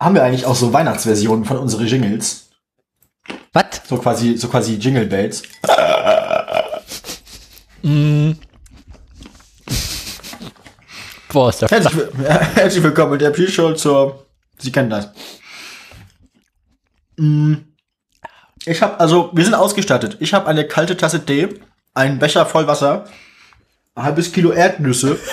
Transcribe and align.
haben 0.00 0.14
wir 0.14 0.22
eigentlich 0.24 0.46
auch 0.46 0.56
so 0.56 0.72
Weihnachtsversionen 0.72 1.44
von 1.44 1.58
unseren 1.58 1.86
Jingles. 1.86 2.48
Was? 3.52 3.82
So 3.86 3.98
quasi, 3.98 4.36
so 4.36 4.48
quasi 4.48 4.74
Jingle 4.76 5.06
Bells. 5.06 5.42
Mm. 7.82 8.32
Boah, 11.32 11.50
ist 11.50 11.62
der 11.62 11.68
Herzlich, 11.68 11.96
will- 11.96 12.12
herzlich 12.54 12.82
willkommen 12.82 13.12
mit 13.12 13.20
der 13.20 13.30
Pre-Show 13.30 13.72
zur. 13.74 14.26
Sie 14.58 14.72
kennen 14.72 14.90
das. 14.90 15.10
Mm. 17.16 17.54
Ich 18.66 18.82
habe, 18.82 18.98
also, 19.00 19.30
wir 19.32 19.44
sind 19.44 19.54
ausgestattet. 19.54 20.16
Ich 20.20 20.34
habe 20.34 20.46
eine 20.46 20.66
kalte 20.66 20.96
Tasse 20.96 21.24
Tee, 21.24 21.48
einen 21.94 22.18
Becher 22.18 22.44
voll 22.46 22.66
Wasser, 22.66 23.04
ein 23.94 24.04
halbes 24.04 24.32
Kilo 24.32 24.52
Erdnüsse. 24.52 25.18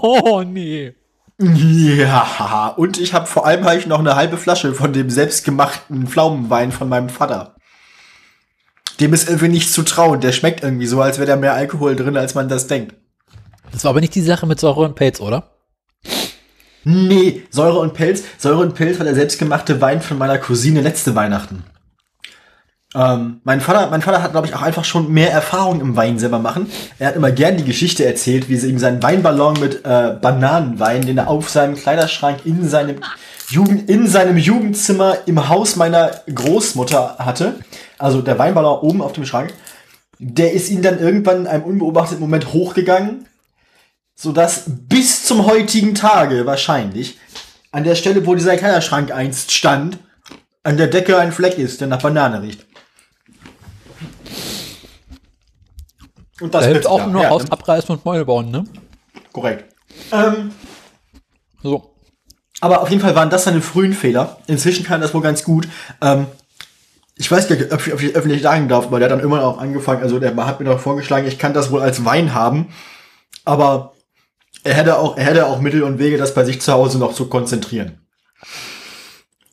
Oh, 0.00 0.44
nee. 0.46 0.94
Ja, 1.40 2.74
und 2.76 2.98
ich 2.98 3.14
habe 3.14 3.26
vor 3.26 3.46
allem 3.46 3.64
habe 3.64 3.76
ich 3.76 3.86
noch 3.86 4.00
eine 4.00 4.16
halbe 4.16 4.36
Flasche 4.36 4.74
von 4.74 4.92
dem 4.92 5.08
selbstgemachten 5.08 6.08
Pflaumenwein 6.08 6.72
von 6.72 6.88
meinem 6.88 7.08
Vater. 7.08 7.54
Dem 8.98 9.14
ist 9.14 9.28
irgendwie 9.28 9.48
nicht 9.48 9.72
zu 9.72 9.84
trauen. 9.84 10.20
Der 10.20 10.32
schmeckt 10.32 10.64
irgendwie 10.64 10.86
so, 10.86 11.00
als 11.00 11.18
wäre 11.18 11.28
da 11.28 11.36
mehr 11.36 11.54
Alkohol 11.54 11.94
drin, 11.94 12.16
als 12.16 12.34
man 12.34 12.48
das 12.48 12.66
denkt. 12.66 12.96
Das 13.70 13.84
war 13.84 13.90
aber 13.90 14.00
nicht 14.00 14.16
die 14.16 14.22
Sache 14.22 14.46
mit 14.46 14.58
Säure 14.58 14.80
und 14.80 14.96
Pelz, 14.96 15.20
oder? 15.20 15.52
Nee, 16.82 17.44
Säure 17.50 17.78
und 17.78 17.94
Pelz. 17.94 18.24
Säure 18.38 18.60
und 18.60 18.74
Pelz 18.74 18.98
war 18.98 19.04
der 19.04 19.14
selbstgemachte 19.14 19.80
Wein 19.80 20.02
von 20.02 20.18
meiner 20.18 20.38
Cousine 20.38 20.80
letzte 20.80 21.14
Weihnachten. 21.14 21.62
Ähm, 22.94 23.40
mein 23.44 23.60
Vater, 23.60 23.90
mein 23.90 24.00
Vater 24.00 24.22
hat, 24.22 24.32
glaube 24.32 24.46
ich, 24.46 24.54
auch 24.54 24.62
einfach 24.62 24.84
schon 24.84 25.12
mehr 25.12 25.30
Erfahrung 25.30 25.80
im 25.80 25.94
Wein 25.96 26.18
selber 26.18 26.38
machen. 26.38 26.70
Er 26.98 27.08
hat 27.08 27.16
immer 27.16 27.30
gern 27.30 27.58
die 27.58 27.64
Geschichte 27.64 28.06
erzählt, 28.06 28.48
wie 28.48 28.56
sie 28.56 28.70
ihm 28.70 28.78
seinen 28.78 29.02
Weinballon 29.02 29.60
mit 29.60 29.84
äh, 29.84 30.16
Bananenwein, 30.20 31.04
den 31.04 31.18
er 31.18 31.28
auf 31.28 31.50
seinem 31.50 31.76
Kleiderschrank 31.76 32.40
in 32.44 32.66
seinem 32.66 33.00
Jugend, 33.50 33.90
in 33.90 34.06
seinem 34.06 34.38
Jugendzimmer 34.38 35.18
im 35.26 35.48
Haus 35.48 35.76
meiner 35.76 36.22
Großmutter 36.34 37.16
hatte. 37.18 37.56
Also 37.98 38.22
der 38.22 38.38
Weinballon 38.38 38.80
oben 38.80 39.02
auf 39.02 39.12
dem 39.12 39.26
Schrank. 39.26 39.52
Der 40.18 40.52
ist 40.52 40.70
ihm 40.70 40.82
dann 40.82 40.98
irgendwann 40.98 41.42
in 41.42 41.46
einem 41.46 41.64
unbeobachteten 41.64 42.20
Moment 42.20 42.52
hochgegangen, 42.52 43.26
sodass 44.16 44.64
bis 44.66 45.24
zum 45.24 45.46
heutigen 45.46 45.94
Tage 45.94 46.46
wahrscheinlich 46.46 47.18
an 47.70 47.84
der 47.84 47.94
Stelle, 47.94 48.26
wo 48.26 48.34
dieser 48.34 48.56
Kleiderschrank 48.56 49.12
einst 49.12 49.52
stand, 49.52 49.98
an 50.62 50.76
der 50.76 50.88
Decke 50.88 51.18
ein 51.18 51.32
Fleck 51.32 51.58
ist, 51.58 51.80
der 51.80 51.88
nach 51.88 52.02
Banane 52.02 52.42
riecht. 52.42 52.67
Und 56.40 56.54
Da 56.54 56.62
hilft 56.62 56.86
auch 56.86 56.96
klar. 56.98 57.08
nur 57.08 57.22
Ja, 57.22 57.30
aus 57.30 57.44
ne? 57.44 57.52
Abreißen 57.52 57.90
und 57.94 58.04
Mäule 58.04 58.24
bauen, 58.24 58.50
ne? 58.50 58.64
Korrekt. 59.32 59.74
Ähm, 60.12 60.52
So. 61.62 61.94
aber 62.60 62.80
auf 62.82 62.90
jeden 62.90 63.02
Fall 63.02 63.14
waren 63.16 63.30
das 63.30 63.44
seine 63.44 63.60
frühen 63.62 63.92
Fehler. 63.92 64.38
Inzwischen 64.46 64.84
kann 64.84 65.00
das 65.00 65.14
wohl 65.14 65.22
ganz 65.22 65.42
gut. 65.44 65.66
Ähm, 66.00 66.26
ich 67.16 67.30
weiß 67.30 67.48
gar 67.48 67.56
nicht, 67.56 67.72
ob 67.72 67.84
ich, 67.86 67.92
ob 67.92 68.00
ich 68.00 68.14
öffentlich 68.14 68.42
sagen 68.42 68.68
darf, 68.68 68.86
aber 68.86 69.00
der 69.00 69.06
hat 69.10 69.12
dann 69.18 69.24
immer 69.24 69.42
auch 69.44 69.58
angefangen, 69.58 70.02
also 70.02 70.20
der 70.20 70.36
hat 70.46 70.60
mir 70.60 70.66
noch 70.66 70.78
vorgeschlagen, 70.78 71.26
ich 71.26 71.38
kann 71.38 71.52
das 71.54 71.72
wohl 71.72 71.80
als 71.82 72.04
Wein 72.04 72.32
haben, 72.32 72.68
aber 73.44 73.94
er 74.62 74.74
hätte 74.74 74.98
auch, 74.98 75.16
er 75.16 75.24
hätte 75.24 75.46
auch 75.46 75.60
Mittel 75.60 75.82
und 75.82 75.98
Wege, 75.98 76.16
das 76.16 76.34
bei 76.34 76.44
sich 76.44 76.60
zu 76.60 76.72
Hause 76.72 76.98
noch 76.98 77.12
zu 77.14 77.28
konzentrieren. 77.28 78.06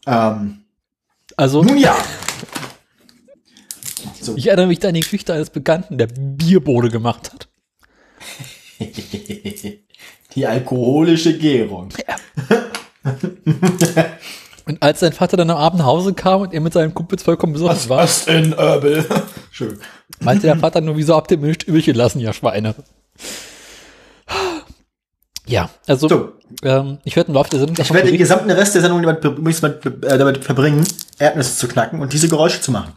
Ähm, 0.05 0.65
Also, 1.37 1.63
nun 1.63 1.77
ja. 1.77 1.95
ich 4.35 4.47
erinnere 4.47 4.67
mich 4.67 4.79
da 4.79 4.87
an 4.89 4.93
die 4.93 5.01
Geschichte 5.01 5.33
eines 5.33 5.49
Bekannten, 5.49 5.97
der 5.97 6.07
Bierbode 6.07 6.89
gemacht 6.89 7.31
hat. 7.33 7.47
Die 10.35 10.45
alkoholische 10.45 11.37
Gärung. 11.37 11.89
Und 14.65 14.81
als 14.81 14.99
sein 14.99 15.13
Vater 15.13 15.37
dann 15.37 15.49
am 15.49 15.57
Abend 15.57 15.79
nach 15.79 15.85
Hause 15.85 16.13
kam 16.13 16.41
und 16.41 16.53
er 16.53 16.59
mit 16.59 16.73
seinen 16.73 16.93
Kumpels 16.93 17.23
vollkommen 17.23 17.53
besoffen 17.53 17.87
war, 17.89 17.99
Was 18.03 18.27
in 18.27 18.53
Öbel? 18.53 19.05
Schön. 19.51 19.79
meinte 20.19 20.47
der 20.47 20.57
Vater 20.57 20.81
nur, 20.81 20.97
wieso 20.97 21.15
habt 21.15 21.31
ihr 21.31 21.37
mir 21.37 21.47
nicht 21.47 21.63
übrig 21.63 21.85
gelassen, 21.85 22.19
ihr 22.19 22.33
Schweine? 22.33 22.75
Ja, 25.47 25.69
also, 25.85 26.09
So. 26.09 26.33
ähm, 26.63 26.97
ich 27.03 27.15
werde 27.15 27.27
im 27.29 27.35
Laufe 27.35 27.51
der 27.51 27.59
Sendung 27.59 27.77
Ich 27.79 27.93
werde 27.93 28.09
den 28.09 28.17
gesamten 28.17 28.49
Rest 28.49 28.73
der 28.73 28.81
Sendung 28.81 29.03
damit, 29.03 29.23
äh, 30.03 30.17
damit 30.17 30.43
verbringen, 30.43 30.83
Erdnüsse 31.19 31.55
zu 31.55 31.67
knacken 31.67 32.01
und 32.01 32.11
diese 32.11 32.27
Geräusche 32.27 32.59
zu 32.59 32.71
machen. 32.71 32.93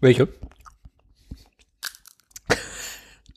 Welche? 0.00 0.28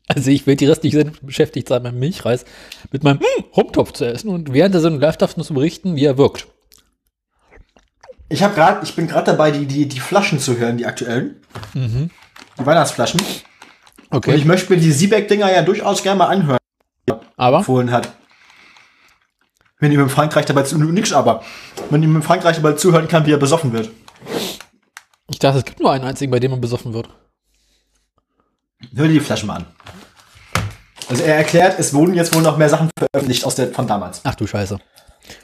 Also 0.07 0.29
ich 0.29 0.45
werde 0.45 0.57
die 0.57 0.65
restliche 0.67 0.97
Sendung 0.97 1.15
beschäftigt 1.21 1.67
sein, 1.69 1.81
meinem 1.81 1.99
Milchreis 1.99 2.45
mit 2.91 3.03
meinem 3.03 3.17
mm, 3.17 3.43
Rumtopf 3.55 3.93
zu 3.93 4.05
essen 4.05 4.29
und 4.29 4.53
während 4.53 4.73
der 4.73 4.81
Sendung 4.81 5.01
live 5.01 5.17
davon 5.17 5.43
zu 5.43 5.53
berichten, 5.53 5.95
wie 5.95 6.05
er 6.05 6.17
wirkt. 6.17 6.47
Ich 8.29 8.43
habe 8.43 8.53
gerade, 8.53 8.83
ich 8.83 8.95
bin 8.95 9.07
gerade 9.07 9.25
dabei, 9.31 9.51
die, 9.51 9.65
die, 9.65 9.87
die 9.87 9.99
Flaschen 9.99 10.39
zu 10.39 10.57
hören, 10.57 10.77
die 10.77 10.85
aktuellen. 10.85 11.41
Die 11.73 12.09
Weihnachtsflaschen. 12.57 13.19
Und 13.19 14.27
ich 14.27 14.33
Okay. 14.33 14.45
möchte 14.45 14.71
mir 14.73 14.79
die 14.79 14.91
Siebeck-Dinger 14.91 15.51
ja 15.51 15.63
durchaus 15.63 16.03
gerne 16.03 16.19
mal 16.19 16.27
anhören, 16.27 16.59
Aber 17.35 17.57
empfohlen 17.59 17.91
hat. 17.91 18.13
Wenn 19.79 19.91
ihm 19.91 19.99
in 20.01 20.09
Frankreich 20.09 20.45
dabei 20.45 20.63
zu, 20.63 20.77
nix 20.77 21.11
aber, 21.13 21.43
wenn 21.89 22.03
ihm 22.03 22.15
in 22.15 22.21
Frankreich 22.21 22.57
dabei 22.57 22.73
zuhören 22.73 23.07
kann, 23.07 23.25
wie 23.25 23.31
er 23.31 23.37
besoffen 23.37 23.73
wird. 23.73 23.89
Ich 25.33 25.39
dachte, 25.39 25.57
es 25.57 25.65
gibt 25.65 25.79
nur 25.79 25.91
einen 25.91 26.03
einzigen, 26.03 26.31
bei 26.31 26.39
dem 26.39 26.51
man 26.51 26.61
besoffen 26.61 26.93
wird. 26.93 27.09
Hör 28.95 29.07
dir 29.07 29.13
die 29.13 29.19
Flaschen 29.19 29.47
mal 29.47 29.57
an. 29.57 29.65
Also 31.09 31.23
er 31.23 31.35
erklärt, 31.35 31.79
es 31.79 31.93
wurden 31.93 32.13
jetzt 32.13 32.33
wohl 32.33 32.41
noch 32.41 32.57
mehr 32.57 32.69
Sachen 32.69 32.89
veröffentlicht 32.97 33.43
aus 33.45 33.55
der, 33.55 33.69
von 33.69 33.87
damals. 33.87 34.21
Ach 34.23 34.35
du 34.35 34.47
Scheiße. 34.47 34.79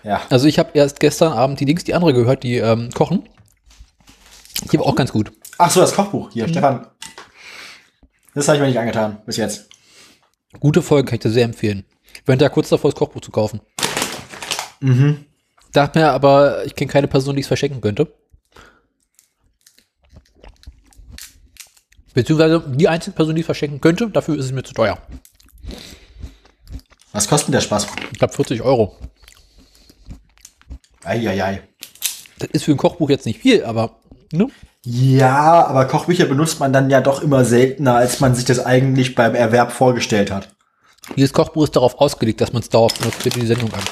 Ja. 0.03 0.21
Also 0.29 0.47
ich 0.47 0.59
habe 0.59 0.71
erst 0.73 0.99
gestern 0.99 1.33
Abend 1.33 1.59
die 1.59 1.65
Dings, 1.65 1.83
die 1.83 1.93
andere 1.93 2.13
gehört, 2.13 2.43
die 2.43 2.57
ähm, 2.57 2.91
kochen. 2.93 3.27
Die 4.71 4.77
war 4.77 4.85
auch 4.85 4.95
ganz 4.95 5.11
gut. 5.11 5.31
Ach 5.57 5.71
so, 5.71 5.81
das 5.81 5.93
Kochbuch 5.93 6.29
hier, 6.31 6.47
Stefan. 6.47 6.87
Das 8.35 8.47
habe 8.47 8.57
ich 8.57 8.61
mir 8.61 8.67
nicht 8.67 8.79
angetan, 8.79 9.21
bis 9.25 9.37
jetzt. 9.37 9.69
Gute 10.59 10.81
Folge, 10.81 11.05
kann 11.05 11.15
ich 11.15 11.21
dir 11.21 11.29
sehr 11.29 11.45
empfehlen. 11.45 11.85
Bin 12.25 12.37
da 12.37 12.49
kurz 12.49 12.69
davor, 12.69 12.91
das 12.91 12.97
Kochbuch 12.97 13.21
zu 13.21 13.31
kaufen. 13.31 13.61
Mhm. 14.81 15.25
Dachte 15.71 15.99
mir 15.99 16.11
aber, 16.11 16.65
ich 16.65 16.75
kenne 16.75 16.91
keine 16.91 17.07
Person, 17.07 17.35
die 17.35 17.41
es 17.41 17.47
verschenken 17.47 17.81
könnte. 17.81 18.13
Beziehungsweise 22.13 22.63
die 22.67 22.87
einzige 22.87 23.15
Person, 23.15 23.35
die 23.35 23.41
es 23.41 23.45
verschenken 23.45 23.81
könnte, 23.81 24.09
dafür 24.09 24.37
ist 24.37 24.45
es 24.45 24.51
mir 24.51 24.63
zu 24.63 24.73
teuer. 24.73 24.97
Was 27.11 27.27
kostet 27.27 27.47
denn 27.47 27.53
der 27.53 27.61
Spaß? 27.61 27.87
Ich 28.11 28.19
glaube 28.19 28.33
40 28.33 28.61
Euro. 28.61 28.95
Eieiei. 31.03 31.61
Das 32.39 32.49
ist 32.51 32.63
für 32.63 32.71
ein 32.71 32.77
Kochbuch 32.77 33.09
jetzt 33.09 33.25
nicht 33.25 33.39
viel, 33.39 33.63
aber 33.63 33.99
ne? 34.31 34.49
Ja, 34.85 35.65
aber 35.65 35.85
Kochbücher 35.85 36.25
benutzt 36.25 36.59
man 36.59 36.71
dann 36.71 36.89
ja 36.89 37.01
doch 37.01 37.21
immer 37.21 37.43
seltener, 37.43 37.95
als 37.95 38.19
man 38.19 38.33
sich 38.33 38.45
das 38.45 38.65
eigentlich 38.65 39.15
beim 39.15 39.35
Erwerb 39.35 39.71
vorgestellt 39.71 40.31
hat. 40.31 40.55
Dieses 41.17 41.33
Kochbuch 41.33 41.65
ist 41.65 41.75
darauf 41.75 41.99
ausgelegt, 41.99 42.39
dass 42.39 42.53
man 42.53 42.61
es 42.61 42.69
dauerhaft 42.69 42.99
benutzt 42.99 43.21
für 43.21 43.29
die 43.29 43.45
Sendung 43.45 43.73
an. 43.73 43.83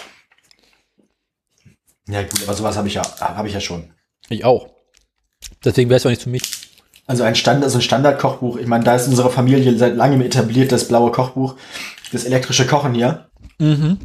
Ja 2.08 2.22
gut, 2.24 2.42
aber 2.44 2.54
sowas 2.54 2.78
habe 2.78 2.88
ich 2.88 2.94
ja, 2.94 3.04
habe 3.20 3.48
ich 3.48 3.54
ja 3.54 3.60
schon. 3.60 3.92
Ich 4.30 4.46
auch. 4.46 4.70
Deswegen 5.64 5.90
wäre 5.90 5.98
es 5.98 6.04
ja 6.04 6.10
nicht 6.10 6.22
für 6.22 6.30
mich. 6.30 6.67
Also 7.08 7.24
ein 7.24 7.36
Standard, 7.36 7.72
so 7.72 7.78
ein 7.78 7.82
Standardkochbuch. 7.82 8.58
Ich 8.58 8.68
meine, 8.68 8.84
da 8.84 8.96
ist 8.96 9.08
unsere 9.08 9.30
Familie 9.30 9.78
seit 9.78 9.96
langem 9.96 10.22
etabliert, 10.22 10.74
das 10.74 10.90
blaue 10.90 11.12
Kochbuch, 11.12 11.56
das 12.12 12.26
elektrische 12.26 12.68
Kochen 12.68 12.94
hier. 12.94 13.28
Mhm. 13.60 13.98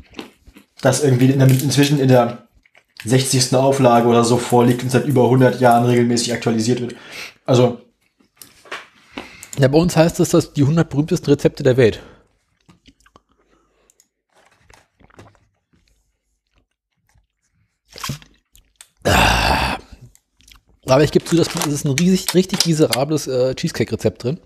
Das 0.80 1.02
irgendwie 1.02 1.26
in 1.26 1.40
der, 1.40 1.48
inzwischen 1.48 1.98
in 1.98 2.08
der 2.08 2.46
60. 3.04 3.54
Auflage 3.56 4.06
oder 4.06 4.22
so 4.22 4.36
vorliegt 4.36 4.84
und 4.84 4.90
seit 4.90 5.06
über 5.06 5.24
100 5.24 5.60
Jahren 5.60 5.84
regelmäßig 5.84 6.32
aktualisiert 6.32 6.80
wird. 6.80 6.94
Also, 7.44 7.80
Ja, 9.58 9.68
bei 9.68 9.78
uns 9.78 9.96
heißt 9.96 10.20
es, 10.20 10.30
dass 10.30 10.52
die 10.52 10.62
100 10.62 10.88
berühmtesten 10.88 11.30
Rezepte 11.30 11.62
der 11.62 11.76
Welt. 11.76 12.00
Aber 20.92 21.04
ich 21.04 21.10
gebe 21.10 21.24
zu, 21.24 21.36
dass 21.36 21.48
es 21.54 21.66
ist 21.66 21.84
ein 21.86 21.92
riesig, 21.92 22.34
richtig 22.34 22.66
miserables 22.66 23.26
äh, 23.26 23.54
Cheesecake-Rezept 23.54 24.24
drin. 24.24 24.38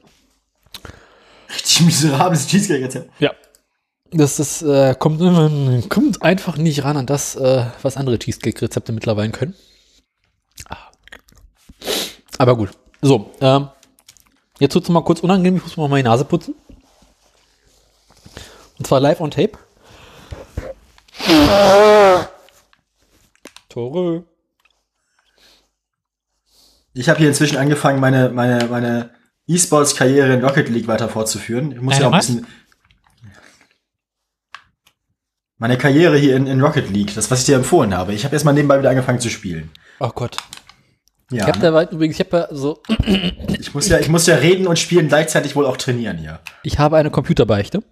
richtig 1.52 1.80
miserables 1.80 2.46
Cheesecake-Rezept. 2.46 3.10
Ja. 3.18 3.32
Das 4.12 4.38
ist, 4.38 4.62
äh, 4.62 4.94
kommt, 4.96 5.18
kommt 5.88 6.22
einfach 6.22 6.56
nicht 6.56 6.84
ran 6.84 6.96
an 6.96 7.06
das, 7.06 7.34
äh, 7.34 7.64
was 7.82 7.96
andere 7.96 8.20
Cheesecake-Rezepte 8.20 8.92
mittlerweile 8.92 9.32
können. 9.32 9.56
Ah. 10.68 10.76
Aber 12.38 12.56
gut. 12.56 12.70
So, 13.02 13.32
ähm, 13.40 13.68
jetzt 14.60 14.76
wird's 14.76 14.88
mal 14.88 15.02
kurz 15.02 15.18
unangenehm. 15.18 15.56
Ich 15.56 15.64
muss 15.64 15.76
mal 15.76 15.88
meine 15.88 16.08
Nase 16.08 16.24
putzen. 16.24 16.54
Und 18.78 18.86
zwar 18.86 19.00
live 19.00 19.20
on 19.20 19.32
tape. 19.32 19.58
Tore. 23.68 24.24
Ich 26.96 27.10
habe 27.10 27.18
hier 27.18 27.28
inzwischen 27.28 27.58
angefangen, 27.58 28.00
meine, 28.00 28.30
meine, 28.30 28.68
meine 28.68 29.10
E-Sports-Karriere 29.46 30.32
in 30.32 30.42
Rocket 30.42 30.70
League 30.70 30.88
weiter 30.88 31.10
fortzuführen. 31.10 31.72
Ich 31.72 31.80
muss 31.82 31.98
ja 31.98 32.06
auch 32.08 32.12
ein 32.12 32.18
was? 32.18 32.26
bisschen. 32.26 32.46
Meine 35.58 35.76
Karriere 35.76 36.16
hier 36.16 36.36
in, 36.36 36.46
in 36.46 36.62
Rocket 36.62 36.88
League, 36.88 37.14
das, 37.14 37.30
was 37.30 37.40
ich 37.40 37.46
dir 37.46 37.56
empfohlen 37.56 37.94
habe. 37.94 38.14
Ich 38.14 38.24
habe 38.24 38.34
jetzt 38.34 38.44
mal 38.44 38.52
nebenbei 38.52 38.78
wieder 38.78 38.88
angefangen 38.88 39.20
zu 39.20 39.28
spielen. 39.28 39.70
Oh 40.00 40.08
Gott. 40.08 40.38
Ja, 41.30 41.42
Ich 41.42 41.54
habe 41.54 41.58
da 41.58 41.82
übrigens, 41.82 42.18
ich 42.18 42.26
habe 42.26 42.36
ja 42.36 42.48
so, 42.50 42.82
ich, 43.58 43.74
muss 43.74 43.88
ja, 43.88 43.98
ich 43.98 44.08
muss 44.08 44.26
ja 44.26 44.36
reden 44.36 44.66
und 44.66 44.78
spielen 44.78 45.08
gleichzeitig 45.08 45.54
wohl 45.54 45.66
auch 45.66 45.76
trainieren 45.76 46.16
hier. 46.16 46.40
ich 46.62 46.78
habe 46.78 46.96
eine 46.96 47.10
Computerbeichte. 47.10 47.82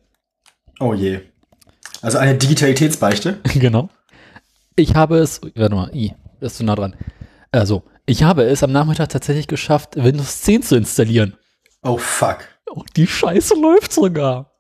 Oh 0.80 0.94
je. 0.94 1.20
Also 2.00 2.16
eine 2.16 2.36
Digitalitätsbeichte. 2.36 3.40
genau. 3.54 3.90
Ich 4.76 4.94
habe 4.94 5.18
es, 5.18 5.42
warte 5.54 5.74
mal, 5.74 5.94
i, 5.94 6.14
das 6.40 6.52
ist 6.52 6.58
zu 6.58 6.64
nah 6.64 6.74
dran. 6.74 6.96
Also, 7.52 7.84
ich 8.06 8.22
habe 8.22 8.44
es 8.44 8.62
am 8.62 8.72
Nachmittag 8.72 9.08
tatsächlich 9.10 9.46
geschafft, 9.48 9.96
Windows 9.96 10.42
10 10.42 10.62
zu 10.62 10.76
installieren. 10.76 11.36
Oh 11.82 11.98
fuck. 11.98 12.38
Und 12.70 12.96
die 12.96 13.06
Scheiße 13.06 13.54
läuft 13.54 13.92
sogar. 13.92 14.52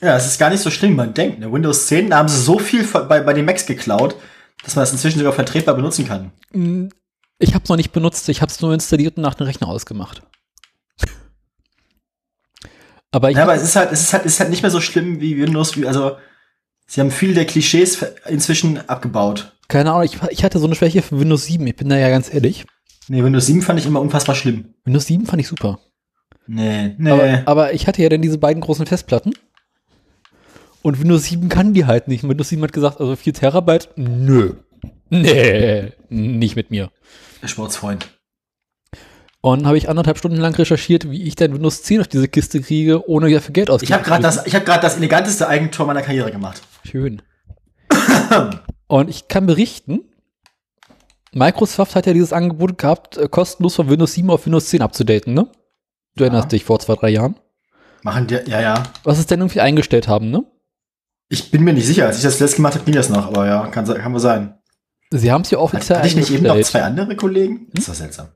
Ja, 0.00 0.16
es 0.16 0.26
ist 0.26 0.38
gar 0.38 0.50
nicht 0.50 0.62
so 0.62 0.70
schlimm, 0.70 0.92
wie 0.92 0.96
man 0.96 1.14
denkt. 1.14 1.40
Ne? 1.40 1.52
Windows 1.52 1.86
10, 1.88 2.10
da 2.10 2.18
haben 2.18 2.28
sie 2.28 2.40
so 2.40 2.58
viel 2.58 2.84
bei, 2.84 3.20
bei 3.20 3.32
den 3.34 3.44
Macs 3.44 3.66
geklaut, 3.66 4.16
dass 4.64 4.74
man 4.76 4.82
das 4.82 4.92
inzwischen 4.92 5.18
sogar 5.18 5.32
vertretbar 5.34 5.74
benutzen 5.74 6.06
kann. 6.08 6.32
Mm, 6.52 6.88
Ich 7.38 7.54
habe 7.54 7.62
es 7.64 7.68
noch 7.68 7.76
nicht 7.76 7.92
benutzt, 7.92 8.28
ich 8.28 8.40
habe 8.40 8.50
es 8.50 8.60
nur 8.60 8.72
installiert 8.72 9.16
und 9.18 9.22
nach 9.22 9.34
dem 9.34 9.46
Rechner 9.46 9.68
ausgemacht. 9.68 10.22
Aber 13.12 13.30
ich 13.30 13.36
Ja, 13.36 13.42
aber 13.42 13.54
es 13.54 13.62
ist 13.62 13.76
halt, 13.76 13.92
es 13.92 14.00
ist 14.02 14.12
halt, 14.12 14.24
es 14.24 14.34
ist 14.34 14.40
halt 14.40 14.50
nicht 14.50 14.62
mehr 14.62 14.70
so 14.70 14.80
schlimm 14.80 15.20
wie 15.20 15.36
Windows, 15.42 15.76
wie, 15.76 15.86
also, 15.86 16.16
sie 16.86 17.00
haben 17.00 17.10
viele 17.10 17.34
der 17.34 17.44
Klischees 17.46 18.02
inzwischen 18.26 18.88
abgebaut. 18.88 19.52
keine 19.68 19.90
Ahnung, 19.90 20.04
ich, 20.04 20.18
ich 20.30 20.44
hatte 20.44 20.58
so 20.58 20.66
eine 20.66 20.74
Schwäche 20.76 21.02
für 21.02 21.18
Windows 21.18 21.44
7, 21.46 21.66
ich 21.66 21.76
bin 21.76 21.88
da 21.88 21.96
ja 21.96 22.08
ganz 22.08 22.32
ehrlich. 22.32 22.64
Nee, 23.10 23.24
Windows 23.24 23.46
7 23.46 23.60
fand 23.60 23.80
ich 23.80 23.86
immer 23.86 24.00
unfassbar 24.00 24.36
schlimm. 24.36 24.72
Windows 24.84 25.06
7 25.06 25.26
fand 25.26 25.42
ich 25.42 25.48
super. 25.48 25.80
Nee, 26.46 26.94
nee. 26.96 27.10
Aber, 27.10 27.42
aber 27.44 27.72
ich 27.74 27.88
hatte 27.88 28.00
ja 28.00 28.08
dann 28.08 28.22
diese 28.22 28.38
beiden 28.38 28.60
großen 28.62 28.86
Festplatten. 28.86 29.32
Und 30.82 31.00
Windows 31.00 31.24
7 31.24 31.48
kann 31.48 31.74
die 31.74 31.86
halt 31.86 32.06
nicht. 32.06 32.22
Windows 32.22 32.50
7 32.50 32.62
hat 32.62 32.72
gesagt, 32.72 33.00
also 33.00 33.16
4 33.16 33.34
Terabyte, 33.34 33.88
nö. 33.96 34.52
Nee, 35.08 35.92
nicht 36.08 36.54
mit 36.54 36.70
mir. 36.70 36.92
Der 37.42 37.48
Sportsfreund. 37.48 38.08
Und 39.40 39.66
habe 39.66 39.76
ich 39.76 39.88
anderthalb 39.88 40.16
Stunden 40.18 40.36
lang 40.36 40.54
recherchiert, 40.54 41.10
wie 41.10 41.24
ich 41.24 41.34
dann 41.34 41.52
Windows 41.52 41.82
10 41.82 42.02
auf 42.02 42.06
diese 42.08 42.28
Kiste 42.28 42.60
kriege, 42.60 43.08
ohne 43.08 43.28
dafür 43.28 43.52
Geld 43.52 43.70
Ich 43.70 43.74
auszugeben. 43.74 43.94
habe 43.98 44.04
gerade 44.04 44.22
das, 44.22 44.46
ich 44.46 44.54
habe 44.54 44.64
gerade 44.64 44.82
das 44.82 44.96
eleganteste 44.98 45.48
Eigentor 45.48 45.84
meiner 45.84 46.02
Karriere 46.02 46.30
gemacht. 46.30 46.62
Schön. 46.88 47.22
Und 48.86 49.10
ich 49.10 49.26
kann 49.26 49.46
berichten, 49.46 50.02
Microsoft 51.32 51.94
hat 51.94 52.06
ja 52.06 52.12
dieses 52.12 52.32
Angebot 52.32 52.78
gehabt, 52.78 53.16
äh, 53.16 53.28
kostenlos 53.28 53.76
von 53.76 53.88
Windows 53.88 54.14
7 54.14 54.30
auf 54.30 54.46
Windows 54.46 54.68
10 54.68 54.82
abzudaten, 54.82 55.34
ne? 55.34 55.48
Du 56.16 56.24
erinnerst 56.24 56.50
dich 56.52 56.64
vor 56.64 56.80
zwei, 56.80 56.96
drei 56.96 57.10
Jahren. 57.10 57.36
Machen 58.02 58.26
die, 58.26 58.34
ja, 58.34 58.60
ja. 58.60 58.82
Was 59.04 59.18
es 59.18 59.26
denn 59.26 59.40
irgendwie 59.40 59.60
eingestellt 59.60 60.08
haben, 60.08 60.30
ne? 60.30 60.44
Ich 61.28 61.50
bin 61.52 61.62
mir 61.62 61.72
nicht 61.72 61.86
sicher, 61.86 62.06
als 62.06 62.16
ich 62.16 62.24
das 62.24 62.40
letzte 62.40 62.56
gemacht 62.56 62.74
habe, 62.74 62.84
ging 62.84 62.94
das 62.94 63.08
noch, 63.08 63.28
aber 63.28 63.46
ja, 63.46 63.66
kann, 63.68 63.84
kann 63.84 64.12
wohl 64.12 64.20
sein. 64.20 64.58
Sie 65.10 65.30
haben 65.30 65.42
es 65.42 65.50
ja 65.50 65.58
offiziell 65.58 65.98
Hatte 65.98 66.08
ich 66.08 66.16
nicht 66.16 66.30
eben 66.30 66.44
noch 66.44 66.52
eingestellt. 66.52 66.82
zwei 66.82 66.88
andere 66.88 67.14
Kollegen? 67.16 67.68
Das 67.72 67.82
ist 67.82 67.88
doch 67.88 67.94
seltsam. 67.94 68.28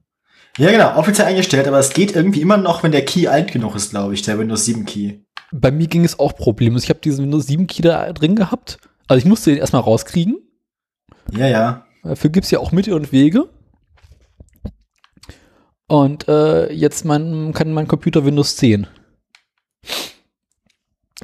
Ja, 0.59 0.71
genau, 0.71 0.97
offiziell 0.97 1.27
eingestellt, 1.27 1.67
aber 1.67 1.81
es 1.81 1.91
geht 1.93 2.15
irgendwie 2.15 2.41
immer 2.41 2.57
noch, 2.57 2.85
wenn 2.85 2.93
der 2.93 3.05
Key 3.05 3.27
alt 3.27 3.51
genug 3.53 3.75
ist, 3.75 3.91
glaube 3.91 4.15
ich, 4.15 4.23
der 4.23 4.39
Windows 4.39 4.65
7 4.65 4.85
Key. 4.85 5.15
Bei 5.51 5.73
mir 5.73 5.89
ging 5.89 6.05
es 6.05 6.19
auch 6.19 6.37
problemlos. 6.37 6.85
Ich 6.85 6.91
habe 6.91 7.01
diesen 7.01 7.25
Windows 7.25 7.47
7 7.49 7.67
Key 7.67 7.83
da 7.83 8.13
drin 8.13 8.37
gehabt. 8.37 8.79
Also 9.09 9.19
ich 9.19 9.25
musste 9.25 9.51
den 9.51 9.59
erstmal 9.59 9.83
rauskriegen. 9.83 10.37
Ja, 11.33 11.49
ja. 11.49 11.85
Dafür 12.05 12.31
gibt 12.31 12.45
es 12.45 12.51
ja 12.51 12.59
auch 12.59 12.73
Mittel 12.73 12.95
und 12.95 13.13
Wege. 13.13 13.49
Und 15.87 16.29
äh, 16.29 16.73
jetzt 16.73 17.05
mein, 17.05 17.53
kann 17.53 17.73
mein 17.73 17.89
Computer 17.89 18.25
Windows 18.25 18.57
10. 18.57 18.87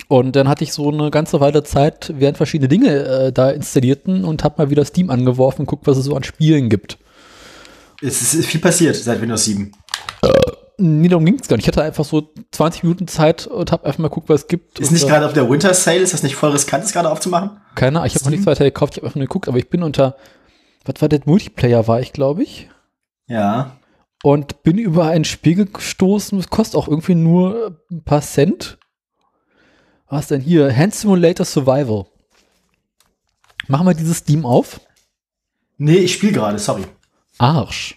Und 0.08 0.36
dann 0.36 0.48
hatte 0.48 0.64
ich 0.64 0.72
so 0.72 0.90
eine 0.90 1.10
ganze 1.10 1.40
Weile 1.40 1.62
Zeit, 1.62 2.12
während 2.16 2.36
verschiedene 2.36 2.68
Dinge 2.68 3.04
äh, 3.04 3.32
da 3.32 3.50
installierten 3.50 4.24
und 4.24 4.44
habe 4.44 4.56
mal 4.58 4.70
wieder 4.70 4.84
Steam 4.84 5.10
angeworfen 5.10 5.62
und 5.62 5.66
guckt, 5.66 5.86
was 5.86 5.96
es 5.96 6.06
so 6.06 6.16
an 6.16 6.24
Spielen 6.24 6.68
gibt. 6.68 6.98
Es 8.02 8.34
ist 8.34 8.46
viel 8.46 8.60
passiert 8.60 8.96
seit 8.96 9.20
Windows 9.20 9.44
7. 9.44 9.72
Nee, 10.82 11.08
darum 11.08 11.26
ging 11.26 11.38
es 11.38 11.46
gar 11.46 11.56
nicht. 11.56 11.64
Ich 11.64 11.68
hatte 11.68 11.82
einfach 11.82 12.06
so 12.06 12.32
20 12.52 12.84
Minuten 12.84 13.06
Zeit 13.06 13.46
und 13.46 13.70
habe 13.70 13.84
einfach 13.84 13.98
mal 13.98 14.08
geguckt, 14.08 14.30
was 14.30 14.42
es 14.42 14.48
gibt. 14.48 14.78
Ist 14.78 14.90
nicht 14.90 15.04
äh, 15.04 15.08
gerade 15.08 15.26
auf 15.26 15.34
der 15.34 15.48
Winter 15.50 15.74
Sale, 15.74 15.98
ist 15.98 16.14
das 16.14 16.22
nicht 16.22 16.36
voll 16.36 16.50
riskant, 16.52 16.84
das 16.84 16.92
gerade 16.92 17.10
aufzumachen? 17.10 17.60
Keine 17.74 17.98
Ahnung, 17.98 18.06
ich 18.06 18.14
habe 18.14 18.24
noch 18.24 18.30
nichts 18.30 18.46
weiter 18.46 18.64
gekauft, 18.64 18.94
ich 18.94 18.96
habe 18.98 19.08
einfach 19.08 19.16
nur 19.16 19.26
geguckt, 19.26 19.48
aber 19.48 19.58
ich 19.58 19.68
bin 19.68 19.82
unter, 19.82 20.16
was 20.84 21.00
war 21.00 21.08
der 21.08 21.20
Multiplayer 21.24 21.86
war 21.86 22.00
ich, 22.00 22.12
glaube 22.12 22.42
ich. 22.42 22.68
Ja. 23.26 23.76
Und 24.22 24.62
bin 24.62 24.78
über 24.78 25.06
ein 25.06 25.24
Spiel 25.24 25.66
gestoßen, 25.66 26.38
das 26.38 26.50
kostet 26.50 26.76
auch 26.76 26.88
irgendwie 26.88 27.14
nur 27.14 27.80
ein 27.90 28.02
paar 28.04 28.22
Cent. 28.22 28.78
Was 30.08 30.26
denn 30.26 30.40
hier? 30.40 30.74
Hand 30.74 30.94
Simulator 30.94 31.46
Survival. 31.46 32.06
Machen 33.68 33.86
wir 33.86 33.94
dieses 33.94 34.18
Steam 34.18 34.44
auf. 34.44 34.80
Nee, 35.78 35.98
ich 35.98 36.14
spiele 36.14 36.32
gerade, 36.32 36.58
sorry. 36.58 36.84
Arsch. 37.38 37.96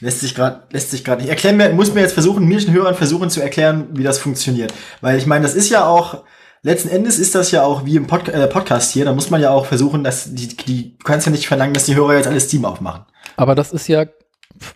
Lässt 0.00 0.20
sich 0.20 0.34
gerade, 0.34 0.66
lässt 0.70 0.90
sich 0.90 1.04
gerade 1.04 1.22
nicht. 1.22 1.30
Erklären 1.30 1.56
mir, 1.56 1.72
muss 1.72 1.92
mir 1.92 2.00
jetzt 2.00 2.12
versuchen, 2.12 2.46
mir 2.46 2.58
den 2.58 2.72
Hörern 2.72 2.94
versuchen 2.94 3.30
zu 3.30 3.40
erklären, 3.40 3.88
wie 3.92 4.02
das 4.02 4.18
funktioniert. 4.18 4.72
Weil 5.00 5.18
ich 5.18 5.26
meine, 5.26 5.42
das 5.42 5.54
ist 5.54 5.70
ja 5.70 5.86
auch, 5.86 6.22
letzten 6.62 6.88
Endes 6.88 7.18
ist 7.18 7.34
das 7.34 7.50
ja 7.50 7.62
auch 7.62 7.84
wie 7.84 7.96
im 7.96 8.06
Pod 8.06 8.28
äh, 8.28 8.46
Podcast 8.46 8.92
hier, 8.92 9.04
da 9.04 9.12
muss 9.12 9.30
man 9.30 9.40
ja 9.40 9.50
auch 9.50 9.66
versuchen, 9.66 10.04
dass 10.04 10.34
die, 10.34 10.48
die, 10.48 10.98
du 10.98 11.04
kannst 11.04 11.26
ja 11.26 11.32
nicht 11.32 11.48
verlangen, 11.48 11.74
dass 11.74 11.84
die 11.84 11.94
Hörer 11.94 12.16
jetzt 12.16 12.26
alles 12.26 12.44
Steam 12.44 12.64
aufmachen. 12.64 13.04
Aber 13.36 13.54
das 13.54 13.72
ist 13.72 13.88
ja, 13.88 14.06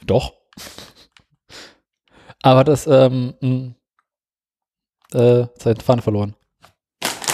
doch. 0.06 0.34
Aber 2.42 2.64
das, 2.64 2.86
ähm, 2.86 3.34
mh, 3.40 3.74
äh, 5.14 5.46
Zeit 5.58 5.82
Faden 5.82 6.02
verloren. 6.02 6.34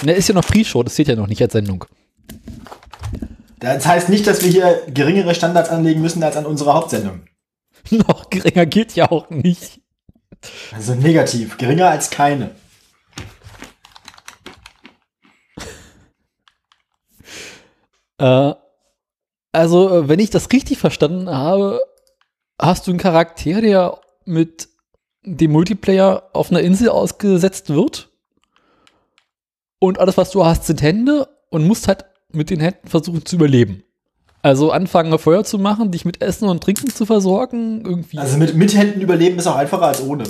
Ne, 0.02 0.12
ist 0.12 0.28
ja 0.28 0.34
noch 0.34 0.46
Pre-Show, 0.46 0.82
das 0.82 0.94
zählt 0.94 1.08
ja 1.08 1.16
noch 1.16 1.26
nicht 1.26 1.42
als 1.42 1.52
Sendung. 1.52 1.84
Das 3.58 3.86
heißt 3.86 4.08
nicht, 4.08 4.26
dass 4.26 4.42
wir 4.44 4.50
hier 4.50 4.82
geringere 4.88 5.34
Standards 5.34 5.70
anlegen 5.70 6.00
müssen 6.00 6.22
als 6.22 6.36
an 6.36 6.46
unserer 6.46 6.74
Hauptsendung. 6.74 7.22
noch 7.90 8.30
geringer 8.30 8.66
geht 8.66 8.94
ja 8.94 9.10
auch 9.10 9.30
nicht. 9.30 9.80
Also 10.72 10.94
negativ, 10.94 11.58
geringer 11.58 11.90
als 11.90 12.10
keine. 12.10 12.50
Äh, 18.18 18.54
also, 19.52 19.90
äh, 19.90 20.08
wenn 20.08 20.18
ich 20.18 20.30
das 20.30 20.52
richtig 20.52 20.78
verstanden 20.78 21.30
habe, 21.30 21.80
hast 22.60 22.86
du 22.86 22.90
einen 22.90 22.98
Charakter, 22.98 23.60
der 23.60 23.98
mit 24.24 24.68
dem 25.24 25.52
Multiplayer 25.52 26.30
auf 26.32 26.50
einer 26.50 26.60
Insel 26.60 26.90
ausgesetzt 26.90 27.70
wird. 27.70 28.10
Und 29.78 29.98
alles, 29.98 30.16
was 30.16 30.30
du 30.30 30.44
hast, 30.44 30.66
sind 30.66 30.82
Hände 30.82 31.28
und 31.50 31.66
musst 31.66 31.88
halt 31.88 32.04
mit 32.32 32.50
den 32.50 32.60
Händen 32.60 32.88
versuchen 32.88 33.24
zu 33.24 33.36
überleben. 33.36 33.84
Also 34.42 34.70
anfangen, 34.70 35.18
Feuer 35.18 35.44
zu 35.44 35.58
machen, 35.58 35.90
dich 35.90 36.04
mit 36.04 36.22
Essen 36.22 36.48
und 36.48 36.62
Trinken 36.62 36.90
zu 36.90 37.06
versorgen, 37.06 37.84
irgendwie. 37.84 38.18
Also 38.18 38.36
mit, 38.38 38.54
mit 38.54 38.76
Händen 38.76 39.00
überleben 39.00 39.38
ist 39.38 39.46
auch 39.46 39.56
einfacher 39.56 39.86
als 39.86 40.02
ohne. 40.02 40.24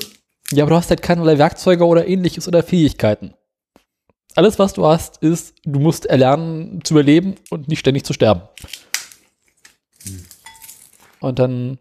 Ja, 0.51 0.65
aber 0.65 0.71
du 0.71 0.77
hast 0.77 0.91
halt 0.91 1.03
keinerlei 1.03 1.39
Werkzeuge 1.39 1.85
oder 1.85 2.07
ähnliches 2.07 2.49
oder 2.49 2.63
Fähigkeiten. 2.63 3.35
Alles, 4.39 4.61
was 4.61 4.73
du 4.73 4.87
hast, 4.87 5.17
ist, 5.17 5.57
du 5.65 5.81
musst 5.81 6.07
erlernen 6.07 6.79
zu 6.85 6.95
überleben 6.95 7.35
und 7.51 7.67
nicht 7.67 7.81
ständig 7.81 8.05
zu 8.05 8.13
sterben. 8.13 8.43
Und 11.19 11.41
dann 11.41 11.81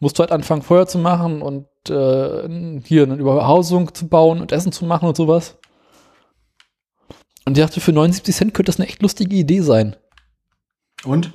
musst 0.00 0.18
du 0.18 0.20
halt 0.20 0.32
anfangen, 0.32 0.62
Feuer 0.62 0.86
zu 0.86 0.96
machen 0.96 1.42
und 1.42 1.66
äh, 1.90 2.80
hier 2.82 3.02
eine 3.02 3.16
Überhausung 3.16 3.92
zu 3.92 4.08
bauen 4.08 4.40
und 4.40 4.52
Essen 4.52 4.72
zu 4.72 4.86
machen 4.86 5.06
und 5.06 5.18
sowas. 5.18 5.58
Und 7.44 7.58
ich 7.58 7.62
dachte, 7.62 7.82
für 7.82 7.92
79 7.92 8.34
Cent 8.34 8.54
könnte 8.54 8.72
das 8.72 8.80
eine 8.80 8.88
echt 8.88 9.02
lustige 9.02 9.36
Idee 9.36 9.60
sein. 9.60 9.94
Und? 11.04 11.34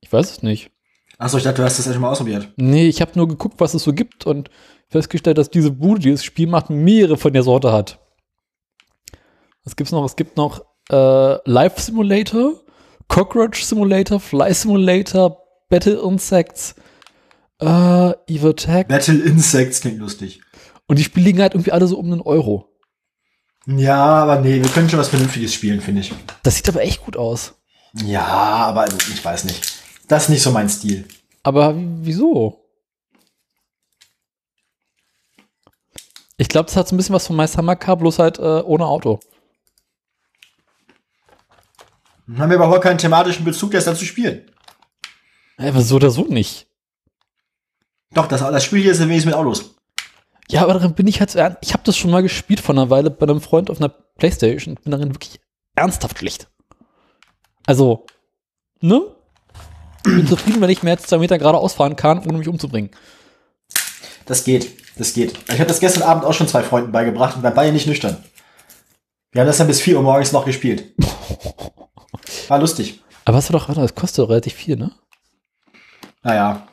Ich 0.00 0.10
weiß 0.10 0.30
es 0.30 0.42
nicht. 0.42 0.70
Achso, 1.18 1.36
ich 1.36 1.44
dachte, 1.44 1.60
du 1.60 1.64
hast 1.64 1.78
das 1.78 1.84
ja 1.84 1.92
schon 1.92 2.00
mal 2.00 2.12
ausprobiert. 2.12 2.50
Nee, 2.56 2.88
ich 2.88 3.02
habe 3.02 3.12
nur 3.14 3.28
geguckt, 3.28 3.60
was 3.60 3.74
es 3.74 3.82
so 3.82 3.92
gibt 3.92 4.24
und 4.24 4.48
festgestellt, 4.88 5.36
dass 5.36 5.50
diese 5.50 5.70
Bude, 5.70 6.00
die 6.00 6.12
das 6.12 6.24
Spiel 6.24 6.46
macht, 6.46 6.70
mehrere 6.70 7.18
von 7.18 7.34
der 7.34 7.42
Sorte 7.42 7.72
hat. 7.72 8.01
Was 9.64 9.76
gibt's 9.76 9.92
noch? 9.92 10.04
Es 10.04 10.16
gibt 10.16 10.36
noch 10.36 10.64
äh, 10.90 11.50
Life 11.50 11.80
Simulator, 11.80 12.60
Cockroach 13.08 13.64
Simulator, 13.64 14.18
Fly 14.18 14.52
Simulator, 14.52 15.38
Battle 15.68 16.00
Insects, 16.02 16.74
äh, 17.60 18.12
Eve 18.26 18.50
Attack. 18.50 18.88
Battle 18.88 19.22
Insects 19.22 19.80
klingt 19.80 19.98
lustig. 19.98 20.40
Und 20.86 20.98
die 20.98 21.04
Spiele 21.04 21.26
liegen 21.26 21.40
halt 21.40 21.54
irgendwie 21.54 21.72
alle 21.72 21.86
so 21.86 21.98
um 21.98 22.06
einen 22.06 22.20
Euro. 22.20 22.68
Ja, 23.66 23.96
aber 23.96 24.40
nee, 24.40 24.60
wir 24.60 24.68
können 24.70 24.90
schon 24.90 24.98
was 24.98 25.08
Vernünftiges 25.08 25.54
spielen, 25.54 25.80
finde 25.80 26.00
ich. 26.00 26.12
Das 26.42 26.56
sieht 26.56 26.68
aber 26.68 26.82
echt 26.82 27.04
gut 27.04 27.16
aus. 27.16 27.54
Ja, 27.94 28.24
aber 28.24 28.82
also, 28.82 28.96
ich 28.96 29.24
weiß 29.24 29.44
nicht. 29.44 29.82
Das 30.08 30.24
ist 30.24 30.28
nicht 30.30 30.42
so 30.42 30.50
mein 30.50 30.68
Stil. 30.68 31.06
Aber 31.44 31.74
wieso? 31.76 32.58
Ich 36.36 36.48
glaube, 36.48 36.66
das 36.66 36.76
hat 36.76 36.88
so 36.88 36.94
ein 36.94 36.96
bisschen 36.96 37.14
was 37.14 37.28
von 37.28 37.36
My 37.36 37.46
Summer 37.46 37.76
Car, 37.76 37.96
bloß 37.96 38.18
halt 38.18 38.38
äh, 38.38 38.62
ohne 38.62 38.86
Auto. 38.86 39.20
Dann 42.26 42.38
haben 42.38 42.50
wir 42.50 42.56
aber 42.56 42.66
überhaupt 42.66 42.84
keinen 42.84 42.98
thematischen 42.98 43.44
Bezug, 43.44 43.72
das 43.72 43.84
dann 43.84 43.96
zu 43.96 44.04
spielen. 44.04 44.50
Aber 45.56 45.82
so 45.82 45.96
oder 45.96 46.10
so 46.10 46.24
nicht. 46.24 46.66
Doch, 48.14 48.26
das, 48.26 48.40
das 48.40 48.64
Spiel 48.64 48.82
hier 48.82 48.92
ist 48.92 49.00
wenigstens 49.00 49.26
mit 49.26 49.34
Autos. 49.34 49.74
Ja, 50.48 50.62
aber 50.62 50.74
darin 50.74 50.94
bin 50.94 51.06
ich 51.06 51.20
halt 51.20 51.30
so 51.30 51.38
ernst. 51.38 51.58
Ich 51.62 51.72
habe 51.72 51.82
das 51.84 51.96
schon 51.96 52.10
mal 52.10 52.22
gespielt 52.22 52.60
vor 52.60 52.74
einer 52.74 52.90
Weile 52.90 53.10
bei 53.10 53.26
einem 53.26 53.40
Freund 53.40 53.70
auf 53.70 53.80
einer 53.80 53.88
Playstation. 53.88 54.74
Bin 54.82 54.90
darin 54.90 55.14
wirklich 55.14 55.40
ernsthaft 55.74 56.18
schlecht. 56.18 56.48
Also, 57.66 58.06
ne? 58.80 59.00
Bin 60.02 60.26
zufrieden, 60.26 60.60
wenn 60.60 60.70
ich 60.70 60.82
mehr 60.82 60.94
als 60.94 61.04
zwei 61.04 61.18
Meter 61.18 61.38
geradeaus 61.38 61.74
fahren 61.74 61.96
kann, 61.96 62.18
ohne 62.26 62.38
mich 62.38 62.48
umzubringen. 62.48 62.90
Das 64.26 64.44
geht. 64.44 64.72
Das 64.98 65.14
geht. 65.14 65.38
Ich 65.48 65.54
habe 65.54 65.66
das 65.66 65.80
gestern 65.80 66.02
Abend 66.02 66.24
auch 66.24 66.34
schon 66.34 66.48
zwei 66.48 66.62
Freunden 66.62 66.92
beigebracht 66.92 67.36
und 67.36 67.42
war 67.42 67.52
beide 67.52 67.72
nicht 67.72 67.86
nüchtern. 67.86 68.22
Wir 69.30 69.40
haben 69.40 69.46
das 69.46 69.56
dann 69.56 69.68
bis 69.68 69.80
4 69.80 69.96
Uhr 69.96 70.02
morgens 70.02 70.32
noch 70.32 70.44
gespielt. 70.44 70.94
War 72.48 72.58
lustig. 72.58 73.00
Aber 73.24 73.38
was 73.38 73.52
war 73.52 73.60
doch, 73.60 73.74
das 73.74 73.94
kostet 73.94 74.18
doch 74.24 74.28
relativ 74.30 74.54
viel, 74.54 74.76
ne? 74.76 74.90
Naja. 76.22 76.66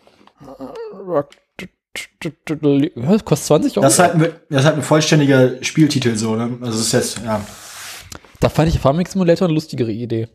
Das 2.96 3.26
kostet 3.26 3.48
20 3.48 3.78
Euro. 3.78 3.82
Das 3.84 3.94
ist 3.94 4.00
halt, 4.00 4.14
ein- 4.16 4.34
das 4.50 4.60
ist 4.62 4.66
halt 4.66 4.76
ein 4.78 4.84
vollständiger 4.84 5.64
Spieltitel 5.64 6.16
so, 6.16 6.36
ne? 6.36 6.58
Also 6.62 6.80
es 6.80 6.88
ist 6.88 6.92
jetzt, 6.94 7.20
ja. 7.26 7.46
Da 8.40 8.50
fand 8.50 8.70
ich 8.70 8.80
Farming 8.80 9.06
Simulator 9.08 9.48
eine 9.48 9.54
lustigere 9.56 9.92
Idee. 9.92 10.28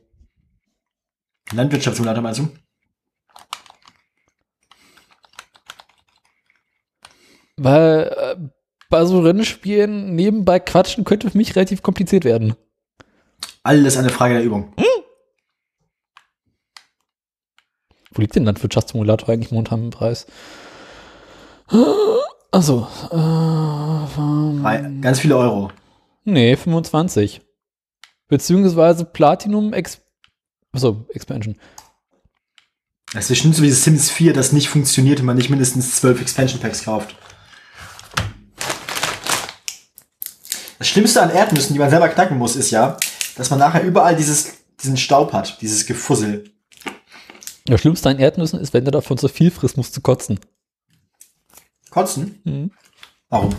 Landwirtschaftssimulator 1.53 2.23
meinst 2.23 2.41
du? 2.41 2.49
Weil 7.57 8.13
äh, 8.17 8.37
bei 8.91 9.05
so 9.05 9.21
Rennspielen 9.21 10.15
nebenbei 10.15 10.59
quatschen 10.61 11.05
könnte 11.05 11.31
für 11.31 11.39
mich 11.39 11.55
relativ 11.57 11.83
kompliziert 11.83 12.25
werden. 12.25 12.55
Alles 13.63 13.97
eine 13.97 14.11
Frage 14.11 14.35
der 14.35 14.43
Übung. 14.43 14.73
Wo 18.15 18.21
liegt 18.23 18.37
denn 18.37 18.45
Landwirtschaftssimulator 18.45 19.29
eigentlich 19.29 19.51
momentan 19.51 19.85
im 19.85 19.91
Preis? 19.91 20.27
Also, 22.51 22.87
äh, 23.11 25.01
Ganz 25.01 25.21
viele 25.21 25.37
Euro. 25.37 25.71
nee, 26.25 26.57
25. 26.57 27.41
Beziehungsweise 28.29 29.05
Platinum 29.05 29.73
Ex 29.73 30.01
Achso, 30.73 31.07
Expansion. 31.15 31.57
Es 33.13 33.25
ist 33.25 33.29
bestimmt 33.29 33.55
so 33.55 33.63
wie 33.63 33.71
Sims 33.71 34.11
4, 34.11 34.33
das 34.33 34.53
nicht 34.53 34.69
funktioniert, 34.69 35.21
wenn 35.21 35.27
man 35.27 35.37
nicht 35.37 35.51
mindestens 35.51 35.95
zwölf 35.97 36.21
Expansion 36.21 36.61
Packs 36.61 36.85
kauft. 36.85 37.15
Das 40.81 40.89
Schlimmste 40.89 41.23
an 41.23 41.31
Erdnüssen, 41.31 41.75
die 41.75 41.79
man 41.79 41.91
selber 41.91 42.09
knacken 42.09 42.39
muss, 42.39 42.57
ist 42.57 42.73
ja, 42.73 42.97
dass 43.37 43.51
man 43.51 43.61
nachher 43.61 43.85
überall 43.85 44.17
dieses, 44.17 44.55
diesen 44.83 44.97
Staub 44.97 45.33
hat, 45.33 45.61
dieses 45.61 45.87
Gefussel. 45.87 46.51
Das 47.67 47.81
Schlimmste 47.81 48.11
an 48.11 48.19
Erdnüssen 48.19 48.61
ist, 48.61 48.75
wenn 48.75 48.85
du 48.85 48.91
davon 48.91 49.17
zu 49.17 49.29
viel 49.29 49.51
frisst, 49.51 49.79
musst 49.79 49.97
du 49.97 50.03
kotzen. 50.03 50.39
Kotzen? 51.91 52.41
Mhm. 52.45 52.71
Warum? 53.31 53.55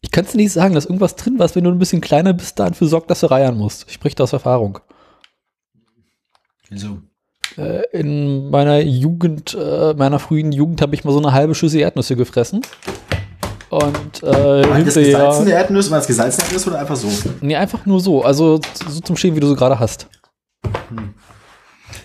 Ich 0.00 0.12
kann 0.12 0.24
es 0.24 0.34
nicht 0.34 0.52
sagen, 0.52 0.74
dass 0.74 0.84
irgendwas 0.84 1.16
drin 1.16 1.38
war, 1.38 1.52
wenn 1.54 1.64
du 1.64 1.70
ein 1.70 1.80
bisschen 1.80 2.00
kleiner 2.00 2.32
bist, 2.32 2.60
dafür 2.60 2.86
sorgt, 2.86 3.10
dass 3.10 3.20
du 3.20 3.26
reiern 3.26 3.56
musst. 3.56 3.86
Ich 3.88 3.94
spreche 3.94 4.14
da 4.14 4.22
aus 4.22 4.32
Erfahrung. 4.32 4.78
Wieso? 6.68 6.98
Äh, 7.56 7.82
in 7.90 8.50
meiner 8.50 8.78
Jugend, 8.80 9.56
äh, 9.58 9.94
meiner 9.94 10.20
frühen 10.20 10.52
Jugend, 10.52 10.80
habe 10.80 10.94
ich 10.94 11.02
mal 11.02 11.10
so 11.10 11.18
eine 11.18 11.32
halbe 11.32 11.56
Schüssel 11.56 11.80
Erdnüsse 11.80 12.14
gefressen. 12.14 12.62
Und 13.70 14.22
äh, 14.22 14.62
hinterher. 14.62 14.84
gesalzene 14.84 15.50
Erdnüsse? 15.50 15.90
War 15.90 15.98
das 15.98 16.06
gesalzene 16.06 16.44
Erdnüsse 16.44 16.70
oder 16.70 16.78
einfach 16.78 16.96
so? 16.96 17.08
Nee, 17.40 17.56
einfach 17.56 17.84
nur 17.84 17.98
so. 17.98 18.22
Also 18.22 18.60
so 18.88 19.00
zum 19.00 19.16
Stehen, 19.16 19.34
wie 19.34 19.40
du 19.40 19.48
so 19.48 19.56
gerade 19.56 19.80
hast. 19.80 20.08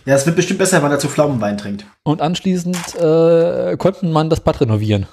Ja, 0.06 0.16
es 0.16 0.26
wird 0.26 0.36
bestimmt 0.36 0.60
besser, 0.60 0.78
wenn 0.78 0.84
man 0.84 0.92
dazu 0.92 1.08
Pflaumenwein 1.08 1.58
trinkt. 1.58 1.86
Und 2.04 2.22
anschließend 2.22 2.96
äh, 2.96 3.78
konnten 3.78 4.12
man 4.12 4.30
das 4.30 4.42
Bad 4.42 4.60
renovieren. 4.60 5.08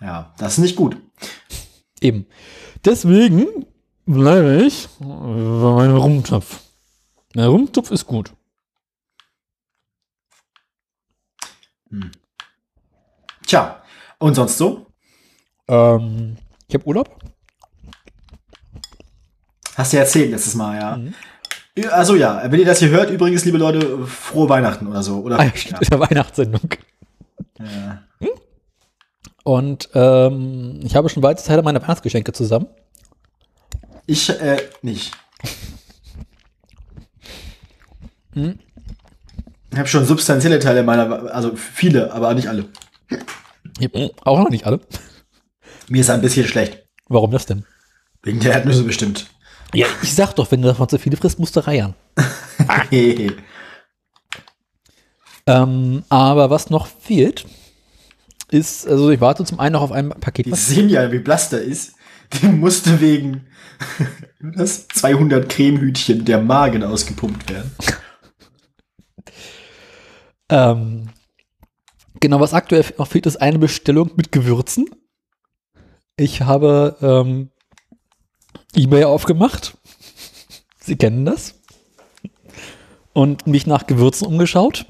Ja, 0.00 0.32
das 0.38 0.52
ist 0.52 0.58
nicht 0.58 0.76
gut. 0.76 0.96
Eben. 2.00 2.26
Deswegen 2.84 3.66
bleibe 4.06 4.62
ich 4.62 4.88
bei 5.00 5.06
meinem 5.06 5.96
Rumtopf. 5.96 6.60
Der 7.34 7.48
Rumtopf 7.48 7.90
ist 7.90 8.06
gut. 8.06 8.32
Tja, 13.46 13.82
und 14.18 14.34
sonst 14.34 14.58
so? 14.58 14.86
Ähm, 15.66 16.36
ich 16.68 16.74
habe 16.74 16.86
Urlaub. 16.86 17.18
Hast 19.78 19.92
du 19.92 19.96
ja 19.96 20.02
erzählt 20.02 20.32
letztes 20.32 20.56
Mal, 20.56 20.76
ja. 20.76 20.96
Mhm. 20.96 21.14
Also 21.92 22.16
ja, 22.16 22.42
wenn 22.50 22.58
ihr 22.58 22.66
das 22.66 22.80
hier 22.80 22.88
hört, 22.88 23.10
übrigens, 23.10 23.44
liebe 23.44 23.58
Leute, 23.58 24.04
frohe 24.06 24.48
Weihnachten 24.48 24.88
oder 24.88 25.04
so. 25.04 25.20
Oder 25.20 25.38
Ah, 25.38 25.44
ja, 25.44 25.54
stimmt, 25.54 25.88
ja 25.88 26.00
Weihnachtssendung. 26.10 26.68
ja. 27.60 28.02
Und 29.44 29.88
ähm, 29.94 30.80
ich 30.82 30.96
habe 30.96 31.08
schon 31.08 31.22
weite 31.22 31.44
Teile 31.44 31.62
meiner 31.62 31.80
Weihnachtsgeschenke 31.80 32.32
zusammen. 32.32 32.66
Ich 34.06 34.28
äh, 34.28 34.58
nicht. 34.82 35.12
Hm? 38.34 38.58
Ich 39.72 39.78
habe 39.78 39.88
schon 39.88 40.04
substanzielle 40.04 40.58
Teile 40.58 40.82
meiner, 40.82 41.34
also 41.34 41.56
viele, 41.56 42.12
aber 42.12 42.34
nicht 42.34 42.46
alle. 42.48 42.66
Hab 43.80 44.26
auch 44.26 44.38
noch 44.38 44.50
nicht 44.50 44.66
alle. 44.66 44.80
Mir 45.88 46.02
ist 46.02 46.10
ein 46.10 46.20
bisschen 46.20 46.46
schlecht. 46.46 46.84
Warum 47.08 47.30
das 47.30 47.46
denn? 47.46 47.64
Wegen 48.22 48.38
der 48.40 48.52
Erdnüsse 48.52 48.84
bestimmt. 48.84 49.28
Ja, 49.74 49.86
ich 50.02 50.14
sag 50.14 50.34
doch, 50.34 50.50
wenn 50.50 50.62
du 50.62 50.68
davon 50.68 50.88
zu 50.88 50.98
viele 50.98 51.16
frisst, 51.16 51.38
musst 51.38 51.56
du 51.56 51.66
reiern. 51.66 51.94
Ähm, 55.48 56.04
aber 56.10 56.50
was 56.50 56.68
noch 56.68 56.86
fehlt, 56.86 57.46
ist, 58.50 58.86
also 58.86 59.10
ich 59.10 59.20
warte 59.22 59.44
zum 59.46 59.58
einen 59.58 59.72
noch 59.72 59.80
auf 59.80 59.92
ein 59.92 60.10
Paket. 60.10 60.44
Die 60.44 60.54
sehen 60.54 60.90
ja, 60.90 61.10
wie 61.10 61.20
blass 61.20 61.48
der 61.48 61.62
ist. 61.62 61.94
Dem 62.42 62.60
musste 62.60 63.00
wegen 63.00 63.46
das 64.40 64.86
200 64.88 65.48
Cremehütchen 65.48 66.26
der 66.26 66.42
Magen 66.42 66.84
ausgepumpt 66.84 67.50
werden. 67.50 67.72
Ähm, 70.50 71.10
genau, 72.20 72.40
was 72.40 72.54
aktuell 72.54 72.82
noch 72.96 73.06
fehlt, 73.06 73.26
ist 73.26 73.36
eine 73.36 73.58
Bestellung 73.58 74.12
mit 74.16 74.32
Gewürzen. 74.32 74.86
Ich 76.16 76.40
habe 76.40 76.96
ähm, 77.02 77.50
eBay 78.76 79.04
aufgemacht. 79.04 79.76
Sie 80.80 80.96
kennen 80.96 81.24
das. 81.24 81.54
Und 83.12 83.46
mich 83.46 83.66
nach 83.66 83.86
Gewürzen 83.86 84.26
umgeschaut. 84.26 84.86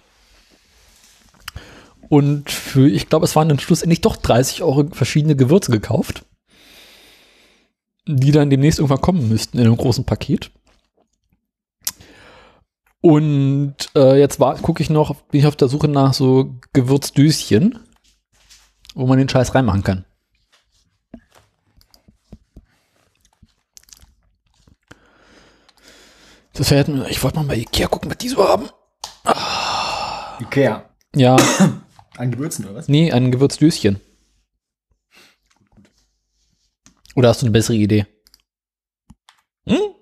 Und 2.09 2.51
für, 2.51 2.89
ich 2.89 3.09
glaube, 3.09 3.27
es 3.27 3.37
waren 3.37 3.49
dann 3.49 3.59
schlussendlich 3.59 4.01
doch 4.01 4.17
30 4.17 4.63
Euro 4.63 4.89
verschiedene 4.93 5.37
Gewürze 5.37 5.71
gekauft. 5.71 6.25
Die 8.07 8.33
dann 8.33 8.51
demnächst 8.51 8.79
irgendwann 8.79 9.03
kommen 9.03 9.29
müssten 9.29 9.59
in 9.59 9.67
einem 9.67 9.77
großen 9.77 10.05
Paket. 10.05 10.51
Und 13.01 13.75
äh, 13.95 14.19
jetzt 14.19 14.39
gucke 14.39 14.83
ich 14.83 14.91
noch, 14.91 15.15
bin 15.15 15.41
ich 15.41 15.47
auf 15.47 15.57
der 15.57 15.69
Suche 15.69 15.89
nach 15.89 16.15
so 16.15 16.57
Gewürzdüschen, 16.73 17.79
wo 18.95 19.07
man 19.07 19.19
den 19.19 19.29
Scheiß 19.29 19.55
reinmachen 19.55 19.85
kann. 19.85 20.05
Das 26.59 26.71
wäre, 26.71 26.85
halt- 26.85 27.11
ich 27.11 27.23
wollte 27.23 27.37
mal 27.39 27.47
bei 27.47 27.57
Ikea 27.57 27.87
gucken, 27.89 28.11
was 28.11 28.19
die 28.19 28.29
so 28.29 28.47
haben. 28.47 28.69
Ikea. 30.41 30.89
Ja, 31.15 31.37
An 32.17 32.31
Gewürzen 32.33 32.65
oder 32.67 32.75
was? 32.75 32.89
nee, 32.89 33.11
ein 33.13 33.31
Gewürzdüschen. 33.33 34.01
Oder 37.15 37.29
hast 37.31 37.43
du 37.43 37.47
eine 37.47 37.53
bessere 37.53 37.77
Idee? 37.77 38.07
Hm? 39.67 39.95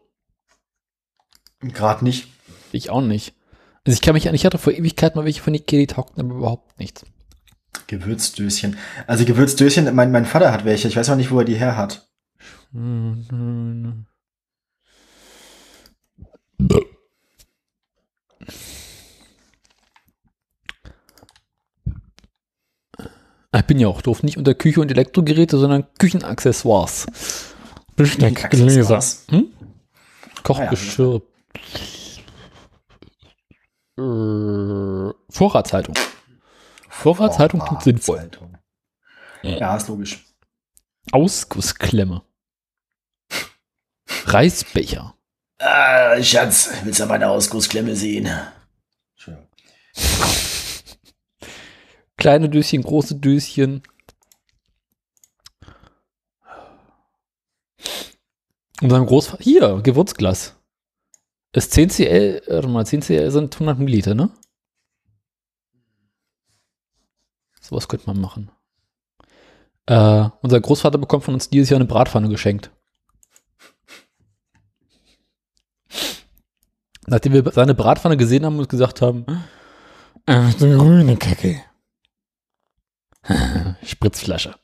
Gerade 1.60 2.04
nicht. 2.04 2.28
Ich 2.72 2.90
auch 2.90 3.00
nicht. 3.00 3.34
Also 3.84 3.94
ich 3.94 4.02
kann 4.02 4.14
mich 4.14 4.28
an, 4.28 4.34
ich 4.34 4.44
hatte 4.44 4.58
vor 4.58 4.72
Ewigkeit 4.72 5.14
mal 5.14 5.24
welche 5.24 5.40
von 5.42 5.54
Ikea, 5.54 5.78
die 5.78 5.86
taugten 5.86 6.20
aber 6.20 6.34
überhaupt 6.34 6.78
nichts. 6.78 7.04
Gewürzdöschen. 7.86 8.76
Also 9.06 9.24
Gewürzdöschen, 9.24 9.94
mein, 9.94 10.10
mein 10.10 10.26
Vater 10.26 10.52
hat 10.52 10.64
welche. 10.64 10.88
Ich 10.88 10.96
weiß 10.96 11.08
auch 11.10 11.16
nicht, 11.16 11.30
wo 11.30 11.38
er 11.38 11.44
die 11.44 11.54
her 11.56 11.76
hat. 11.76 12.08
Ich 23.54 23.64
bin 23.66 23.78
ja 23.78 23.88
auch 23.88 24.02
doof. 24.02 24.22
Nicht 24.22 24.36
unter 24.36 24.54
Küche 24.54 24.80
und 24.80 24.90
Elektrogeräte, 24.90 25.56
sondern 25.58 25.86
Küchenaccessoires. 25.98 27.06
Besteck, 27.96 28.50
Gläser. 28.50 29.00
Hm? 29.30 29.50
Kochgeschirr. 30.42 31.22
Äh, 33.98 35.12
Vorratshaltung. 35.30 35.94
Vorratshaltung 36.90 37.60
klingt 37.60 37.82
sinnvoll. 37.82 38.30
Ja, 39.42 39.76
ist 39.76 39.88
logisch. 39.88 40.24
Ausgussklemme. 41.12 42.22
Reisbecher. 44.26 45.15
Ah, 45.58 46.22
Schatz, 46.22 46.70
willst 46.84 47.00
du 47.00 47.06
meine 47.06 47.28
Ausgussklemme 47.30 47.96
sehen? 47.96 48.28
Kleine 52.16 52.48
Döschen, 52.48 52.82
große 52.82 53.16
Döschen. 53.16 53.82
Unserem 58.82 59.06
Großvater. 59.06 59.42
Hier, 59.42 59.80
Gewürzglas. 59.82 60.54
Ist 61.52 61.72
10 61.72 61.88
CL, 61.88 62.42
warte 62.48 62.68
mal, 62.68 62.84
10 62.84 63.00
CL 63.00 63.30
sind 63.30 63.54
100 63.54 63.78
Milliliter, 63.78 64.14
ne? 64.14 64.30
Sowas 67.60 67.88
könnte 67.88 68.06
man 68.06 68.20
machen. 68.20 68.50
Äh, 69.86 70.28
unser 70.42 70.60
Großvater 70.60 70.98
bekommt 70.98 71.24
von 71.24 71.34
uns 71.34 71.48
dieses 71.48 71.70
Jahr 71.70 71.78
eine 71.78 71.88
Bratpfanne 71.88 72.28
geschenkt. 72.28 72.70
Nachdem 77.06 77.32
wir 77.32 77.52
seine 77.52 77.74
Bratpfanne 77.74 78.16
gesehen 78.16 78.44
haben 78.44 78.58
und 78.58 78.68
gesagt 78.68 79.00
haben, 79.00 79.24
äh, 80.26 80.50
so 80.50 80.66
eine 80.66 80.76
grüne 80.76 81.16
Kacke. 81.16 81.62
Spritzflasche. 83.82 84.54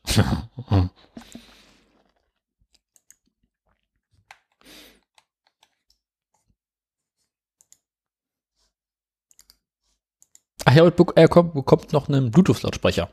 Ach 10.64 10.74
ja, 10.74 10.90
er 11.16 11.28
kommt, 11.28 11.54
bekommt 11.54 11.92
noch 11.92 12.08
einen 12.08 12.30
Bluetooth-Lautsprecher. 12.30 13.08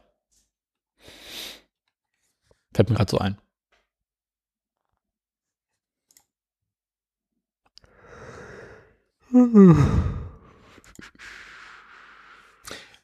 Fällt 2.74 2.89
mir 2.89 2.95
gerade 2.95 3.12
so 3.12 3.17
ein. 3.17 3.38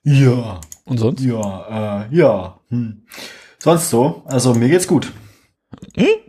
Ja, 0.03 0.61
Und 0.85 0.97
sonst? 0.99 1.21
ja, 1.21 2.05
äh, 2.09 2.15
ja. 2.15 2.59
Hm. 2.69 3.05
Sonst 3.59 3.89
so, 3.89 4.23
also 4.25 4.53
mir 4.53 4.69
geht's 4.69 4.87
gut. 4.87 5.11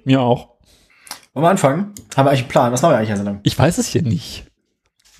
Mir 0.04 0.20
auch. 0.20 0.56
Wollen 1.34 1.44
wir 1.44 1.50
anfangen? 1.50 1.92
Haben 2.16 2.26
wir 2.26 2.30
eigentlich 2.30 2.40
einen 2.42 2.48
Plan? 2.48 2.72
Was 2.72 2.82
machen 2.82 2.92
wir 2.92 2.96
eigentlich 2.96 3.08
der 3.08 3.16
Sendung? 3.18 3.40
Ich 3.42 3.58
weiß 3.58 3.78
es 3.78 3.88
hier 3.88 4.02
nicht. 4.02 4.46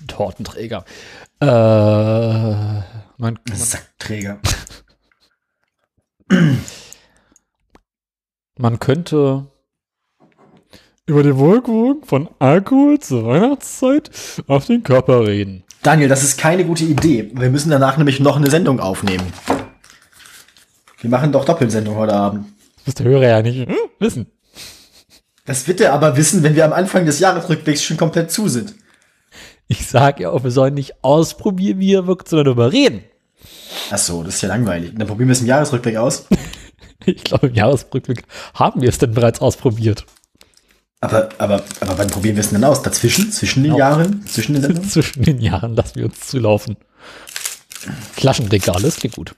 Tortenträger. 0.07 0.85
Äh, 1.39 1.45
man, 1.45 2.83
man, 3.17 3.39
Sackträger. 3.53 4.39
man 8.57 8.79
könnte 8.79 9.51
über 11.07 11.23
die 11.23 11.37
Wirkung 11.37 12.03
von 12.05 12.29
Alkohol 12.37 12.99
zur 12.99 13.25
Weihnachtszeit 13.25 14.11
auf 14.47 14.65
den 14.65 14.83
Körper 14.83 15.25
reden. 15.25 15.63
Daniel, 15.81 16.09
das 16.09 16.21
ist 16.21 16.37
keine 16.37 16.65
gute 16.65 16.83
Idee. 16.83 17.31
Wir 17.33 17.49
müssen 17.49 17.71
danach 17.71 17.97
nämlich 17.97 18.19
noch 18.19 18.35
eine 18.35 18.49
Sendung 18.49 18.79
aufnehmen. 18.79 19.25
Wir 20.99 21.09
machen 21.09 21.31
doch 21.31 21.45
Doppelsendung 21.45 21.95
heute 21.95 22.13
Abend. 22.13 22.47
Das 22.85 22.95
der 22.95 23.05
Hörer 23.05 23.27
ja 23.27 23.41
nicht 23.41 23.67
hm, 23.67 23.75
wissen. 23.99 24.27
Das 25.45 25.67
wird 25.67 25.79
er 25.79 25.93
aber 25.93 26.17
wissen, 26.17 26.43
wenn 26.43 26.55
wir 26.55 26.65
am 26.65 26.73
Anfang 26.73 27.05
des 27.05 27.19
Jahresrückblicks 27.19 27.83
schon 27.83 27.95
komplett 27.95 28.29
zu 28.29 28.49
sind. 28.49 28.75
Ich 29.69 29.87
sage 29.87 30.23
ja 30.23 30.31
auch, 30.31 30.43
wir 30.43 30.51
sollen 30.51 30.73
nicht 30.73 31.03
ausprobieren, 31.03 31.79
wie 31.79 31.93
er 31.93 32.07
wirkt, 32.07 32.27
sondern 32.27 32.45
darüber 32.45 32.73
reden. 32.73 33.03
Ach 33.91 33.97
so, 33.97 34.23
das 34.23 34.35
ist 34.35 34.41
ja 34.41 34.49
langweilig. 34.49 34.93
Dann 34.97 35.07
probieren 35.07 35.29
wir 35.29 35.33
es 35.33 35.41
im 35.41 35.47
Jahresrückblick 35.47 35.95
aus. 35.95 36.25
Ich 37.05 37.23
glaube, 37.23 37.47
im 37.47 37.53
Jahresrückblick 37.53 38.23
haben 38.53 38.81
wir 38.81 38.89
es 38.89 38.97
denn 38.97 39.13
bereits 39.13 39.39
ausprobiert. 39.39 40.05
Aber, 40.99 41.29
aber, 41.37 41.63
aber 41.79 41.97
wann 41.97 42.07
probieren 42.07 42.35
wir 42.35 42.41
es 42.41 42.49
denn 42.49 42.63
aus? 42.63 42.81
Dazwischen? 42.81 43.31
Zwischen 43.31 43.63
den 43.63 43.73
Genau. 43.73 43.79
Jahren? 43.79 44.25
Zwischen 44.25 44.53
den 44.53 44.63
Sendungen? 44.63 44.89
Zwischen 44.89 45.21
den 45.23 45.39
Jahren 45.39 45.75
lassen 45.75 45.95
wir 45.95 46.05
uns 46.05 46.27
zulaufen. 46.27 46.75
Flaschenregale, 48.13 48.81
das 48.81 48.95
klingt 48.97 49.15
gut. 49.15 49.35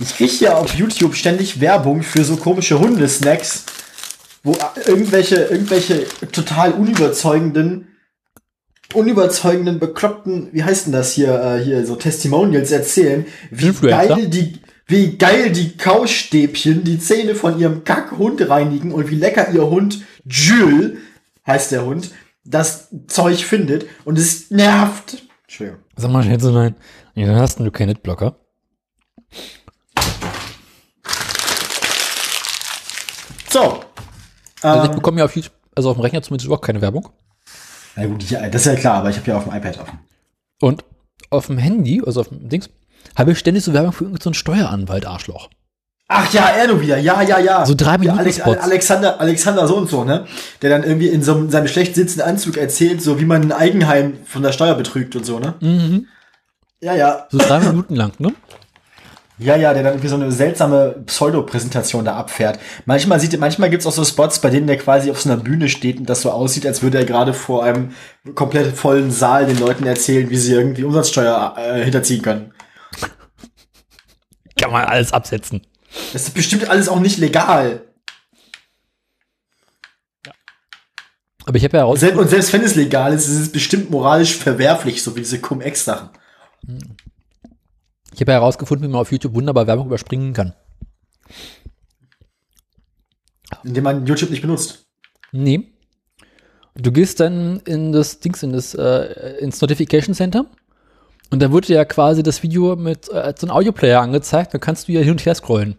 Ich 0.00 0.16
kriege 0.16 0.44
ja 0.44 0.56
auf 0.56 0.74
YouTube 0.74 1.14
ständig 1.14 1.60
Werbung 1.60 2.02
für 2.02 2.24
so 2.24 2.36
komische 2.36 2.80
Hundesnacks, 2.80 3.64
wo 4.42 4.56
irgendwelche, 4.86 5.36
irgendwelche 5.36 6.06
total 6.32 6.72
unüberzeugenden, 6.72 7.88
unüberzeugenden, 8.92 9.78
bekloppten, 9.78 10.48
wie 10.52 10.64
heißt 10.64 10.86
denn 10.86 10.92
das 10.92 11.12
hier, 11.12 11.40
äh, 11.40 11.64
hier, 11.64 11.86
so 11.86 11.94
Testimonials 11.94 12.72
erzählen, 12.72 13.24
wie 13.50 13.68
Influencer? 13.68 14.16
geil 14.16 14.28
die, 14.28 14.58
wie 14.86 15.16
geil 15.16 15.50
die 15.52 15.76
Kaustäbchen 15.76 16.84
die 16.84 16.98
Zähne 16.98 17.34
von 17.34 17.58
ihrem 17.58 17.84
Kackhund 17.84 18.46
reinigen 18.48 18.92
und 18.92 19.10
wie 19.10 19.16
lecker 19.16 19.50
ihr 19.50 19.66
Hund 19.66 20.02
Jules, 20.24 20.98
heißt 21.46 21.72
der 21.72 21.84
Hund, 21.84 22.10
das 22.44 22.88
Zeug 23.06 23.44
findet 23.44 23.86
und 24.04 24.18
es 24.18 24.50
nervt. 24.50 25.22
Entschuldigung. 25.42 25.80
Sag 25.96 26.10
mal, 26.10 26.24
hättest 26.24 26.48
du 26.48 26.52
nein. 26.52 26.74
Dann 27.14 27.36
hast 27.36 27.58
du 27.60 27.70
keinen 27.70 27.88
Netblocker. 27.88 28.36
So. 33.50 33.84
Also 34.62 34.82
ich 34.84 34.90
Ähm, 34.90 34.96
bekomme 34.96 35.18
ja 35.20 35.24
auf 35.26 35.34
also 35.76 35.90
auf 35.90 35.96
dem 35.96 36.00
Rechner 36.02 36.22
zumindest 36.22 36.46
überhaupt 36.46 36.64
keine 36.64 36.80
Werbung. 36.80 37.08
na 37.96 38.06
gut, 38.06 38.24
das 38.30 38.54
ist 38.54 38.66
ja 38.66 38.74
klar, 38.76 38.94
aber 38.96 39.10
ich 39.10 39.16
habe 39.16 39.28
ja 39.30 39.36
auf 39.36 39.44
dem 39.44 39.52
iPad 39.54 39.80
offen. 39.80 39.98
Und 40.60 40.84
auf 41.30 41.46
dem 41.46 41.58
Handy, 41.58 42.02
also 42.04 42.20
auf 42.20 42.28
dem 42.28 42.48
Dings, 42.48 42.70
habe 43.16 43.32
ich 43.32 43.38
ständig 43.38 43.64
so 43.64 43.72
Werbung 43.72 43.92
für 43.92 44.04
irgendeinen 44.04 44.22
so 44.22 44.30
einen 44.30 44.34
Steueranwalt-Arschloch. 44.34 45.48
Ach 46.08 46.32
ja, 46.32 46.48
er 46.48 46.68
nur 46.68 46.80
wieder. 46.80 46.98
Ja, 46.98 47.22
ja, 47.22 47.38
ja. 47.38 47.64
So 47.64 47.74
drei 47.74 47.96
Minuten 47.96 48.18
Alex. 48.18 48.40
Alexander, 48.40 49.20
Alexander 49.20 49.66
so 49.66 49.76
und 49.76 49.88
so, 49.88 50.04
ne? 50.04 50.26
Der 50.60 50.70
dann 50.70 50.84
irgendwie 50.84 51.08
in 51.08 51.22
so 51.22 51.34
einem, 51.34 51.50
seinem 51.50 51.66
schlecht 51.66 51.94
sitzenden 51.94 52.28
Anzug 52.28 52.58
erzählt, 52.58 53.00
so 53.00 53.18
wie 53.18 53.24
man 53.24 53.42
ein 53.42 53.52
Eigenheim 53.52 54.18
von 54.26 54.42
der 54.42 54.52
Steuer 54.52 54.74
betrügt 54.74 55.16
und 55.16 55.24
so, 55.24 55.38
ne? 55.38 55.54
Mhm. 55.60 56.06
Ja, 56.80 56.94
ja. 56.94 57.26
So 57.30 57.38
drei 57.38 57.60
Minuten 57.60 57.96
lang, 57.96 58.12
ne? 58.18 58.34
Ja, 59.38 59.56
ja, 59.56 59.74
der 59.74 59.82
dann 59.82 59.94
irgendwie 59.94 60.08
so 60.08 60.14
eine 60.14 60.30
seltsame 60.30 61.02
Pseudo-Präsentation 61.06 62.04
da 62.04 62.14
abfährt. 62.14 62.60
Manchmal 62.84 63.18
sieht, 63.18 63.38
manchmal 63.40 63.68
gibt's 63.68 63.86
auch 63.86 63.92
so 63.92 64.04
Spots, 64.04 64.38
bei 64.38 64.50
denen 64.50 64.68
der 64.68 64.76
quasi 64.76 65.10
auf 65.10 65.20
so 65.20 65.28
einer 65.28 65.42
Bühne 65.42 65.68
steht 65.68 65.98
und 65.98 66.08
das 66.08 66.20
so 66.22 66.30
aussieht, 66.30 66.66
als 66.66 66.82
würde 66.82 66.98
er 66.98 67.04
gerade 67.04 67.34
vor 67.34 67.64
einem 67.64 67.90
komplett 68.36 68.76
vollen 68.76 69.10
Saal 69.10 69.46
den 69.46 69.58
Leuten 69.58 69.86
erzählen, 69.86 70.30
wie 70.30 70.36
sie 70.36 70.52
irgendwie 70.52 70.84
Umsatzsteuer 70.84 71.56
äh, 71.58 71.82
hinterziehen 71.82 72.22
können. 72.22 72.53
Kann 74.58 74.70
man 74.70 74.84
alles 74.84 75.12
absetzen. 75.12 75.66
Das 76.12 76.22
ist 76.22 76.34
bestimmt 76.34 76.68
alles 76.68 76.88
auch 76.88 77.00
nicht 77.00 77.18
legal. 77.18 77.82
Aber 81.46 81.56
ich 81.56 81.64
habe 81.64 81.76
ja 81.76 81.82
heraus, 81.82 82.00
Selbst, 82.00 82.18
und 82.18 82.28
selbst 82.28 82.52
wenn 82.52 82.62
es 82.62 82.74
legal 82.74 83.12
ist, 83.12 83.28
ist 83.28 83.38
es 83.38 83.52
bestimmt 83.52 83.90
moralisch 83.90 84.34
verwerflich, 84.34 85.02
so 85.02 85.14
wie 85.14 85.20
diese 85.20 85.40
Cum-Ex-Sachen. 85.40 86.08
ich 88.12 88.20
habe 88.20 88.32
ja 88.32 88.38
herausgefunden, 88.38 88.88
wie 88.88 88.92
man 88.92 89.00
auf 89.02 89.12
YouTube 89.12 89.34
wunderbar 89.34 89.66
Werbung 89.66 89.86
überspringen 89.86 90.32
kann. 90.32 90.54
Indem 93.62 93.84
man 93.84 94.06
YouTube 94.06 94.30
nicht 94.30 94.40
benutzt. 94.40 94.86
Nee. 95.32 95.70
Du 96.76 96.90
gehst 96.90 97.20
dann 97.20 97.60
in 97.60 97.92
das 97.92 98.20
Dings, 98.20 98.42
in 98.42 98.52
das, 98.52 98.74
äh, 98.74 99.36
ins 99.38 99.60
Notification 99.60 100.14
Center 100.14 100.46
und 101.30 101.40
da 101.40 101.52
wird 101.52 101.68
dir 101.68 101.76
ja 101.76 101.84
quasi 101.84 102.22
das 102.22 102.42
Video 102.42 102.76
mit 102.76 103.08
äh, 103.08 103.34
so 103.36 103.46
einem 103.46 103.56
Audioplayer 103.56 104.00
angezeigt, 104.00 104.54
da 104.54 104.58
kannst 104.58 104.88
du 104.88 104.92
ja 104.92 105.00
hin 105.00 105.12
und 105.12 105.24
her 105.24 105.34
scrollen. 105.34 105.76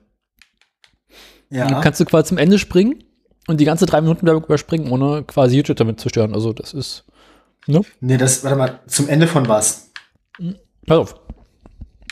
Ja. 1.50 1.64
Und 1.64 1.72
dann 1.72 1.82
kannst 1.82 2.00
du 2.00 2.06
quasi 2.06 2.30
zum 2.30 2.38
Ende 2.38 2.60
springen 2.60 3.04
und 3.48 3.60
die 3.60 3.66
ganze 3.66 3.86
drei 3.86 4.02
Minuten 4.02 4.28
überspringen, 4.28 4.92
ohne 4.92 5.24
quasi 5.24 5.56
YouTube 5.56 5.78
damit 5.78 6.00
zu 6.00 6.10
stören. 6.10 6.34
Also 6.34 6.54
das 6.54 6.74
ist, 6.74 7.06
ne? 7.68 7.82
nee, 8.02 8.18
das, 8.18 8.44
warte 8.44 8.58
mal, 8.58 8.80
zum 8.88 9.08
Ende 9.08 9.28
von 9.28 9.48
was? 9.48 9.92
Pass 10.86 10.98
auf. 10.98 11.16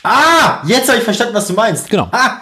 Ah, 0.04 0.62
jetzt 0.66 0.88
habe 0.90 0.98
ich 0.98 1.04
verstanden, 1.04 1.34
was 1.34 1.48
du 1.48 1.54
meinst. 1.54 1.90
Genau. 1.90 2.10
Ah! 2.12 2.42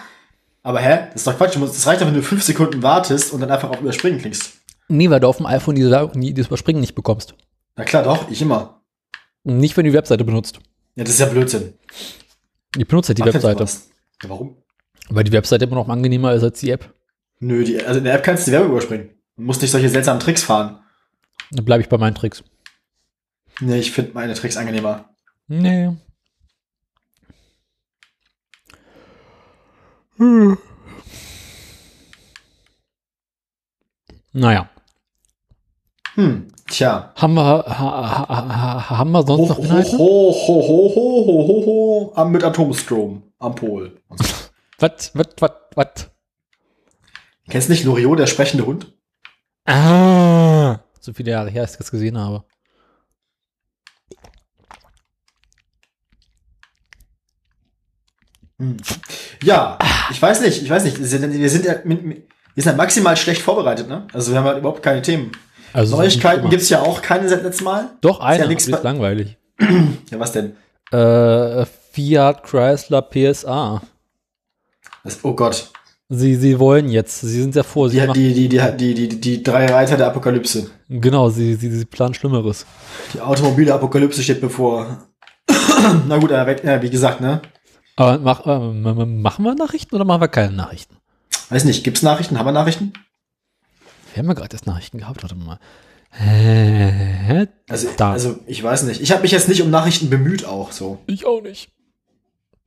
Aber 0.63 0.79
hä? 0.79 1.07
Das 1.07 1.15
ist 1.15 1.27
doch 1.27 1.37
Quatsch. 1.37 1.55
Das 1.55 1.87
reicht 1.87 2.01
doch, 2.01 2.07
wenn 2.07 2.13
du 2.13 2.21
fünf 2.21 2.43
Sekunden 2.43 2.83
wartest 2.83 3.33
und 3.33 3.39
dann 3.39 3.49
einfach 3.49 3.69
auf 3.69 3.81
Überspringen 3.81 4.19
klickst. 4.19 4.53
Nee, 4.87 5.09
weil 5.09 5.19
du 5.19 5.27
auf 5.27 5.37
dem 5.37 5.45
iPhone 5.45 5.75
dieses 5.75 6.47
Überspringen 6.47 6.81
nicht 6.81 6.95
bekommst. 6.95 7.33
Na 7.75 7.83
klar, 7.83 8.03
doch, 8.03 8.29
ich 8.29 8.41
immer. 8.41 8.81
Nicht, 9.43 9.75
wenn 9.75 9.85
du 9.85 9.91
die 9.91 9.97
Webseite 9.97 10.23
benutzt. 10.23 10.59
Ja, 10.95 11.03
das 11.03 11.13
ist 11.13 11.19
ja 11.19 11.25
Blödsinn. 11.27 11.73
Ich 12.77 12.87
benutze 12.87 13.13
die 13.13 13.21
Macht 13.21 13.33
Webseite. 13.33 13.63
Ja, 14.23 14.29
warum? 14.29 14.61
weil 15.11 15.23
die 15.23 15.31
Webseite 15.31 15.65
immer 15.65 15.75
noch 15.75 15.89
angenehmer 15.89 16.33
ist 16.33 16.43
als 16.43 16.59
die 16.59 16.71
App. 16.71 16.93
Nö, 17.39 17.63
die, 17.63 17.83
also 17.83 17.97
in 17.97 18.05
der 18.05 18.13
App 18.15 18.23
kannst 18.23 18.45
du 18.47 18.51
die 18.51 18.55
Werbung 18.55 18.71
überspringen. 18.71 19.09
Du 19.35 19.43
musst 19.43 19.61
nicht 19.61 19.71
solche 19.71 19.89
seltsamen 19.89 20.19
Tricks 20.19 20.43
fahren. 20.43 20.79
Dann 21.51 21.65
bleibe 21.65 21.81
ich 21.81 21.89
bei 21.89 21.97
meinen 21.97 22.15
Tricks. 22.15 22.43
Nee, 23.59 23.79
ich 23.79 23.91
finde 23.91 24.11
meine 24.13 24.33
Tricks 24.33 24.57
angenehmer. 24.57 25.09
Nee. 25.47 25.91
Naja. 34.33 34.69
Hm, 36.15 36.47
tja. 36.69 37.13
Haben 37.15 37.33
wir, 37.35 37.43
ha, 37.43 37.65
ha, 37.67 38.27
ha, 38.89 38.97
haben 38.97 39.11
wir 39.11 39.25
sonst 39.25 39.41
Ho, 39.43 39.47
noch 39.47 39.57
ho, 39.57 39.63
Inhalte? 39.63 39.97
ho, 39.97 40.31
ho, 40.31 40.61
ho, 40.67 40.95
ho, 40.95 41.25
ho, 41.25 41.65
ho, 41.65 42.13
ho, 42.15 42.25
mit 42.25 42.43
Atomstrom 42.43 43.23
am 43.39 43.55
Pol. 43.55 43.97
Was, 44.79 45.11
was, 45.13 45.27
was, 45.39 45.51
was? 45.75 46.09
Kennst 47.47 47.69
du 47.69 47.73
nicht 47.73 47.83
Loriot, 47.83 48.17
der 48.17 48.25
sprechende 48.25 48.65
Hund? 48.65 48.91
Ah. 49.65 50.79
So 50.99 51.13
viele 51.13 51.29
Jahre 51.31 51.51
her, 51.51 51.61
als 51.61 51.73
ich 51.73 51.77
das 51.77 51.91
gesehen 51.91 52.17
habe. 52.17 52.43
Ja, 59.43 59.77
ich 60.11 60.21
weiß 60.21 60.41
nicht, 60.41 60.61
ich 60.61 60.69
weiß 60.69 60.83
nicht. 60.83 60.99
Wir 60.99 61.49
sind 61.49 61.65
ja 61.65 61.75
mit, 61.83 62.03
mit, 62.03 62.27
Wir 62.53 62.63
sind 62.63 62.71
halt 62.71 62.77
maximal 62.77 63.17
schlecht 63.17 63.41
vorbereitet, 63.41 63.87
ne? 63.87 64.07
Also 64.13 64.31
wir 64.31 64.39
haben 64.39 64.45
halt 64.45 64.59
überhaupt 64.59 64.83
keine 64.83 65.01
Themen. 65.01 65.31
Also 65.73 65.95
Neuigkeiten 65.97 66.41
nicht 66.43 66.51
gibt's 66.51 66.69
ja 66.69 66.81
auch 66.81 67.01
keine 67.01 67.27
seit 67.29 67.43
letztem 67.43 67.65
Mal. 67.65 67.89
Doch, 68.01 68.19
ja 68.19 68.25
eine, 68.25 68.47
nix 68.47 68.67
aber 68.67 68.77
ist 68.77 68.83
langweilig. 68.83 69.37
Ja, 70.11 70.19
was 70.19 70.31
denn? 70.33 70.55
Äh, 70.91 71.65
Fiat 71.91 72.43
Chrysler 72.43 73.01
PSA. 73.01 73.81
Das, 75.03 75.19
oh 75.23 75.33
Gott. 75.33 75.71
Sie, 76.09 76.35
sie 76.35 76.59
wollen 76.59 76.89
jetzt, 76.89 77.21
sie 77.21 77.41
sind 77.41 77.53
sehr 77.53 77.63
Die, 77.63 77.69
vorsichtig. 77.69 78.11
die, 78.13 78.33
die, 78.33 78.49
die, 78.49 78.59
die, 78.77 78.93
die, 79.07 79.21
die 79.21 79.43
drei 79.43 79.65
Reiter 79.67 79.95
der 79.95 80.07
Apokalypse. 80.07 80.69
Genau, 80.89 81.29
sie, 81.29 81.55
sie, 81.55 81.71
sie 81.71 81.85
planen 81.85 82.13
Schlimmeres. 82.13 82.65
Die 83.13 83.21
automobile 83.21 83.73
Apokalypse 83.73 84.21
steht 84.21 84.41
bevor. 84.41 84.97
Na 86.07 86.17
gut, 86.17 86.31
weg- 86.45 86.63
ja, 86.65 86.81
wie 86.81 86.89
gesagt, 86.89 87.21
ne? 87.21 87.41
Aber 87.95 88.17
mach, 88.19 88.45
äh, 88.45 88.59
machen 89.05 89.45
wir 89.45 89.55
Nachrichten 89.55 89.95
oder 89.95 90.03
machen 90.05 90.21
wir 90.21 90.27
keine 90.27 90.51
Nachrichten? 90.53 90.97
Weiß 91.49 91.63
nicht, 91.65 91.83
gibt's 91.85 92.01
Nachrichten? 92.01 92.37
Haben 92.37 92.47
wir 92.47 92.51
Nachrichten? 92.51 92.91
Wir 94.13 94.19
haben 94.19 94.27
ja 94.27 94.33
gerade 94.33 94.53
erst 94.53 94.67
Nachrichten 94.67 94.97
gehabt, 94.99 95.23
warte 95.23 95.35
mal. 95.35 95.59
Hä? 96.11 97.47
Also, 97.69 97.87
Da. 97.95 98.11
also 98.11 98.39
ich 98.45 98.61
weiß 98.61 98.83
nicht. 98.83 99.01
Ich 99.01 99.11
habe 99.11 99.21
mich 99.21 99.31
jetzt 99.31 99.47
nicht 99.47 99.61
um 99.61 99.69
Nachrichten 99.69 100.09
bemüht 100.09 100.45
auch 100.45 100.71
so. 100.71 100.99
Ich 101.07 101.25
auch 101.25 101.41
nicht. 101.41 101.71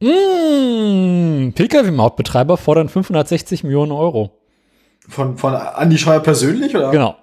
Mmh, 0.00 1.52
Pkw-Mautbetreiber 1.54 2.56
fordern 2.56 2.88
560 2.88 3.64
Millionen 3.64 3.92
Euro. 3.92 4.40
Von, 5.08 5.36
von 5.36 5.54
Andi 5.54 5.98
Scheuer 5.98 6.20
persönlich, 6.20 6.74
oder? 6.74 6.90
Genau. 6.90 7.16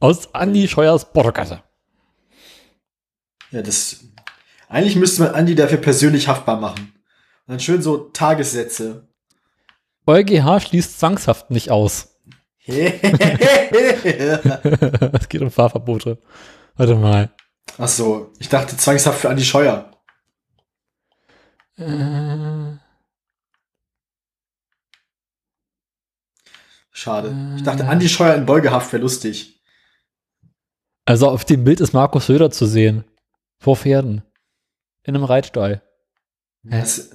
Aus 0.00 0.34
Andi 0.34 0.66
Scheuers 0.68 1.12
Portokasse. 1.12 1.62
Ja, 3.50 3.62
das. 3.62 4.04
Eigentlich 4.68 4.96
müsste 4.96 5.22
man 5.22 5.34
Andi 5.34 5.54
dafür 5.54 5.78
persönlich 5.78 6.28
haftbar 6.28 6.58
machen. 6.58 6.92
Und 7.46 7.52
dann 7.52 7.60
schön 7.60 7.82
so 7.82 7.96
Tagessätze. 7.98 9.06
EuGH 10.06 10.60
schließt 10.60 10.98
Zwangshaft 10.98 11.50
nicht 11.50 11.70
aus. 11.70 12.15
Es 12.66 13.00
geht 15.28 15.42
um 15.42 15.50
Fahrverbote. 15.50 16.18
Warte 16.76 16.94
mal. 16.96 17.30
Ach 17.78 17.88
so, 17.88 18.32
ich 18.38 18.48
dachte 18.48 18.76
Zwangshaft 18.76 19.20
für 19.20 19.28
Andi 19.30 19.44
Scheuer. 19.44 19.90
Äh, 21.76 22.76
Schade. 26.90 27.54
Ich 27.56 27.62
dachte, 27.62 27.86
Andi 27.86 28.08
Scheuer 28.08 28.34
in 28.34 28.46
Beugehaft 28.46 28.92
wäre 28.92 29.02
lustig. 29.02 29.62
Also 31.04 31.28
auf 31.28 31.44
dem 31.44 31.64
Bild 31.64 31.80
ist 31.80 31.92
Markus 31.92 32.26
Söder 32.26 32.50
zu 32.50 32.66
sehen. 32.66 33.04
Vor 33.58 33.76
Pferden. 33.76 34.22
In 35.04 35.14
einem 35.14 35.24
Reitstall. 35.24 35.82
Was? 36.62 37.10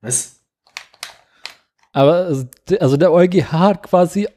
Was? 0.00 0.40
Aber 1.92 2.14
also 2.26 2.44
der- 2.68 2.82
also 2.82 2.96
der 2.96 3.12
EuGH 3.12 3.52
hat 3.52 3.82
quasi 3.82 4.28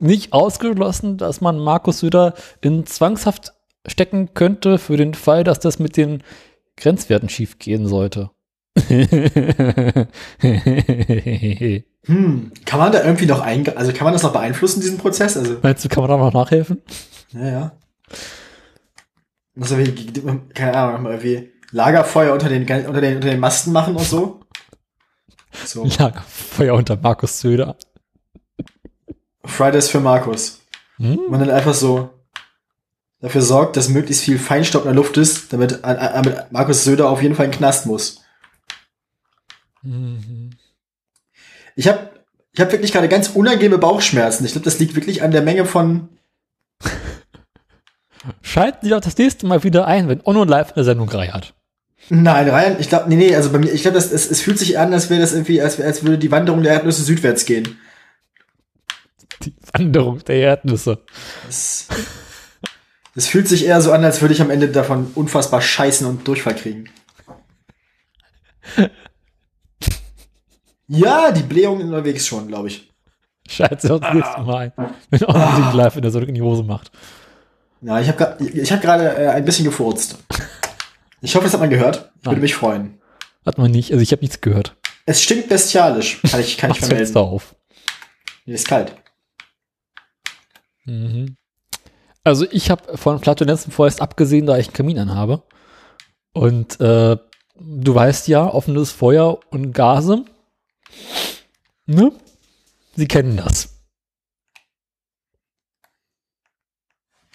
nicht 0.00 0.32
ausgeschlossen, 0.32 1.16
dass 1.16 1.40
man 1.40 1.58
Markus 1.58 2.00
Söder 2.00 2.34
in 2.60 2.86
Zwangshaft 2.86 3.52
stecken 3.86 4.34
könnte 4.34 4.78
für 4.78 4.96
den 4.96 5.14
Fall, 5.14 5.44
dass 5.44 5.60
das 5.60 5.78
mit 5.78 5.96
den 5.96 6.22
Grenzwerten 6.76 7.28
schief 7.28 7.58
gehen 7.58 7.86
sollte. 7.86 8.30
Hm, 12.08 12.52
kann 12.64 12.78
man 12.78 12.90
da 12.90 13.04
irgendwie 13.04 13.26
noch 13.26 13.40
einge... 13.40 13.76
Also 13.76 13.92
kann 13.92 14.04
man 14.04 14.14
das 14.14 14.22
noch 14.22 14.32
beeinflussen, 14.32 14.80
diesen 14.80 14.96
Prozess? 14.96 15.36
Also, 15.36 15.58
Meinst 15.62 15.84
du, 15.84 15.90
kann 15.90 16.02
man 16.02 16.10
da 16.10 16.16
noch 16.16 16.32
nachhelfen? 16.32 16.80
ja, 17.32 17.46
ja. 17.46 17.72
Also, 19.60 19.76
wie, 19.76 19.92
keine 20.54 20.76
Ahnung, 20.76 21.06
irgendwie 21.06 21.50
Lagerfeuer 21.70 22.32
unter 22.32 22.48
den, 22.48 22.62
unter 22.62 23.00
den, 23.00 23.16
unter 23.16 23.28
den 23.28 23.40
Masten 23.40 23.72
machen 23.72 23.96
und 23.96 24.04
so. 24.04 24.40
So. 25.64 25.84
Lagerfeuer 25.84 26.74
unter 26.74 26.96
Markus 26.96 27.40
Söder. 27.40 27.76
Fridays 29.48 29.88
für 29.88 30.00
Markus. 30.00 30.60
Hm? 30.98 31.20
man 31.28 31.40
dann 31.40 31.50
einfach 31.50 31.74
so 31.74 32.10
dafür 33.20 33.42
sorgt, 33.42 33.76
dass 33.76 33.88
möglichst 33.88 34.24
viel 34.24 34.38
Feinstaub 34.38 34.82
in 34.82 34.88
der 34.88 34.96
Luft 34.96 35.16
ist, 35.16 35.52
damit, 35.52 35.80
damit 35.82 36.52
Markus 36.52 36.84
Söder 36.84 37.08
auf 37.08 37.22
jeden 37.22 37.34
Fall 37.34 37.46
in 37.46 37.52
den 37.52 37.58
Knast 37.58 37.86
muss. 37.86 38.22
Mhm. 39.82 40.50
Ich 41.76 41.88
habe 41.88 42.10
ich 42.52 42.60
hab 42.60 42.72
wirklich 42.72 42.92
gerade 42.92 43.08
ganz 43.08 43.28
unangenehme 43.28 43.78
Bauchschmerzen. 43.78 44.44
Ich 44.44 44.52
glaube, 44.52 44.64
das 44.64 44.78
liegt 44.80 44.96
wirklich 44.96 45.22
an 45.22 45.30
der 45.30 45.42
Menge 45.42 45.64
von. 45.64 46.08
Schalten 48.42 48.78
Sie 48.82 48.90
doch 48.90 49.00
das 49.00 49.16
nächste 49.16 49.46
Mal 49.46 49.62
wieder 49.62 49.86
ein, 49.86 50.08
wenn 50.08 50.20
Onno 50.24 50.44
live 50.44 50.72
eine 50.72 50.84
Sendung 50.84 51.12
hat. 51.12 51.54
Nein, 52.10 52.48
Ryan, 52.48 52.76
ich 52.80 52.88
glaube, 52.88 53.08
nee, 53.08 53.16
nee, 53.16 53.36
also 53.36 53.50
bei 53.50 53.58
mir, 53.58 53.72
ich 53.72 53.82
glaube, 53.82 53.98
es, 53.98 54.12
es 54.12 54.40
fühlt 54.40 54.58
sich 54.58 54.78
an, 54.78 54.92
als 54.92 55.10
wäre 55.10 55.20
das 55.20 55.32
irgendwie, 55.32 55.60
als, 55.60 55.80
als 55.80 56.02
würde 56.02 56.18
die 56.18 56.30
Wanderung 56.30 56.62
der 56.62 56.72
Erdnüsse 56.72 57.02
südwärts 57.02 57.44
gehen. 57.44 57.78
Die 59.42 59.54
Wanderung 59.72 60.24
der 60.24 60.36
Erdnüsse. 60.36 61.02
Es, 61.48 61.88
es 63.14 63.28
fühlt 63.28 63.48
sich 63.48 63.64
eher 63.66 63.80
so 63.80 63.92
an, 63.92 64.04
als 64.04 64.20
würde 64.20 64.34
ich 64.34 64.40
am 64.40 64.50
Ende 64.50 64.68
davon 64.68 65.10
unfassbar 65.14 65.60
scheißen 65.60 66.06
und 66.06 66.26
Durchfall 66.26 66.56
kriegen. 66.56 66.90
Ja, 70.86 71.32
die 71.32 71.42
Blähung 71.42 71.80
unterwegs 71.80 72.26
schon, 72.26 72.48
glaube 72.48 72.68
ich. 72.68 72.90
Schalten 73.48 73.78
Sie 73.80 73.88
doch 73.88 74.00
das 74.00 74.14
nächste 74.14 74.40
Mal 74.42 74.72
ein, 74.76 74.94
wenn 75.10 75.24
Onno 75.24 75.56
sich 75.64 75.74
live 75.74 75.96
in 75.96 76.02
der 76.02 76.10
Sendung 76.10 76.28
in 76.28 76.34
die 76.34 76.42
Hose 76.42 76.62
macht. 76.62 76.90
Ja, 77.80 78.00
ich 78.00 78.08
habe 78.08 78.36
ich 78.40 78.72
hab 78.72 78.80
gerade 78.82 79.16
äh, 79.16 79.28
ein 79.28 79.44
bisschen 79.44 79.64
gefurzt. 79.64 80.18
Ich 81.20 81.34
hoffe, 81.34 81.44
das 81.44 81.52
hat 81.54 81.60
man 81.60 81.70
gehört. 81.70 82.10
Ich 82.18 82.26
würde 82.26 82.36
Nein. 82.36 82.40
mich 82.40 82.54
freuen. 82.54 83.00
Hat 83.46 83.58
man 83.58 83.70
nicht, 83.70 83.92
also 83.92 84.02
ich 84.02 84.12
habe 84.12 84.22
nichts 84.22 84.40
gehört. 84.40 84.76
Es 85.06 85.22
stinkt 85.22 85.48
bestialisch, 85.48 86.20
kann 86.22 86.40
ich, 86.40 86.58
kann 86.58 86.70
ich 86.70 86.76
das 86.80 86.88
vermelden. 86.88 87.06
Fenster 87.06 87.20
auf. 87.20 87.54
Nee, 88.44 88.54
ist 88.54 88.68
kalt. 88.68 88.94
Mhm. 90.88 91.36
Also 92.24 92.46
ich 92.50 92.70
habe 92.70 92.96
von 92.96 93.20
Flatulenzen 93.20 93.72
vorerst 93.72 94.00
abgesehen, 94.00 94.46
da 94.46 94.58
ich 94.58 94.68
einen 94.68 94.74
Kamin 94.74 94.98
anhabe. 94.98 95.42
Und 96.32 96.80
äh, 96.80 97.16
du 97.56 97.94
weißt 97.94 98.28
ja, 98.28 98.46
offenes 98.46 98.90
Feuer 98.90 99.38
und 99.50 99.72
Gase. 99.72 100.24
Ne? 101.86 102.12
Sie 102.96 103.08
kennen 103.08 103.36
das. 103.36 103.80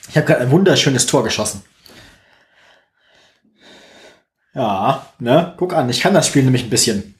Ich 0.10 0.18
habe 0.18 0.28
gerade 0.28 0.42
ein 0.42 0.52
wunderschönes 0.52 1.06
Tor 1.06 1.24
geschossen. 1.24 1.63
Ja, 4.54 5.12
ne? 5.18 5.56
Guck 5.58 5.74
an, 5.74 5.89
ich 5.89 6.02
kann 6.02 6.13
das 6.13 6.28
Spiel 6.28 6.44
nämlich 6.44 6.66
ein 6.66 6.70
bisschen. 6.70 7.16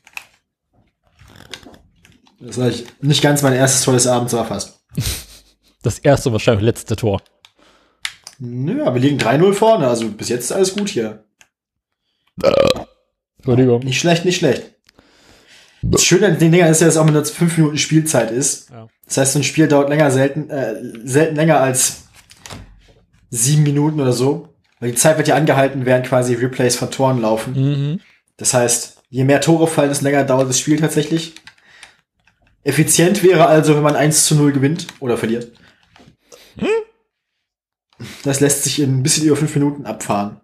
Das 2.40 2.58
ist 2.58 2.64
eigentlich 2.64 2.86
nicht 3.02 3.24
ganz 3.24 3.42
mein 3.42 3.54
erstes 3.54 3.82
Tor 3.82 3.94
des 3.94 4.06
Abends, 4.06 4.34
aber 4.34 4.46
fast. 4.46 4.84
Das 5.84 6.00
erste, 6.00 6.30
und 6.30 6.34
wahrscheinlich 6.34 6.64
letzte 6.64 6.96
Tor. 6.96 7.22
Nö, 8.40 8.82
aber 8.82 8.96
wir 8.96 9.02
liegen 9.02 9.20
3-0 9.20 9.54
vorne, 9.54 9.88
also 9.88 10.10
bis 10.10 10.30
jetzt 10.30 10.46
ist 10.46 10.52
alles 10.52 10.76
gut 10.76 10.90
hier. 10.90 11.26
Entschuldigung. 13.38 13.82
Nicht 13.84 14.00
schlecht, 14.00 14.26
nicht 14.26 14.38
schlecht. 14.38 14.74
Das 15.82 16.04
Schöne 16.04 16.28
an 16.28 16.40
den 16.40 16.52
Dingern 16.52 16.72
ist 16.72 16.80
ja, 16.80 16.88
dass 16.88 16.98
auch 16.98 17.06
nur 17.06 17.24
5 17.24 17.58
Minuten 17.58 17.78
Spielzeit 17.78 18.32
ist. 18.32 18.70
Ja. 18.70 18.88
Das 19.06 19.18
heißt, 19.18 19.34
so 19.34 19.40
ein 19.40 19.44
Spiel 19.44 19.68
dauert 19.68 19.90
länger, 19.90 20.10
selten, 20.12 20.50
äh, 20.50 20.76
selten 21.04 21.36
länger 21.36 21.60
als 21.60 22.06
sieben 23.30 23.64
Minuten 23.64 24.00
oder 24.00 24.14
so. 24.14 24.50
Weil 24.80 24.92
die 24.92 24.98
Zeit 24.98 25.18
wird 25.18 25.28
ja 25.28 25.36
angehalten, 25.36 25.86
während 25.86 26.08
quasi 26.08 26.36
Replays 26.36 26.78
von 26.78 26.90
Toren 26.90 27.22
laufen. 27.22 27.54
Mhm. 27.54 28.00
Das 28.38 28.54
heißt, 28.54 29.04
je 29.10 29.24
mehr 29.26 29.42
Tore 29.42 29.68
fallen, 29.68 29.90
desto 29.90 30.06
länger 30.06 30.24
dauert 30.24 30.50
das 30.50 30.60
Spiel 30.60 30.80
tatsächlich. 30.80 31.36
Effizient 32.64 33.24
wäre 33.24 33.46
also, 33.48 33.76
wenn 33.76 33.84
man 33.84 33.96
1 33.96 34.26
zu 34.26 34.36
0 34.36 34.54
gewinnt 34.54 34.88
oder 35.02 35.18
verliert. 35.18 35.52
Das 38.24 38.40
lässt 38.40 38.64
sich 38.64 38.80
in 38.80 39.00
ein 39.00 39.04
bisschen 39.04 39.26
über 39.26 39.36
5 39.36 39.56
Minuten 39.56 39.86
abfahren. 39.86 40.42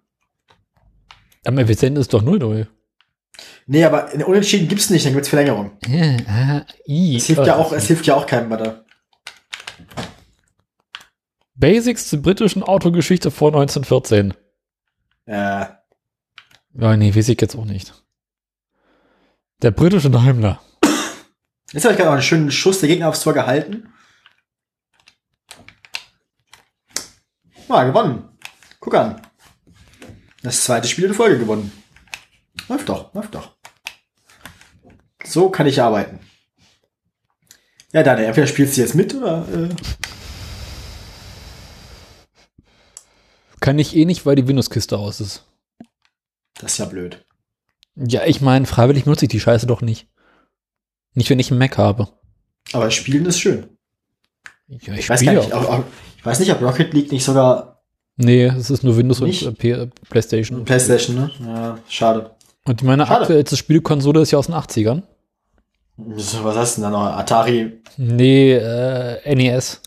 Am 1.46 1.58
effizienten 1.58 2.02
ist 2.02 2.14
doch 2.14 2.24
0-0. 2.24 2.68
Nee, 3.68 3.84
aber 3.86 4.12
in 4.12 4.24
Unentschieden 4.24 4.68
gibt's 4.68 4.90
nicht, 4.90 5.06
dann 5.06 5.14
gibt's 5.14 5.30
Verlängerung. 5.30 5.72
Äh, 5.88 6.18
ah, 6.28 6.66
i. 6.88 7.16
Es 7.16 7.28
hilft 7.28 7.46
ja 7.46 7.56
auch, 7.56 7.72
es 7.72 7.88
hilft 7.88 8.06
ja 8.06 8.16
auch 8.16 8.26
keinem 8.26 8.50
weiter. 8.50 8.84
Basics 11.56 12.08
zur 12.10 12.22
britischen 12.22 12.64
Autogeschichte 12.64 13.32
vor 13.32 13.50
1914. 13.50 14.34
Äh, 15.26 15.66
Ja, 16.74 16.98
nee, 16.98 17.16
weiß 17.16 17.30
ich 17.30 17.40
jetzt 17.42 17.56
auch 17.56 17.66
nicht. 17.66 17.94
Der 19.62 19.72
britische 19.72 20.10
Daimler. 20.10 20.62
jetzt 21.74 21.84
habe 21.84 21.94
ich 21.94 21.98
gerade 21.98 22.10
auch 22.10 22.14
einen 22.14 22.22
schönen 22.22 22.52
Schuss 22.52 22.80
der 22.80 22.90
Gegner 22.90 23.10
aufs 23.10 23.22
Tor 23.22 23.34
gehalten. 23.34 23.90
Mal 27.70 27.86
gewonnen. 27.86 28.28
Guck 28.80 28.96
an. 28.96 29.22
Das 30.42 30.64
zweite 30.64 30.88
Spiel 30.88 31.06
in 31.06 31.14
Folge 31.14 31.38
gewonnen. 31.38 31.72
Läuft 32.68 32.90
doch, 32.90 33.14
läuft 33.14 33.36
doch. 33.36 33.56
So 35.24 35.50
kann 35.50 35.68
ich 35.68 35.82
arbeiten. 35.82 36.20
Ja, 37.94 38.04
Daniel, 38.04 38.28
entweder 38.28 38.48
spielst 38.48 38.76
du 38.76 38.82
jetzt 38.82 38.96
mit 38.96 39.14
oder. 39.14 39.48
Äh, 39.54 39.70
Kann 43.60 43.78
ich 43.78 43.96
eh 43.96 44.06
nicht, 44.06 44.26
weil 44.26 44.36
die 44.36 44.48
Windows-Kiste 44.48 44.98
aus 44.98 45.20
ist. 45.20 45.46
das 46.56 46.74
ist 46.74 46.78
ja 46.80 46.86
blöd. 46.86 47.26
Ja, 47.96 48.24
ich 48.26 48.42
meine, 48.42 48.66
freiwillig 48.66 49.06
nutze 49.06 49.26
ich 49.26 49.30
die 49.30 49.40
Scheiße 49.40 49.68
doch 49.68 49.82
nicht. 49.82 50.08
Nicht, 51.14 51.30
wenn 51.30 51.40
ich 51.40 51.52
einen 51.52 51.60
Mac 51.60 51.78
habe. 51.78 52.08
Aber 52.72 52.90
spielen 52.92 53.26
ist 53.26 53.40
schön. 53.40 53.78
Ja, 54.68 54.94
Ich 54.94 55.10
weiß, 55.10 55.24
gar 55.24 55.34
nicht, 55.34 55.52
auch, 55.54 55.66
auch, 55.66 55.84
ich 56.20 56.26
weiß 56.26 56.40
nicht, 56.40 56.52
ob 56.52 56.62
Rocket 56.62 56.94
League 56.94 57.12
nicht 57.12 57.24
sogar 57.24 57.82
Nee, 58.22 58.46
es 58.48 58.70
ist 58.70 58.84
nur 58.84 58.98
Windows 58.98 59.22
Nicht? 59.22 59.44
und 59.48 59.64
äh, 59.64 59.88
PlayStation. 60.10 60.66
Playstation, 60.66 61.16
ne? 61.16 61.32
Ja, 61.40 61.78
schade. 61.88 62.32
Und 62.66 62.84
meine 62.84 63.08
Schade. 63.08 63.22
aktuellste 63.22 63.56
Spielekonsole 63.56 64.22
ist 64.22 64.32
ja 64.32 64.38
aus 64.40 64.48
den 64.48 64.56
80ern. 64.56 65.04
So, 66.18 66.44
Was 66.44 66.58
hast 66.58 66.78
du 66.78 66.82
denn 66.82 66.92
da 66.92 66.98
noch? 67.00 67.18
Atari? 67.18 67.82
Nee, 67.96 68.54
äh, 68.56 69.36
NES. 69.36 69.82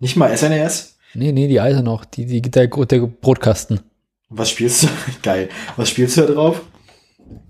Nicht 0.00 0.16
mal 0.16 0.36
SNES? 0.36 0.98
Nee, 1.14 1.30
nee, 1.30 1.46
die 1.46 1.60
alte 1.60 1.84
noch. 1.84 2.04
Die, 2.04 2.26
die, 2.26 2.42
der, 2.42 2.66
der 2.66 3.06
Brotkasten. 3.06 3.80
Was 4.28 4.50
spielst 4.50 4.82
du? 4.82 4.88
Geil. 5.22 5.48
Was 5.76 5.90
spielst 5.90 6.16
du 6.16 6.22
da 6.22 6.32
drauf? 6.32 6.62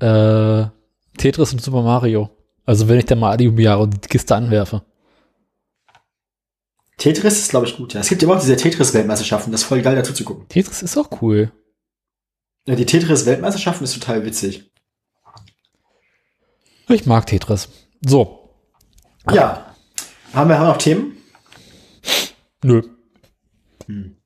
Äh, 0.01 0.69
Tetris 1.17 1.53
und 1.55 1.63
Super 1.63 1.83
Mario. 1.83 2.29
Also 2.67 2.89
wenn 2.89 2.99
ich 2.99 3.07
da 3.07 3.15
mal 3.15 3.31
alle 3.31 3.45
Jahre 3.45 3.89
die 3.89 3.99
Kiste 4.01 4.35
anwerfe. 4.35 4.83
Tetris 7.01 7.39
ist, 7.39 7.51
glaube 7.51 7.67
ich, 7.67 7.77
gut. 7.77 7.95
Ja. 7.95 8.01
Es 8.01 8.11
gibt 8.11 8.23
immer 8.23 8.37
auch 8.37 8.41
diese 8.41 8.57
Tetris-Weltmeisterschaften. 8.57 9.51
Das 9.51 9.63
ist 9.63 9.67
voll 9.67 9.81
geil, 9.81 9.97
dazu 9.97 10.13
zu 10.13 10.23
gucken. 10.23 10.47
Tetris 10.49 10.83
ist 10.83 10.99
auch 10.99 11.23
cool. 11.23 11.51
Ja, 12.67 12.77
die 12.77 12.85
Tetris-Weltmeisterschaften 12.85 13.85
ist 13.85 13.95
total 13.95 14.25
witzig. 14.27 14.71
Ich 16.89 17.07
mag 17.07 17.27
Tetris. 17.27 17.71
So. 18.07 18.55
Ja. 19.33 19.75
Haben 20.35 20.51
wir, 20.51 20.59
noch 20.59 20.77
Themen? 20.77 21.17
Nö. 22.63 22.83
Sollen 23.87 24.17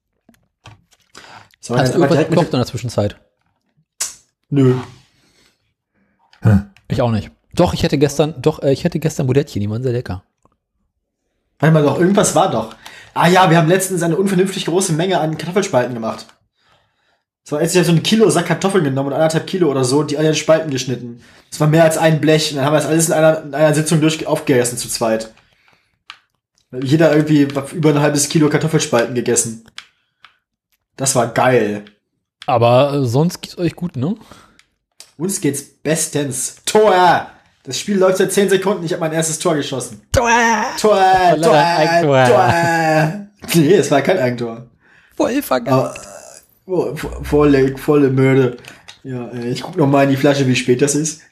wir 1.68 1.76
Hast 1.76 1.94
du 1.94 1.98
irgendwas 2.00 2.28
gekocht 2.28 2.46
in 2.46 2.58
der 2.58 2.66
Zwischenzeit? 2.66 3.20
Nö. 4.50 4.74
Ich 6.88 7.00
auch 7.00 7.12
nicht. 7.12 7.30
Doch, 7.54 7.72
ich 7.72 7.84
hätte 7.84 7.98
gestern, 7.98 8.42
doch, 8.42 8.62
äh, 8.62 8.72
ich 8.72 8.82
hätte 8.82 8.98
gestern 8.98 9.28
Budettchen, 9.28 9.60
die 9.60 9.70
waren 9.70 9.82
sehr 9.82 9.92
lecker. 9.92 10.24
Warte 11.58 11.72
mal 11.72 11.82
doch, 11.82 11.98
irgendwas 11.98 12.34
war 12.34 12.50
doch. 12.50 12.74
Ah 13.14 13.28
ja, 13.28 13.48
wir 13.48 13.56
haben 13.56 13.68
letztens 13.68 14.02
eine 14.02 14.16
unvernünftig 14.16 14.66
große 14.66 14.92
Menge 14.92 15.20
an 15.20 15.38
Kartoffelspalten 15.38 15.94
gemacht. 15.94 16.26
So, 17.44 17.60
jetzt 17.60 17.76
habe 17.76 17.84
so 17.84 17.92
ein 17.92 18.02
Kilo 18.02 18.28
Sack 18.30 18.46
Kartoffeln 18.46 18.84
genommen 18.84 19.08
und 19.08 19.14
anderthalb 19.14 19.46
Kilo 19.46 19.70
oder 19.70 19.84
so, 19.84 20.02
die 20.02 20.16
den 20.16 20.34
Spalten 20.34 20.70
geschnitten. 20.70 21.22
Das 21.50 21.60
war 21.60 21.68
mehr 21.68 21.84
als 21.84 21.98
ein 21.98 22.20
Blech 22.20 22.50
und 22.50 22.56
dann 22.56 22.64
haben 22.64 22.72
wir 22.72 22.78
das 22.78 22.88
alles 22.88 23.08
in 23.08 23.12
einer, 23.12 23.42
in 23.42 23.54
einer 23.54 23.74
Sitzung 23.74 24.00
durch 24.00 24.26
aufgegessen 24.26 24.78
zu 24.78 24.88
zweit. 24.88 25.32
Jeder 26.72 27.14
irgendwie 27.14 27.42
über 27.42 27.90
ein 27.90 28.00
halbes 28.00 28.28
Kilo 28.28 28.48
Kartoffelspalten 28.48 29.14
gegessen. 29.14 29.64
Das 30.96 31.14
war 31.14 31.28
geil. 31.28 31.84
Aber 32.46 32.94
äh, 32.94 33.04
sonst 33.04 33.42
geht's 33.42 33.58
euch 33.58 33.76
gut, 33.76 33.96
ne? 33.96 34.16
Uns 35.16 35.40
geht's 35.40 35.62
bestens. 35.62 36.56
Tor! 36.64 37.30
Das 37.64 37.78
Spiel 37.78 37.96
läuft 37.98 38.18
seit 38.18 38.30
10 38.32 38.50
Sekunden, 38.50 38.84
ich 38.84 38.92
habe 38.92 39.00
mein 39.00 39.12
erstes 39.12 39.38
Tor 39.38 39.54
geschossen. 39.54 40.02
Tor! 40.12 40.28
Tor! 40.80 40.98
Tor! 41.40 41.54
Eigentor. 41.54 42.24
Tor! 42.26 43.26
Nee, 43.54 43.74
es 43.74 43.90
war 43.90 44.02
kein 44.02 44.18
Eigentor. 44.18 44.66
Voll 45.16 45.42
vergessen. 45.42 45.74
Aber, 45.74 45.94
oh, 46.66 46.92
vo- 46.94 47.24
volle, 47.24 47.76
volle 47.78 48.10
Mörde. 48.10 48.56
Ja, 49.02 49.28
äh, 49.30 49.48
ich 49.50 49.62
guck 49.62 49.76
noch 49.76 49.86
mal 49.86 50.04
in 50.04 50.10
die 50.10 50.16
Flasche, 50.16 50.46
wie 50.46 50.56
spät 50.56 50.80
das 50.82 50.94
ist. 50.94 51.22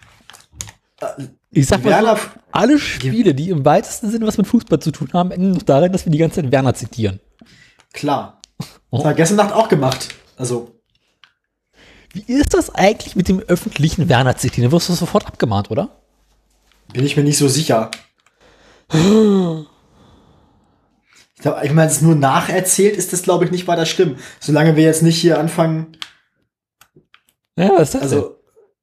Ich 1.51 1.67
sag 1.67 1.85
mal 1.85 1.91
so, 1.91 2.07
Werner, 2.07 2.21
alle 2.53 2.79
Spiele, 2.79 3.35
die 3.35 3.51
im 3.51 3.65
weitesten 3.65 4.11
Sinne 4.11 4.27
was 4.27 4.39
mit 4.39 4.47
Fußball 4.47 4.79
zu 4.79 4.91
tun 4.91 5.09
haben, 5.13 5.31
enden 5.33 5.53
noch 5.53 5.63
darin, 5.63 5.93
dass 5.93 6.05
wir 6.07 6.13
die 6.13 6.19
ganze 6.19 6.43
Zeit 6.43 6.53
Werner 6.53 6.75
zitieren. 6.75 7.21
klar. 7.93 8.41
Oh. 8.91 8.99
Das 8.99 9.05
war 9.07 9.15
gestern 9.15 9.37
Nacht 9.39 9.53
auch 9.55 9.69
gemacht. 9.69 10.09
Also, 10.37 10.71
Wie 12.13 12.25
ist 12.31 12.53
das 12.55 12.75
eigentlich 12.75 13.17
mit 13.17 13.27
dem 13.29 13.41
öffentlichen 13.41 14.09
Werner 14.09 14.37
zitieren? 14.37 14.71
Da 14.71 14.73
wirst 14.75 14.89
du 14.91 14.93
sofort 14.93 15.27
abgemahnt, 15.27 15.71
oder? 15.71 16.02
Bin 16.93 17.05
ich 17.05 17.17
mir 17.17 17.25
nicht 17.25 17.39
so 17.39 17.49
sicher. 17.49 17.91
Ich 21.39 21.47
ich 21.65 21.73
meine, 21.73 21.91
es 21.91 22.01
nur 22.03 22.15
nacherzählt 22.15 22.97
ist 22.97 23.13
das, 23.13 23.23
glaube 23.23 23.45
ich, 23.45 23.51
nicht 23.51 23.67
weiter 23.67 23.87
schlimm. 23.87 24.17
Solange 24.39 24.77
wir 24.77 24.85
jetzt 24.85 25.03
nicht 25.03 25.19
hier 25.19 25.39
anfangen, 25.39 25.97
Ja, 27.57 27.71
was 27.71 27.95
ist 27.95 27.95
das 27.95 28.01
denn? 28.11 28.19
also 28.19 28.37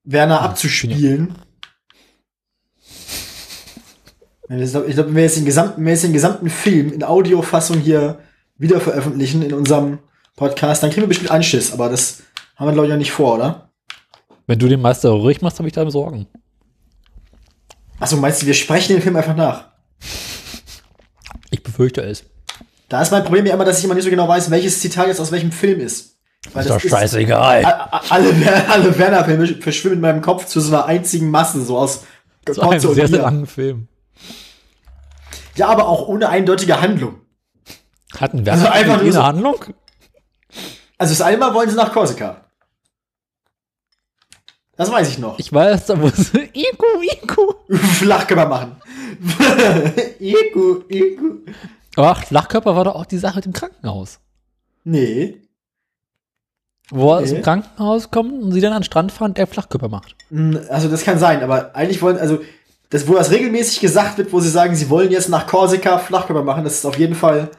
Werner 0.04 0.41
abzuspielen. 0.41 1.36
Ich 4.52 4.72
glaube, 4.72 4.91
glaub, 4.91 5.06
wenn 5.08 5.15
wir 5.15 5.24
jetzt 5.24 5.38
den 5.38 5.45
gesamten, 5.45 5.86
wir 5.86 5.91
jetzt 5.91 6.04
den 6.04 6.13
gesamten 6.13 6.50
Film 6.50 6.91
in 6.91 7.04
Audiofassung 7.04 7.80
hier 7.80 8.19
wieder 8.58 8.82
veröffentlichen 8.82 9.43
in 9.43 9.54
unserem 9.54 10.00
Podcast, 10.36 10.82
dann 10.82 10.89
kriegen 10.89 11.04
wir 11.04 11.08
bestimmt 11.08 11.30
Anschiss, 11.30 11.72
aber 11.72 11.89
das 11.89 12.24
haben 12.56 12.67
wir, 12.67 12.74
glaube 12.74 12.88
ich, 12.88 12.93
auch 12.93 12.98
nicht 12.98 13.12
vor, 13.12 13.36
oder? 13.36 13.69
Wenn 14.48 14.58
du 14.58 14.67
den 14.67 14.82
Meister 14.82 15.12
ruhig 15.12 15.41
machst, 15.41 15.60
habe 15.60 15.67
ich 15.69 15.74
da 15.76 15.89
Sorgen. 15.91 16.26
Achso, 17.99 18.17
meinst 18.17 18.41
du, 18.41 18.45
wir 18.45 18.53
sprechen 18.53 18.93
den 18.93 19.01
Film 19.01 19.15
einfach 19.15 19.35
nach? 19.35 19.65
Ich 21.51 21.63
befürchte 21.63 22.01
es. 22.01 22.23
Da 22.88 23.01
ist 23.01 23.12
mein 23.12 23.23
Problem 23.23 23.45
ja 23.45 23.53
immer, 23.53 23.65
dass 23.65 23.79
ich 23.79 23.85
immer 23.85 23.93
nicht 23.93 24.03
so 24.05 24.09
genau 24.09 24.27
weiß, 24.27 24.49
welches 24.49 24.79
Zitat 24.79 25.07
jetzt 25.07 25.19
aus 25.19 25.31
welchem 25.31 25.51
Film 25.51 25.79
ist. 25.79 26.15
Weil 26.53 26.65
Ist 26.65 26.71
doch 26.71 26.79
scheißegal. 26.79 27.65
alle, 27.65 28.33
alle 28.69 28.97
Werner-Filme 28.97 29.47
verschwimmen 29.62 29.97
in 29.97 30.01
meinem 30.01 30.21
Kopf 30.21 30.45
zu 30.45 30.62
so 30.62 30.73
einer 30.73 30.85
einzigen 30.85 31.29
Masse, 31.29 31.63
so 31.63 31.77
aus 31.77 32.05
So 32.49 32.62
ein 32.62 32.69
Kotze 32.69 32.89
und 32.89 32.95
sehr, 32.95 33.07
sehr 33.07 33.21
langen 33.21 33.45
Film. 33.45 33.88
Ja, 35.55 35.67
aber 35.67 35.88
auch 35.88 36.07
ohne 36.07 36.29
eindeutige 36.29 36.81
Handlung. 36.81 37.15
Hatten 38.17 38.45
Werner 38.45 38.71
Also 38.71 38.73
einfach 38.73 39.01
nur 39.03 39.13
eine 39.13 39.23
Handlung? 39.23 39.65
Also 40.97 41.13
das 41.13 41.21
einmal 41.21 41.53
wollen 41.53 41.69
sie 41.69 41.75
nach 41.75 41.91
Korsika. 41.91 42.48
Das 44.79 44.89
weiß 44.89 45.09
ich 45.09 45.19
noch. 45.19 45.37
Ich 45.37 45.51
weiß, 45.51 45.87
da 45.87 45.95
muss 45.95 46.33
Iku, 46.33 46.85
Iku. 47.21 47.53
Flachkörper 47.75 48.47
machen. 48.47 48.75
Iku, 50.19 50.81
Iku. 50.87 51.25
Aber 51.97 52.15
Flachkörper 52.15 52.75
war 52.77 52.85
doch 52.85 52.95
auch 52.95 53.05
die 53.05 53.17
Sache 53.17 53.35
mit 53.37 53.45
dem 53.45 53.51
Krankenhaus. 53.53 54.19
Nee. 54.85 55.41
Wo 56.91 57.11
er 57.11 57.17
aus 57.17 57.29
Nee. 57.29 57.35
dem 57.35 57.43
Krankenhaus 57.43 58.09
kommt 58.09 58.31
und 58.41 58.51
sie 58.53 58.61
dann 58.61 58.71
an 58.71 58.79
den 58.79 58.85
Strand 58.85 59.11
fahren, 59.11 59.33
der 59.33 59.47
Flachkörper 59.47 59.89
macht. 59.89 60.15
Hm, 60.29 60.57
Also 60.69 60.87
das 60.87 61.03
kann 61.03 61.19
sein, 61.19 61.43
aber 61.43 61.75
eigentlich 61.75 62.01
wollen, 62.01 62.17
also 62.17 62.39
das, 62.89 63.05
wo 63.07 63.15
das 63.15 63.31
regelmäßig 63.31 63.81
gesagt 63.81 64.17
wird, 64.17 64.31
wo 64.31 64.39
sie 64.39 64.49
sagen, 64.49 64.75
sie 64.75 64.89
wollen 64.89 65.11
jetzt 65.11 65.27
nach 65.27 65.45
Korsika 65.45 65.97
Flachkörper 65.99 66.43
machen, 66.43 66.63
das 66.63 66.75
ist 66.75 66.85
auf 66.85 66.97
jeden 66.97 67.15
Fall, 67.15 67.49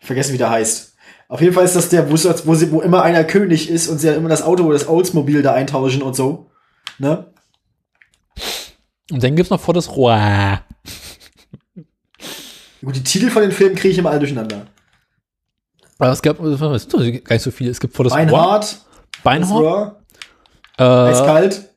ich 0.00 0.06
vergessen 0.06 0.34
wie 0.34 0.38
der 0.38 0.50
heißt. 0.50 0.94
Auf 1.28 1.40
jeden 1.40 1.54
Fall 1.54 1.64
ist 1.64 1.76
das 1.76 1.88
der, 1.88 2.10
wo, 2.10 2.16
sie, 2.16 2.70
wo 2.72 2.80
immer 2.82 3.02
einer 3.02 3.24
König 3.24 3.70
ist 3.70 3.88
und 3.88 3.98
sie 3.98 4.06
dann 4.08 4.16
immer 4.16 4.28
das 4.28 4.42
Auto 4.42 4.64
oder 4.64 4.74
das 4.74 4.86
Oldsmobil 4.88 5.40
da 5.42 5.54
eintauschen 5.54 6.02
und 6.02 6.14
so. 6.14 6.47
Ne? 6.98 7.26
Und 9.10 9.22
dann 9.22 9.36
gibt's 9.36 9.50
noch 9.50 9.60
vor 9.60 9.74
das 9.74 9.88
Rohr. 9.88 10.60
Gut, 12.82 12.96
die 12.96 13.02
Titel 13.02 13.30
von 13.30 13.42
den 13.42 13.52
Filmen 13.52 13.74
kriege 13.74 13.92
ich 13.92 13.98
immer 13.98 14.10
alle 14.10 14.20
durcheinander. 14.20 14.66
Aber 15.98 16.12
es 16.12 16.22
gab, 16.22 16.40
es 16.40 16.58
sind 16.58 16.92
doch 16.92 17.24
gar 17.24 17.34
nicht 17.34 17.42
so 17.42 17.50
viele. 17.50 17.70
Es 17.70 17.80
gibt 17.80 17.94
vor 17.94 18.04
das 18.04 18.12
Rohr. 18.12 18.18
Beinhard, 18.18 18.80
Beinhard. 19.24 19.96
Äh, 20.78 20.82
Eiskalt. 20.84 21.68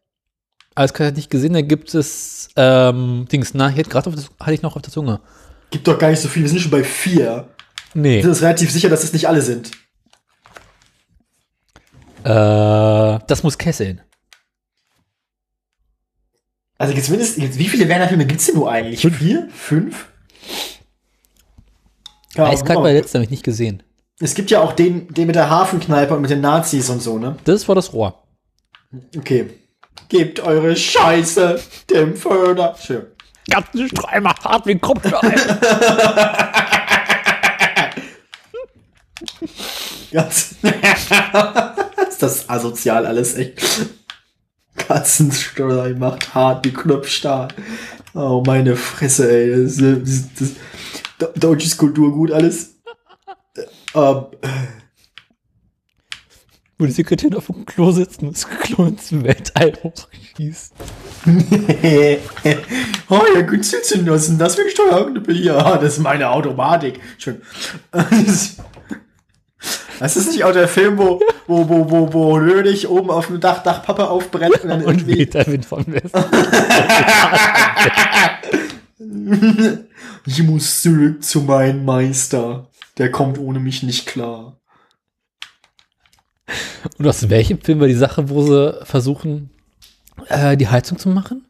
Eiskalt 0.76 1.16
nicht 1.16 1.30
gesehen, 1.30 1.54
da 1.54 1.62
gibt 1.62 1.94
es, 1.94 2.50
ähm, 2.56 3.28
Dings, 3.32 3.54
na, 3.54 3.68
hier 3.68 3.84
gerade 3.84 4.08
auf 4.08 4.16
das, 4.16 4.30
hatte 4.40 4.54
ich 4.54 4.62
noch 4.62 4.76
auf 4.76 4.82
der 4.82 4.92
Zunge. 4.92 5.20
Gibt 5.70 5.88
doch 5.88 5.98
gar 5.98 6.10
nicht 6.10 6.22
so 6.22 6.28
viel, 6.28 6.44
wir 6.44 6.50
sind 6.50 6.60
schon 6.60 6.72
bei 6.72 6.84
vier. 6.84 7.50
Nee. 7.94 8.18
Wir 8.18 8.22
sind 8.22 8.32
uns 8.32 8.42
relativ 8.42 8.72
sicher, 8.72 8.90
dass 8.90 9.04
es 9.04 9.12
nicht 9.12 9.28
alle 9.28 9.42
sind. 9.42 9.72
Äh, 12.24 13.20
das 13.28 13.44
muss 13.44 13.58
kesseln. 13.58 14.02
Also 16.82 16.96
jetzt 16.96 17.12
mindestens, 17.12 17.60
wie 17.60 17.68
viele 17.68 17.88
Werner-Filme 17.88 18.26
gibt's 18.26 18.48
denn 18.48 18.56
nur 18.56 18.72
eigentlich? 18.72 19.02
Fünf. 19.02 19.20
Vier? 19.20 19.48
Fünf? 19.54 20.08
Ja, 22.34 22.46
Eiskalt 22.48 22.70
guck 22.70 22.76
war 22.78 22.82
mal. 22.82 22.94
der 22.94 23.02
letzte, 23.02 23.20
habe 23.20 23.26
ich 23.26 23.30
nicht 23.30 23.44
gesehen. 23.44 23.84
Es 24.20 24.34
gibt 24.34 24.50
ja 24.50 24.62
auch 24.62 24.74
den, 24.74 25.08
den 25.14 25.28
mit 25.28 25.36
der 25.36 25.52
Hafenkneipe 25.52 26.16
und 26.16 26.22
mit 26.22 26.32
den 26.32 26.42
Nazis 26.42 26.90
und 26.90 27.00
so, 27.00 27.20
ne? 27.20 27.36
Das 27.44 27.58
ist 27.58 27.66
vor 27.66 27.76
das 27.76 27.94
Rohr. 27.94 28.24
Okay. 29.16 29.52
Gebt 30.10 30.40
eure 30.40 30.76
Scheiße 30.76 31.62
dem 31.92 32.16
Föder. 32.16 32.76
Schön. 32.84 33.06
Ganzen 33.48 33.88
Streimer 33.88 34.34
hart 34.44 34.66
wie 34.66 34.80
Kruppstein. 34.80 35.36
Ganz 40.12 40.56
ist 42.10 42.24
das 42.24 42.50
asozial 42.50 43.06
alles, 43.06 43.36
echt. 43.36 43.62
Katzensteuer 44.88 45.96
macht 45.96 46.34
hart 46.34 46.66
wie 46.66 46.74
Knopfstahl. 46.74 47.50
Oh, 48.14 48.44
meine 48.46 48.76
Fresse, 48.76 49.32
ey. 49.32 49.64
Das, 49.64 49.78
das, 49.78 50.00
das, 50.38 50.50
das, 51.20 51.34
deutsches 51.36 51.78
Kulturgut 51.78 52.32
alles. 52.32 52.76
Ähm, 53.94 54.26
Wo 56.78 56.86
die 56.86 56.92
Sekretärin 56.92 57.36
auf 57.36 57.46
dem 57.48 57.66
Klo 57.66 57.92
sitzt 57.92 58.22
und 58.24 58.34
das 58.34 58.48
Klo 58.48 58.86
ins 58.86 59.12
Weltall 59.12 59.74
hochschießt. 59.84 60.74
oh, 63.10 63.22
ja, 63.36 63.42
gut 63.42 63.64
Zündnossen, 63.64 64.40
das 64.40 64.58
will 64.58 64.66
ich 64.66 64.74
Steuerknüppel 64.74 65.36
hier. 65.36 65.58
Ah, 65.58 65.78
das 65.78 65.98
ist 65.98 66.00
meine 66.00 66.30
Automatik. 66.30 67.00
Schön. 67.18 67.42
Das 70.02 70.18
ist 70.18 70.32
nicht 70.32 70.44
auch 70.44 70.52
der 70.52 70.68
Film, 70.68 70.98
wo, 70.98 71.22
wo, 71.46 71.70
wo, 71.70 71.92
wo, 71.92 72.12
wo 72.12 72.38
Lönig 72.40 72.90
oben 72.90 73.12
auf 73.12 73.28
dem 73.28 73.40
Dach 73.40 73.62
Dachpappe 73.62 74.10
aufbrennt 74.10 74.64
und 74.64 74.70
dann 74.70 74.84
Und 74.86 75.08
irgendwie. 75.08 75.32
Wind 75.32 75.64
vom 75.64 75.86
Westen. 75.86 76.24
Ich 80.26 80.42
muss 80.42 80.82
zurück 80.82 81.24
zu 81.24 81.42
meinem 81.42 81.86
Meister. 81.86 82.68
Der 82.98 83.12
kommt 83.12 83.38
ohne 83.38 83.60
mich 83.60 83.84
nicht 83.84 84.08
klar. 84.08 84.60
Und 86.98 87.08
aus 87.08 87.30
welchem 87.30 87.62
Film 87.62 87.80
war 87.80 87.88
die 87.88 87.94
Sache, 87.94 88.28
wo 88.28 88.42
sie 88.42 88.84
versuchen, 88.84 89.52
äh, 90.30 90.58
die 90.58 90.68
Heizung 90.68 90.98
zu 90.98 91.10
machen? 91.10 91.46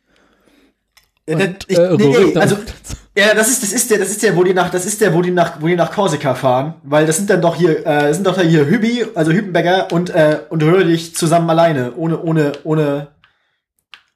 Ja, 1.26 1.36
Und, 1.36 1.42
das, 1.42 1.54
ich, 1.70 1.78
äh, 1.78 1.96
nee, 1.96 2.18
nee, 2.34 2.36
also, 2.38 2.58
ja, 3.15 3.34
das 3.34 3.50
ist, 3.50 3.62
das 3.62 3.74
ist 3.74 3.91
der, 3.91 4.00
das 4.00 4.10
ist 4.10 4.24
der, 4.24 4.36
wo 4.38 4.43
die 4.43 4.54
nach, 4.54 4.69
das 4.69 4.86
ist 4.86 5.02
der, 5.02 5.13
wo 5.13 5.21
die 5.21 5.32
nach, 5.32 5.62
wo 5.62 5.67
die 5.67 5.76
nach 5.76 5.91
Korsika 5.91 6.34
fahren, 6.34 6.76
weil 6.84 7.06
das 7.06 7.17
sind 7.17 7.30
dann 7.30 7.41
doch 7.41 7.56
hier, 7.56 7.80
äh, 7.80 8.08
das 8.08 8.15
sind 8.15 8.26
doch 8.26 8.36
da 8.36 8.41
hier 8.41 8.65
Hübi, 8.65 9.06
also 9.15 9.32
Hübenberger 9.32 9.91
und, 9.91 10.10
äh, 10.12 10.39
und 10.50 10.63
Röhrlich 10.63 11.15
zusammen 11.15 11.50
alleine, 11.50 11.93
ohne, 11.95 12.21
ohne, 12.21 12.54
ohne, 12.63 13.08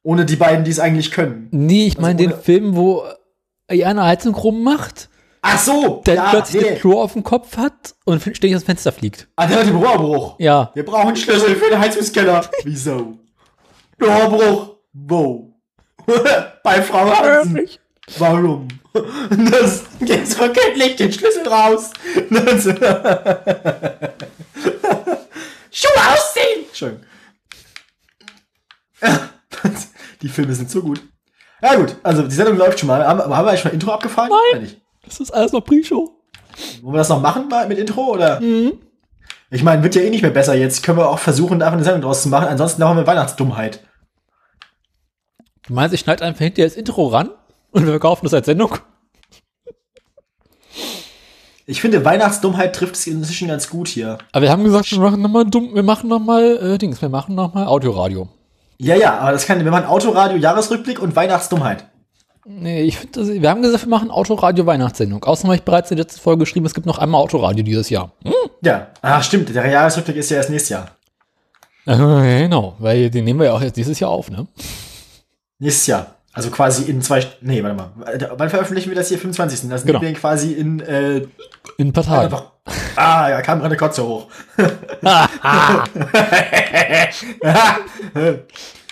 ohne 0.01 0.25
die 0.25 0.37
beiden, 0.37 0.63
die 0.63 0.71
es 0.71 0.79
eigentlich 0.79 1.11
können. 1.11 1.49
Nee, 1.51 1.87
ich 1.87 1.97
meine 1.97 2.15
den 2.15 2.33
Film, 2.39 2.75
wo 2.75 3.03
eine 3.67 4.03
Heizung 4.03 4.33
rummacht, 4.33 5.09
Ach 5.41 5.59
so! 5.59 6.01
der 6.05 6.15
ja, 6.15 6.29
plötzlich 6.31 6.63
nee. 6.63 6.69
den 6.69 6.79
Klo 6.79 7.01
auf 7.01 7.13
dem 7.13 7.23
Kopf 7.23 7.57
hat 7.57 7.95
und 8.05 8.21
ständig 8.21 8.55
aus 8.55 8.63
dem 8.63 8.67
Fenster 8.67 8.91
fliegt. 8.91 9.27
Ah, 9.35 9.45
der 9.45 9.59
hat 9.59 9.67
den 9.67 9.75
Rohrbruch. 9.75 10.39
Ja. 10.39 10.71
Wir 10.73 10.83
brauchen 10.83 11.15
Schlüssel 11.15 11.55
für 11.55 11.69
den 11.69 11.79
Heizungskeller. 11.79 12.49
Wieso? 12.63 13.19
Rohrbruch. 14.01 14.77
Wo? 14.93 15.53
Bei 16.63 16.81
Frau 16.81 17.13
Hansen. 17.13 17.67
Warum? 18.17 18.67
Das, 19.51 19.83
jetzt 19.99 20.39
rückt 20.39 20.77
nicht 20.77 20.97
den 20.99 21.11
Schlüssel 21.11 21.45
raus. 21.45 21.91
Das, 22.29 22.63
Schuhe 25.69 26.01
ausziehen! 26.13 26.65
Schön. 26.71 27.01
Die 30.21 30.29
Filme 30.29 30.53
sind 30.53 30.71
so 30.71 30.81
gut. 30.81 31.01
Ja 31.61 31.75
gut, 31.75 31.97
also 32.03 32.23
die 32.23 32.33
Sendung 32.33 32.55
läuft 32.57 32.79
schon 32.79 32.87
mal. 32.87 33.05
Haben, 33.05 33.19
haben 33.19 33.29
wir 33.29 33.49
eigentlich 33.49 33.59
schon 33.59 33.71
ein 33.71 33.75
Intro 33.75 33.91
abgefahren? 33.91 34.31
Nein. 34.53 34.61
Nicht? 34.61 34.81
Das 35.03 35.19
ist 35.19 35.31
alles 35.31 35.51
noch 35.51 35.59
Pre-Show. 35.61 36.09
Wollen 36.81 36.93
wir 36.93 36.99
das 36.99 37.09
noch 37.09 37.19
machen 37.19 37.49
mal 37.49 37.67
mit 37.67 37.79
Intro 37.79 38.13
oder? 38.13 38.39
Mhm. 38.39 38.79
Ich 39.51 39.63
meine, 39.63 39.83
wird 39.83 39.95
ja 39.95 40.03
eh 40.03 40.09
nicht 40.09 40.21
mehr 40.21 40.31
besser 40.31 40.55
jetzt. 40.55 40.83
Können 40.83 40.99
wir 40.99 41.09
auch 41.09 41.19
versuchen, 41.19 41.61
einfach 41.61 41.73
eine 41.73 41.83
Sendung 41.83 42.01
draus 42.03 42.21
zu 42.21 42.29
machen. 42.29 42.47
Ansonsten 42.47 42.83
haben 42.83 42.97
wir 42.97 43.07
Weihnachtsdummheit. 43.07 43.81
Du 45.67 45.73
meinst, 45.73 45.93
ich 45.93 45.99
schneide 45.99 46.23
einfach 46.23 46.39
hinterher 46.39 46.69
das 46.69 46.77
Intro 46.77 47.07
ran 47.07 47.31
und 47.75 47.83
wir 47.83 47.91
verkaufen 47.91 48.25
das 48.25 48.33
als 48.33 48.45
Sendung? 48.45 48.77
Ich 51.67 51.81
finde, 51.81 52.05
Weihnachtsdummheit 52.05 52.75
trifft 52.75 52.95
es 52.95 53.07
inzwischen 53.07 53.47
ganz 53.47 53.69
gut 53.69 53.87
hier. 53.87 54.19
Aber 54.31 54.43
wir 54.43 54.51
haben 54.51 54.63
gesagt, 54.63 54.91
wir 54.91 54.99
machen 54.99 55.21
nochmal 55.21 55.45
dumm, 55.45 55.73
wir 55.73 55.83
machen 55.83 56.07
nochmal 56.07 56.57
äh, 56.57 56.77
Dings, 56.77 57.01
wir 57.01 57.09
machen 57.09 57.35
nochmal 57.35 57.65
Audioradio. 57.65 58.29
Ja, 58.77 58.95
ja, 58.95 59.17
aber 59.17 59.31
das 59.31 59.45
kann, 59.45 59.63
wir 59.63 59.71
machen 59.71 59.85
Autoradio, 59.85 60.37
Jahresrückblick 60.37 61.01
und 61.01 61.15
Weihnachtsdummheit. 61.15 61.85
Nee, 62.45 62.83
ich 62.83 62.97
finde, 62.99 63.41
wir 63.41 63.49
haben 63.49 63.63
gesagt, 63.63 63.85
wir 63.85 63.89
machen 63.89 64.11
Autoradio 64.11 64.65
Weihnachtssendung. 64.65 65.23
Außerdem 65.23 65.49
habe 65.49 65.57
ich 65.57 65.63
bereits 65.63 65.89
in 65.89 65.97
der 65.97 66.05
letzten 66.05 66.21
Folge 66.21 66.41
geschrieben, 66.41 66.67
es 66.67 66.75
gibt 66.75 66.85
noch 66.85 66.99
einmal 66.99 67.21
Autoradio 67.21 67.63
dieses 67.63 67.89
Jahr. 67.89 68.11
Hm? 68.23 68.33
Ja, 68.61 68.87
ach 69.01 69.23
stimmt, 69.23 69.53
der 69.53 69.67
Jahresrückblick 69.67 70.17
ist 70.17 70.29
ja 70.29 70.37
erst 70.37 70.51
nächstes 70.51 70.69
Jahr. 70.69 70.91
Äh, 71.87 72.43
genau, 72.43 72.75
weil 72.77 73.09
den 73.09 73.25
nehmen 73.25 73.39
wir 73.39 73.47
ja 73.47 73.53
auch 73.53 73.61
jetzt 73.61 73.75
dieses 73.75 73.99
Jahr 73.99 74.11
auf, 74.11 74.29
ne? 74.29 74.47
Nächstes 75.57 75.87
Jahr. 75.87 76.14
Also 76.35 76.51
quasi 76.51 76.83
in 76.91 77.01
zwei, 77.01 77.25
nee, 77.41 77.63
warte 77.63 77.75
mal. 77.77 77.91
Wann 78.37 78.49
veröffentlichen 78.49 78.89
wir 78.89 78.95
das 78.95 79.07
hier? 79.07 79.17
25. 79.17 79.69
Das 79.69 79.85
Genau. 79.85 79.99
nehmen 79.99 80.13
wir 80.13 80.19
quasi 80.19 80.51
in, 80.53 80.81
äh, 80.81 81.19
In 81.77 81.87
ein 81.87 81.93
paar 81.93 82.03
Tagen. 82.03 82.25
einfach, 82.25 82.51
ah, 82.97 83.29
ja, 83.29 83.41
kam 83.41 83.59
gerade 83.61 83.77
Kotze 83.77 84.03
hoch. 84.05 84.27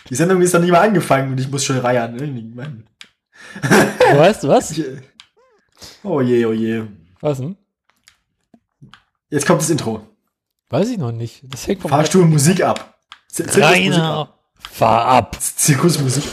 Die 0.09 0.15
Sendung 0.15 0.41
ist 0.41 0.53
noch 0.53 0.61
nie 0.61 0.71
mal 0.71 0.81
angefangen 0.87 1.31
und 1.31 1.39
ich 1.39 1.49
muss 1.49 1.63
schon 1.63 1.77
reiern. 1.79 2.15
ne? 2.15 2.83
Weißt 4.15 4.43
du 4.43 4.47
was? 4.49 4.77
Äh, 4.77 5.01
Oh 6.03 6.21
je, 6.21 6.45
oh 6.45 6.53
je. 6.53 6.83
Was 7.19 7.39
denn? 7.39 7.57
Jetzt 9.29 9.45
kommt 9.45 9.61
das 9.61 9.69
Intro. 9.69 10.01
Weiß 10.69 10.87
ich 10.89 10.97
noch 10.97 11.11
nicht. 11.11 11.43
Das 11.49 11.67
hängt 11.67 11.81
vom 11.81 11.89
Fahrstuhl 11.91 12.25
Musik 12.25 12.63
ab. 12.63 12.97
Z- 13.27 13.51
Zirkusmusik 13.51 13.63
ab. 13.63 13.71
Rainer, 13.73 14.33
fahr 14.71 15.05
ab. 15.05 15.37
Zirkusmusik. 15.41 16.23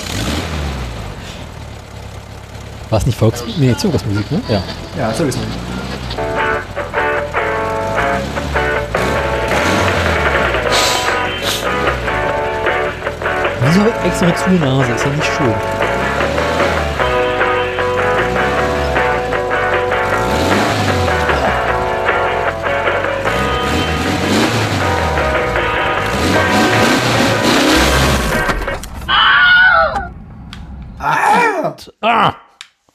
War 2.91 2.99
es 2.99 3.07
nicht 3.07 3.17
Volks... 3.17 3.45
Nee, 3.57 3.75
Zirkusmusik, 3.77 4.31
ne? 4.33 4.41
Ja. 4.49 4.63
Ja, 4.99 5.15
Zirkusmusik. 5.15 5.49
Wieso 13.63 13.81
extra 14.05 14.27
eine 14.27 14.35
zu 14.35 14.51
Nase? 14.65 14.93
Ist 14.93 15.05
ja 15.05 15.11
nicht 15.13 15.25
schön. 15.37 15.90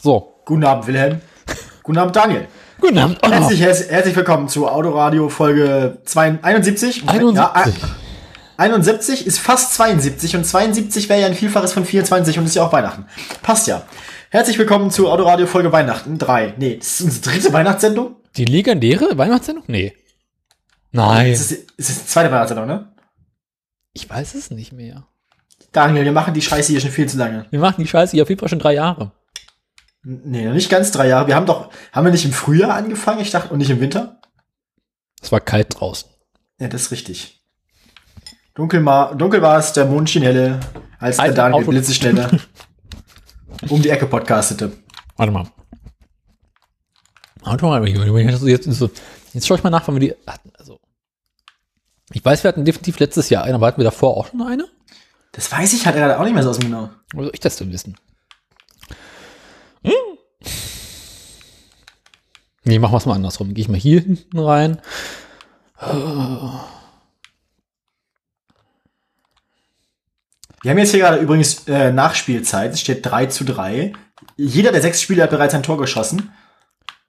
So. 0.05 0.35
Guten 0.45 0.63
Abend, 0.63 0.85
Wilhelm. 0.85 1.19
Guten 1.81 1.97
Abend, 1.97 2.15
Daniel. 2.15 2.47
Guten 2.79 2.99
Abend. 2.99 3.17
Oh. 3.25 3.27
Herzlich, 3.31 3.59
herz- 3.59 3.89
herzlich 3.89 4.15
willkommen 4.15 4.47
zu 4.47 4.67
Autoradio 4.69 5.29
Folge 5.29 5.97
2 6.05 6.43
71. 6.43 6.97
Ja, 7.01 7.09
71. 7.09 7.83
äh, 7.83 7.87
71 8.57 9.25
ist 9.25 9.39
fast 9.39 9.73
72 9.73 10.35
und 10.35 10.43
72 10.45 11.09
wäre 11.09 11.21
ja 11.21 11.25
ein 11.25 11.33
Vielfaches 11.33 11.73
von 11.73 11.85
24 11.85 12.37
und 12.37 12.45
ist 12.45 12.53
ja 12.53 12.63
auch 12.63 12.71
Weihnachten. 12.71 13.07
Passt 13.41 13.65
ja. 13.67 13.81
Herzlich 14.29 14.59
willkommen 14.59 14.91
zu 14.91 15.09
Autoradio 15.09 15.47
Folge 15.47 15.71
Weihnachten 15.71 16.19
3. 16.19 16.53
Nee, 16.57 16.77
das 16.77 16.99
ist 16.99 17.01
unsere 17.01 17.31
dritte 17.33 17.51
Weihnachtssendung. 17.51 18.15
Die 18.37 18.45
legendäre 18.45 19.17
Weihnachtssendung? 19.17 19.63
Nee. 19.65 19.95
Nein. 20.91 21.31
Das 21.31 21.49
ist, 21.49 21.65
das 21.79 21.89
ist 21.89 22.01
die 22.03 22.07
zweite 22.09 22.31
Weihnachtssendung, 22.31 22.67
ne? 22.67 22.89
Ich 23.93 24.07
weiß 24.07 24.35
es 24.35 24.51
nicht 24.51 24.71
mehr. 24.71 25.07
Daniel, 25.71 26.05
wir 26.05 26.11
machen 26.11 26.35
die 26.35 26.43
Scheiße 26.43 26.71
hier 26.73 26.79
schon 26.81 26.91
viel 26.91 27.09
zu 27.09 27.17
lange. 27.17 27.47
Wir 27.49 27.59
machen 27.59 27.81
die 27.81 27.87
Scheiße 27.87 28.11
hier 28.11 28.21
auf 28.21 28.29
jeden 28.29 28.37
Fall 28.39 28.49
schon 28.49 28.59
drei 28.59 28.75
Jahre. 28.75 29.11
Nee, 30.07 30.45
noch 30.45 30.53
nicht 30.53 30.69
ganz 30.69 30.91
drei 30.91 31.07
Jahre. 31.07 31.25
Wir 31.27 31.35
haben 31.35 31.47
doch, 31.47 31.71
haben 31.91 32.05
wir 32.05 32.11
nicht 32.11 32.25
im 32.25 32.31
Frühjahr 32.31 32.75
angefangen? 32.75 33.21
Ich 33.21 33.31
dachte, 33.31 33.51
und 33.51 33.57
nicht 33.57 33.71
im 33.71 33.79
Winter? 33.79 34.21
Es 35.19 35.31
war 35.31 35.39
kalt 35.39 35.79
draußen. 35.79 36.07
Ja, 36.59 36.67
das 36.67 36.83
ist 36.83 36.91
richtig. 36.91 37.41
Dunkel, 38.53 38.85
war- 38.85 39.15
dunkel 39.15 39.41
war 39.41 39.57
es, 39.57 39.73
der 39.73 39.85
Mond 39.85 40.09
schien 40.09 40.21
helle, 40.21 40.59
als 40.99 41.17
der 41.17 41.31
Daniel 41.33 41.65
blitzeschneller 41.65 42.29
um 43.69 43.81
die 43.81 43.89
Ecke 43.89 44.05
podcastete. 44.05 44.71
Warte 45.17 45.31
mal. 45.31 45.47
Auto, 47.41 47.75
jetzt, 47.75 48.67
jetzt, 48.67 48.81
jetzt 49.33 49.47
schaue 49.47 49.57
ich 49.57 49.63
mal 49.63 49.69
nach, 49.71 49.87
wann 49.87 49.95
wir 49.95 49.99
die 49.99 50.15
hatten. 50.27 50.51
Also, 50.55 50.79
ich 52.11 52.23
weiß, 52.23 52.43
wir 52.43 52.49
hatten 52.49 52.63
definitiv 52.63 52.99
letztes 52.99 53.29
Jahr 53.29 53.43
eine, 53.43 53.55
aber 53.55 53.67
hatten 53.67 53.77
wir 53.77 53.83
davor 53.85 54.15
auch 54.17 54.27
schon 54.27 54.41
eine? 54.43 54.67
Das 55.31 55.51
weiß 55.51 55.73
ich 55.73 55.85
halt 55.85 55.95
gerade 55.95 56.19
auch 56.19 56.23
nicht 56.23 56.33
mehr 56.33 56.43
so 56.43 56.51
aus 56.51 56.59
dem 56.59 56.69
Genau. 56.69 56.89
Wo 57.13 57.23
soll 57.23 57.31
ich 57.33 57.39
das 57.39 57.57
denn 57.57 57.71
wissen? 57.71 57.97
Nee, 62.65 62.79
machen 62.79 62.93
wir 62.93 62.97
es 62.97 63.05
mal 63.05 63.13
andersrum. 63.13 63.53
Gehe 63.53 63.61
ich 63.61 63.69
mal 63.69 63.79
hier 63.79 64.01
hinten 64.01 64.39
rein. 64.39 64.81
Wir 70.61 70.71
haben 70.71 70.77
jetzt 70.79 70.91
hier 70.91 71.01
gerade 71.01 71.19
übrigens 71.19 71.67
äh, 71.67 71.91
Nachspielzeit. 71.91 72.73
Es 72.73 72.81
steht 72.81 73.05
3 73.05 73.27
zu 73.27 73.43
3. 73.43 73.93
Jeder 74.35 74.71
der 74.71 74.81
sechs 74.81 74.99
Spieler 75.01 75.23
hat 75.23 75.29
bereits 75.29 75.53
ein 75.53 75.61
Tor 75.61 75.77
geschossen. 75.77 76.33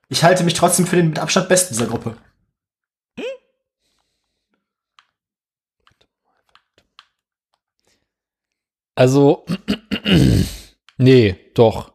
Ich 0.09 0.23
halte 0.23 0.43
mich 0.43 0.53
trotzdem 0.53 0.85
für 0.85 0.95
den 0.95 1.09
mit 1.09 1.19
Abstand 1.19 1.49
besten 1.49 1.73
dieser 1.73 1.87
Gruppe. 1.87 2.15
Also, 8.93 9.45
nee, 10.97 11.51
doch. 11.53 11.93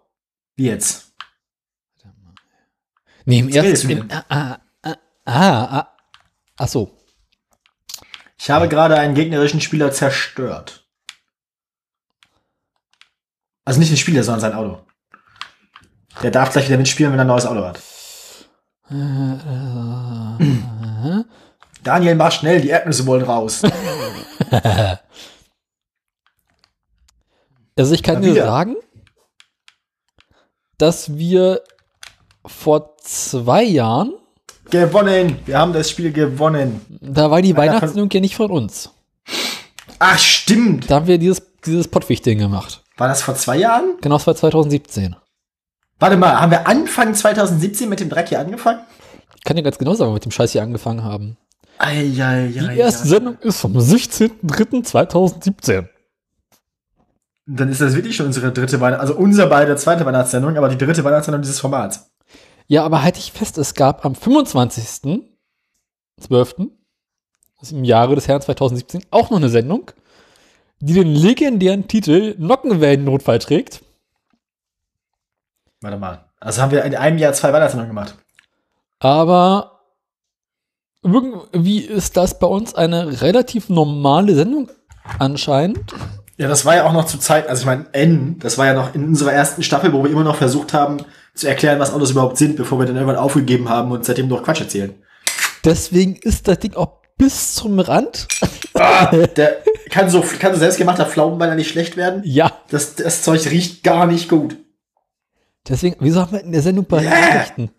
Wie 0.57 0.67
jetzt? 0.67 1.12
Nee, 3.25 3.41
im 3.41 3.49
ersten. 3.49 3.91
Im, 3.91 4.09
ah, 4.11 4.25
ah, 4.29 4.59
ah, 4.83 4.99
ah, 5.25 5.89
ach 6.57 6.69
so. 6.69 6.97
Ich 8.39 8.51
habe 8.51 8.69
gerade 8.69 8.99
einen 8.99 9.15
gegnerischen 9.15 9.61
Spieler 9.61 9.93
zerstört. 9.93 10.85
Also 13.65 13.79
nicht 13.79 13.91
den 13.91 13.97
Spieler, 13.97 14.25
sondern 14.25 14.41
sein 14.41 14.55
Auto. 14.55 14.85
Der 16.23 16.33
darf 16.33 16.53
gleich 16.53 16.67
wieder 16.67 16.79
mitspielen, 16.79 17.13
wenn 17.13 17.21
er 17.21 17.25
ein 17.25 17.29
neues 17.29 17.47
Auto 17.47 17.65
hat. 17.65 17.81
Daniel, 21.83 22.15
mach 22.17 22.33
schnell, 22.33 22.61
die 22.61 22.69
Erdnüsse 22.69 23.07
wollen 23.07 23.25
raus. 23.25 23.63
Also 27.75 27.95
ich 27.95 28.03
kann 28.03 28.21
dir 28.21 28.35
sagen, 28.35 28.77
dass 30.77 31.17
wir 31.17 31.63
vor 32.45 32.97
zwei 32.99 33.65
Jahren, 33.65 34.13
gewonnen! 34.71 35.39
Wir 35.47 35.59
haben 35.59 35.73
das 35.73 35.91
Spiel 35.91 36.13
gewonnen. 36.13 36.81
da 37.01 37.31
war 37.31 37.43
die 37.43 37.57
Weihnachtssendung 37.57 38.11
ja 38.11 38.21
nicht 38.21 38.37
von 38.37 38.51
uns. 38.51 38.91
Ach, 39.99 40.19
stimmt! 40.19 40.91
Da 40.91 40.97
haben 40.97 41.07
wir 41.07 41.19
dieses, 41.19 41.43
dieses 41.65 41.89
Pottwichteln 41.89 42.39
gemacht. 42.39 42.83
War 42.97 43.09
das 43.09 43.23
vor 43.23 43.35
zwei 43.35 43.57
Jahren? 43.57 43.95
Genau, 44.01 44.17
das 44.17 44.27
war 44.27 44.35
2017. 44.35 45.17
Warte 45.99 46.17
mal, 46.17 46.41
haben 46.41 46.51
wir 46.51 46.67
Anfang 46.67 47.15
2017 47.15 47.89
mit 47.89 48.01
dem 48.01 48.09
Dreck 48.09 48.29
hier 48.29 48.41
angefangen? 48.41 48.81
Ich 49.37 49.45
kann 49.45 49.57
dir 49.57 49.63
ganz 49.63 49.79
genau 49.79 49.95
sagen, 49.95 50.13
mit 50.13 50.25
dem 50.25 50.33
Scheiß 50.33 50.53
hier 50.53 50.63
angefangen 50.63 51.05
haben. 51.05 51.37
Eieiei. 51.79 52.49
Die 52.49 52.79
erste 52.79 53.09
Sendung 53.09 53.39
ist 53.39 53.61
vom 53.61 53.77
16.03.2017. 53.77 55.87
Dann 57.47 57.69
ist 57.69 57.81
das 57.81 57.95
wirklich 57.95 58.15
schon 58.15 58.27
unsere 58.27 58.53
dritte 58.53 58.81
Weihnachts-, 58.81 59.01
also 59.01 59.17
unser 59.17 59.49
beide 59.49 59.75
zweite 59.77 60.07
Weihnachtssendung, 60.07 60.57
aber 60.57 60.69
die 60.69 60.79
dritte 60.79 61.03
Weihnachtssendung 61.03 61.43
dieses 61.43 61.59
Formats. 61.59 62.12
Ja, 62.73 62.85
aber 62.85 63.03
halte 63.03 63.19
ich 63.19 63.33
fest, 63.33 63.59
es 63.59 63.75
gab 63.75 64.07
am 64.07 64.15
25.12., 64.15 66.71
also 67.61 67.77
im 67.77 67.85
Jahre 67.85 68.15
des 68.15 68.29
Herrn 68.29 68.41
2017, 68.41 69.05
auch 69.11 69.29
noch 69.29 69.37
eine 69.37 69.51
Sendung, 69.51 69.91
die 70.81 70.95
den 70.95 71.15
legendären 71.15 71.87
Titel 71.87 72.35
Nockenwellen-Notfall 72.39 73.41
trägt. 73.41 73.83
Warte 75.83 75.99
mal. 75.99 76.25
Also 76.41 76.63
haben 76.63 76.71
wir 76.71 76.83
in 76.85 76.95
einem 76.95 77.19
Jahr 77.19 77.35
zwei 77.35 77.53
Weihnachtssendungen 77.53 77.95
gemacht. 77.95 78.17
Aber 79.01 79.83
irgendwie 81.03 81.81
ist 81.81 82.17
das 82.17 82.39
bei 82.39 82.47
uns 82.47 82.75
eine 82.75 83.21
relativ 83.21 83.69
normale 83.69 84.35
Sendung 84.35 84.71
anscheinend. 85.19 85.93
Ja, 86.39 86.49
das 86.49 86.65
war 86.65 86.77
ja 86.77 86.87
auch 86.87 86.95
noch 86.95 87.05
zur 87.05 87.21
Zeit, 87.21 87.49
also 87.49 87.61
ich 87.61 87.67
meine, 87.67 87.85
N, 87.93 88.39
das 88.39 88.57
war 88.57 88.65
ja 88.65 88.73
noch 88.73 88.95
in 88.95 89.05
unserer 89.05 89.35
ersten 89.35 89.63
Staffel, 89.63 89.93
wo 89.93 90.05
wir 90.05 90.11
immer 90.11 90.25
noch 90.25 90.37
versucht 90.37 90.73
haben 90.73 91.05
zu 91.35 91.49
erklären, 91.49 91.79
was 91.79 91.93
Autos 91.93 92.11
überhaupt 92.11 92.37
sind, 92.37 92.57
bevor 92.57 92.79
wir 92.79 92.87
dann 92.87 92.97
irgendwann 92.97 93.17
aufgegeben 93.17 93.69
haben 93.69 93.91
und 93.91 94.05
seitdem 94.05 94.29
noch 94.29 94.43
Quatsch 94.43 94.61
erzählen. 94.61 94.95
Deswegen 95.65 96.17
ist 96.17 96.49
das 96.49 96.59
Ding 96.59 96.75
auch 96.75 97.01
bis 97.17 97.55
zum 97.55 97.79
Rand. 97.79 98.29
Ah, 98.75 99.07
der 99.37 99.63
kann 99.91 100.09
so, 100.09 100.23
kann 100.23 100.55
so 100.55 100.59
selbstgemachter 100.59 101.07
Pflaumenbeiner 101.07 101.55
nicht 101.55 101.71
schlecht 101.71 101.97
werden. 101.97 102.23
Ja. 102.25 102.51
Das, 102.71 102.97
das 102.97 103.23
Zeug 103.23 103.45
riecht 103.51 103.85
gar 103.85 104.07
nicht 104.07 104.29
gut. 104.29 104.57
Deswegen, 105.69 105.97
wieso 106.01 106.21
haben 106.21 106.33
wir 106.33 106.41
in 106.41 106.53
der 106.53 106.63
Sendung 106.63 106.87
bei. 106.87 107.03
Nachrichten? 107.03 107.71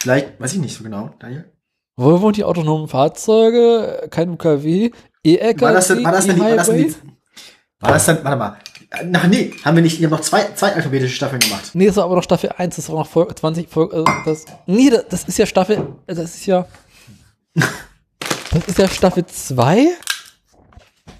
Vielleicht, 0.00 0.40
weiß 0.40 0.54
ich 0.54 0.60
nicht 0.60 0.76
so 0.76 0.84
genau, 0.84 1.10
Daniel. 1.18 1.52
Wo 1.96 2.20
wohnt 2.20 2.36
die 2.36 2.44
autonomen 2.44 2.88
Fahrzeuge? 2.88 4.08
Kein 4.10 4.30
UKW? 4.30 4.90
E-LKW? 5.24 5.64
War 5.64 5.72
das 5.72 5.88
denn, 5.88 6.04
war 6.04 6.12
das 6.12 6.26
denn, 6.26 6.38
war 6.38 6.54
das 6.54 6.66
denn, 6.68 6.76
die, 6.76 6.94
war 7.80 7.92
das 7.92 8.06
denn, 8.06 8.18
warte 8.22 8.36
mal. 8.36 8.58
Ach 8.90 9.26
nee, 9.26 9.52
haben 9.64 9.76
wir 9.76 9.82
nicht, 9.82 10.00
wir 10.00 10.06
haben 10.06 10.16
noch 10.16 10.22
zwei, 10.22 10.46
zwei 10.54 10.72
alphabetische 10.72 11.14
Staffeln 11.14 11.40
gemacht. 11.40 11.70
Nee, 11.74 11.86
das 11.86 11.96
war 11.96 12.04
aber 12.04 12.16
noch 12.16 12.22
Staffel 12.22 12.50
1, 12.56 12.76
das 12.76 12.88
war 12.88 12.96
noch 12.96 13.06
Folge 13.06 13.34
20 13.34 13.68
Folge, 13.68 13.98
äh, 13.98 14.04
das, 14.24 14.46
nee, 14.66 14.88
das, 14.88 15.04
das 15.08 15.24
ist 15.24 15.38
ja 15.38 15.44
Staffel, 15.44 15.86
äh, 16.06 16.14
das 16.14 16.34
ist 16.34 16.46
ja, 16.46 16.66
das 17.54 18.66
ist 18.66 18.78
ja 18.78 18.88
Staffel 18.88 19.26
2. 19.26 19.88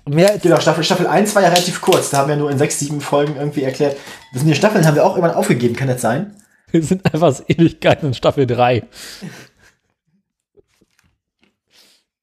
Mehr 0.08 0.30
als, 0.30 0.42
Genau, 0.42 0.58
Staffel, 0.60 0.82
Staffel 0.82 1.06
1 1.06 1.34
war 1.34 1.42
ja 1.42 1.48
relativ 1.48 1.82
kurz. 1.82 2.08
Da 2.08 2.18
haben 2.18 2.28
wir 2.28 2.36
nur 2.36 2.50
in 2.50 2.56
sechs, 2.56 2.78
sieben 2.78 3.02
Folgen 3.02 3.36
irgendwie 3.36 3.62
erklärt. 3.62 3.98
Das 4.32 4.40
sind 4.40 4.48
die 4.48 4.54
Staffeln, 4.54 4.86
haben 4.86 4.94
wir 4.94 5.04
auch 5.04 5.16
irgendwann 5.16 5.36
aufgegeben, 5.36 5.76
kann 5.76 5.88
das 5.88 6.00
sein? 6.00 6.34
wir 6.70 6.82
sind 6.82 7.04
einfach 7.12 7.34
so 7.34 7.44
Ewigkeiten 7.46 8.08
in 8.08 8.14
Staffel 8.14 8.46
3. 8.46 8.84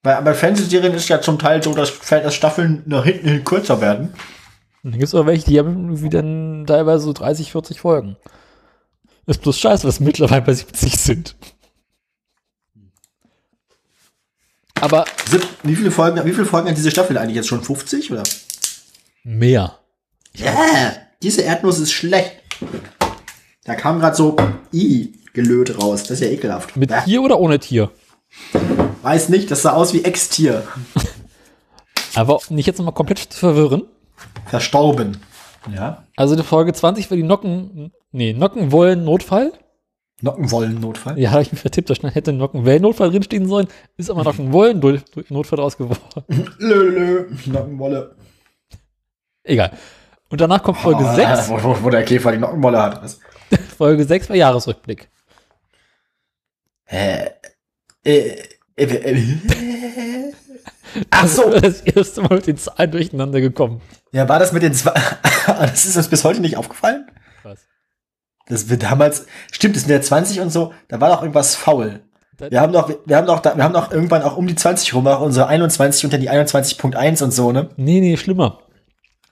Bei, 0.02 0.22
bei 0.22 0.34
Fernsehserien 0.34 0.94
ist 0.94 1.10
ja 1.10 1.22
zum 1.22 1.40
Teil 1.40 1.64
so, 1.64 1.74
dass, 1.74 2.00
dass 2.00 2.36
Staffeln 2.36 2.84
nach 2.86 3.06
hinten 3.06 3.28
hin 3.28 3.44
kürzer 3.44 3.82
werden. 3.82 4.14
Und 4.86 4.92
dann 4.92 5.00
gibt 5.00 5.08
es 5.08 5.16
auch 5.16 5.26
welche, 5.26 5.48
die 5.48 5.58
haben 5.58 5.86
irgendwie 5.86 6.10
dann 6.10 6.66
teilweise 6.68 7.06
so 7.06 7.12
30, 7.12 7.52
40 7.52 7.80
Folgen. 7.80 8.18
Ist 9.26 9.42
bloß 9.42 9.58
scheiße, 9.58 9.88
was 9.88 10.00
mittlerweile 10.00 10.44
bei 10.44 10.54
70 10.54 10.96
sind. 10.96 11.36
Aber 14.80 15.06
Wie 15.64 15.76
viele 15.76 15.90
Folgen, 15.90 16.24
wie 16.24 16.34
viele 16.34 16.46
Folgen 16.46 16.70
hat 16.70 16.78
diese 16.78 16.92
Staffel 16.92 17.18
eigentlich 17.18 17.36
jetzt 17.38 17.48
schon? 17.48 17.64
50 17.64 18.12
oder? 18.12 18.22
mehr. 19.24 19.80
Ja, 20.36 20.54
diese 21.24 21.42
Erdnuss 21.42 21.80
ist 21.80 21.92
schlecht. 21.92 22.34
Da 23.64 23.74
kam 23.74 24.00
gerade 24.00 24.16
so 24.16 24.36
I 24.72 25.14
gelöt 25.34 25.82
raus. 25.82 26.04
Das 26.04 26.12
ist 26.12 26.20
ja 26.22 26.28
ekelhaft. 26.28 26.78
Mit 26.78 26.92
Ja, 26.92 27.02
Tier 27.02 27.24
oder 27.24 27.40
ohne 27.40 27.58
Tier? 27.58 27.90
weiß 29.02 29.30
nicht, 29.30 29.50
das 29.50 29.64
sah 29.64 29.72
aus 29.72 29.94
wie 29.94 30.04
Ex-Tier. 30.04 30.68
Aber 32.14 32.36
um 32.36 32.56
nicht 32.56 32.68
jetzt 32.68 32.78
nochmal 32.78 32.94
komplett 32.94 33.18
zu 33.18 33.40
verwirren. 33.40 33.88
Verstorben. 34.46 35.18
Ja. 35.74 36.04
Also 36.16 36.36
die 36.36 36.44
Folge 36.44 36.74
20 36.74 37.10
war 37.10 37.18
die 37.18 37.24
Nocken, 37.24 37.92
nee, 38.12 38.34
Nockenwollen-Notfall. 38.34 39.54
Nockenwollen-Notfall. 40.22 41.20
Ja, 41.20 41.32
habe 41.32 41.42
ich 41.42 41.52
mich 41.52 41.62
vertippt, 41.62 41.90
da 41.90 42.10
hätte 42.10 42.34
Nockenwellen-Notfall 42.34 43.12
drinstehen 43.12 43.48
sollen. 43.48 43.68
Ist 43.98 44.10
aber 44.10 44.24
Nockenwollen-Notfall 44.24 45.58
draus 45.58 45.78
geworden. 45.78 46.24
Lö, 46.60 46.90
lö. 46.90 47.30
Nockenwolle. 47.46 48.16
Egal. 49.44 49.72
Und 50.30 50.42
danach 50.42 50.64
kommt 50.64 50.78
Folge 50.80 51.06
Ah, 51.06 51.16
6. 51.36 51.50
Wo, 51.50 51.64
wo, 51.64 51.84
wo 51.84 51.90
der 51.90 52.04
Käfer 52.04 52.32
die 52.32 52.40
Nockenwolle 52.40 52.82
hat. 52.82 53.04
Was? 53.04 53.20
Folge 53.78 54.04
6 54.06 54.30
war 54.30 54.36
Jahresrückblick. 54.36 55.10
Hä? 56.86 57.30
Äh, 58.04 58.44
äh, 58.76 58.84
äh, 58.86 60.32
Ach 61.10 61.28
so. 61.28 61.50
Das 61.52 61.82
erste 61.82 62.22
Mal 62.22 62.36
mit 62.36 62.48
den 62.48 62.58
Zahlen 62.58 62.92
durcheinander 62.92 63.42
gekommen. 63.42 63.82
Ja, 64.16 64.30
war 64.30 64.40
das 64.40 64.54
mit 64.54 64.64
den 64.64 64.74
zwei. 64.74 64.94
das 65.48 65.86
ist 65.86 65.98
uns 65.98 66.08
bis 66.08 66.24
heute 66.24 66.40
nicht 66.40 66.56
aufgefallen? 66.56 67.06
Was? 67.44 67.60
Das 68.48 68.70
wird 68.70 68.84
damals. 68.84 69.26
Stimmt, 69.52 69.76
das 69.76 69.84
sind 69.84 69.92
ja 69.92 70.00
20 70.02 70.40
und 70.40 70.52
so. 70.52 70.74
Da 70.88 71.02
war 71.02 71.10
doch 71.10 71.22
irgendwas 71.22 71.56
faul. 71.56 72.00
Das- 72.38 72.50
Wir 72.50 72.62
haben 72.62 72.72
doch, 72.72 72.90
wir 73.06 73.18
haben 73.18 73.28
doch, 73.28 73.44
wir 73.44 73.64
haben 73.64 73.74
doch 73.74 73.92
irgendwann 73.92 74.22
auch 74.22 74.38
um 74.38 74.48
die 74.48 74.56
20 74.56 74.94
rum 74.94 75.06
auch 75.08 75.20
unsere 75.20 75.48
21 75.48 76.06
und 76.06 76.14
dann 76.14 76.22
die 76.22 76.30
21.1 76.30 77.24
und 77.24 77.32
so, 77.32 77.52
ne? 77.52 77.70
Nee, 77.76 78.00
nee, 78.00 78.16
schlimmer. 78.16 78.60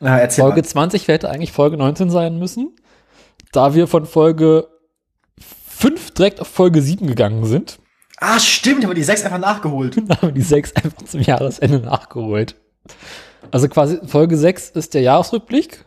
Ja, 0.02 0.18
erzähl 0.18 0.42
Folge 0.44 0.62
mal. 0.62 0.68
20 0.68 1.08
hätte 1.08 1.30
eigentlich 1.30 1.54
Folge 1.54 1.78
19 1.78 2.10
sein 2.10 2.38
müssen. 2.38 2.76
Da 3.54 3.74
wir 3.76 3.88
von 3.88 4.06
Folge 4.06 4.68
5 5.40 6.12
direkt 6.12 6.42
auf 6.42 6.48
Folge 6.48 6.82
7 6.82 7.08
gegangen 7.08 7.46
sind, 7.46 7.80
Ah, 8.20 8.40
stimmt, 8.40 8.84
haben 8.84 8.92
wir 8.92 8.96
die 8.96 9.04
6 9.04 9.24
einfach 9.26 9.38
nachgeholt. 9.40 9.96
haben 10.10 10.28
wir 10.30 10.32
die 10.32 10.42
6 10.42 10.76
einfach 10.76 11.04
zum 11.04 11.22
Jahresende 11.22 11.80
nachgeholt. 11.80 12.56
Also 13.54 13.70
quasi 13.70 14.00
Folge 14.08 14.36
6 14.36 14.72
ist 14.72 14.96
der 14.96 15.04
Jahresrückblick. 15.04 15.86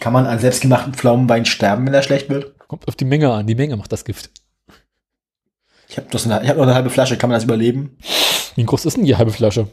Kann 0.00 0.12
man 0.12 0.26
an 0.26 0.40
selbstgemachten 0.40 0.94
Pflaumenwein 0.94 1.44
sterben, 1.44 1.86
wenn 1.86 1.94
er 1.94 2.02
schlecht 2.02 2.28
wird? 2.28 2.58
Kommt 2.66 2.88
auf 2.88 2.96
die 2.96 3.04
Menge 3.04 3.32
an. 3.32 3.46
Die 3.46 3.54
Menge 3.54 3.76
macht 3.76 3.92
das 3.92 4.04
Gift. 4.04 4.30
Ich 5.88 5.96
habe 5.96 6.08
hab 6.08 6.56
noch 6.56 6.64
eine 6.64 6.74
halbe 6.74 6.90
Flasche, 6.90 7.16
kann 7.16 7.30
man 7.30 7.36
das 7.36 7.44
überleben? 7.44 7.96
Wie 8.56 8.64
groß 8.64 8.84
ist 8.84 8.96
denn 8.96 9.04
die 9.04 9.16
halbe 9.16 9.30
Flasche? 9.30 9.68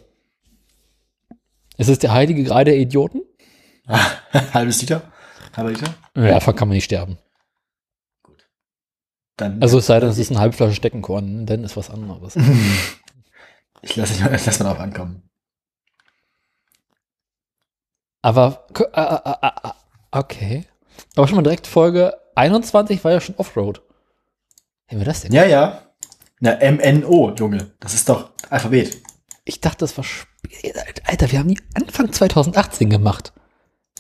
Ist 1.78 1.90
es 1.90 1.98
der 1.98 2.14
heilige 2.14 2.44
Gral 2.44 2.64
der 2.64 2.78
Idioten? 2.78 3.24
Halbes 4.54 4.82
Liter? 4.82 5.02
Halber 5.58 5.72
Liter? 5.72 5.96
Ja, 6.16 6.28
davon 6.28 6.56
kann 6.56 6.68
man 6.68 6.76
nicht 6.76 6.86
sterben. 6.86 7.18
Dann. 9.36 9.64
Also 9.64 9.80
es 9.80 9.88
sei 9.88 10.00
denn, 10.00 10.10
es 10.10 10.20
ist 10.20 10.30
eine 10.30 10.40
halbe 10.40 10.56
Flasche 10.56 10.76
Steckenkorn, 10.76 11.48
dann 11.48 11.64
ist 11.64 11.76
was 11.76 11.90
anderes. 11.90 12.36
ich 13.82 13.96
lasse 13.96 14.24
lass 14.30 14.60
mal 14.60 14.70
drauf 14.70 14.80
ankommen. 14.80 15.24
Aber, 18.26 18.66
äh, 18.76 18.84
äh, 19.02 19.68
äh, 19.68 19.72
okay. 20.10 20.66
Aber 21.16 21.28
schon 21.28 21.36
mal 21.36 21.44
direkt 21.44 21.68
Folge 21.68 22.18
21 22.34 23.04
war 23.04 23.12
ja 23.12 23.22
schon 23.22 23.36
Offroad. 23.36 23.84
Wie 24.88 24.98
wir 24.98 25.06
das 25.06 25.22
denn? 25.22 25.32
Ja, 25.32 25.46
ja. 25.46 25.84
Na, 26.40 26.58
MNO, 26.60 27.36
Junge. 27.38 27.74
Das 27.80 27.94
ist 27.94 28.10
doch 28.10 28.32
Alphabet. 28.50 28.98
Ich 29.44 29.62
dachte, 29.62 29.78
das 29.80 29.96
war 29.96 30.04
spät. 30.04 30.76
Alter, 31.06 31.32
wir 31.32 31.38
haben 31.38 31.50
die 31.50 31.62
Anfang 31.76 32.12
2018 32.12 32.90
gemacht. 32.90 33.32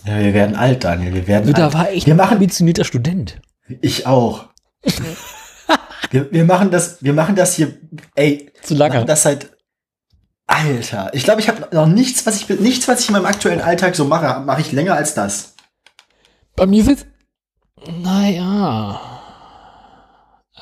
Ja, 0.05 0.17
wir 0.17 0.34
werden 0.34 0.55
alt, 0.55 0.84
Daniel. 0.86 1.13
Wir 1.13 1.28
werden 1.28 1.53
Da 1.53 1.65
alt. 1.65 1.73
war 1.76 1.91
ich 1.91 2.07
wir 2.07 2.15
ein 2.15 2.17
machen, 2.17 2.34
ambitionierter 2.34 2.84
Student. 2.84 3.39
ich 3.82 4.07
auch. 4.07 4.45
wir, 6.09 6.32
wir 6.32 6.45
machen 6.45 6.71
das, 6.71 7.03
wir 7.03 7.13
machen 7.13 7.36
das 7.36 7.53
hier, 7.53 7.78
ey, 8.15 8.51
Zu 8.63 8.73
wir 8.73 8.80
machen 8.80 8.93
lange. 8.93 9.05
das 9.05 9.21
seit, 9.21 9.55
Alter. 10.48 11.10
Ich 11.14 11.24
glaube, 11.24 11.41
ich 11.41 11.50
habe 11.50 11.68
noch 11.76 11.88
nichts, 11.88 12.26
was 12.26 12.36
ich, 12.38 12.50
nichts, 12.60 12.88
was 12.88 13.02
ich 13.02 13.08
in 13.10 13.14
meinem 13.14 13.26
aktuellen 13.26 13.62
Alltag 13.62 13.96
so 13.96 14.06
mache, 14.06 14.39
mache 14.41 14.62
ich 14.62 14.72
länger 14.72 14.93
als 14.96 15.14
das. 15.14 15.56
Bei 16.56 16.66
mir 16.66 16.84
sitzt. 16.84 17.08
Naja. 18.02 19.00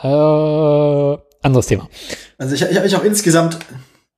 Äh, 0.01 1.17
anderes 1.45 1.67
Thema. 1.67 1.87
Also 2.37 2.55
ich, 2.55 2.61
ich 2.61 2.75
habe 2.75 2.83
mich 2.83 2.95
auch 2.95 3.03
insgesamt, 3.03 3.59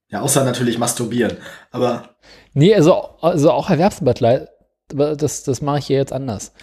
ja, 0.09 0.21
außer 0.21 0.43
natürlich 0.43 0.77
masturbieren, 0.77 1.37
aber 1.71 2.15
Nee, 2.53 2.73
also, 2.73 2.93
also 3.21 3.51
auch 3.51 3.69
Erwerbsarbeit, 3.69 4.49
das, 4.87 5.43
das 5.43 5.61
mache 5.61 5.79
ich 5.79 5.87
hier 5.87 5.97
jetzt 5.97 6.13
anders. 6.13 6.53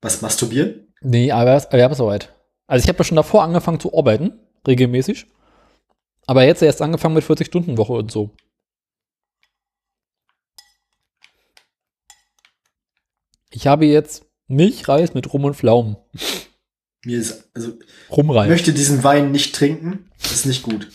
was 0.00 0.22
masturbieren? 0.22 0.88
Nee, 1.02 1.28
Erwerbs 1.28 1.66
Erwerbsarbeit. 1.66 2.32
Also 2.66 2.84
ich 2.84 2.88
habe 2.88 2.98
ja 2.98 3.04
schon 3.04 3.16
davor 3.16 3.42
angefangen 3.42 3.80
zu 3.80 3.96
arbeiten, 3.96 4.38
regelmäßig. 4.66 5.26
Aber 6.26 6.44
jetzt 6.44 6.62
erst 6.62 6.80
angefangen 6.82 7.14
mit 7.14 7.24
40-Stunden-Woche 7.24 7.92
und 7.92 8.10
so. 8.12 8.30
Ich 13.50 13.66
habe 13.66 13.86
jetzt 13.86 14.24
Milchreis 14.46 15.14
mit 15.14 15.32
Rum 15.32 15.44
und 15.44 15.54
Pflaumen. 15.56 15.96
Mir 17.04 17.18
ist, 17.18 17.48
also, 17.54 17.78
ich 17.80 18.10
Rumreis. 18.16 18.48
möchte 18.48 18.72
diesen 18.72 19.02
Wein 19.02 19.32
nicht 19.32 19.54
trinken. 19.54 20.10
Das 20.22 20.32
ist 20.32 20.46
nicht 20.46 20.62
gut. 20.62 20.88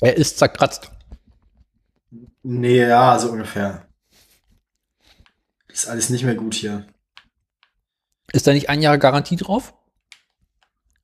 Er 0.00 0.16
ist 0.16 0.38
zerkratzt. 0.38 0.90
Nee, 2.42 2.78
ja, 2.86 3.18
so 3.18 3.30
ungefähr. 3.30 3.86
Ist 5.68 5.88
alles 5.88 6.08
nicht 6.10 6.24
mehr 6.24 6.34
gut 6.34 6.54
hier. 6.54 6.86
Ist 8.32 8.46
da 8.46 8.52
nicht 8.52 8.68
ein 8.70 8.80
Jahr 8.82 8.96
Garantie 8.98 9.36
drauf? 9.36 9.74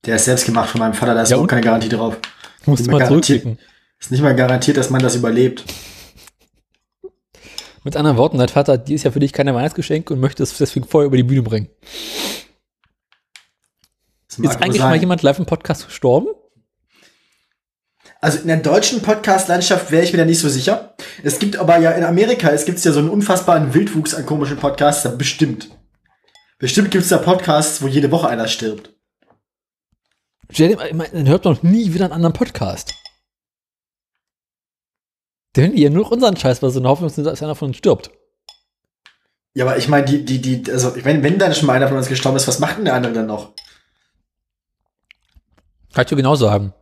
Der 0.04 0.16
ist 0.16 0.24
selbst 0.24 0.46
gemacht 0.46 0.70
von 0.70 0.78
meinem 0.78 0.94
Vater, 0.94 1.14
da 1.14 1.22
ist 1.22 1.30
Ja, 1.30 1.36
auch 1.36 1.42
und? 1.42 1.48
keine 1.48 1.60
Garantie 1.62 1.88
drauf. 1.88 2.16
Musst 2.66 2.86
mal 2.88 3.06
zurückklicken. 3.06 3.58
Ist 3.98 4.10
nicht 4.10 4.22
mal 4.22 4.34
garantiert, 4.34 4.76
dass 4.76 4.90
man 4.90 5.00
das 5.00 5.16
überlebt. 5.16 5.64
Mit 7.84 7.96
anderen 7.96 8.16
Worten, 8.16 8.38
dein 8.38 8.48
Vater 8.48 8.72
hat 8.74 8.88
dieses 8.88 9.04
Jahr 9.04 9.12
für 9.12 9.20
dich 9.20 9.32
keine 9.32 9.54
Weihnachtsgeschenke 9.54 10.12
und 10.12 10.20
möchte 10.20 10.42
es 10.42 10.58
deswegen 10.58 10.86
vorher 10.86 11.06
über 11.06 11.16
die 11.16 11.22
Bühne 11.22 11.42
bringen. 11.42 11.68
Ist 14.28 14.40
eigentlich 14.40 14.80
sein. 14.80 14.90
mal 14.90 14.96
jemand 14.96 15.22
live 15.22 15.38
im 15.38 15.46
Podcast 15.46 15.86
gestorben? 15.86 16.28
Also 18.20 18.38
in 18.40 18.48
der 18.48 18.56
deutschen 18.56 19.02
Podcast-Landschaft 19.02 19.92
wäre 19.92 20.02
ich 20.02 20.12
mir 20.12 20.18
da 20.18 20.24
nicht 20.24 20.40
so 20.40 20.48
sicher. 20.48 20.96
Es 21.22 21.38
gibt 21.38 21.56
aber 21.56 21.78
ja 21.78 21.92
in 21.92 22.02
Amerika, 22.02 22.50
es 22.50 22.64
gibt 22.64 22.82
ja 22.84 22.90
so 22.90 22.98
einen 22.98 23.08
unfassbaren 23.08 23.72
Wildwuchs 23.72 24.14
an 24.14 24.26
komischen 24.26 24.56
Podcasts, 24.56 25.04
da 25.04 25.10
bestimmt. 25.10 25.70
Bestimmt 26.58 26.90
gibt 26.90 27.04
es 27.04 27.10
da 27.10 27.18
Podcasts, 27.18 27.82
wo 27.82 27.86
jede 27.86 28.10
Woche 28.10 28.28
einer 28.28 28.48
stirbt. 28.48 28.95
Stell 30.50 30.68
dir 30.76 30.94
mal, 30.94 31.08
dann 31.12 31.28
hört 31.28 31.44
doch 31.46 31.62
nie 31.62 31.92
wieder 31.92 32.04
einen 32.04 32.12
anderen 32.14 32.32
Podcast. 32.32 32.94
Der 35.54 35.64
hören 35.64 35.74
die 35.76 35.82
ja 35.82 35.90
nur 35.90 36.10
unseren 36.10 36.36
Scheiß, 36.36 36.62
weil 36.62 36.70
sie 36.70 36.78
eine 36.78 36.88
Hoffnung 36.88 37.08
sind, 37.10 37.24
dass 37.24 37.42
einer 37.42 37.54
von 37.54 37.68
uns 37.68 37.78
stirbt. 37.78 38.10
Ja, 39.54 39.64
aber 39.64 39.78
ich 39.78 39.88
meine, 39.88 40.04
die, 40.04 40.24
die, 40.24 40.40
die, 40.62 40.70
also 40.70 40.94
ich 40.96 41.04
meine, 41.04 41.22
wenn 41.22 41.38
dann 41.38 41.54
schon 41.54 41.66
mal 41.66 41.72
einer 41.74 41.88
von 41.88 41.96
uns 41.96 42.08
gestorben 42.08 42.36
ist, 42.36 42.46
was 42.46 42.58
macht 42.58 42.76
denn 42.76 42.84
der 42.84 42.94
andere 42.94 43.12
dann 43.14 43.26
noch? 43.26 43.54
Kann 45.94 46.02
ich 46.04 46.08
dir 46.10 46.16
genau 46.16 46.36
sagen. 46.36 46.74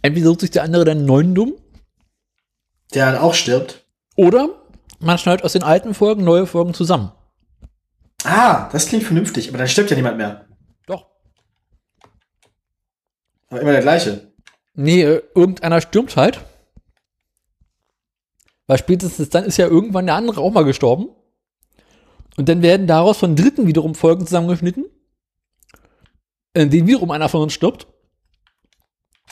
Entweder 0.00 0.26
sucht 0.26 0.40
sich 0.40 0.50
der 0.50 0.62
andere 0.62 0.84
dann 0.84 0.98
einen 0.98 1.06
neuen 1.06 1.34
dumm, 1.34 1.54
Der 2.94 3.12
dann 3.12 3.20
auch 3.20 3.34
stirbt. 3.34 3.84
oder 4.16 4.48
man 4.98 5.18
schneidet 5.18 5.44
aus 5.44 5.52
den 5.52 5.62
alten 5.62 5.92
Folgen 5.92 6.24
neue 6.24 6.46
Folgen 6.46 6.72
zusammen. 6.72 7.12
Ah, 8.24 8.70
das 8.70 8.86
klingt 8.86 9.04
vernünftig, 9.04 9.48
aber 9.50 9.58
dann 9.58 9.68
stirbt 9.68 9.90
ja 9.90 9.96
niemand 9.96 10.16
mehr. 10.16 10.46
Doch. 10.86 11.06
Aber 13.48 13.60
immer 13.60 13.72
der 13.72 13.82
gleiche. 13.82 14.32
Nee, 14.74 15.02
äh, 15.02 15.22
irgendeiner 15.34 15.80
stürmt 15.80 16.16
halt. 16.16 16.40
Weil 18.66 18.78
spätestens 18.78 19.28
dann 19.28 19.44
ist 19.44 19.56
ja 19.56 19.66
irgendwann 19.66 20.06
der 20.06 20.14
andere 20.14 20.40
auch 20.40 20.52
mal 20.52 20.64
gestorben. 20.64 21.08
Und 22.36 22.48
dann 22.48 22.62
werden 22.62 22.86
daraus 22.86 23.18
von 23.18 23.36
Dritten 23.36 23.66
wiederum 23.66 23.94
Folgen 23.94 24.26
zusammengeschnitten, 24.26 24.86
in 26.54 26.70
denen 26.70 26.88
wiederum 26.88 27.10
einer 27.10 27.28
von 27.28 27.42
uns 27.42 27.52
stirbt. 27.52 27.86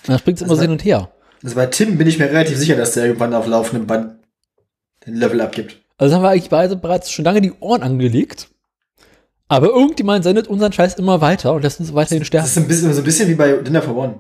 Und 0.03 0.09
dann 0.09 0.19
springt 0.19 0.41
es 0.41 0.47
immer 0.47 0.57
so 0.57 0.63
hin 0.63 0.71
und 0.71 0.85
her. 0.85 1.11
Also 1.43 1.57
bei 1.57 1.67
Tim 1.67 1.99
bin 1.99 2.07
ich 2.07 2.19
mir 2.19 2.27
relativ 2.27 2.57
sicher, 2.57 2.77
dass 2.77 2.93
der 2.93 3.07
irgendwann 3.07 3.35
auf 3.35 3.47
laufendem 3.47 3.87
Band 3.87 4.19
den 5.07 5.17
Level 5.17 5.41
abgibt. 5.41 5.79
Also 5.99 6.15
haben 6.15 6.23
wir 6.23 6.31
eigentlich 6.31 6.51
beide 6.51 6.77
bereits 6.77 7.11
schon 7.11 7.25
lange 7.25 7.41
die 7.41 7.53
Ohren 7.53 7.83
angelegt. 7.83 8.49
Aber 9.53 9.67
irgendjemand 9.67 10.25
sendet 10.25 10.49
unseren 10.49 10.73
Scheiß 10.73 10.95
immer 10.95 11.21
weiter 11.21 11.53
und 11.53 11.61
lässt 11.61 11.79
uns 11.79 11.93
weiterhin 11.93 12.21
Das 12.21 12.29
sterben. 12.29 12.47
ist 12.47 12.57
ein 12.57 12.67
bisschen, 12.69 12.95
so 12.95 13.03
ein 13.03 13.05
bisschen 13.05 13.29
wie 13.29 13.35
bei 13.35 13.53
Dinner 13.53 13.83
for 13.83 13.95
One. 13.95 14.19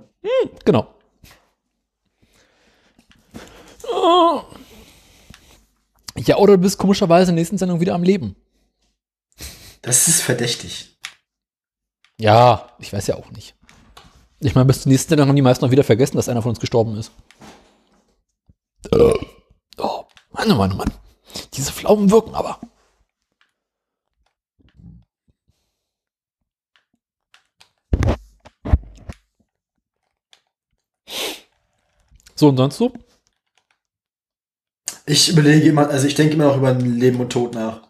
Genau. 0.62 0.94
Oh. 3.90 4.42
Ja, 6.18 6.36
oder 6.36 6.58
du 6.58 6.62
bist 6.62 6.76
komischerweise 6.76 7.30
in 7.30 7.36
der 7.36 7.40
nächsten 7.40 7.56
Sendung 7.56 7.80
wieder 7.80 7.94
am 7.94 8.02
Leben. 8.02 8.36
Das 9.80 10.06
ist 10.06 10.20
verdächtig. 10.20 10.98
Ja, 12.20 12.68
ich 12.78 12.92
weiß 12.92 13.06
ja 13.06 13.16
auch 13.16 13.30
nicht. 13.30 13.54
Ich 14.40 14.54
meine, 14.54 14.66
bis 14.66 14.82
zur 14.82 14.92
nächsten 14.92 15.08
Sendung 15.08 15.28
haben 15.28 15.36
die 15.36 15.40
meisten 15.40 15.64
noch 15.64 15.72
wieder 15.72 15.82
vergessen, 15.82 16.16
dass 16.18 16.28
einer 16.28 16.42
von 16.42 16.50
uns 16.50 16.60
gestorben 16.60 16.94
ist. 16.98 17.10
Oh, 18.92 20.04
Mann, 20.30 20.52
oh 20.52 20.56
Mann, 20.56 20.72
oh 20.72 20.76
Mann. 20.76 20.92
Diese 21.54 21.72
Pflaumen 21.72 22.10
wirken 22.10 22.34
aber. 22.34 22.60
So, 32.34 32.48
und 32.48 32.56
sonst 32.56 32.76
so? 32.76 32.92
Ich 35.06 35.28
überlege 35.28 35.68
immer, 35.68 35.88
also 35.88 36.06
ich 36.06 36.14
denke 36.14 36.34
immer 36.34 36.44
noch 36.44 36.56
über 36.56 36.72
Leben 36.72 37.20
und 37.20 37.30
Tod 37.30 37.54
nach. 37.54 37.82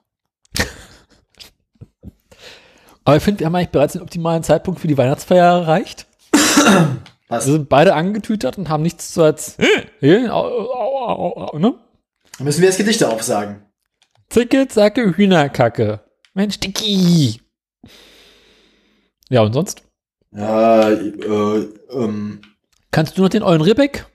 Aber 3.05 3.16
ich 3.16 3.22
finde, 3.22 3.40
wir 3.40 3.47
haben 3.47 3.55
eigentlich 3.55 3.70
bereits 3.70 3.95
den 3.95 4.03
optimalen 4.03 4.43
Zeitpunkt 4.43 4.80
für 4.80 4.88
die 4.88 4.97
Weihnachtsfeier 4.97 5.61
erreicht. 5.61 6.07
Was? 7.28 7.47
Wir 7.47 7.55
sind 7.55 7.68
beide 7.68 7.95
angetütert 7.95 8.59
und 8.59 8.68
haben 8.68 8.82
nichts 8.82 9.12
zu 9.12 9.22
erzählen. 9.22 10.30
Au, 10.30 10.45
au, 10.45 11.09
au, 11.09 11.49
au, 11.53 11.59
ne? 11.59 11.74
Dann 12.38 12.45
müssen 12.45 12.61
wir 12.61 12.68
jetzt 12.68 12.78
Gedichte 12.78 13.09
aufsagen. 13.09 13.66
Zicke, 14.30 14.68
zacke, 14.68 15.16
Hühnerkacke. 15.16 16.01
Mensch, 16.34 16.61
Dicky. 16.61 17.40
Ja, 19.28 19.43
und 19.43 19.53
sonst? 19.53 19.82
Ja, 20.30 20.90
äh, 20.90 21.68
ähm, 21.90 22.40
Kannst 22.90 23.16
du 23.16 23.22
noch 23.22 23.28
den 23.28 23.43
euren 23.43 23.61
Ribbeck? 23.61 24.07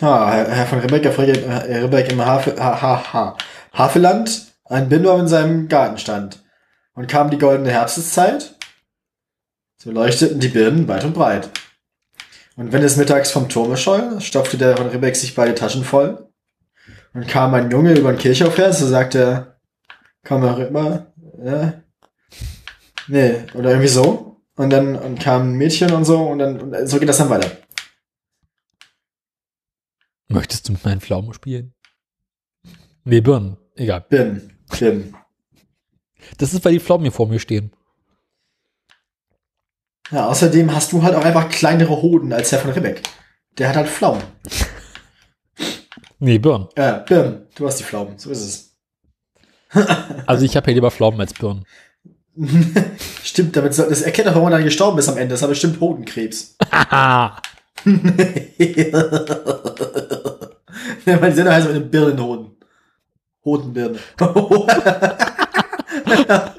Ja, 0.00 0.30
Herr, 0.30 0.48
Herr 0.48 0.66
von 0.66 0.80
Friedrich, 0.80 1.46
äh, 1.46 1.76
Rebecca 1.78 2.12
im 2.12 2.24
Hafe, 2.24 2.54
ha, 2.58 2.80
ha, 2.80 3.12
ha. 3.12 3.36
Hafeland, 3.72 4.52
ein 4.64 4.88
Bindorm 4.88 5.20
in 5.20 5.28
seinem 5.28 5.68
Garten 5.68 5.98
stand. 5.98 6.42
Und 6.94 7.08
kam 7.08 7.30
die 7.30 7.38
goldene 7.38 7.70
Herbsteszeit, 7.70 8.54
so 9.76 9.90
leuchteten 9.90 10.40
die 10.40 10.48
Birnen 10.48 10.88
weit 10.88 11.04
und 11.04 11.12
breit. 11.12 11.50
Und 12.56 12.72
wenn 12.72 12.82
es 12.82 12.96
mittags 12.96 13.30
vom 13.30 13.50
Turme 13.50 13.76
scholl, 13.76 14.20
stopfte 14.20 14.56
der 14.56 14.78
von 14.78 14.88
Rebek 14.88 15.14
sich 15.14 15.34
beide 15.34 15.54
Taschen 15.54 15.84
voll. 15.84 16.30
Und 17.12 17.28
kam 17.28 17.52
ein 17.54 17.70
Junge 17.70 17.92
über 17.94 18.12
den 18.12 18.18
Kirchhof 18.18 18.56
her, 18.56 18.72
so 18.72 18.86
sagte 18.86 19.18
er, 19.18 19.56
komm 20.24 20.40
mal 20.40 20.54
rüber, 20.54 21.06
ja. 21.44 21.74
Nee, 23.08 23.44
oder 23.54 23.70
irgendwie 23.70 23.88
so. 23.88 24.42
Und 24.56 24.70
dann 24.70 24.96
und 24.96 25.20
kam 25.20 25.50
ein 25.52 25.56
Mädchen 25.56 25.92
und 25.92 26.04
so, 26.04 26.18
und 26.22 26.38
dann, 26.38 26.60
und 26.60 26.88
so 26.88 26.98
geht 26.98 27.08
das 27.08 27.18
dann 27.18 27.30
weiter. 27.30 27.50
Möchtest 30.28 30.68
du 30.68 30.72
mit 30.72 30.84
meinen 30.84 31.00
Pflaumen 31.00 31.32
spielen? 31.32 31.74
Nee, 33.04 33.20
Birnen. 33.20 33.56
Egal. 33.76 34.04
Bin, 34.08 34.52
bin. 34.78 35.14
Das 36.38 36.52
ist, 36.52 36.64
weil 36.64 36.72
die 36.72 36.80
Pflaumen 36.80 37.04
hier 37.04 37.12
vor 37.12 37.28
mir 37.28 37.38
stehen. 37.38 37.72
Ja, 40.10 40.26
außerdem 40.26 40.74
hast 40.74 40.92
du 40.92 41.02
halt 41.02 41.14
auch 41.14 41.24
einfach 41.24 41.48
kleinere 41.48 42.02
Hoden 42.02 42.32
als 42.32 42.52
Herr 42.52 42.60
von 42.60 42.70
Ribbeck. 42.70 43.02
Der 43.58 43.68
hat 43.68 43.76
halt 43.76 43.88
Pflaumen. 43.88 44.22
Nee, 46.18 46.38
Birnen. 46.38 46.68
Äh, 46.76 47.00
Birnen, 47.06 47.46
du 47.54 47.66
hast 47.66 47.78
die 47.78 47.84
Pflaumen, 47.84 48.18
so 48.18 48.30
ist 48.30 48.40
es. 48.40 48.76
Also 50.26 50.44
ich 50.44 50.56
habe 50.56 50.64
hier 50.64 50.74
lieber 50.74 50.90
Pflaumen 50.90 51.20
als 51.20 51.34
Birnen. 51.34 51.64
Stimmt, 53.22 53.56
damit 53.56 53.76
das 53.78 54.02
erkennt 54.02 54.28
doch, 54.28 54.34
warum 54.34 54.48
er 54.48 54.52
dann 54.52 54.64
gestorben 54.64 54.98
ist 54.98 55.08
am 55.08 55.16
Ende. 55.16 55.34
Das 55.34 55.42
war 55.42 55.48
bestimmt 55.48 55.80
Hodenkrebs. 55.80 56.56
Ja, 61.06 61.16
meine 61.20 61.34
Sendung 61.34 61.54
heißt 61.54 61.68
mit 61.68 61.76
einem 61.76 61.90
Birnenhoden. 61.90 62.50
Hodenbirne. 63.44 63.98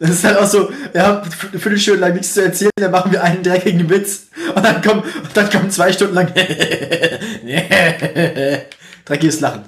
Das 0.00 0.10
ist 0.10 0.22
halt 0.22 0.38
auch 0.38 0.46
so, 0.46 0.70
ja, 0.94 1.22
eine 1.22 1.58
Viertelstunde 1.58 1.98
lang 2.00 2.14
nichts 2.14 2.34
zu 2.34 2.44
erzählen, 2.44 2.70
dann 2.76 2.92
machen 2.92 3.10
wir 3.10 3.20
einen 3.20 3.42
dreckigen 3.42 3.90
Witz 3.90 4.28
und 4.54 4.64
dann 4.64 4.80
kommen, 4.80 5.02
und 5.02 5.36
dann 5.36 5.50
kommen 5.50 5.72
zwei 5.72 5.92
Stunden 5.92 6.14
lang 6.14 6.32
dreckiges 9.04 9.40
Lachen. 9.40 9.64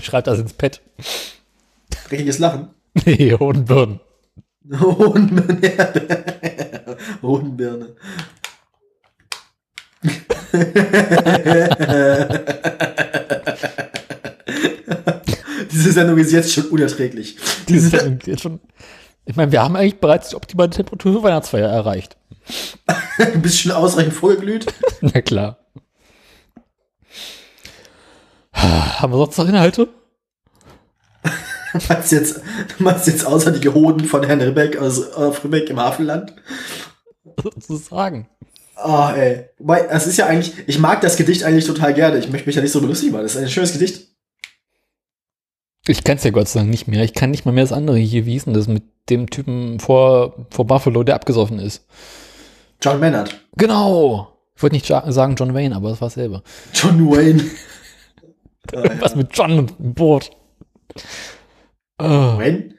Schreibt 0.00 0.26
das 0.26 0.38
ins 0.38 0.54
Pad. 0.54 0.80
Dreckiges 2.08 2.38
Lachen. 2.38 2.70
Nee, 3.04 3.36
Hodenbirnen. 3.38 4.00
Hodenbirne. 4.80 6.96
Hodenbirne. 7.22 7.96
Diese 15.72 15.92
Sendung 15.92 16.18
ist 16.18 16.32
jetzt 16.32 16.52
schon 16.52 16.66
unerträglich. 16.66 17.36
Diese 17.68 17.88
Sendung 17.88 18.18
jetzt 18.26 18.42
schon. 18.42 18.60
Ich 19.24 19.36
meine, 19.36 19.52
wir 19.52 19.62
haben 19.62 19.76
eigentlich 19.76 20.00
bereits 20.00 20.30
die 20.30 20.36
optimale 20.36 20.70
Temperatur 20.70 21.14
für 21.14 21.22
Weihnachtsfeier 21.22 21.68
erreicht. 21.68 22.16
Du 23.18 23.38
bist 23.40 23.60
schon 23.60 23.72
ausreichend 23.72 24.14
vorgeglüht. 24.14 24.66
Na 25.00 25.20
klar. 25.20 25.58
Haben 28.52 29.12
wir 29.12 29.18
sonst 29.18 29.38
noch 29.38 29.48
Inhalte? 29.48 29.88
Du 31.78 31.78
meinst 31.88 32.12
jetzt, 32.12 32.36
du 32.76 32.82
meinst 32.82 33.06
jetzt 33.06 33.24
außer 33.24 33.52
die 33.52 33.68
Hoden 33.68 34.04
von 34.04 34.24
Herrn 34.24 34.40
Ribbeck 34.40 34.76
aus 34.76 35.12
auf 35.12 35.44
Ribbeck 35.44 35.70
im 35.70 35.78
Hafenland? 35.78 36.34
Sozusagen. 37.42 38.28
Ah, 38.76 39.12
ey. 39.14 39.44
Wobei, 39.58 39.86
es 39.90 40.06
ist 40.06 40.16
ja 40.16 40.26
eigentlich, 40.26 40.54
ich 40.66 40.78
mag 40.78 41.00
das 41.00 41.16
Gedicht 41.16 41.44
eigentlich 41.44 41.66
total 41.66 41.94
gerne. 41.94 42.18
Ich 42.18 42.30
möchte 42.30 42.46
mich 42.46 42.56
ja 42.56 42.62
nicht 42.62 42.72
so 42.72 42.80
belustigen, 42.80 43.14
weil 43.14 43.22
das 43.22 43.34
ist 43.34 43.42
ein 43.42 43.50
schönes 43.50 43.72
Gedicht. 43.72 44.08
Ich 45.86 46.04
kenn's 46.04 46.24
ja 46.24 46.30
Gott 46.30 46.48
sei 46.48 46.60
Dank 46.60 46.70
nicht 46.70 46.88
mehr. 46.88 47.04
Ich 47.04 47.14
kann 47.14 47.30
nicht 47.30 47.44
mal 47.44 47.52
mehr 47.52 47.64
das 47.64 47.72
andere 47.72 47.98
hier. 47.98 48.26
Wie 48.26 48.32
hieß 48.32 48.44
denn 48.44 48.54
das 48.54 48.68
mit 48.68 48.84
dem 49.08 49.28
Typen 49.28 49.80
vor, 49.80 50.46
vor 50.50 50.66
Buffalo, 50.66 51.02
der 51.02 51.14
abgesoffen 51.14 51.58
ist? 51.58 51.84
John 52.80 53.00
Maynard. 53.00 53.38
Genau. 53.56 54.38
Ich 54.54 54.62
wollte 54.62 54.76
nicht 54.76 54.86
sagen 54.86 55.36
John 55.36 55.54
Wayne, 55.54 55.74
aber 55.74 55.90
das 55.90 56.00
war 56.00 56.10
selber. 56.10 56.42
John 56.72 57.10
Wayne. 57.10 57.44
Was 59.00 59.16
mit 59.16 59.36
John 59.36 59.58
und 59.58 59.74
Boot? 59.78 60.30
Oh. 62.00 62.38
Wayne? 62.38 62.74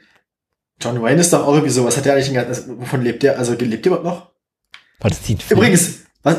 John 0.82 1.02
Wayne 1.02 1.22
ist 1.22 1.32
doch 1.34 1.46
auch 1.46 1.54
irgendwie 1.54 1.70
so. 1.72 1.86
Was 1.86 1.98
hat 1.98 2.06
der 2.06 2.14
eigentlich 2.14 2.30
ein 2.30 2.34
ganzes, 2.36 2.68
wovon 2.68 3.02
lebt 3.02 3.22
der? 3.24 3.38
Also 3.38 3.54
lebt 3.54 3.86
der 3.86 3.92
überhaupt 3.94 4.06
noch? 4.06 4.32
War 5.00 5.10
das 5.10 5.22
die? 5.22 5.38
Übrigens, 5.50 6.00
was? 6.24 6.38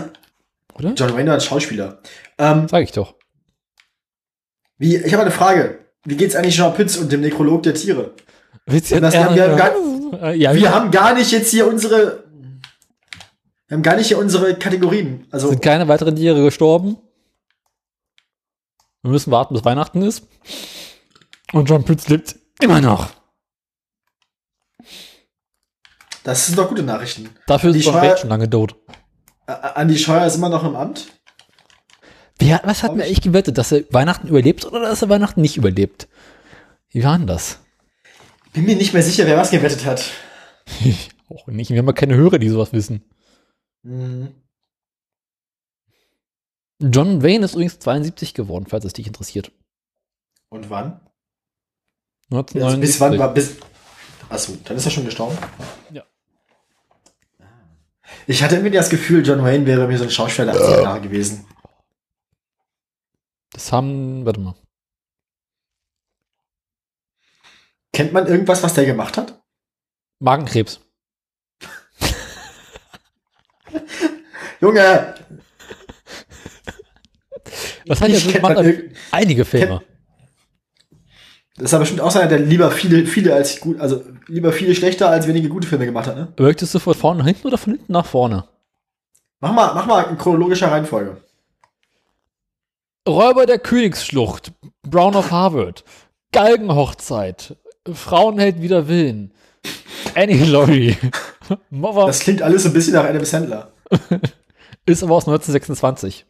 Oder? 0.75 0.93
John 0.95 1.15
Wayne 1.15 1.29
war 1.29 1.35
ein 1.35 1.41
Schauspieler. 1.41 2.01
Ähm, 2.39 2.67
Sag 2.69 2.83
ich 2.83 2.93
doch. 2.93 3.15
wie, 4.79 4.97
ich 4.97 5.13
habe 5.13 5.23
eine 5.23 5.31
Frage. 5.33 5.79
Wie 6.05 6.17
geht's 6.17 6.35
eigentlich 6.35 6.57
Jean 6.57 6.75
Pütz 6.75 6.97
und 6.97 7.13
dem 7.13 7.21
Nekrolog 7.21 7.63
der 7.63 7.75
Tiere? 7.75 8.15
Du 8.67 8.75
jetzt- 8.75 8.91
wir 8.91 9.01
haben- 9.01 9.35
wir 9.37 10.21
Äh, 10.23 10.37
ja, 10.37 10.55
Wir 10.55 10.75
haben 10.75 10.91
gar 10.91 11.15
nicht 11.15 11.31
jetzt 11.33 11.51
hier 11.51 11.67
unsere. 11.67 12.25
Wir 13.69 13.77
haben 13.77 13.83
gar 13.83 13.97
nicht 13.97 14.09
hier 14.09 14.19
unsere 14.19 14.55
Kategorien. 14.57 15.27
Also, 15.31 15.49
sind 15.49 15.63
keine 15.63 15.87
weiteren 15.89 16.17
Tiere 16.17 16.43
gestorben. 16.43 16.97
Wir 19.03 19.11
müssen 19.11 19.31
warten, 19.31 19.55
bis 19.55 19.65
Weihnachten 19.65 20.03
ist. 20.03 20.27
Und 21.53 21.69
John 21.69 21.85
Pütz 21.85 22.09
lebt 22.09 22.37
immer 22.63 22.81
noch. 22.81 23.11
das 26.25 26.47
sind 26.47 26.59
doch 26.59 26.69
gute 26.69 26.83
Nachrichten. 26.83 27.29
Dafür 27.47 27.73
Die 27.73 27.81
ist 27.81 27.85
John 27.87 27.95
Scheuer- 27.95 28.17
schon 28.17 28.29
lange 28.31 28.49
tot. 28.49 28.77
Andi 29.47 29.99
Scheuer 29.99 30.27
ist 30.27 30.37
immer 30.37 30.49
noch 30.49 30.65
im 30.65 30.77
Amt. 30.77 31.09
Wer, 32.39 32.61
was 32.65 32.83
hat 32.83 32.95
mir 32.97 33.05
eigentlich 33.05 33.21
gewettet, 33.23 33.59
dass 33.59 33.73
er 33.73 33.85
Weihnachten 33.93 34.29
überlebt 34.29 34.65
oder 34.65 34.81
dass 34.81 35.03
er 35.03 35.09
Weihnachten 35.09 35.41
nicht 35.41 35.57
überlebt? 35.57 36.09
Wie 36.91 37.03
war 37.05 37.17
denn 37.19 37.27
das? 37.27 37.59
Bin 38.53 38.65
mir 38.65 38.77
nicht 38.77 38.93
mehr 38.93 39.03
sicher, 39.03 39.27
wer 39.27 39.37
was 39.37 39.51
gewettet 39.51 39.85
hat. 39.85 40.05
Ich 40.85 41.11
auch 41.29 41.49
nicht. 41.49 41.71
Wir 41.71 41.79
haben 41.79 41.87
ja 41.87 41.93
keine 41.93 42.15
Hörer, 42.15 42.39
die 42.39 42.49
sowas 42.49 42.73
wissen. 42.73 43.03
Mhm. 43.83 44.33
John 46.81 47.23
Wayne 47.23 47.45
ist 47.45 47.55
übrigens 47.55 47.79
72 47.81 48.33
geworden, 48.35 48.67
falls 48.69 48.85
es 48.85 48.93
dich 48.93 49.07
interessiert. 49.09 49.51
Und 50.51 50.71
wann? 50.71 51.01
1979. 52.33 52.63
Also 52.65 52.81
bis 52.81 53.01
wann 53.01 53.19
war 53.19 53.35
bis. 53.35 53.57
Achso, 54.29 54.57
dann 54.65 54.77
ist 54.77 54.85
er 54.85 54.91
schon 54.91 55.05
gestorben. 55.05 55.37
Ja. 55.91 56.05
Ich 58.27 58.43
hatte 58.43 58.55
irgendwie 58.57 58.75
das 58.75 58.89
Gefühl, 58.89 59.25
John 59.27 59.43
Wayne 59.45 59.67
wäre 59.67 59.87
mir 59.87 59.99
so 59.99 60.05
ein 60.05 60.11
Schauspieler 60.11 60.53
der 60.53 60.61
80er 60.61 60.83
Jahre 60.83 61.01
gewesen. 61.01 61.47
Das 63.53 63.71
haben, 63.73 64.25
warte 64.25 64.41
mal. 64.41 64.55
Kennt 67.93 68.13
man 68.15 68.27
irgendwas, 68.27 68.63
was 68.63 68.73
der 68.73 68.87
gemacht 68.87 69.19
hat? 69.19 69.43
Magenkrebs. 70.21 70.81
Junge! 74.61 75.15
Was 77.87 78.01
hat 78.01 78.09
er 78.09 78.17
Ich 78.17 78.25
so 78.25 78.31
kennt 78.31 78.47
gemacht? 78.47 78.65
Einige 79.11 79.45
Filme. 79.45 79.83
Das 81.57 81.65
ist 81.65 81.75
aber 81.75 81.81
bestimmt 81.81 82.01
auch 82.01 82.11
so 82.11 82.19
einer, 82.19 82.29
der 82.29 82.39
lieber 82.39 82.71
viele, 82.71 83.05
viele 83.07 83.35
als 83.35 83.61
gut, 83.61 83.79
also 83.79 84.03
lieber 84.27 84.53
viele 84.53 84.75
schlechter 84.75 85.11
als 85.11 85.27
wenige 85.27 85.49
gute 85.49 85.69
Filme 85.69 85.85
gemacht 85.85 86.07
hat, 86.07 86.17
ne? 86.17 86.33
Möchtest 86.39 86.75
du 86.75 86.79
von 86.79 86.95
vorne 86.95 87.21
nach 87.21 87.27
hinten 87.27 87.47
oder 87.47 87.59
von 87.59 87.75
hinten 87.75 87.93
nach 87.93 88.07
vorne? 88.07 88.45
Mach 89.41 89.53
mal, 89.53 89.75
mach 89.75 89.87
mal 89.87 90.03
in 90.05 90.17
chronologischer 90.17 90.71
Reihenfolge. 90.71 91.19
Räuber 93.07 93.47
der 93.47 93.59
Königsschlucht, 93.59 94.53
Brown 94.83 95.17
of 95.17 95.31
Harvard, 95.31 95.85
Galgenhochzeit, 96.33 97.57
Frauenheld 97.93 98.63
wider 98.63 98.89
Willen, 98.89 99.35
Annie 100.15 100.45
Laurie, 100.45 100.97
Das 101.71 102.21
klingt 102.21 102.43
alles 102.43 102.63
so 102.63 102.69
ein 102.69 102.73
bisschen 102.73 102.95
nach 102.95 103.05
Adam 103.05 103.25
Sandler. 103.25 103.73
ist 104.87 105.03
aber 105.03 105.15
aus 105.15 105.27
1926. 105.27 106.27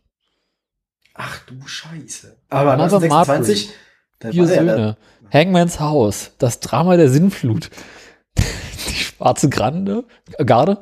Ach 1.15 1.39
du 1.47 1.55
Scheiße. 1.67 2.37
Aber 2.49 2.73
Another 2.73 2.97
1926, 2.97 3.71
da 4.19 4.31
Vier 4.31 4.43
er, 4.45 4.49
Söhne, 4.49 4.97
Hangman's 5.33 5.81
Haus, 5.81 6.33
das 6.39 6.61
Drama 6.61 6.97
der 6.97 7.09
Sinnflut, 7.09 7.71
die 8.39 8.95
schwarze 8.95 9.49
Grande, 9.49 10.05
Garde, 10.45 10.79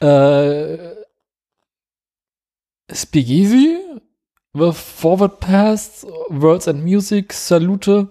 äh, 0.00 0.96
Spigisi, 2.92 3.78
The 4.54 4.72
Forward 4.72 5.40
Pass, 5.40 6.06
Worlds 6.28 6.68
and 6.68 6.84
Music, 6.84 7.32
Salute, 7.32 8.08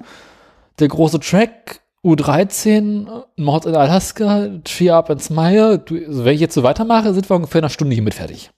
der 0.80 0.88
große 0.88 1.20
Track, 1.20 1.82
U13, 2.04 3.26
Mord 3.36 3.66
in 3.66 3.76
Alaska, 3.76 4.50
Cheer 4.64 4.96
Up 4.96 5.12
and 5.12 5.22
Smile. 5.22 5.78
Du, 5.80 5.96
also 5.96 6.26
wenn 6.26 6.34
ich 6.34 6.42
jetzt 6.42 6.56
so 6.56 6.64
weitermache, 6.64 7.14
sind 7.14 7.30
wir 7.30 7.36
ungefähr 7.36 7.60
in 7.60 7.66
einer 7.66 7.70
Stunde 7.70 7.94
hiermit 7.94 8.16
fertig. 8.16 8.50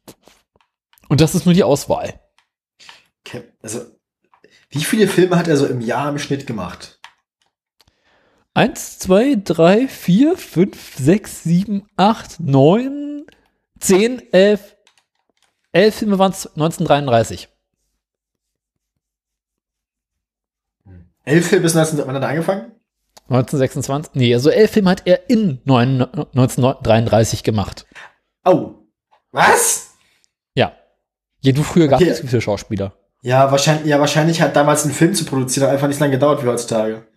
Und 1.10 1.20
das 1.20 1.36
ist 1.36 1.46
nur 1.46 1.54
die 1.54 1.64
Auswahl. 1.64 2.22
Also, 3.62 3.82
wie 4.74 4.84
viele 4.84 5.08
Filme 5.08 5.38
hat 5.38 5.48
er 5.48 5.58
so 5.58 5.66
im 5.66 5.82
Jahr 5.82 6.10
im 6.10 6.18
Schnitt 6.20 6.48
gemacht? 6.48 7.00
Eins, 8.56 9.00
zwei, 9.00 9.36
drei, 9.36 9.88
vier, 9.88 10.38
fünf, 10.38 10.96
sechs, 10.98 11.44
sieben, 11.44 11.88
acht, 11.96 12.40
neun, 12.40 13.26
zehn, 13.80 14.22
elf. 14.32 14.76
Elf 15.72 15.96
Filme 15.96 16.20
waren 16.20 16.32
es 16.32 16.46
1933. 16.48 17.50
Elf 21.26 21.48
Filme 21.48 21.64
bis 21.64 21.74
19, 21.74 22.00
wann 22.06 22.16
hat 22.16 22.24
er 22.24 22.30
angefangen? 22.30 22.72
1926. 23.30 24.14
Nee, 24.16 24.34
also 24.34 24.50
elf 24.50 24.72
Filme 24.72 24.90
hat 24.92 25.04
er 25.08 25.30
in 25.30 25.62
neun- 25.66 26.02
1933 26.34 27.44
gemacht. 27.44 27.86
Oh. 28.44 28.76
Was? 29.32 29.96
Ja. 30.54 30.74
Ja, 31.42 31.52
du 31.54 31.64
früher 31.64 31.88
gab 31.88 32.02
Okay. 32.02 32.10
es 32.10 32.20
so 32.20 32.28
viele 32.28 32.42
Schauspieler. 32.42 32.94
Ja, 33.24 33.52
wahrscheinlich, 33.52 33.88
ja, 33.88 34.00
wahrscheinlich 34.00 34.42
hat 34.42 34.56
damals 34.56 34.84
einen 34.84 34.94
Film 34.94 35.16
zu 35.16 35.26
produzieren 35.26 35.70
einfach 35.70 35.88
nicht 35.88 36.00
lange 36.00 36.12
gedauert 36.12 36.44
wie 36.44 36.48
heutzutage. 36.48 37.08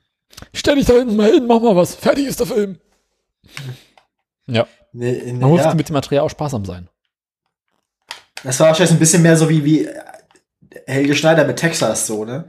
Stell 0.54 0.76
dich 0.76 0.86
da 0.86 0.94
hinten 0.94 1.16
mal 1.16 1.30
hin, 1.30 1.46
mach 1.46 1.60
mal 1.60 1.76
was. 1.76 1.94
Fertig 1.94 2.26
ist 2.26 2.40
der 2.40 2.46
Film. 2.46 2.78
Ja, 4.46 4.66
Nee, 4.98 5.22
nee, 5.26 5.32
man 5.34 5.50
musste 5.50 5.68
ja. 5.68 5.74
mit 5.74 5.88
dem 5.90 5.92
Material 5.92 6.24
auch 6.24 6.30
sparsam 6.30 6.64
sein. 6.64 6.88
Das 8.42 8.58
war 8.60 8.68
wahrscheinlich 8.68 8.92
ein 8.92 8.98
bisschen 8.98 9.22
mehr 9.22 9.36
so 9.36 9.50
wie, 9.50 9.62
wie 9.64 9.88
Helge 10.86 11.14
Schneider 11.14 11.44
mit 11.44 11.58
Texas, 11.58 12.06
so, 12.06 12.24
ne? 12.24 12.46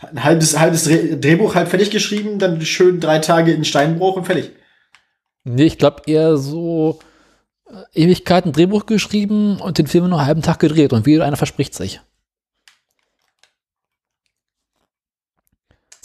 Ein 0.00 0.22
halbes, 0.22 0.58
halbes 0.58 0.84
Dreh, 0.84 1.16
Drehbuch 1.18 1.54
halb 1.54 1.68
fertig 1.68 1.90
geschrieben, 1.90 2.38
dann 2.38 2.60
schön 2.60 3.00
drei 3.00 3.18
Tage 3.18 3.52
in 3.52 3.64
Steinbruch 3.64 4.16
und 4.16 4.26
fertig. 4.26 4.50
Nee, 5.44 5.64
ich 5.64 5.78
glaube 5.78 6.02
eher 6.06 6.36
so 6.36 6.98
äh, 7.66 8.02
Ewigkeiten 8.02 8.52
Drehbuch 8.52 8.84
geschrieben 8.84 9.58
und 9.58 9.78
den 9.78 9.86
Film 9.86 10.10
nur 10.10 10.18
einen 10.18 10.26
halben 10.26 10.42
Tag 10.42 10.58
gedreht 10.58 10.92
und 10.92 11.06
wieder 11.06 11.24
einer 11.24 11.38
verspricht 11.38 11.74
sich. 11.74 12.02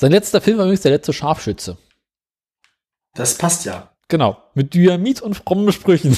Sein 0.01 0.11
letzter 0.11 0.41
Film 0.41 0.57
war 0.57 0.65
übrigens 0.65 0.81
der 0.81 0.93
letzte 0.93 1.13
Scharfschütze. 1.13 1.77
Das 3.13 3.37
passt 3.37 3.65
ja. 3.65 3.91
Genau. 4.07 4.35
Mit 4.55 4.73
Dynamit 4.73 5.21
und 5.21 5.35
frommen 5.35 5.71
Sprüchen. 5.71 6.17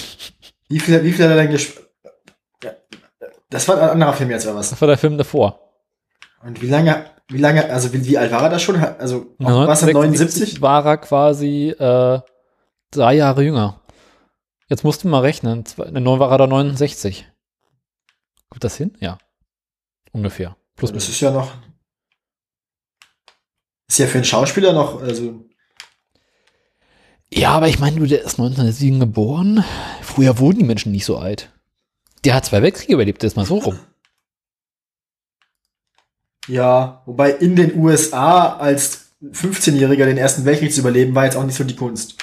Wie 0.69 0.79
viel, 0.79 1.03
wie 1.03 1.11
viel 1.11 1.25
hat 1.25 1.31
er 1.31 1.43
denn 1.43 1.51
gespielt? 1.51 1.86
Das 3.49 3.67
war 3.67 3.81
ein 3.81 3.89
anderer 3.89 4.13
Film 4.13 4.31
jetzt, 4.31 4.45
oder 4.45 4.55
was? 4.55 4.69
Das 4.69 4.79
war 4.79 4.88
der 4.88 4.97
Film 4.97 5.17
davor. 5.17 5.59
Und 6.41 6.61
wie 6.61 6.67
lange, 6.67 7.05
wie 7.27 7.39
lange, 7.39 7.69
also 7.69 7.91
wie, 7.91 8.05
wie 8.05 8.17
alt 8.17 8.31
war 8.31 8.43
er 8.43 8.49
da 8.51 8.57
schon? 8.57 8.77
Also, 8.81 9.36
auch, 9.43 9.67
was, 9.67 9.81
79? 9.81 10.61
war 10.61 10.86
er 10.86 10.97
quasi 10.97 11.71
äh, 11.77 12.21
drei 12.89 13.13
Jahre 13.15 13.43
jünger. 13.43 13.81
Jetzt 14.69 14.86
musst 14.86 15.03
du 15.03 15.09
mal 15.09 15.19
rechnen. 15.19 15.65
Ne, 15.91 15.99
neun 15.99 16.19
war 16.21 16.31
er 16.31 16.38
da 16.38 16.47
69. 16.47 17.27
Kommt 18.49 18.63
das 18.63 18.77
hin? 18.77 18.95
Ja. 19.01 19.17
Ungefähr. 20.13 20.55
Plus 20.77 20.93
Das 20.93 21.09
ist 21.09 21.19
ja 21.19 21.31
noch. 21.31 21.51
Ist 23.88 23.99
ja 23.99 24.07
für 24.07 24.17
einen 24.17 24.25
Schauspieler 24.25 24.73
noch, 24.73 25.01
also. 25.01 25.45
Ja, 27.34 27.51
aber 27.51 27.67
ich 27.67 27.79
meine, 27.79 27.99
du, 27.99 28.05
der 28.05 28.21
ist 28.21 28.39
1907 28.39 28.99
geboren. 28.99 29.63
Früher 30.01 30.38
wurden 30.39 30.59
die 30.59 30.65
Menschen 30.65 30.91
nicht 30.91 31.05
so 31.05 31.17
alt. 31.17 31.49
Der 32.23 32.36
hat 32.36 32.45
zwei 32.45 32.61
Weltkriege 32.61 32.93
überlebt, 32.93 33.23
ist 33.23 33.36
mal 33.36 33.45
so 33.45 33.57
rum. 33.57 33.79
Ja, 36.47 37.01
wobei 37.05 37.31
in 37.31 37.55
den 37.55 37.77
USA 37.77 38.57
als 38.57 39.13
15-Jähriger 39.23 40.05
den 40.05 40.17
Ersten 40.17 40.45
Weltkrieg 40.45 40.73
zu 40.73 40.81
überleben, 40.81 41.15
war 41.15 41.25
jetzt 41.25 41.38
auch 41.38 41.45
nicht 41.45 41.55
so 41.55 41.63
die 41.63 41.75
Kunst. 41.75 42.17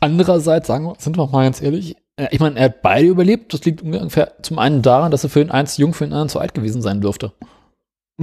Andererseits, 0.00 0.66
sagen 0.66 0.84
wir, 0.86 0.96
sind 0.98 1.16
wir 1.16 1.26
mal 1.26 1.44
ganz 1.44 1.62
ehrlich, 1.62 1.96
äh, 2.16 2.28
ich 2.30 2.40
meine, 2.40 2.58
er 2.58 2.66
hat 2.66 2.82
beide 2.82 3.06
überlebt. 3.06 3.52
Das 3.52 3.64
liegt 3.64 3.82
ungefähr 3.82 4.34
zum 4.42 4.58
einen 4.58 4.82
daran, 4.82 5.10
dass 5.10 5.24
er 5.24 5.30
für 5.30 5.40
den 5.40 5.50
einen 5.50 5.66
zu 5.66 5.80
jung, 5.80 5.94
für 5.94 6.04
den 6.04 6.12
anderen 6.12 6.28
zu 6.28 6.38
alt 6.38 6.54
gewesen 6.54 6.82
sein 6.82 7.00
dürfte. 7.00 7.32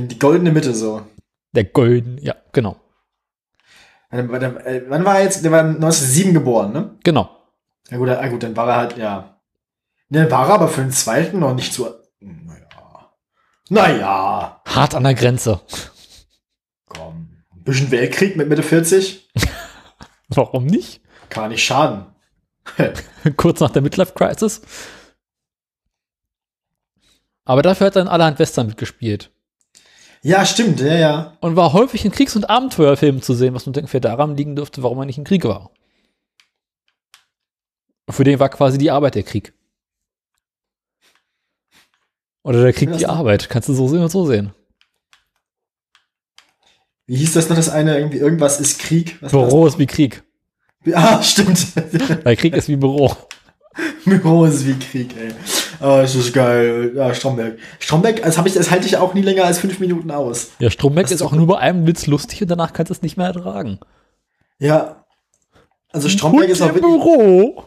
Die 0.00 0.18
goldene 0.18 0.52
Mitte 0.52 0.74
so. 0.74 1.02
Der 1.52 1.64
Golden, 1.64 2.18
ja, 2.18 2.34
genau. 2.52 2.76
Äh, 4.10 4.22
Wann 4.88 5.04
war 5.04 5.18
er 5.18 5.24
jetzt? 5.24 5.44
Der 5.44 5.52
war 5.52 5.60
1907 5.60 6.34
geboren, 6.34 6.72
ne? 6.72 6.96
Genau. 7.02 7.30
Ja 7.90 7.98
gut, 7.98 8.08
ja, 8.08 8.28
gut, 8.28 8.42
dann 8.42 8.56
war 8.56 8.68
er 8.68 8.76
halt, 8.76 8.96
ja. 8.98 9.40
Ne, 10.08 10.30
war 10.30 10.48
er 10.48 10.54
aber 10.54 10.68
für 10.68 10.82
den 10.82 10.92
zweiten 10.92 11.38
noch 11.38 11.54
nicht 11.54 11.72
so. 11.72 11.94
Naja. 12.20 13.12
Naja. 13.68 14.62
Hart 14.66 14.94
an 14.94 15.04
der 15.04 15.14
Grenze. 15.14 15.60
Komm. 16.86 17.28
Ein 17.52 17.64
bisschen 17.64 17.90
Weltkrieg 17.90 18.36
mit 18.36 18.48
Mitte 18.48 18.62
40? 18.62 19.28
Warum 20.28 20.66
nicht? 20.66 21.00
Kann 21.28 21.50
nicht 21.50 21.64
schaden. 21.64 22.06
Kurz 23.36 23.60
nach 23.60 23.70
der 23.70 23.82
Midlife 23.82 24.12
Crisis. 24.14 24.62
Aber 27.44 27.62
dafür 27.62 27.88
hat 27.88 27.96
dann 27.96 28.08
allerhand 28.08 28.38
Western 28.38 28.66
mitgespielt. 28.66 29.30
Ja, 30.26 30.44
stimmt, 30.44 30.80
ja, 30.80 30.94
ja. 30.94 31.36
Und 31.38 31.54
war 31.54 31.72
häufig 31.72 32.04
in 32.04 32.10
Kriegs- 32.10 32.34
und 32.34 32.50
Abenteuerfilmen 32.50 33.22
zu 33.22 33.32
sehen, 33.32 33.54
was 33.54 33.64
nun 33.64 33.76
ungefähr 33.76 34.00
daran 34.00 34.36
liegen 34.36 34.56
dürfte, 34.56 34.82
warum 34.82 34.98
er 34.98 35.04
nicht 35.04 35.18
im 35.18 35.24
Krieg 35.24 35.44
war. 35.44 35.70
Für 38.10 38.24
den 38.24 38.40
war 38.40 38.48
quasi 38.48 38.76
die 38.76 38.90
Arbeit 38.90 39.14
der 39.14 39.22
Krieg. 39.22 39.52
Oder 42.42 42.60
der 42.60 42.72
Krieg 42.72 42.96
die 42.96 43.06
Arbeit. 43.06 43.48
Kannst 43.48 43.68
du 43.68 43.74
so 43.74 43.86
sehen 43.86 44.02
und 44.02 44.10
so 44.10 44.26
sehen. 44.26 44.52
Wie 47.06 47.18
hieß 47.18 47.34
das 47.34 47.48
noch, 47.48 47.54
das 47.54 47.68
eine, 47.68 47.96
irgendwie, 47.96 48.18
irgendwas 48.18 48.58
ist 48.58 48.80
Krieg? 48.80 49.18
Was 49.20 49.30
Büro 49.30 49.64
ist 49.68 49.78
wie 49.78 49.86
Krieg. 49.86 50.24
Ah, 50.92 51.22
stimmt. 51.22 51.68
Weil 52.24 52.34
Krieg 52.34 52.56
ist 52.56 52.66
wie 52.66 52.74
Büro. 52.74 53.16
Büro 54.04 54.44
ist 54.46 54.66
wie 54.66 54.74
Krieg, 54.74 55.16
ey. 55.16 55.32
Oh, 55.80 55.98
das 56.00 56.14
ist 56.14 56.32
geil. 56.32 56.92
Ja, 56.94 57.14
Stromberg. 57.14 57.58
Stromberg, 57.78 58.22
das, 58.22 58.38
ich, 58.44 58.54
das 58.54 58.70
halte 58.70 58.86
ich 58.86 58.96
auch 58.96 59.14
nie 59.14 59.22
länger 59.22 59.44
als 59.44 59.58
fünf 59.58 59.78
Minuten 59.78 60.10
aus. 60.10 60.50
Ja, 60.58 60.70
Stromberg 60.70 61.06
Das 61.06 61.12
ist 61.12 61.22
auch 61.22 61.32
nur 61.32 61.46
bei 61.46 61.58
einem 61.58 61.86
Witz 61.86 62.06
lustig 62.06 62.42
und 62.42 62.50
danach 62.50 62.72
kannst 62.72 62.90
du 62.90 62.94
es 62.94 63.02
nicht 63.02 63.16
mehr 63.16 63.26
ertragen. 63.26 63.78
Ja. 64.58 65.04
Also 65.92 66.08
Stromberg 66.08 66.44
und 66.44 66.50
ist 66.50 66.62
auch 66.62 66.74
wirklich, 66.74 66.82
Büro. 66.82 67.64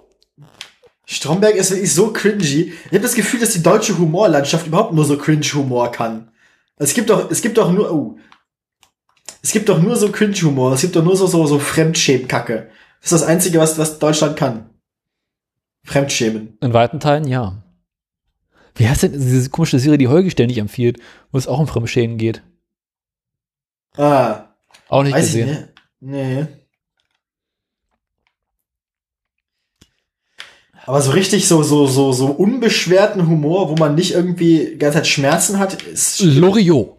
Stromberg 1.05 1.55
ist 1.55 1.72
wirklich 1.72 1.93
so 1.93 2.14
cringy. 2.14 2.74
Ich 2.86 2.91
habe 2.91 2.99
das 2.99 3.16
Gefühl, 3.16 3.39
dass 3.39 3.53
die 3.53 3.64
deutsche 3.64 3.97
Humorlandschaft 3.97 4.68
überhaupt 4.68 4.93
nur 4.93 5.05
so 5.05 5.18
Cringe-Humor 5.18 5.91
kann. 5.91 6.32
Es 6.78 6.93
gibt 6.93 7.10
doch, 7.10 7.32
es 7.32 7.41
gibt 7.41 7.57
doch 7.57 7.72
nur, 7.72 7.91
oh. 7.91 8.18
Es 9.41 9.51
gibt 9.51 9.70
doch 9.70 9.82
nur 9.82 9.95
so 9.95 10.12
Cringe-Humor. 10.12 10.74
Es 10.74 10.82
gibt 10.82 10.95
doch 10.95 11.03
nur 11.03 11.16
so, 11.16 11.26
so, 11.28 11.45
so 11.47 11.57
Fremdschämen-Kacke. 11.57 12.70
Das 13.01 13.12
ist 13.12 13.22
das 13.22 13.28
Einzige, 13.28 13.60
was, 13.60 13.78
was 13.78 13.99
Deutschland 13.99 14.36
kann. 14.38 14.70
Fremdschämen. 15.84 16.57
In 16.62 16.74
weiten 16.74 16.99
Teilen 16.99 17.28
ja. 17.28 17.64
Wie 18.80 18.88
heißt 18.88 19.04
denn 19.04 19.12
diese 19.12 19.50
komische 19.50 19.78
Serie, 19.78 19.98
die 19.98 20.08
Holgi 20.08 20.32
ständig 20.32 20.58
empfiehlt, 20.58 21.00
wo 21.32 21.38
es 21.38 21.48
auch 21.50 21.60
um 21.60 21.68
Fremdschäden 21.68 22.18
geht? 22.18 22.42
Ah, 23.98 24.56
Auch 24.88 25.04
nicht 25.04 25.16
gesehen. 25.18 25.50
ich 25.50 25.56
nicht. 25.58 25.70
Nee. 26.00 26.48
Aber 30.86 31.02
so 31.02 31.12
richtig 31.12 31.46
so, 31.48 31.62
so, 31.62 31.88
so, 31.88 32.14
so 32.14 32.28
unbeschwerten 32.28 33.28
Humor, 33.28 33.70
wo 33.70 33.76
man 33.76 33.96
nicht 33.96 34.14
irgendwie 34.14 34.70
die 34.72 34.78
ganze 34.78 35.00
Zeit 35.00 35.08
Schmerzen 35.08 35.60
hat, 35.60 35.84
ist, 35.84 36.22
Loriot. 36.22 36.96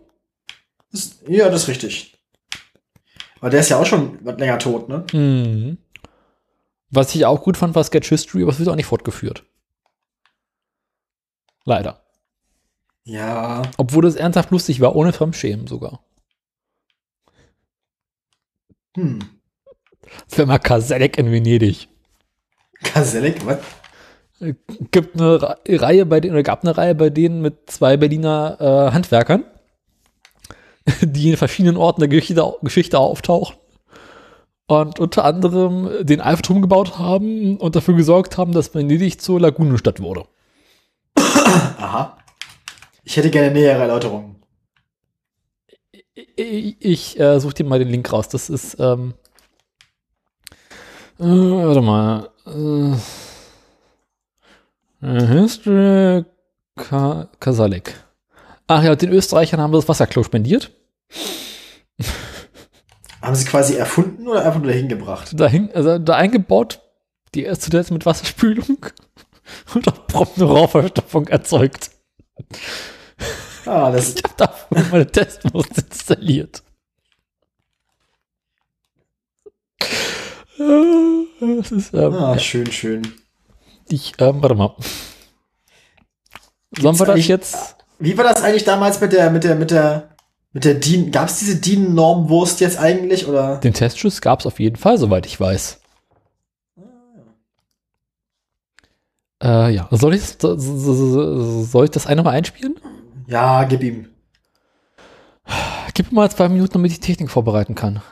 ist 0.92 1.22
ja, 1.26 1.48
das 1.48 1.62
ist 1.62 1.68
richtig. 1.68 2.18
Aber 3.40 3.48
der 3.48 3.60
ist 3.60 3.70
ja 3.70 3.78
auch 3.80 3.86
schon 3.86 4.18
länger 4.22 4.58
tot, 4.58 4.88
ne? 4.90 5.06
Mhm. 5.14 5.78
Was 6.90 7.14
ich 7.14 7.24
auch 7.24 7.42
gut 7.42 7.56
fand, 7.56 7.74
war 7.74 7.84
Sketch 7.84 8.10
History, 8.10 8.42
aber 8.42 8.52
es 8.52 8.58
wird 8.58 8.68
auch 8.68 8.76
nicht 8.76 8.84
fortgeführt. 8.86 9.44
Leider. 11.70 12.00
Ja. 13.04 13.62
Obwohl 13.76 14.04
es 14.04 14.16
ernsthaft 14.16 14.50
lustig 14.50 14.80
war, 14.80 14.96
ohne 14.96 15.12
Fremdschämen 15.12 15.68
sogar. 15.68 16.00
Hm. 18.96 19.20
Firma 20.26 20.58
Kaselek 20.58 21.16
in 21.16 21.30
Venedig. 21.30 21.86
Kaselek, 22.82 23.46
was? 23.46 23.58
Gibt 24.90 25.14
eine 25.14 25.58
Reihe 25.68 26.06
bei 26.06 26.18
denen, 26.18 26.34
oder 26.34 26.42
gab 26.42 26.64
eine 26.64 26.76
Reihe 26.76 26.96
bei 26.96 27.08
denen 27.08 27.40
mit 27.40 27.70
zwei 27.70 27.96
Berliner 27.96 28.56
äh, 28.58 28.92
Handwerkern, 28.92 29.44
die 31.02 31.30
in 31.30 31.36
verschiedenen 31.36 31.76
Orten 31.76 32.00
der 32.00 32.08
Geschichte, 32.08 32.52
Geschichte 32.62 32.98
auftauchen. 32.98 33.54
Und 34.66 34.98
unter 34.98 35.24
anderem 35.24 36.04
den 36.04 36.20
Eiffelturm 36.20 36.62
gebaut 36.62 36.98
haben 36.98 37.58
und 37.58 37.76
dafür 37.76 37.94
gesorgt 37.94 38.38
haben, 38.38 38.50
dass 38.50 38.74
Venedig 38.74 39.20
zur 39.20 39.38
Lagunenstadt 39.40 40.00
wurde. 40.00 40.24
Aha. 41.78 42.16
Ich 43.04 43.16
hätte 43.16 43.30
gerne 43.30 43.50
nähere 43.50 43.80
Erläuterungen. 43.80 44.36
Ich, 46.14 46.76
ich 46.80 47.18
äh, 47.20 47.40
suche 47.40 47.54
dir 47.54 47.64
mal 47.64 47.78
den 47.78 47.88
Link 47.88 48.12
raus. 48.12 48.28
Das 48.28 48.50
ist, 48.50 48.76
ähm, 48.78 49.14
äh, 51.18 51.24
warte 51.24 51.80
mal. 51.80 52.30
Äh, 52.46 52.92
äh, 55.06 55.26
History 55.26 56.24
Ka 56.76 57.28
Kasalik. 57.40 57.94
Ach 58.66 58.82
ja, 58.82 58.94
den 58.94 59.10
Österreichern 59.10 59.60
haben 59.60 59.72
wir 59.72 59.78
das 59.78 59.88
Wasserklo 59.88 60.22
spendiert. 60.22 60.70
Haben 63.20 63.34
sie 63.34 63.44
quasi 63.44 63.74
erfunden 63.74 64.26
oder 64.28 64.46
einfach 64.46 64.60
nur 64.60 64.68
dahin 64.68 64.88
gebracht? 64.88 65.38
Dahin, 65.38 65.68
also 65.74 65.98
da 65.98 66.14
eingebaut, 66.14 66.80
die 67.34 67.42
erste 67.42 67.70
zuletzt 67.70 67.90
mit 67.90 68.06
Wasserspülung 68.06 68.86
und 69.74 69.88
auch 69.88 70.06
prompt 70.06 70.36
eine 70.36 70.46
Rauchverstopfung 70.46 71.28
erzeugt. 71.28 71.90
Ah, 73.66 73.90
das 73.90 74.14
Ich 74.14 74.24
habe 74.24 74.34
dafür 74.36 74.84
meine 74.90 75.06
Testmuster 75.06 75.82
installiert. 75.90 76.62
Das 80.58 81.72
ist, 81.72 81.94
ähm, 81.94 82.14
ah, 82.14 82.38
schön, 82.38 82.70
schön. 82.70 83.02
ich, 83.88 84.12
ähm, 84.18 84.42
warte 84.42 84.54
mal. 84.54 84.74
Sollen 86.78 86.98
wir 86.98 87.06
das 87.06 87.26
jetzt? 87.26 87.76
Wie 87.98 88.16
war 88.16 88.24
das 88.24 88.42
eigentlich 88.42 88.64
damals 88.64 89.00
mit 89.00 89.12
der, 89.12 89.30
mit 89.30 89.44
der, 89.44 89.54
mit 89.54 89.70
der, 89.70 90.10
mit 90.52 90.64
der 90.64 90.74
DIN? 90.74 91.10
Gab 91.10 91.28
es 91.28 91.38
diese 91.38 91.56
DIN-Normwurst 91.56 92.60
jetzt 92.60 92.78
eigentlich 92.78 93.26
oder? 93.26 93.56
Den 93.56 93.72
Testschuss 93.72 94.20
gab 94.20 94.40
es 94.40 94.46
auf 94.46 94.60
jeden 94.60 94.76
Fall, 94.76 94.98
soweit 94.98 95.26
ich 95.26 95.38
weiß. 95.40 95.79
Äh, 99.42 99.74
ja, 99.74 99.88
soll 99.90 100.14
ich, 100.14 100.22
so- 100.38 100.56
so- 100.58 100.76
so- 100.94 101.62
soll 101.64 101.84
ich 101.84 101.90
das 101.90 102.06
eine 102.06 102.22
mal 102.22 102.30
einspielen? 102.32 102.78
Ja, 103.26 103.64
gib 103.64 103.82
ihm. 103.82 104.08
Gib 105.94 106.12
mir 106.12 106.16
mal 106.16 106.30
zwei 106.30 106.48
Minuten, 106.48 106.72
damit 106.74 106.92
ich 106.92 107.00
Technik 107.00 107.30
vorbereiten 107.30 107.74
kann. 107.74 108.02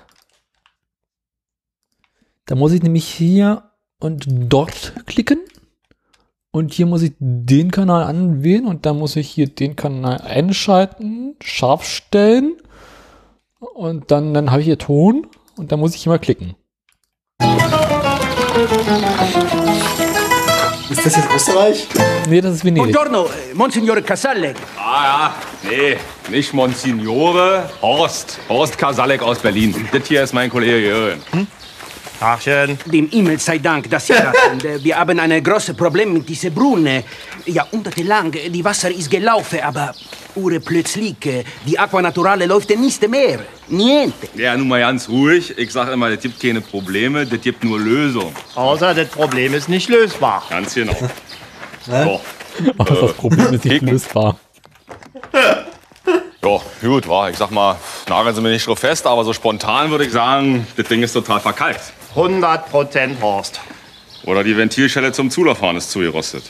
Da 2.47 2.55
muss 2.55 2.73
ich 2.73 2.83
nämlich 2.83 3.07
hier 3.07 3.71
und 4.01 4.25
dort 4.29 4.95
klicken. 5.07 5.39
Und 6.51 6.73
hier 6.73 6.87
muss 6.87 7.03
ich 7.03 7.13
den 7.19 7.71
Kanal 7.71 8.05
anwählen 8.05 8.67
und 8.67 8.87
dann 8.87 8.99
muss 8.99 9.17
ich 9.17 9.29
hier 9.29 9.49
den 9.49 9.77
Kanal 9.77 10.21
einschalten, 10.23 11.37
scharf 11.43 11.85
stellen. 11.85 12.57
Und 13.75 14.11
dann, 14.11 14.33
dann 14.33 14.51
habe 14.51 14.61
ich 14.61 14.67
hier 14.67 14.79
Ton 14.79 15.27
und 15.57 15.73
dann 15.73 15.81
muss 15.81 15.95
ich 15.95 16.03
hier 16.05 16.11
mal 16.13 16.19
klicken. 16.19 16.55
Ist 20.91 21.05
das 21.05 21.17
jetzt 21.17 21.29
Österreich? 21.35 21.87
Nee, 22.29 22.41
das 22.41 22.55
ist 22.57 22.65
Venedig. 22.65 22.93
Buongiorno, 22.93 23.27
eh, 23.27 23.55
Monsignore 23.55 24.01
Casale. 24.03 24.55
Ah 24.77 25.05
ja, 25.05 25.35
nee, 25.69 25.97
nicht 26.31 26.55
Monsignore, 26.55 27.69
Horst. 27.83 28.39
Horst 28.49 28.79
Kasalek 28.79 29.23
aus 29.23 29.39
Berlin. 29.39 29.75
Das 29.93 30.07
hier 30.09 30.23
ist 30.23 30.33
mein 30.33 30.49
Kollege 30.49 30.79
Jürgen. 30.79 31.47
Tagchen. 32.19 32.79
Dem 32.87 33.09
Himmel 33.09 33.39
sei 33.39 33.59
Dank, 33.59 33.89
dass 33.91 34.07
Sie 34.07 34.13
da 34.13 34.33
sind. 34.51 34.65
Äh, 34.65 34.83
Wir 34.83 34.99
haben 34.99 35.19
ein 35.21 35.43
großes 35.43 35.77
Problem 35.77 36.13
mit 36.13 36.29
dieser 36.29 36.51
Brunne. 36.51 37.05
Jahrhundertelang, 37.47 38.33
äh, 38.35 38.51
die 38.51 38.65
Wasser 38.65 38.91
ist 38.91 39.11
gelaufen, 39.11 39.61
aber 39.61 39.95
ure 40.35 40.61
plötzlich, 40.61 41.25
äh, 41.27 41.45
die 41.67 41.79
Aqua 41.79 42.03
Naturale 42.03 42.47
läuft 42.47 42.71
nicht 42.71 43.09
mehr. 43.09 43.41
Niente. 43.69 44.29
Ja, 44.35 44.57
nun 44.57 44.69
mal 44.69 44.81
ganz 44.81 45.09
ruhig. 45.09 45.57
Ich 45.57 45.73
sag 45.73 45.93
immer, 45.93 46.11
das 46.11 46.21
gibt 46.21 46.41
keine 46.41 46.61
Probleme, 46.61 47.25
das 47.27 47.41
gibt 47.41 47.63
nur 47.63 47.79
Lösungen. 47.79 48.35
Außer 48.55 48.95
das 48.95 49.09
Problem 49.09 49.55
ist 49.55 49.69
nicht 49.69 49.89
lösbar. 49.89 50.43
Ganz 50.51 50.75
genau. 50.75 50.97
So. 51.87 52.21
Aber 52.77 52.95
das 52.95 53.13
Problem 53.13 53.55
ist 53.55 53.65
nicht 53.65 53.83
lösbar. 53.83 54.39
Ja, 56.43 56.61
gut, 56.81 57.09
war. 57.09 57.31
Ich 57.31 57.37
sag 57.37 57.51
mal, 57.51 57.77
nageln 58.09 58.35
Sie 58.35 58.41
mir 58.41 58.51
nicht 58.51 58.67
drauf 58.67 58.79
fest, 58.79 59.07
aber 59.07 59.25
so 59.25 59.33
spontan 59.33 59.91
würde 59.91 60.05
ich 60.07 60.13
sagen, 60.13 60.67
das 60.77 60.87
Ding 60.89 61.03
ist 61.03 61.13
total 61.13 61.41
verkalkt. 61.41 61.93
100% 62.15 63.21
Horst. 63.21 63.61
Oder 64.25 64.45
die 64.45 64.57
Ventilschelle 64.57 65.13
zum 65.13 65.31
Zulauffahren 65.31 65.77
ist 65.77 65.91
zugerostet. 65.91 66.45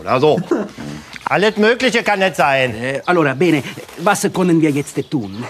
Oder 0.00 0.20
so. 0.20 0.40
Alles 1.24 1.56
Mögliche 1.56 2.02
kann 2.02 2.22
es 2.22 2.36
sein. 2.36 2.74
Äh, 2.74 3.02
allora, 3.04 3.34
bene, 3.34 3.62
was 3.98 4.22
können 4.32 4.60
wir 4.60 4.70
jetzt 4.70 4.98
tun? 5.10 5.44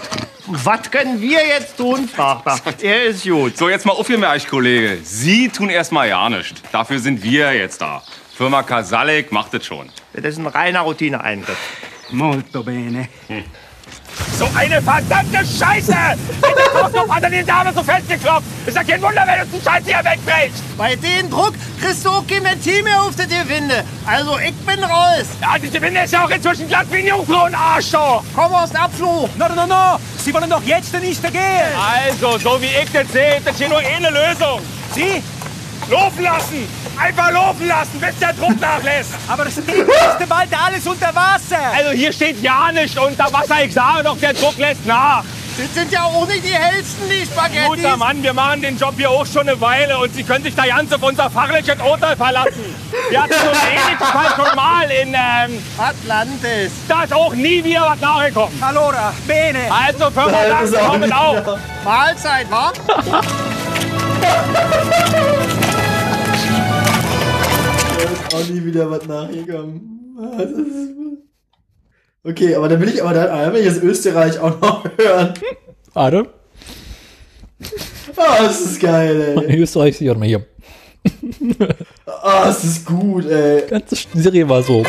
Was 0.47 0.89
können 0.89 1.21
wir 1.21 1.45
jetzt 1.45 1.77
tun, 1.77 2.07
fragt 2.07 2.81
er. 2.83 3.05
Ist 3.05 3.23
gut. 3.23 3.57
So, 3.57 3.69
jetzt 3.69 3.85
mal 3.85 3.93
aufgemerkt, 3.93 4.47
Kollege. 4.47 4.97
Sie 5.03 5.49
tun 5.49 5.69
erstmal 5.69 6.09
ja 6.09 6.29
nichts. 6.29 6.61
Dafür 6.71 6.99
sind 6.99 7.21
wir 7.21 7.53
jetzt 7.53 7.81
da. 7.81 8.01
Firma 8.35 8.63
Kasalek 8.63 9.31
macht 9.31 9.53
das 9.53 9.65
schon. 9.65 9.89
Das 10.13 10.25
ist 10.25 10.37
ein 10.37 10.47
reiner 10.47 10.81
Routineeingriff. 10.81 11.57
Molto 12.09 12.63
bene. 12.63 13.09
So 14.37 14.47
eine 14.55 14.81
verdammte 14.81 15.39
Scheiße! 15.45 15.91
In 15.91 16.55
der 16.55 16.69
Kochkopf 16.69 17.09
hat 17.09 17.23
er 17.23 17.29
den 17.29 17.45
Dame 17.45 17.73
so 17.73 17.83
festgeklopft. 17.83 18.43
Ist 18.65 18.75
ja 18.75 18.83
kein 18.83 19.01
Wunder, 19.01 19.23
wenn 19.25 19.41
uns 19.41 19.51
die 19.51 19.61
Scheiße 19.61 19.85
hier 19.85 20.03
wegbricht. 20.03 20.77
Bei 20.77 20.95
dem 20.95 21.29
Druck 21.29 21.53
kriegst 21.81 22.05
du 22.05 22.09
auch 22.09 22.25
kein 22.27 22.43
Ventil 22.43 22.83
mehr 22.83 23.01
auf 23.01 23.15
die 23.15 23.27
Gewinde. 23.27 23.83
Also 24.05 24.37
ich 24.39 24.53
bin 24.53 24.83
raus. 24.83 25.25
Ja, 25.41 25.57
diese 25.61 25.81
Winde 25.81 26.01
ist 26.01 26.13
ja 26.13 26.25
auch 26.25 26.29
inzwischen 26.29 26.67
glatt 26.67 26.85
wie 26.91 26.97
ein 26.97 27.07
Jungfrauenarsch. 27.07 27.91
Komm 28.35 28.53
aus 28.53 28.69
dem 28.69 28.81
Abflug. 28.81 29.35
No, 29.37 29.47
no, 29.49 29.55
no, 29.55 29.65
no. 29.65 29.99
Sie 30.23 30.33
wollen 30.33 30.49
doch 30.49 30.63
jetzt 30.63 30.93
nicht 30.99 31.21
gehen. 31.23 31.41
Also, 31.77 32.37
so 32.37 32.61
wie 32.61 32.65
ich 32.65 32.91
das 32.91 33.11
sehe, 33.11 33.37
ist 33.37 33.47
das 33.47 33.57
hier 33.57 33.69
nur 33.69 33.79
eine 33.79 34.09
Lösung. 34.09 34.61
Sie? 34.93 35.23
Laufen 35.89 36.23
lassen! 36.23 36.67
Einfach 36.99 37.31
laufen 37.31 37.67
lassen, 37.67 37.99
bis 38.01 38.19
der 38.19 38.33
Druck 38.33 38.59
nachlässt! 38.59 39.11
Aber 39.27 39.49
steht 39.49 39.67
nächste 39.67 40.27
bald 40.27 40.49
alles 40.53 40.85
unter 40.85 41.15
Wasser. 41.15 41.59
Also 41.75 41.91
hier 41.91 42.11
steht 42.11 42.41
ja 42.41 42.71
nicht 42.73 42.97
unter 42.97 43.31
Wasser. 43.31 43.63
Ich 43.63 43.73
sage 43.73 44.03
doch, 44.03 44.17
der 44.17 44.33
Druck 44.33 44.57
lässt 44.57 44.85
nach. 44.85 45.23
Das 45.57 45.73
sind 45.73 45.91
ja 45.91 46.03
auch 46.03 46.27
nicht 46.27 46.43
die 46.43 46.53
hellsten, 46.53 47.09
die 47.09 47.25
Spaghetti. 47.25 47.67
Guter 47.67 47.97
Mann, 47.97 48.21
wir 48.21 48.33
machen 48.33 48.61
den 48.61 48.77
Job 48.77 48.93
hier 48.95 49.09
auch 49.09 49.25
schon 49.25 49.47
eine 49.47 49.59
Weile 49.59 49.97
und 49.97 50.13
Sie 50.13 50.23
können 50.23 50.43
sich 50.43 50.53
da 50.53 50.67
ganz 50.67 50.93
auf 50.93 51.01
unser 51.01 51.31
fachliches 51.31 51.77
Urteil 51.79 52.15
verlassen. 52.15 52.75
Wir 53.09 53.23
hatten 53.23 53.33
so 53.33 53.49
einen 53.49 53.59
ähnlichen 53.71 53.97
Fall 53.97 54.35
schon 54.35 54.55
mal 54.55 54.91
in, 54.91 55.15
ähm, 55.15 55.63
Atlantis. 55.77 56.73
da 56.87 57.03
ist 57.03 57.13
auch 57.13 57.33
nie 57.33 57.63
wieder 57.63 57.87
was 57.89 57.99
nachgekommen. 57.99 58.61
Allora, 58.61 59.13
bene. 59.25 59.59
Also, 59.71 60.11
Firma 60.11 60.37
das 60.47 60.69
nicht 60.99 61.13
auf. 61.13 61.59
Mahlzeit, 61.83 62.51
wa? 62.51 62.71
Da 67.97 68.03
ist 68.03 68.35
auch 68.35 68.49
nie 68.53 68.63
wieder 68.65 68.89
was 68.91 69.05
nachgekommen. 69.07 70.15
Ah, 70.19 70.41
ist- 70.41 70.87
Okay, 72.23 72.55
aber 72.55 72.67
dann 72.67 72.81
will 72.81 72.89
ich 72.89 73.01
aber 73.01 73.13
dann, 73.13 73.27
dann 73.27 73.53
will 73.53 73.61
ich 73.61 73.67
das 73.67 73.77
Österreich 73.81 74.37
auch 74.39 74.59
noch 74.59 74.83
hören. 74.97 75.33
Warte. 75.93 76.27
Ah, 78.17 78.43
das 78.43 78.59
ist 78.61 78.79
geil, 78.81 79.35
ey. 79.37 79.45
In 79.45 79.61
Österreich 79.61 79.97
hier 79.97 80.13
mal 80.15 80.27
hier. 80.27 80.45
Ah, 82.05 82.45
das 82.45 82.63
ist 82.65 82.85
gut, 82.85 83.25
ey. 83.29 83.61
Die 83.65 83.69
ganze 83.69 83.95
Serie 84.13 84.47
war 84.49 84.61
so. 84.61 84.83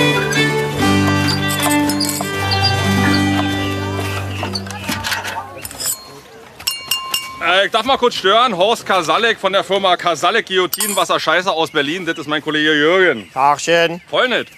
Äh, 7.49 7.66
ich 7.66 7.72
darf 7.72 7.84
mal 7.84 7.96
kurz 7.96 8.16
stören. 8.16 8.57
Horst 8.57 8.84
Kasalek 8.84 9.38
von 9.38 9.53
der 9.53 9.64
Firma 9.64 9.96
Kasalek 9.96 10.46
Guillotinenwasser 10.46 11.18
Scheiße 11.18 11.51
aus 11.51 11.70
Berlin. 11.70 12.05
Das 12.05 12.18
ist 12.18 12.26
mein 12.26 12.42
Kollege 12.42 12.74
Jürgen. 12.74 13.30
Tagchen. 13.32 14.03
Voll 14.09 14.28
nett. 14.28 14.49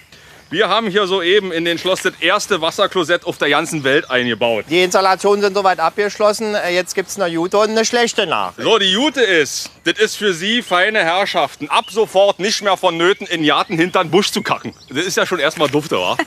Wir 0.49 0.67
haben 0.67 0.89
hier 0.89 1.07
soeben 1.07 1.53
in 1.53 1.63
den 1.63 1.77
Schloss 1.77 2.01
das 2.01 2.11
erste 2.19 2.59
Wasserklosett 2.59 3.23
auf 3.23 3.37
der 3.37 3.49
ganzen 3.49 3.85
Welt 3.85 4.11
eingebaut. 4.11 4.65
Die 4.69 4.83
Installationen 4.83 5.41
sind 5.41 5.53
soweit 5.53 5.79
abgeschlossen. 5.79 6.53
Äh, 6.53 6.73
Jetzt 6.73 6.93
gibt's 6.93 7.17
eine 7.17 7.33
gute 7.33 7.57
und 7.59 7.69
eine 7.69 7.85
schlechte 7.85 8.27
Nachricht. 8.27 8.67
So, 8.67 8.77
die 8.77 8.91
Jute 8.91 9.21
ist, 9.21 9.71
das 9.85 9.97
ist 9.97 10.17
für 10.17 10.33
Sie, 10.33 10.61
feine 10.61 10.99
Herrschaften, 10.99 11.69
ab 11.69 11.85
sofort 11.89 12.39
nicht 12.39 12.61
mehr 12.61 12.75
vonnöten, 12.75 13.25
in 13.27 13.45
Jarten 13.45 13.77
hinter 13.77 14.03
den 14.03 14.11
Busch 14.11 14.31
zu 14.31 14.41
kacken. 14.41 14.73
Das 14.89 15.05
ist 15.05 15.15
ja 15.15 15.25
schon 15.25 15.39
erstmal 15.39 15.69
dufte, 15.69 15.95
wa? 15.99 16.17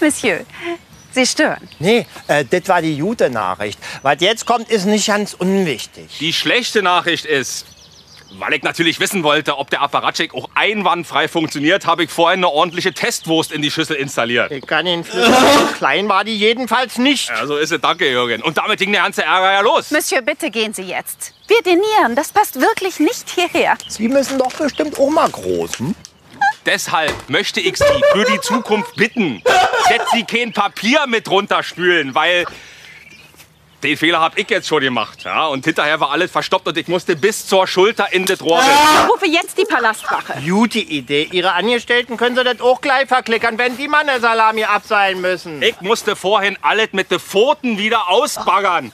Monsieur, 0.00 0.40
Sie 1.12 1.26
stören. 1.26 1.68
Nee, 1.78 2.06
äh, 2.28 2.44
das 2.44 2.68
war 2.68 2.82
die 2.82 2.98
gute 2.98 3.30
Nachricht. 3.30 3.78
Was 4.02 4.16
jetzt 4.20 4.46
kommt, 4.46 4.70
ist 4.70 4.86
nicht 4.86 5.06
ganz 5.06 5.34
unwichtig. 5.34 6.06
Die 6.20 6.32
schlechte 6.32 6.82
Nachricht 6.82 7.24
ist, 7.24 7.66
weil 8.38 8.54
ich 8.54 8.62
natürlich 8.62 8.98
wissen 9.00 9.22
wollte, 9.22 9.58
ob 9.58 9.70
der 9.70 9.82
Apparatschik 9.82 10.34
auch 10.34 10.48
einwandfrei 10.54 11.28
funktioniert, 11.28 11.86
habe 11.86 12.04
ich 12.04 12.10
vorhin 12.10 12.40
eine 12.40 12.48
ordentliche 12.48 12.92
Testwurst 12.92 13.52
in 13.52 13.62
die 13.62 13.70
Schüssel 13.70 13.96
installiert. 13.96 14.50
Ich 14.50 14.66
kann 14.66 14.86
Ihnen 14.86 15.04
flüstern, 15.04 15.34
so 15.34 15.66
klein 15.78 16.08
war 16.08 16.24
die 16.24 16.36
jedenfalls 16.36 16.98
nicht. 16.98 17.28
Ja, 17.28 17.46
so 17.46 17.56
ist 17.56 17.72
es. 17.72 17.80
Danke, 17.80 18.08
Jürgen. 18.10 18.42
Und 18.42 18.58
damit 18.58 18.78
ging 18.78 18.92
der 18.92 19.02
ganze 19.02 19.22
Ärger 19.22 19.52
ja 19.52 19.60
los. 19.60 19.90
Monsieur, 19.90 20.22
bitte 20.22 20.50
gehen 20.50 20.72
Sie 20.72 20.82
jetzt. 20.82 21.34
Wir 21.48 21.62
dinieren, 21.62 22.14
das 22.14 22.30
passt 22.30 22.60
wirklich 22.60 22.98
nicht 23.00 23.28
hierher. 23.30 23.76
Sie 23.88 24.08
müssen 24.08 24.38
doch 24.38 24.52
bestimmt 24.52 24.98
auch 24.98 25.10
mal 25.10 25.28
groß. 25.28 25.78
Hm? 25.78 25.94
Deshalb 26.66 27.12
möchte 27.28 27.60
ich 27.60 27.76
Sie 27.76 28.02
für 28.12 28.24
die 28.24 28.40
Zukunft 28.40 28.94
bitten, 28.96 29.42
dass 29.44 30.10
Sie 30.12 30.24
kein 30.24 30.52
Papier 30.52 31.06
mit 31.06 31.28
runterspülen, 31.28 32.14
weil 32.14 32.46
den 33.82 33.96
Fehler 33.96 34.20
habe 34.20 34.38
ich 34.40 34.48
jetzt 34.48 34.68
schon 34.68 34.80
gemacht. 34.80 35.24
Ja? 35.24 35.46
Und 35.46 35.64
hinterher 35.64 35.98
war 35.98 36.10
alles 36.10 36.30
verstopft 36.30 36.68
und 36.68 36.78
ich 36.78 36.86
musste 36.86 37.16
bis 37.16 37.46
zur 37.46 37.66
Schulter 37.66 38.12
in 38.12 38.24
das 38.24 38.40
Rohr. 38.40 38.60
Ich 38.62 39.10
rufe 39.10 39.26
jetzt 39.26 39.58
die 39.58 39.64
Palastwache. 39.64 40.40
Gute 40.48 40.78
Idee. 40.78 41.28
Ihre 41.32 41.52
Angestellten 41.52 42.16
können 42.16 42.36
Sie 42.36 42.44
das 42.44 42.60
auch 42.60 42.80
gleich 42.80 43.08
verklickern, 43.08 43.58
wenn 43.58 43.76
die 43.76 43.88
mal 43.88 44.08
eine 44.08 44.20
Salami 44.20 44.64
abseilen 44.64 45.20
müssen. 45.20 45.60
Ich 45.62 45.80
musste 45.80 46.14
vorhin 46.14 46.56
alles 46.62 46.90
mit 46.92 47.10
den 47.10 47.18
Pfoten 47.18 47.76
wieder 47.76 48.08
ausbaggern. 48.08 48.92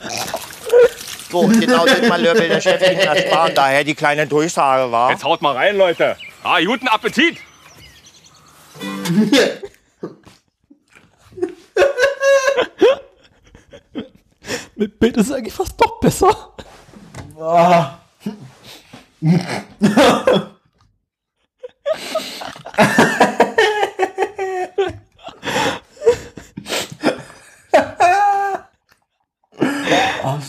So, 1.29 1.41
genau 1.47 1.85
das 1.85 2.01
Malheur 2.07 2.33
will 2.35 2.49
der 2.49 2.61
Chef 2.61 2.81
Ihnen 2.81 3.01
ersparen. 3.01 3.53
Daher 3.53 3.83
die 3.83 3.93
kleine 3.93 4.25
Durchsage 4.25 4.91
war. 4.91 5.11
Jetzt 5.11 5.23
haut 5.23 5.43
mal 5.43 5.55
rein, 5.55 5.77
Leute. 5.77 6.17
Ah, 6.43 6.59
guten 6.61 6.87
Appetit. 6.87 7.37
Mit 14.75 14.99
Bild 14.99 15.17
ist 15.17 15.27
es 15.27 15.33
eigentlich 15.33 15.53
fast 15.53 15.73
doch 15.79 15.99
besser. 15.99 16.53
Ah. 17.37 17.99
Ah, 30.23 30.39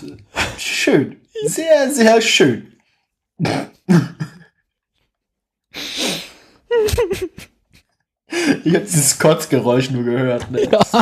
schön. 0.59 1.21
Sehr, 1.47 1.91
sehr 1.93 2.21
schön. 2.21 2.77
Ich 8.65 8.75
habe 8.75 8.85
dieses 8.85 9.10
Kotzgeräusch 9.21 9.91
nur 9.91 10.05
gehört. 10.05 10.51
Ne? 10.51 10.65
Ja. 10.65 10.81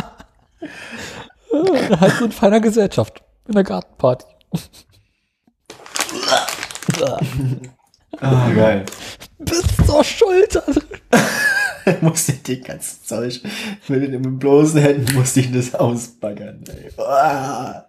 halt 1.99 2.13
so 2.19 2.25
in 2.25 2.31
feiner 2.31 2.59
Gesellschaft. 2.59 3.23
In 3.47 3.55
der 3.55 3.63
Gartenparty. 3.63 4.27
Ah, 8.21 8.49
geil. 8.53 8.85
Bis 9.39 9.63
zur 9.85 10.03
Schulter. 10.03 10.63
musste 12.01 12.33
ich 12.33 12.43
den 12.43 12.63
ganzen 12.63 13.03
Zeug 13.03 13.41
mit 13.87 14.13
den 14.13 14.37
bloßen 14.37 14.81
Händen 14.81 15.15
musste 15.15 15.39
ich 15.39 15.51
das 15.51 15.73
ausbaggern. 15.73 16.63
Ey. 16.67 16.91
Ah. 16.97 17.85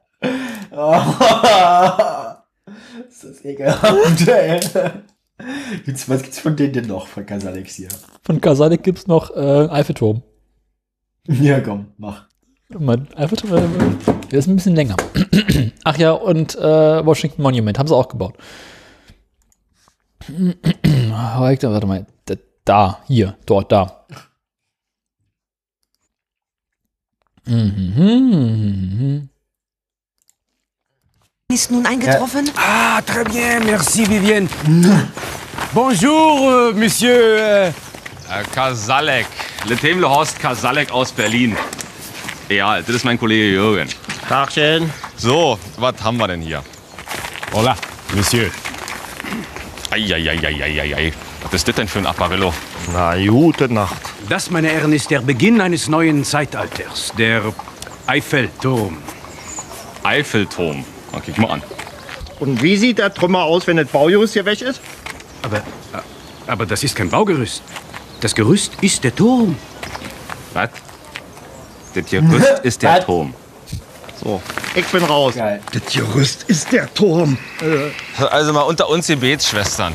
Ah. 0.70 2.44
Ist 3.08 3.24
das 3.24 3.44
ekelhaft, 3.44 4.28
ey. 4.28 4.60
Was 6.06 6.22
gibt's 6.22 6.38
von 6.38 6.56
denen 6.56 6.72
denn 6.72 6.86
noch, 6.86 7.06
von 7.06 7.26
Casalex 7.26 7.74
hier? 7.74 7.88
Von 8.22 8.40
Kasalik 8.40 8.82
gibt's 8.82 9.06
noch 9.06 9.30
äh, 9.34 9.68
Eiffelturm. 9.70 10.22
Ja, 11.26 11.60
komm, 11.60 11.92
mach. 11.96 12.26
Mein 12.68 13.12
Eiffelturm, 13.14 13.52
äh, 13.52 14.28
der 14.30 14.38
ist 14.38 14.46
ein 14.46 14.56
bisschen 14.56 14.76
länger. 14.76 14.96
Ach 15.84 15.98
ja, 15.98 16.12
und 16.12 16.56
äh, 16.56 17.04
Washington 17.06 17.42
Monument 17.42 17.78
haben 17.78 17.88
sie 17.88 17.94
auch 17.96 18.08
gebaut. 18.08 18.36
Warte 21.10 21.86
mal. 21.86 22.06
Da, 22.26 22.34
da, 22.64 23.00
hier, 23.06 23.36
dort, 23.46 23.72
da. 23.72 24.06
Mhm. 27.46 29.28
Ist 31.50 31.70
nun 31.70 31.84
eingetroffen? 31.84 32.48
Ah, 32.56 33.00
très 33.02 33.24
bien, 33.24 33.64
merci 33.64 34.08
Vivienne. 34.08 34.48
Bonjour, 35.72 36.48
euh, 36.48 36.72
Monsieur. 36.74 37.12
euh, 37.38 37.72
Äh, 38.30 38.44
Kasalek. 38.54 39.26
Letem 39.64 40.04
Horst 40.04 40.38
Kasalek 40.38 40.92
aus 40.92 41.10
Berlin. 41.10 41.56
Ja, 42.48 42.80
das 42.80 42.88
ist 42.94 43.04
mein 43.04 43.18
Kollege 43.18 43.50
Jürgen. 43.54 43.88
Tagchen. 44.28 44.88
So, 45.16 45.58
was 45.78 45.94
haben 46.04 46.18
wir 46.18 46.28
denn 46.28 46.40
hier? 46.40 46.62
Hola, 47.52 47.74
Monsieur. 48.14 48.48
Eieieiei. 49.90 51.12
Was 51.42 51.52
ist 51.54 51.66
das 51.66 51.74
denn 51.74 51.88
für 51.88 51.98
ein 51.98 52.06
Apparillo? 52.06 52.54
Na, 52.92 53.16
gute 53.26 53.68
Nacht. 53.72 54.00
Das, 54.28 54.50
meine 54.50 54.68
Herren, 54.68 54.92
ist 54.92 55.10
der 55.10 55.20
Beginn 55.20 55.60
eines 55.60 55.88
neuen 55.88 56.24
Zeitalters. 56.24 57.12
Der 57.18 57.42
Eiffelturm. 58.06 58.98
Eiffelturm. 60.04 60.84
Okay, 61.12 61.32
guck 61.34 61.38
mal 61.38 61.54
an. 61.54 61.62
Und 62.38 62.62
wie 62.62 62.76
sieht 62.76 62.98
der 62.98 63.12
Trümmer 63.12 63.42
aus, 63.42 63.66
wenn 63.66 63.76
das 63.76 63.88
Baugerüst 63.88 64.32
hier 64.32 64.44
weg 64.44 64.60
ist? 64.62 64.80
Aber, 65.42 65.58
äh, 65.58 65.60
aber 66.46 66.66
das 66.66 66.82
ist 66.82 66.96
kein 66.96 67.10
Baugerüst. 67.10 67.62
Das 68.20 68.34
Gerüst 68.34 68.72
ist 68.80 69.02
der 69.04 69.14
Turm. 69.14 69.56
Was? 70.54 70.70
Das 71.94 72.06
Gerüst 72.06 72.58
ist 72.62 72.82
der? 72.82 73.04
Turm. 73.04 73.34
So, 74.22 74.42
ich 74.74 74.84
bin 74.86 75.02
raus. 75.04 75.34
Geil. 75.34 75.60
Das 75.72 75.92
Gerüst 75.92 76.44
ist 76.44 76.70
der 76.72 76.92
Turm. 76.92 77.38
Also 78.18 78.52
mal 78.52 78.62
unter 78.62 78.88
uns 78.88 79.06
Gebetsschwestern. 79.06 79.94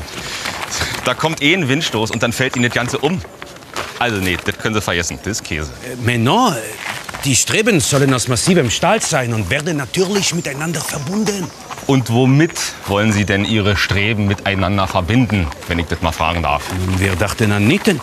Da 1.04 1.14
kommt 1.14 1.40
eh 1.42 1.54
ein 1.54 1.68
Windstoß 1.68 2.10
und 2.10 2.22
dann 2.22 2.32
fällt 2.32 2.56
Ihnen 2.56 2.64
das 2.64 2.74
Ganze 2.74 2.98
um. 2.98 3.20
Also 4.00 4.16
nee, 4.18 4.36
das 4.44 4.58
können 4.58 4.74
Sie 4.74 4.80
vergessen. 4.80 5.18
Das 5.22 5.38
ist 5.38 5.44
Käse. 5.44 5.70
Mais 6.04 6.18
non, 6.18 6.52
äh, 6.52 6.56
die 7.26 7.34
Streben 7.34 7.80
sollen 7.80 8.14
aus 8.14 8.28
massivem 8.28 8.70
Stahl 8.70 9.02
sein 9.02 9.34
und 9.34 9.50
werden 9.50 9.76
natürlich 9.76 10.32
miteinander 10.32 10.80
verbunden. 10.80 11.50
Und 11.88 12.08
womit 12.10 12.56
wollen 12.86 13.12
Sie 13.12 13.24
denn 13.24 13.44
Ihre 13.44 13.76
Streben 13.76 14.28
miteinander 14.28 14.86
verbinden, 14.86 15.48
wenn 15.66 15.80
ich 15.80 15.86
das 15.86 16.00
mal 16.02 16.12
fragen 16.12 16.44
darf? 16.44 16.62
Wir 16.98 17.16
dachten 17.16 17.50
an 17.50 17.66
Nieten. 17.66 18.00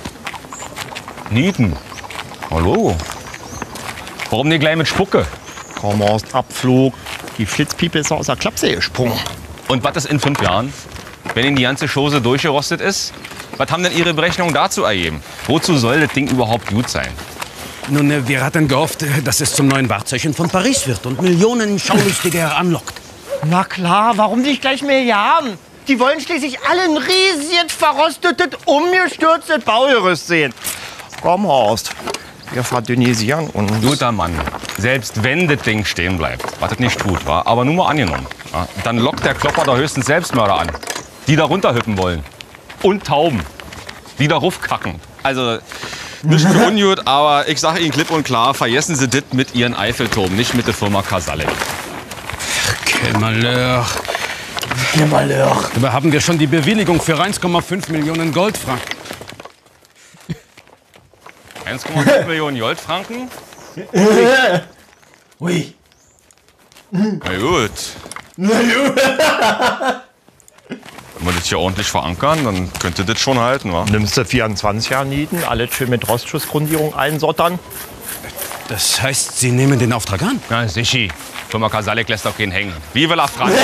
Nieten. 1.30 1.76
Hallo. 2.52 2.98
Warum 4.30 4.50
nicht 4.50 4.60
gleich 4.60 4.76
mit 4.76 4.90
Spucke? 4.90 5.26
Kaum 5.80 6.02
aus 6.02 6.22
Abflug. 6.34 6.94
Die 7.38 7.46
Flitzpiepe 7.46 8.00
ist 8.00 8.12
aus 8.12 8.26
der 8.26 8.36
Klapse 8.36 8.76
gesprungen. 8.76 9.18
Und 9.70 9.86
was 9.86 9.96
ist 9.96 10.06
in 10.08 10.20
fünf 10.20 10.42
Jahren? 10.42 10.74
wenn 11.34 11.46
Ihnen 11.46 11.56
die 11.56 11.64
ganze 11.64 11.88
Chose 11.88 12.22
durchgerostet 12.22 12.82
ist? 12.82 13.14
Was 13.58 13.72
haben 13.72 13.84
denn 13.84 13.96
Ihre 13.96 14.14
Berechnungen 14.14 14.54
dazu 14.54 14.84
ergeben? 14.84 15.24
Wozu 15.48 15.78
soll 15.78 16.02
das 16.02 16.12
Ding 16.12 16.28
überhaupt 16.30 16.68
gut 16.68 16.90
sein? 16.90 17.10
Nun, 17.90 18.12
äh, 18.12 18.28
wir 18.28 18.44
hatten 18.44 18.68
gehofft, 18.68 19.04
äh, 19.04 19.22
dass 19.22 19.42
es 19.42 19.54
zum 19.54 19.68
neuen 19.68 19.90
Wahrzeichen 19.90 20.34
von 20.34 20.50
Paris 20.50 20.88
wird 20.88 21.06
und 21.06 21.22
Millionen 21.22 21.80
Schaulustige 21.80 22.54
anlockt. 22.56 22.94
Na 23.46 23.64
klar, 23.64 24.14
warum 24.18 24.42
nicht 24.42 24.62
gleich 24.62 24.82
Milliarden? 24.82 25.58
Die 25.88 26.00
wollen 26.00 26.22
schließlich 26.22 26.60
alle 26.70 26.84
ein 26.84 26.98
riesiges, 26.98 27.74
verrostetes, 27.78 28.58
umgestürztes 28.66 29.64
Baugerüst 29.66 30.28
sehen. 30.28 30.54
Komm, 31.22 31.46
Horst, 31.46 31.92
wir 32.54 32.64
verdünnisieren 32.64 33.48
uns. 33.50 33.72
Guter 33.82 34.14
Mann. 34.14 34.34
Selbst 34.78 35.24
wenn 35.24 35.48
das 35.48 35.62
Ding 35.64 35.84
stehen 35.84 36.18
bleibt, 36.18 36.46
was 36.62 36.72
es 36.72 36.80
nicht 36.80 37.00
tut, 37.00 37.26
war, 37.26 37.46
aber 37.48 37.66
nur 37.66 37.76
mal 37.76 37.90
angenommen, 37.90 38.28
ja, 38.54 38.68
dann 38.86 38.98
lockt 38.98 39.26
der 39.26 39.34
Klopper 39.34 39.66
da 39.66 39.76
höchstens 39.76 40.06
Selbstmörder 40.06 40.56
an, 40.56 40.72
die 41.28 41.36
da 41.36 41.44
runterhüppen 41.44 41.98
wollen. 41.98 42.24
Und 42.82 43.06
Tauben, 43.06 43.42
die 44.20 44.28
da 44.28 44.38
raufkacken. 44.38 45.00
Also, 45.22 45.58
nicht 46.24 46.48
für 46.48 46.68
ungut, 46.68 47.06
aber 47.08 47.48
ich 47.48 47.60
sage 47.60 47.80
Ihnen 47.80 47.92
klipp 47.92 48.12
und 48.12 48.24
klar, 48.24 48.54
vergessen 48.54 48.96
Sie 48.96 49.08
das 49.08 49.24
mit 49.34 49.56
Ihren 49.56 49.76
Eiffelturm, 49.76 50.36
nicht 50.36 50.54
mit 50.54 50.68
der 50.68 50.74
Firma 50.74 51.02
Casale. 51.02 51.46
Quel 52.86 53.14
Malheur. 53.20 53.86
Dabei 55.74 55.92
haben 55.92 56.12
wir 56.12 56.22
schon 56.22 56.38
die 56.38 56.48
Bewilligung 56.48 57.02
für 57.02 57.20
1,5 57.20 57.92
Millionen 57.92 58.32
Goldfranken. 58.32 58.96
1,5 61.66 62.26
Millionen 62.26 62.60
Goldfranken? 62.60 63.30
Ui. 65.40 65.74
Na 66.92 67.38
gut. 67.38 67.72
Wenn 71.24 71.34
wir 71.34 71.40
das 71.40 71.48
hier 71.48 71.60
ordentlich 71.60 71.88
verankern, 71.88 72.44
dann 72.44 72.74
könnte 72.82 73.06
das 73.06 73.18
schon 73.18 73.40
halten, 73.40 73.72
wa? 73.72 73.86
Nimmst 73.90 74.18
du 74.18 74.24
24er 74.24 75.06
Nieten, 75.06 75.42
alles 75.46 75.74
schön 75.74 75.90
mit 75.90 76.10
Rostschussgrundierung 76.10 76.94
einsottern. 76.96 77.60
Das 78.68 79.02
heißt, 79.02 79.40
Sie 79.40 79.52
nehmen 79.52 79.80
den 79.80 79.94
Auftrag 79.94 80.22
an? 80.22 80.42
Na, 80.50 80.68
sichi. 80.68 81.10
Firma 81.48 81.70
Kasalek 81.70 82.10
lässt 82.10 82.26
doch 82.26 82.38
keinen 82.38 82.52
hängen. 82.52 82.74
Vive 82.94 83.16
la 83.16 83.28
France! 83.28 83.56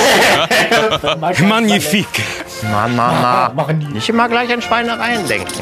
Magnifique. 1.18 2.22
Na, 2.62 2.88
na, 2.88 3.52
na. 3.54 3.72
Nicht 3.74 4.08
immer 4.08 4.30
gleich 4.30 4.50
an 4.50 4.62
Schweinereien 4.62 5.28
denken. 5.28 5.52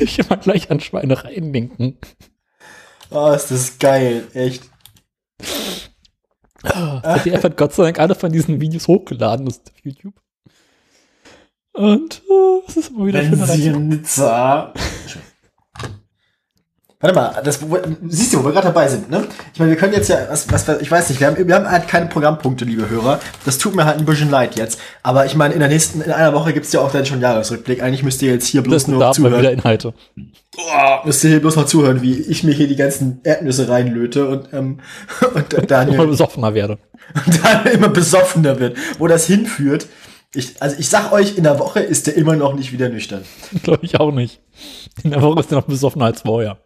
Ich 0.00 0.18
immer 0.20 0.36
gleich 0.36 0.70
an 0.70 0.78
Schweinereien 0.78 1.52
denken. 1.52 1.98
Oh, 3.10 3.32
ist 3.32 3.50
das 3.50 3.80
geil, 3.80 4.28
echt. 4.32 4.62
ZDF 6.62 7.44
hat 7.44 7.56
Gott 7.56 7.72
sei 7.72 7.84
Dank 7.84 7.98
alle 7.98 8.14
von 8.14 8.32
diesen 8.32 8.60
Videos 8.60 8.88
hochgeladen 8.88 9.46
auf 9.48 9.60
YouTube. 9.82 10.14
Und 11.72 12.22
äh, 12.28 12.62
es 12.66 12.76
ist 12.76 12.90
immer 12.90 13.06
wieder 13.06 13.22
schön. 13.22 13.40
Wenn 13.40 13.46
sie 13.46 13.66
in 13.68 13.88
Nizza. 13.88 14.72
Warte 17.00 17.14
mal, 17.14 17.40
das, 17.44 17.62
wo, 17.62 17.78
siehst 18.08 18.34
du, 18.34 18.40
wo 18.40 18.46
wir 18.46 18.52
gerade 18.52 18.66
dabei 18.66 18.88
sind, 18.88 19.08
ne? 19.08 19.24
Ich 19.54 19.60
meine, 19.60 19.70
wir 19.70 19.78
können 19.78 19.92
jetzt 19.92 20.08
ja, 20.08 20.26
was, 20.28 20.50
was, 20.50 20.80
ich 20.80 20.90
weiß 20.90 21.10
nicht, 21.10 21.20
wir 21.20 21.28
haben, 21.28 21.46
wir 21.46 21.54
haben 21.54 21.70
halt 21.70 21.86
keine 21.86 22.06
Programmpunkte, 22.06 22.64
liebe 22.64 22.90
Hörer. 22.90 23.20
Das 23.44 23.58
tut 23.58 23.76
mir 23.76 23.84
halt 23.84 23.98
ein 23.98 24.04
bisschen 24.04 24.30
leid 24.30 24.56
jetzt. 24.56 24.80
Aber 25.04 25.24
ich 25.24 25.36
meine, 25.36 25.54
in 25.54 25.60
der 25.60 25.68
nächsten, 25.68 26.00
in 26.00 26.10
einer 26.10 26.34
Woche 26.34 26.52
gibt's 26.52 26.72
ja 26.72 26.80
auch 26.80 26.90
dann 26.90 27.06
schon 27.06 27.20
Jahresrückblick. 27.20 27.84
Eigentlich 27.84 28.02
müsst 28.02 28.20
ihr 28.22 28.32
jetzt 28.32 28.48
hier 28.48 28.62
bloß 28.62 28.82
Das 28.82 28.88
nur 28.88 28.98
da 28.98 29.06
mal 29.06 29.14
wieder 29.16 29.30
zuhören. 29.30 29.54
Inhalte. 29.54 29.94
Boah, 30.56 31.02
müsst 31.04 31.22
ihr 31.22 31.30
hier 31.30 31.40
bloß 31.40 31.54
noch 31.54 31.66
zuhören, 31.66 32.02
wie 32.02 32.18
ich 32.18 32.42
mir 32.42 32.52
hier 32.52 32.66
die 32.66 32.74
ganzen 32.74 33.20
Erdnüsse 33.22 33.68
reinlöte 33.68 34.26
und, 34.26 34.52
ähm, 34.52 34.80
und 35.34 35.54
Immer 35.54 35.66
Daniel, 35.66 36.06
besoffener 36.08 36.52
werde. 36.54 36.78
Daniel 37.44 37.74
immer 37.74 37.90
besoffener 37.90 38.58
wird. 38.58 38.76
Wo 38.98 39.06
das 39.06 39.24
hinführt, 39.24 39.86
ich, 40.34 40.60
also 40.60 40.74
ich 40.76 40.88
sag 40.88 41.12
euch, 41.12 41.38
in 41.38 41.44
der 41.44 41.60
Woche 41.60 41.78
ist 41.78 42.08
der 42.08 42.16
immer 42.16 42.34
noch 42.34 42.54
nicht 42.54 42.72
wieder 42.72 42.88
nüchtern. 42.88 43.22
Glaube 43.62 43.86
ich 43.86 44.00
auch 44.00 44.10
nicht. 44.10 44.40
In 45.04 45.12
der 45.12 45.22
Woche 45.22 45.38
ist 45.38 45.52
er 45.52 45.58
noch 45.58 45.66
besoffener 45.66 46.06
als 46.06 46.22
vorher. 46.22 46.58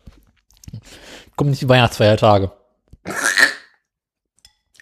Kommen 1.37 1.51
nicht 1.51 1.63
die 1.63 1.69
Weihnachtsfeiertage. 1.69 2.53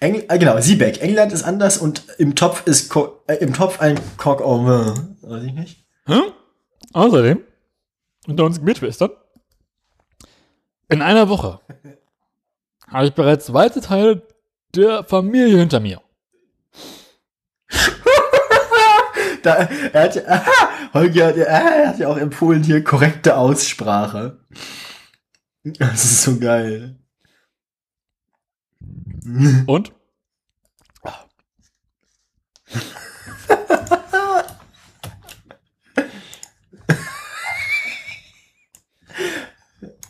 Engl 0.01 0.25
äh, 0.29 0.39
genau, 0.39 0.59
Siebeck. 0.61 1.03
England 1.03 1.33
ist 1.33 1.43
anders 1.43 1.79
und 1.79 2.05
im 2.19 2.35
Topf 2.35 2.67
ist 2.67 2.89
Co 2.89 3.23
äh, 3.27 3.35
im 3.37 3.53
Topf 3.53 3.81
ein 3.81 4.01
Coq 4.17 4.41
au 4.41 4.65
vin. 4.67 5.17
Weiß 5.23 5.45
ich 5.45 5.53
nicht. 5.53 5.85
Hm? 6.07 6.33
Außerdem, 6.93 7.45
unter 8.27 8.45
uns 8.45 8.61
Mitschwestern, 8.61 9.11
in 10.89 11.03
einer 11.03 11.29
Woche 11.29 11.61
habe 12.89 13.07
ich 13.07 13.15
bereits 13.15 13.53
weite 13.53 13.81
Teile 13.81 14.23
der 14.75 15.05
Familie 15.05 15.59
hinter 15.59 15.81
mir. 15.81 16.01
Da, 19.43 19.55
er 19.55 20.03
hat 20.03 20.29
aha, 20.29 20.69
Holger, 20.93 21.35
er 21.35 21.89
hat 21.89 21.99
ja 21.99 22.09
auch 22.09 22.19
empfohlen 22.19 22.63
hier 22.63 22.85
korrekte 22.85 23.39
Aussprache. 23.39 24.39
Das 25.79 26.05
ist 26.05 26.23
so 26.23 26.39
geil. 26.39 26.97
Und? 29.67 29.93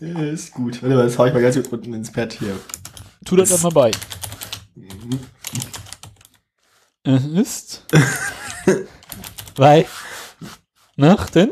Ist 0.00 0.52
gut. 0.52 0.82
Warte 0.82 0.94
mal, 0.94 1.04
das 1.04 1.18
hau 1.18 1.26
ich 1.26 1.34
mal 1.34 1.42
ganz 1.42 1.56
gut 1.56 1.70
unten 1.72 1.92
ins 1.92 2.10
Pad 2.10 2.32
hier. 2.32 2.58
Tu 3.26 3.36
das 3.36 3.62
mal 3.62 3.70
bei. 3.70 3.90
Es 7.02 7.24
ist 7.24 7.84
Weihnachten. 10.96 11.50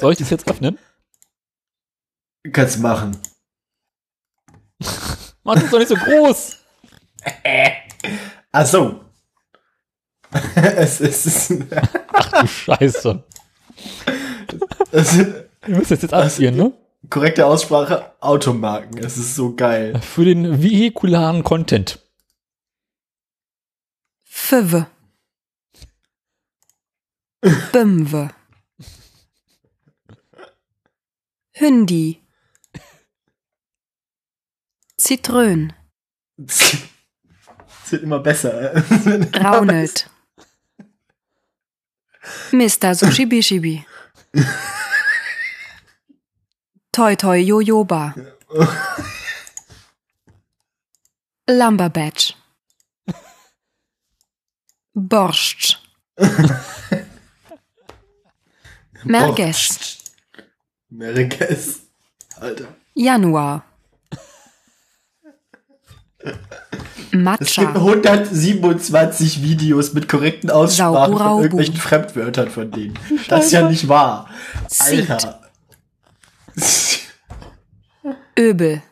Soll 0.00 0.12
ich 0.12 0.18
das 0.18 0.30
jetzt 0.30 0.48
öffnen? 0.48 0.78
Kannst 2.52 2.76
du 2.76 2.80
machen. 2.80 3.16
Mann, 5.44 5.56
das 5.56 5.64
ist 5.64 5.72
doch 5.72 5.78
nicht 5.78 5.88
so 5.88 5.96
groß. 5.96 6.56
Ach 8.52 8.66
so. 8.66 9.04
es 10.54 11.00
ist, 11.00 11.50
Du 11.50 12.46
Scheiße. 12.46 13.24
ist 14.92 15.16
Wir 15.18 15.76
müssen 15.76 15.88
das 15.90 16.02
jetzt 16.02 16.14
abziehen, 16.14 16.56
ne? 16.56 16.72
korrekte 17.08 17.46
Aussprache, 17.46 18.12
Automarken. 18.20 18.98
Es 18.98 19.16
ist 19.16 19.34
so 19.34 19.54
geil. 19.54 20.00
Für 20.00 20.24
den 20.24 20.62
vehikularen 20.62 21.42
Content. 21.42 21.98
Fünf. 24.24 24.86
Fünf. 27.72 28.14
Hündi. 31.60 32.22
Zitrön. 34.96 35.72
Es 37.84 37.92
wird 37.94 38.04
immer 38.04 38.20
besser. 38.20 38.72
Raunelt. 39.34 40.08
Mr. 42.52 42.94
Sushibishibi. 42.94 43.84
Toi 46.92 47.16
Toi 47.16 47.38
Jojoba. 47.38 48.14
Lumberbatch. 51.48 52.36
Borscht. 54.94 55.82
Merges. 59.02 59.99
Merges. 60.90 61.80
Alter. 62.40 62.66
Januar. 62.94 63.64
Es 66.18 66.34
gibt 67.12 67.14
Matcha. 67.14 67.74
127 67.74 69.42
Videos 69.42 69.94
mit 69.94 70.08
korrekten 70.08 70.50
Aussprachen 70.50 70.94
von 70.94 71.04
Sauburaubu. 71.12 71.42
irgendwelchen 71.42 71.76
Fremdwörtern 71.76 72.50
von 72.50 72.70
denen. 72.70 72.98
Das 73.28 73.46
ist 73.46 73.52
ja 73.52 73.68
nicht 73.68 73.88
wahr. 73.88 74.28
Alter. 74.78 75.40
Öbel. 78.38 78.82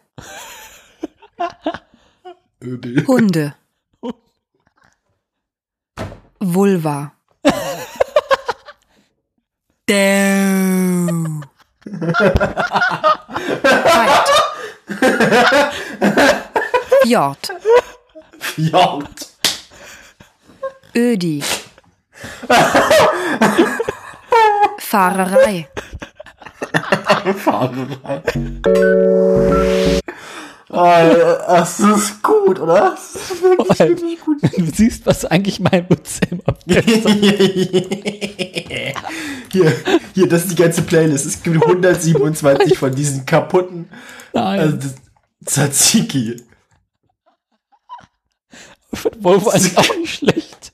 Öbel. 2.63 3.07
Hunde. 3.07 3.55
Vulva. 6.41 7.13
Däu. 9.89 11.41
Fjord. 17.03 17.39
Fjord. 18.39 19.27
Ödi. 20.95 21.43
Fahrerei. 24.79 25.69
Fahrerei. 27.37 28.23
Oh, 30.71 30.85
das 31.49 31.81
ist 31.81 32.23
gut, 32.23 32.61
oder? 32.61 32.91
Das 32.91 33.17
ist 33.17 33.43
wirklich, 33.43 33.79
wirklich 33.79 34.21
gut. 34.21 34.43
Du 34.57 34.67
siehst, 34.67 35.07
was 35.07 35.25
eigentlich 35.25 35.61
mein 35.61 35.89
Witz 35.89 36.21
immer 36.31 36.55
hier, 39.53 39.73
hier, 40.15 40.29
das 40.29 40.43
ist 40.43 40.53
die 40.53 40.63
ganze 40.63 40.83
Playlist. 40.83 41.27
Es 41.27 41.43
gibt 41.43 41.63
127 41.63 42.79
von 42.79 42.95
diesen 42.95 43.27
kaputten 43.27 43.89
Nein. 44.33 44.61
also, 44.61 44.89
Tzatziki. 45.45 46.43
Von 48.93 49.13
Volvo 49.19 49.51
ist 49.51 49.77
auch 49.77 49.97
nicht 49.97 50.15
schlecht. 50.15 50.73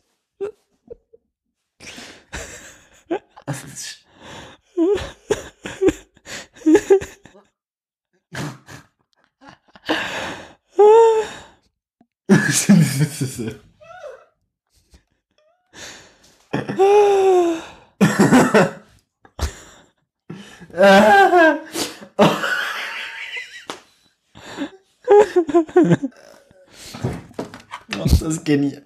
Das 27.89 28.13
ist 28.13 28.23
das 28.23 28.23
ist 28.23 28.45
genial. 28.45 28.85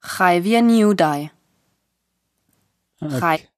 Chai 0.00 0.42
New 0.62 0.94
Dai. 0.94 1.30
Chai. 3.00 3.48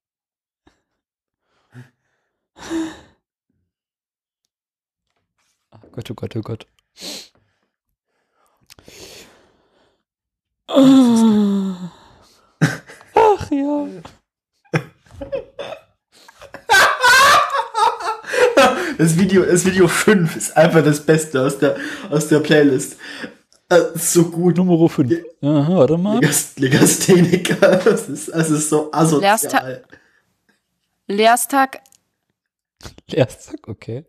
Gott, 5.91 6.11
oh 6.11 6.13
Gott, 6.13 6.35
oh 6.35 6.41
Gott. 6.41 6.67
Ach 13.15 13.51
ja. 13.51 13.87
Das 18.97 19.17
Video, 19.17 19.45
das 19.45 19.63
Video 19.65 19.87
5 19.87 20.35
ist 20.35 20.57
einfach 20.57 20.83
das 20.83 21.05
Beste 21.05 21.41
aus 21.45 21.59
der, 21.59 21.77
aus 22.09 22.27
der 22.27 22.39
Playlist. 22.39 22.97
Ist 23.93 24.13
so 24.13 24.25
gut. 24.29 24.57
Nummer 24.57 24.89
5. 24.89 25.13
Aha, 25.41 25.75
warte 25.77 25.97
mal. 25.97 26.19
Legast- 26.19 26.59
Legastheniker. 26.59 27.55
Das 27.77 28.09
ist, 28.09 28.29
das 28.29 28.49
ist 28.49 28.69
so 28.69 28.91
asozial. 28.91 29.83
Lehrstag 31.07 31.81
Leersack, 33.09 33.67
okay. 33.67 34.05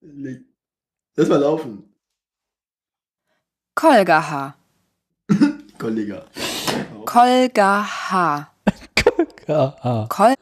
Le- 0.00 0.42
Lass 1.16 1.28
mal 1.28 1.40
laufen, 1.40 1.87
Kolgaha. 3.78 4.56
Kollege. 5.78 6.24
Kolgaha. 7.04 8.50
Ja, 9.46 10.06
Kol 10.08 10.34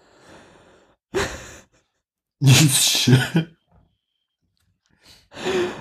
Nietzsche. 2.40 3.18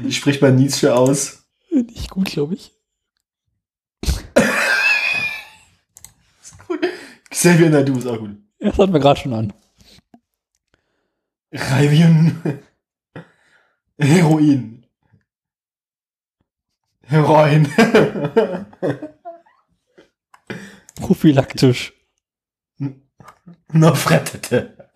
Wie 0.01 0.11
spricht 0.11 0.41
man 0.41 0.57
Nietzsche 0.57 0.93
aus? 0.93 1.45
nicht 1.71 2.09
gut, 2.09 2.25
glaube 2.25 2.55
ich. 2.55 2.73
Xavier 7.29 7.69
Nadu 7.69 7.97
ist 7.97 8.05
auch 8.05 8.19
gut. 8.19 8.35
Das 8.59 8.77
hatten 8.77 8.91
wir 8.91 8.99
gerade 8.99 9.21
schon 9.21 9.33
an. 9.33 9.53
Reivion. 11.53 12.59
Heroin. 13.97 14.74
Heroin. 17.07 17.67
Prophylaktisch. 20.95 21.93
Noch 23.71 23.95
frettete. 23.97 24.89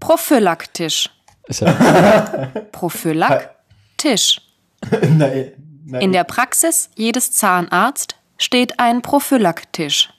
prophylaktisch. 0.00 1.10
Ist 1.48 1.60
ja 1.60 2.52
Prophylaktisch. 2.72 4.40
Nein. 4.90 5.52
Nein. 5.88 6.02
In 6.02 6.12
der 6.12 6.24
Praxis 6.24 6.90
jedes 6.96 7.30
Zahnarzt 7.32 8.16
steht 8.38 8.80
ein 8.80 9.02
Prophylaktisch. 9.02 10.12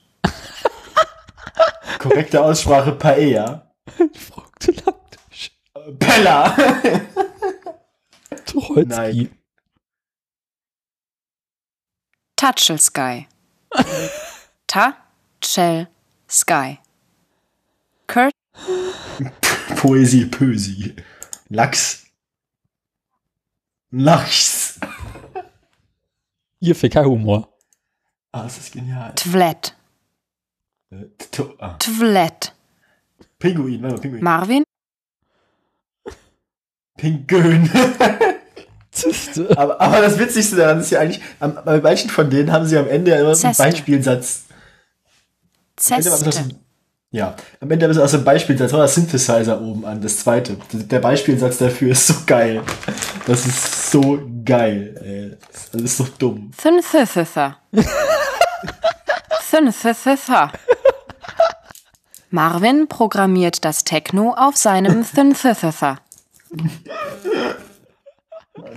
Korrekte 2.00 2.42
Aussprache 2.42 2.94
Paella. 2.94 3.72
prophylaktisch. 4.30 5.52
Pella. 6.00 6.56
Tucholsky. 8.46 8.86
Nein. 8.88 9.37
Tatschel 12.38 12.78
Sky. 12.80 13.28
Tatschel 14.68 15.88
Sky. 16.30 16.78
Kurt 18.08 18.34
Poesie, 19.76 20.26
Pösi. 20.26 20.96
Lachs. 21.50 22.06
Lachs. 23.92 24.80
Hier 26.60 26.76
Fäkalhumor. 26.76 27.50
Ah, 28.32 28.44
das 28.44 28.58
ist 28.58 28.72
genial. 28.74 29.14
Tvlet. 29.16 29.76
Äh, 30.92 31.06
to- 31.32 31.56
ah. 31.60 31.76
Tvlet. 31.80 32.54
Pinguin, 33.40 33.82
warte 33.84 33.96
mal, 33.96 34.02
Pinguin. 34.02 34.24
Marvin 34.24 34.64
Pinguin. 36.98 37.70
Aber, 39.56 39.80
aber 39.80 40.02
das 40.02 40.18
Witzigste 40.18 40.56
daran 40.56 40.80
ist 40.80 40.90
ja 40.90 41.00
eigentlich, 41.00 41.22
am, 41.40 41.58
bei 41.64 41.80
manchen 41.80 42.10
von 42.10 42.30
denen 42.30 42.52
haben 42.52 42.66
sie 42.66 42.78
am 42.78 42.88
Ende 42.88 43.12
ja 43.12 43.18
immer 43.18 43.36
so 43.36 43.48
einen 43.48 43.56
Zeste. 43.56 43.72
Beispielsatz. 43.72 44.44
Am 45.90 46.02
Zeste. 46.02 46.50
Ja, 47.12 47.36
am 47.62 47.72
Ende 47.72 47.86
haben 47.86 47.94
sie 47.94 48.04
aus 48.04 48.12
dem 48.12 48.24
Beispielsatz 48.24 48.74
war 48.74 48.82
das 48.82 48.96
Synthesizer 48.96 49.62
oben 49.62 49.86
an, 49.86 50.02
das 50.02 50.18
zweite. 50.18 50.58
Der 50.74 51.00
Beispielsatz 51.00 51.58
dafür 51.58 51.92
ist 51.92 52.08
so 52.08 52.14
geil. 52.26 52.62
Das 53.26 53.46
ist 53.46 53.92
so 53.92 54.20
geil, 54.44 54.96
ey. 55.04 55.38
Das 55.72 55.82
ist 55.82 55.98
so 55.98 56.08
dumm. 56.18 56.52
Synthesizer. 56.62 57.58
Synthesizer. 59.50 60.52
Marvin 62.30 62.88
programmiert 62.90 63.64
das 63.64 63.86
Techno 63.86 64.34
auf 64.38 64.58
seinem 64.58 65.04
Synthesizer. 65.04 66.00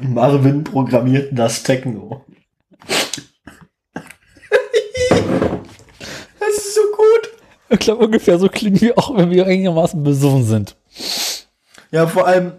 Marvin 0.00 0.64
programmiert 0.64 1.30
das 1.32 1.62
Techno. 1.62 2.24
das 6.38 6.56
ist 6.56 6.74
so 6.74 6.80
gut. 6.96 7.30
Ich 7.70 7.78
glaube, 7.78 8.04
ungefähr 8.04 8.38
so 8.38 8.48
klingen 8.48 8.80
wir 8.80 8.98
auch, 8.98 9.16
wenn 9.16 9.30
wir 9.30 9.46
einigermaßen 9.46 10.02
besoffen 10.02 10.44
sind. 10.44 10.76
Ja, 11.90 12.06
vor 12.06 12.26
allem. 12.26 12.52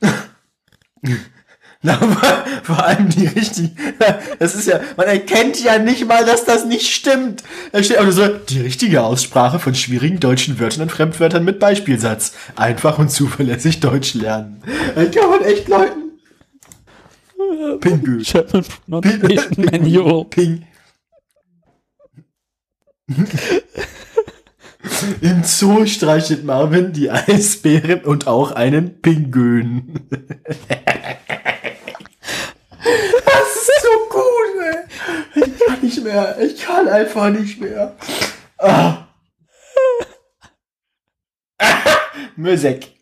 Na, 1.82 1.98
vor, 2.62 2.84
allem 2.84 3.08
die 3.08 3.26
richtig. 3.26 3.70
Das 4.38 4.54
ist 4.54 4.68
ja, 4.68 4.80
man 4.98 5.06
erkennt 5.06 5.62
ja 5.64 5.78
nicht 5.78 6.06
mal, 6.06 6.26
dass 6.26 6.44
das 6.44 6.66
nicht 6.66 6.92
stimmt. 6.92 7.42
Da 7.72 7.82
steht 7.82 7.98
auch 7.98 8.02
nur 8.04 8.12
so, 8.12 8.28
die 8.28 8.60
richtige 8.60 9.02
Aussprache 9.02 9.58
von 9.58 9.74
schwierigen 9.74 10.20
deutschen 10.20 10.60
Wörtern 10.60 10.82
und 10.82 10.92
Fremdwörtern 10.92 11.42
mit 11.42 11.58
Beispielsatz. 11.58 12.34
Einfach 12.54 12.98
und 12.98 13.10
zuverlässig 13.10 13.80
Deutsch 13.80 14.12
lernen. 14.12 14.62
Das 14.94 15.10
kann 15.10 15.30
man 15.30 15.42
echt 15.42 15.68
Leuten. 15.68 15.99
Pingu. 17.80 18.22
German 18.22 18.64
Pronunciation 18.64 19.64
Manual. 19.64 20.24
Ping. 20.26 20.66
Im 25.20 25.44
Zoo 25.44 25.86
streichelt 25.86 26.44
Marvin 26.44 26.92
die 26.92 27.10
Eisbären 27.10 28.04
und 28.04 28.26
auch 28.26 28.52
einen 28.52 29.00
Pinguin. 29.00 30.08
Das 32.78 33.56
ist 33.56 33.82
so 33.82 34.08
gut, 34.10 34.54
ey. 34.64 35.44
Ich 35.44 35.58
kann 35.66 35.80
nicht 35.82 36.04
mehr. 36.04 36.38
Ich 36.40 36.60
kann 36.60 36.88
einfach 36.88 37.30
nicht 37.30 37.60
mehr. 37.60 37.96
Ah. 38.58 39.06
Mösek. 42.36 42.99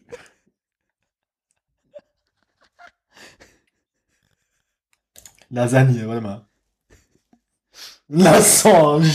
Lasagne, 5.50 6.06
warte 6.06 6.20
mal. 6.20 6.46
Lassange. 8.08 9.10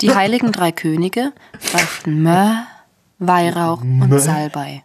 Die 0.00 0.14
heiligen 0.14 0.52
drei 0.52 0.70
Könige 0.72 1.32
brachten 1.72 2.22
Myrrh, 2.22 2.66
Weihrauch 3.18 3.80
und? 3.82 4.18
Salbei. 4.20 4.84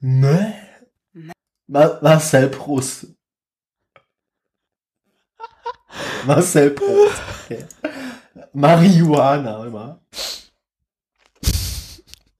Ne? 0.00 0.67
Ma 1.68 1.98
Marcel 2.02 2.50
Proust. 2.50 3.04
Marcel 6.26 6.70
Proust. 6.74 7.22
Okay. 7.44 7.64
Marihuana, 8.54 9.58
mal. 9.70 10.00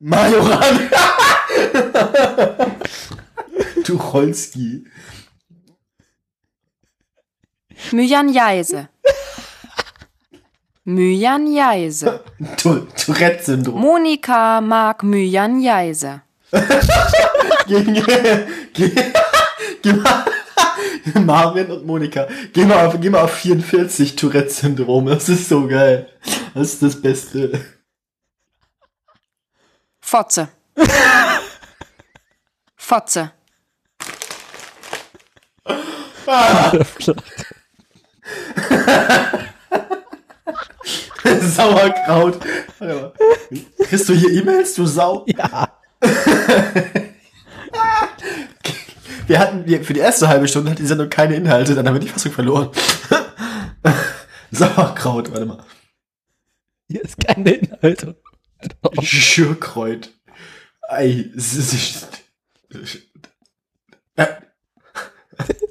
Majorana. 0.01 0.89
Tucholsky. 3.85 4.85
Myanjaise. 7.93 8.89
Myanjaise. 10.87 12.07
Tu- 12.57 12.87
Tourette-Syndrom. 12.97 13.81
Monika 13.81 14.61
mag 14.61 15.03
Myanjaise. 15.03 16.21
Geh, 16.53 16.61
geh 19.83 19.93
mal. 19.93 20.25
Marvin 21.25 21.71
und 21.71 21.87
Monika. 21.87 22.27
Geh 22.53 22.65
mal 22.65 22.87
auf, 22.87 23.01
geh 23.01 23.11
mal 23.11 23.23
auf 23.23 23.33
44 23.35 24.17
Tourette-Syndrom. 24.17 25.07
Das 25.07 25.29
ist 25.29 25.49
so 25.49 25.67
geil. 25.67 26.09
Das 26.55 26.75
ist 26.75 26.83
das 26.83 27.01
Beste. 27.01 27.61
Fotze. 30.01 30.49
Fotze. 32.77 33.33
Sauerkraut. 41.41 42.39
Warte 42.79 42.95
mal. 42.95 43.13
Kriegst 43.85 44.09
du 44.09 44.15
hier 44.15 44.31
E-Mails, 44.31 44.75
du 44.75 44.87
Sau? 44.87 45.27
Ja. 45.27 45.79
Wir 49.29 49.39
hatten, 49.39 49.67
wir, 49.67 49.85
für 49.85 49.93
die 49.93 50.01
erste 50.01 50.27
halbe 50.29 50.49
Stunde 50.49 50.71
hat 50.71 50.79
die 50.79 50.87
Sendung 50.87 51.11
keine 51.11 51.35
Inhalte, 51.35 51.75
dann 51.75 51.87
haben 51.87 51.95
wir 51.95 52.01
die 52.01 52.09
Fassung 52.09 52.33
verloren. 52.33 52.71
Sauerkraut, 54.51 55.31
warte 55.31 55.45
mal. 55.45 55.65
Hier 56.89 57.05
ist 57.05 57.19
keine 57.19 57.51
Inhalte. 57.51 58.17
Schürkreut. 59.03 60.11
Ei. 60.81 61.31
Äh, 64.17 64.27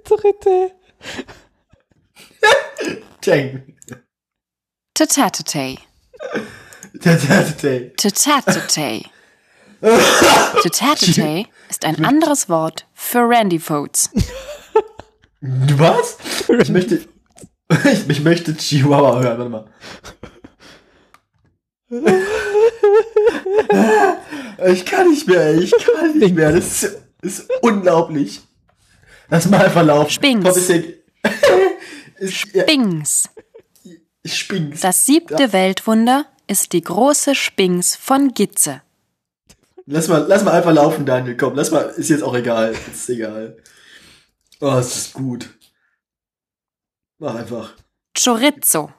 Dritte. 0.05 0.71
Tang. 3.21 3.73
Tatatete. 4.93 5.77
Tatatete. 7.01 7.93
Tatatete. 7.95 9.03
Tatatete 9.81 11.47
ist 11.69 11.85
ein 11.85 12.03
anderes 12.05 12.49
Wort 12.49 12.85
für 12.93 13.19
Randy 13.27 13.59
Foats. 13.59 14.09
Du 15.41 15.79
was? 15.79 16.17
Ich 16.59 16.69
möchte. 16.69 16.95
Ich, 16.95 17.07
ich 18.09 18.21
möchte 18.21 18.55
Chihuahua 18.55 19.19
hören, 19.21 19.37
warte 19.37 19.49
mal. 19.49 19.65
Ich 24.67 24.85
kann 24.85 25.09
nicht 25.09 25.27
mehr, 25.27 25.41
ey, 25.41 25.63
ich 25.63 25.71
kann 25.71 26.17
nicht 26.17 26.35
mehr. 26.35 26.51
Das 26.51 26.83
ist, 26.83 26.97
ist 27.21 27.49
unglaublich. 27.61 28.41
Lass 29.29 29.47
mal 29.47 29.63
einfach 29.65 29.83
laufen. 29.85 30.09
Spinks. 30.09 30.67
Ja- 30.69 30.75
ja, 32.19 32.27
Spinks. 32.63 33.29
Spinks. 34.25 34.81
Das 34.81 35.05
siebte 35.05 35.53
Weltwunder 35.53 36.25
ist 36.47 36.73
die 36.73 36.81
große 36.81 37.35
Spinks 37.35 37.95
von 37.95 38.33
Gitze. 38.33 38.81
Lass 39.89 40.09
mal, 40.09 40.25
lass 40.27 40.43
mal 40.43 40.51
einfach 40.51 40.73
laufen, 40.73 41.05
Daniel. 41.05 41.37
Komm, 41.37 41.55
lass 41.55 41.71
mal. 41.71 41.85
Ist 41.95 42.09
jetzt 42.09 42.21
auch 42.21 42.35
egal. 42.35 42.75
Ist 42.91 43.09
egal. 43.09 43.57
Oh, 44.59 44.73
es 44.73 44.97
ist 44.97 45.13
gut. 45.13 45.49
Mach 47.19 47.35
einfach. 47.35 47.73
Chorizo. 48.13 48.91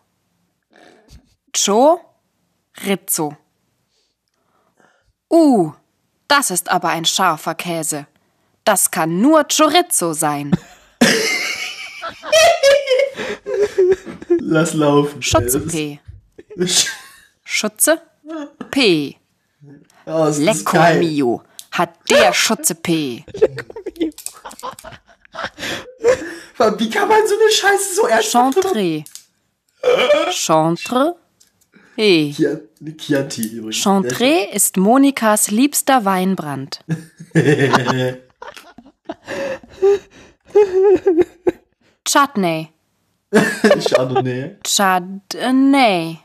Chorizo. 1.54 3.36
Uh, 5.30 5.72
das 6.26 6.50
ist 6.50 6.70
aber 6.70 6.88
ein 6.88 7.04
scharfer 7.04 7.54
Käse. 7.54 8.06
Das 8.64 8.90
kann 8.90 9.20
nur 9.20 9.44
Chorizo 9.44 10.14
sein. 10.14 10.52
Lass 14.40 14.72
laufen. 14.72 15.20
Schutze 15.20 15.60
P. 15.60 16.00
Schutze 17.44 18.00
P. 18.70 19.17
Oh, 20.08 20.28
Lecco 20.38 20.78
mio. 20.98 21.42
Hat 21.72 21.90
der 22.10 22.32
Schutze 22.42 22.74
P. 22.74 23.24
Wie 26.78 26.90
kann 26.90 27.08
man 27.08 27.26
so 27.26 27.34
eine 27.34 27.50
Scheiße 27.52 27.94
so 27.94 28.06
ernsthaft 28.06 28.54
Chantre. 28.64 29.04
Chantre. 30.32 31.16
Kia- 31.96 32.60
Chianti 32.96 33.42
übrigens. 33.48 33.76
Chantre 33.76 34.48
ist 34.52 34.76
Monikas 34.76 35.50
liebster 35.50 36.04
Weinbrand. 36.04 36.80
Chutney. 42.04 42.70
Chardonnay. 43.32 44.56
Chardonnay. 44.64 46.18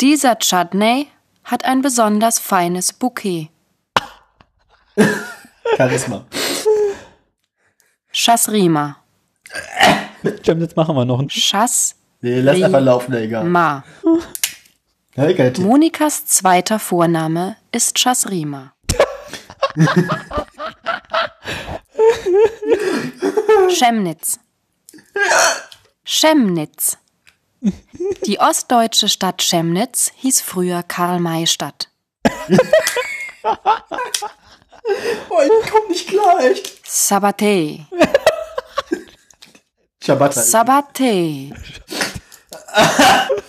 Dieser 0.00 0.38
Chutney 0.38 1.08
hat 1.44 1.64
ein 1.64 1.82
besonders 1.82 2.38
feines 2.38 2.92
Bouquet. 2.92 3.50
Charisma. 5.76 6.24
Chasrima. 8.12 8.96
Stimmt, 10.40 10.62
jetzt 10.62 10.76
machen 10.76 10.94
wir 10.96 11.04
noch 11.04 11.18
einen. 11.18 11.28
Chas. 11.28 11.96
Nee, 12.20 12.40
lass 12.40 12.62
einfach 12.62 12.80
laufen, 12.80 13.14
egal. 13.14 13.44
Ma. 13.44 13.84
Ja, 15.16 15.26
egal. 15.26 15.52
Monikas 15.58 16.26
zweiter 16.26 16.78
Vorname 16.78 17.56
ist 17.72 17.98
Chasrima. 17.98 18.74
Chemnitz. 23.68 24.38
Chemnitz. 26.04 26.98
Die 28.26 28.40
ostdeutsche 28.40 29.08
Stadt 29.08 29.42
Chemnitz 29.42 30.12
hieß 30.16 30.40
früher 30.40 30.82
Karl-May-Stadt. 30.82 31.88
Oh, 35.28 35.40
ich 35.42 35.70
komm 35.70 35.88
nicht 35.88 36.12
echt. 36.40 36.80
Sabate. 36.86 37.86
Ciabatta. 40.00 40.42
Sabate. 40.42 41.50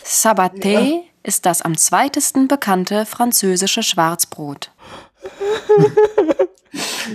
Sabate 0.03 1.03
ist 1.23 1.45
das 1.45 1.61
am 1.61 1.77
zweitesten 1.77 2.47
bekannte 2.47 3.05
französische 3.05 3.83
Schwarzbrot. 3.83 4.71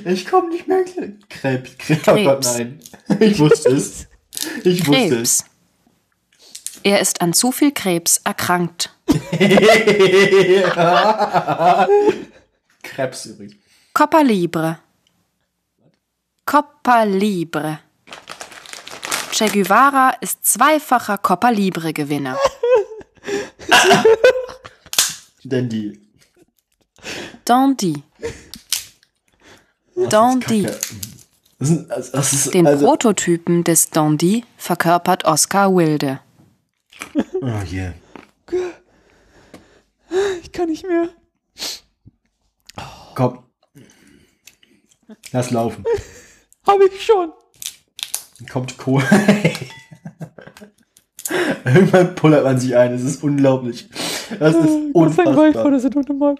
Ich 0.05 0.27
komm 0.27 0.51
nicht 0.51 0.67
mehr 0.69 0.85
klar. 0.85 1.07
Krebs. 1.29 1.79
Krebs. 1.79 2.09
Oh 2.09 2.15
Gott, 2.15 2.43
Krebs. 2.43 2.59
nein. 2.59 2.81
Ich 3.21 3.39
wusste 3.39 3.69
es. 3.71 4.07
Ich 4.65 4.87
wusste 4.87 5.17
es. 5.21 5.45
Er 6.87 7.01
ist 7.01 7.21
an 7.21 7.33
zu 7.33 7.51
viel 7.51 7.73
Krebs 7.73 8.21
erkrankt. 8.23 8.95
Krebs 12.85 13.27
übrigens. 13.27 13.57
Copa 13.93 14.21
Libre. 14.21 14.79
Copa 16.45 17.03
Libre. 17.03 17.81
Che 19.33 19.49
Guevara 19.49 20.11
ist 20.21 20.47
zweifacher 20.47 21.19
Copa 21.19 21.49
Libre 21.49 21.93
Gewinner. 21.93 22.39
Dandy. 25.43 26.01
Dandy. 27.45 28.05
Ist 31.59 32.55
Den 32.55 32.69
also, 32.69 32.87
Prototypen 32.87 33.65
des 33.65 33.91
Dandy 33.91 34.45
verkörpert 34.57 35.25
Oscar 35.25 35.75
Wilde. 35.75 36.21
Oh 37.41 37.63
je. 37.67 37.93
Ich 40.43 40.53
kann 40.53 40.69
nicht 40.69 40.87
mehr. 40.87 41.09
Komm. 43.15 43.45
Lass 45.33 45.51
laufen. 45.51 45.85
Hab 46.67 46.81
ich 46.81 47.05
schon. 47.05 47.33
Kommt 48.51 48.77
Kohle. 48.77 49.05
Irgendwann 51.65 52.15
pullert 52.15 52.45
man 52.45 52.59
sich 52.61 52.77
ein. 52.77 52.93
Es 52.93 53.03
ist 53.03 53.23
unglaublich. 53.23 53.89
Das 54.39 54.55
ist 54.55 54.61
Das 54.61 54.67
ist 54.67 54.71
ein 54.77 54.93
Golf 54.93 55.15
vor 55.15 55.27
unfassbar. 55.27 55.71
der 55.71 55.81
Sendung 55.81 56.19
mal. 56.19 56.35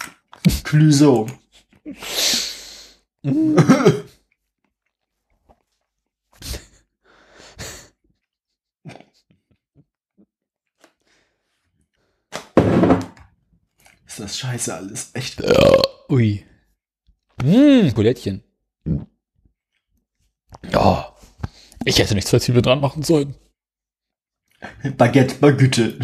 Ist 14.17 14.21
das 14.21 14.39
scheiße 14.39 14.75
alles. 14.75 15.11
Echt. 15.13 15.43
Ui. 16.09 16.47
Hm, 17.43 17.93
Bulettchen. 17.93 18.43
Ja. 20.73 21.15
Ich 21.85 21.99
hätte 21.99 22.15
nicht 22.15 22.27
zwei 22.27 22.39
Zwiebeln 22.39 22.63
dran 22.63 22.81
machen 22.81 23.03
sollen. 23.03 23.35
Baguette, 24.97 25.35
Baguette. 25.35 25.99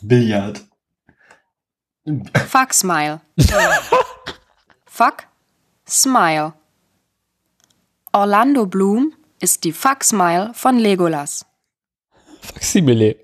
Billard. 0.00 0.62
Fuck 2.48 2.72
Smile. 2.72 3.20
Fuck 4.86 5.24
Smile. 5.86 6.54
Orlando 8.12 8.64
Bloom 8.64 9.12
ist 9.38 9.64
die 9.64 9.72
Fuck 9.72 10.02
Smile 10.02 10.52
von 10.54 10.78
Legolas. 10.78 11.44
Faximile. 12.40 13.20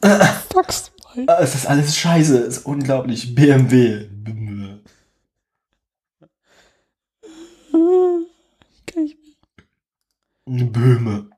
Fax. 0.00 0.92
Ah, 1.26 1.38
Es 1.40 1.54
ist 1.54 1.66
alles 1.66 1.96
scheiße. 1.96 2.38
Es 2.38 2.58
ist 2.58 2.66
unglaublich. 2.66 3.34
BMW. 3.34 4.08
Kenn 8.86 9.04
ich 9.04 9.16
Böhme. 10.46 11.30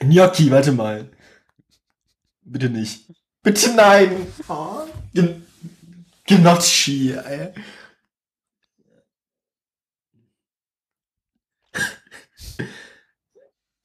Gnocchi, 0.00 0.50
warte 0.50 0.72
mal. 0.72 1.10
Bitte 2.42 2.68
nicht. 2.70 3.10
Bitte 3.42 3.74
nein. 3.74 4.26
Oh, 4.48 4.86
Gen 5.14 5.46
Gnocchi, 6.26 7.12
ey. 7.12 7.52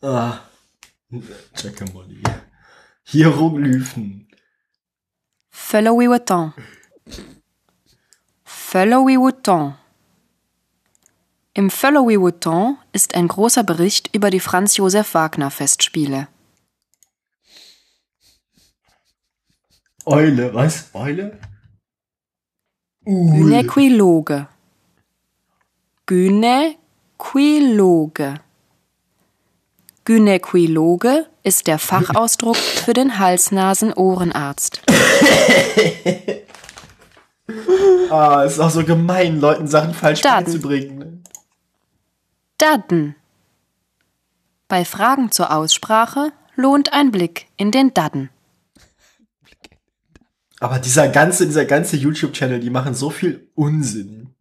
ah. 0.02 0.42
Check 1.56 1.94
Molly. 1.94 2.22
Hieroglyphen. 3.08 4.28
Followy 8.44 9.20
Wotton. 9.20 9.76
Im 11.54 11.70
Followy 11.70 12.20
Wotton 12.20 12.80
ist 12.94 13.14
ein 13.14 13.28
großer 13.28 13.64
Bericht 13.64 14.10
über 14.16 14.32
die 14.32 14.40
Franz 14.40 14.78
Josef 14.78 15.14
Wagner 15.14 15.52
Festspiele. 15.52 16.30
Eule, 20.08 20.52
was? 20.56 20.90
Eule? 20.96 21.40
Ule. 23.06 23.38
Gynäquiloge. 23.38 24.48
Gynäquiloge. 26.08 28.40
Gynäquiloge 30.06 31.28
ist 31.46 31.68
der 31.68 31.80
Fachausdruck 31.80 32.56
für 32.58 32.94
den 32.94 33.20
Hals-Nasen-Ohrenarzt. 33.20 34.82
Ah, 38.10 38.44
ist 38.44 38.60
auch 38.60 38.72
so 38.72 38.84
gemein, 38.84 39.40
Leuten 39.40 39.68
Sachen 39.68 39.94
falsch 39.94 40.22
Daten. 40.22 40.46
beizubringen. 40.46 40.98
ne? 40.98 41.20
Dadden. 42.58 43.16
Bei 44.68 44.84
Fragen 44.86 45.32
zur 45.32 45.56
Aussprache 45.56 46.32
lohnt 46.56 46.94
ein 46.94 47.12
Blick 47.12 47.48
in 47.58 47.70
den 47.72 47.94
Dadden. 47.94 48.30
Aber 50.60 50.80
dieser 50.80 51.08
ganze, 51.10 51.46
dieser 51.46 51.66
ganze 51.66 51.98
YouTube-Channel, 51.98 52.60
die 52.60 52.70
machen 52.72 52.96
so 52.96 53.10
viel 53.12 53.48
Unsinn. 53.54 54.35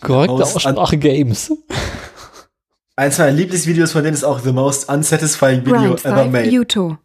Korrekte 0.00 0.34
Most 0.34 0.56
Aussprache 0.56 0.98
Games. 0.98 1.52
Eins 2.96 3.18
meiner 3.18 3.32
Lieblingsvideos 3.32 3.92
von 3.92 4.02
denen 4.02 4.14
ist 4.14 4.24
auch 4.24 4.40
The 4.40 4.52
Most 4.52 4.88
Unsatisfying 4.88 5.64
Video 5.64 5.94
Grind 5.94 6.04
Ever 6.04 6.22
5 6.24 6.32
Made. 6.32 6.50
Yuto. 6.50 6.98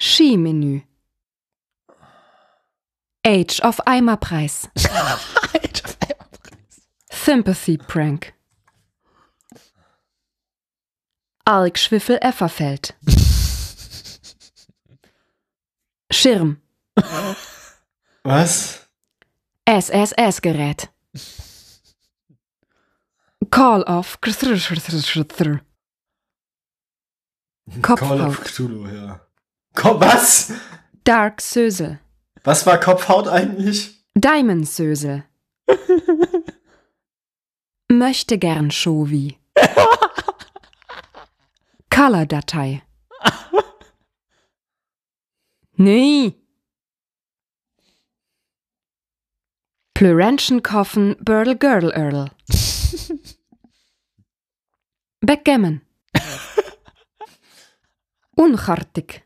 Skimenü. 0.00 0.82
Age 3.26 3.60
of 3.62 3.80
Eimerpreis. 3.86 4.68
Sympathy 7.10 7.76
Prank. 7.76 8.32
Alk 11.44 11.78
Schwiffel 11.78 12.18
Efferfeld. 12.22 12.94
Schirm. 16.10 16.62
Was? 18.22 18.87
SSS-Gerät. 19.68 20.88
Call 23.50 23.82
of 23.82 24.18
Call 27.82 27.82
Kopfhaut. 27.82 28.20
of 28.20 28.40
Cthulhu, 28.44 28.88
ja. 28.88 29.20
Komm, 29.74 30.00
was? 30.00 30.52
Dark 31.04 31.40
Sösel. 31.42 31.98
Was 32.44 32.64
war 32.66 32.80
Kopfhaut 32.80 33.28
eigentlich? 33.28 34.02
Diamond 34.14 34.66
Sösel. 34.68 35.24
Möchte 37.90 38.38
gern 38.38 38.70
Shovi. 38.70 39.38
Color-Datei. 41.90 42.82
Nee. 45.80 46.34
Plurentschenkopfen 49.98 51.16
Birdle 51.18 51.56
Girdle 51.56 51.90
Earl. 51.92 52.30
Backgammon. 55.20 55.80
Unchartig. 58.36 59.24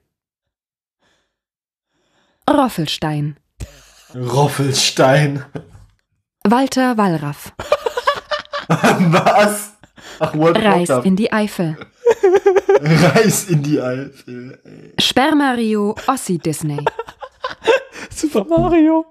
Roffelstein. 2.48 3.36
Roffelstein. 4.14 5.44
Walter 6.48 6.96
Wallraff. 6.96 7.52
was? 8.68 9.72
Ach, 10.20 10.34
Reis 10.34 10.88
in 11.04 11.16
die 11.16 11.30
Eifel. 11.30 11.76
Reis 12.80 13.44
in 13.50 13.62
die 13.62 13.78
Eifel. 13.78 14.58
ey. 14.64 14.94
Spermario 14.98 15.94
Ossi 16.06 16.38
Disney. 16.38 16.82
Super 18.08 18.44
Mario. 18.44 19.04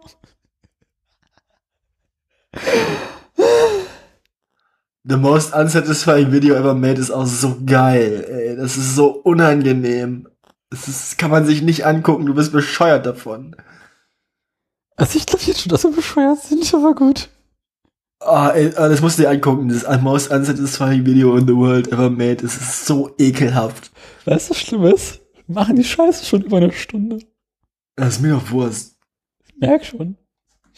The 5.04 5.18
most 5.18 5.54
unsatisfying 5.54 6.32
video 6.32 6.56
ever 6.56 6.76
made 6.76 7.00
ist 7.00 7.10
auch 7.10 7.26
so 7.26 7.58
geil. 7.66 8.24
Ey, 8.30 8.56
das 8.56 8.78
ist 8.78 8.96
so 8.96 9.10
unangenehm. 9.10 10.28
Das 10.70 10.88
ist, 10.88 11.18
kann 11.18 11.32
man 11.32 11.46
sich 11.46 11.62
nicht 11.62 11.86
angucken. 11.86 12.26
Du 12.26 12.36
bist 12.36 12.52
bescheuert 12.52 13.06
davon. 13.06 13.56
Also 14.96 15.18
ich 15.18 15.26
glaube 15.26 15.44
jetzt 15.46 15.62
schon, 15.62 15.70
dass 15.70 15.84
wir 15.84 15.92
bescheuert 15.92 16.40
sind, 16.40 16.72
aber 16.74 16.94
gut. 16.94 17.30
Ah, 18.20 18.50
ey, 18.50 18.72
ah, 18.76 18.88
das 18.88 19.02
musst 19.02 19.18
du 19.18 19.24
dir 19.24 19.30
angucken. 19.32 19.68
Das 19.68 20.02
most 20.02 20.32
unsatisfying 20.32 21.06
video 21.06 21.36
in 21.36 21.48
the 21.48 21.56
world 21.56 21.92
ever 21.92 22.12
made. 22.12 22.46
Es 22.46 22.56
ist 22.56 22.86
so 22.86 23.16
ekelhaft. 23.18 23.92
Weißt 24.26 24.50
du, 24.50 24.52
was 24.52 24.60
Schlimmes? 24.60 25.20
Wir 25.48 25.56
machen 25.56 25.76
die 25.76 25.84
Scheiße 25.84 26.26
schon 26.26 26.44
über 26.44 26.58
eine 26.58 26.72
Stunde. 26.72 27.20
Das 27.96 28.16
ist 28.16 28.22
mir 28.22 28.34
doch 28.34 28.52
Wurst. 28.52 28.98
Ich 29.48 29.58
merk 29.58 29.84
schon. 29.84 30.18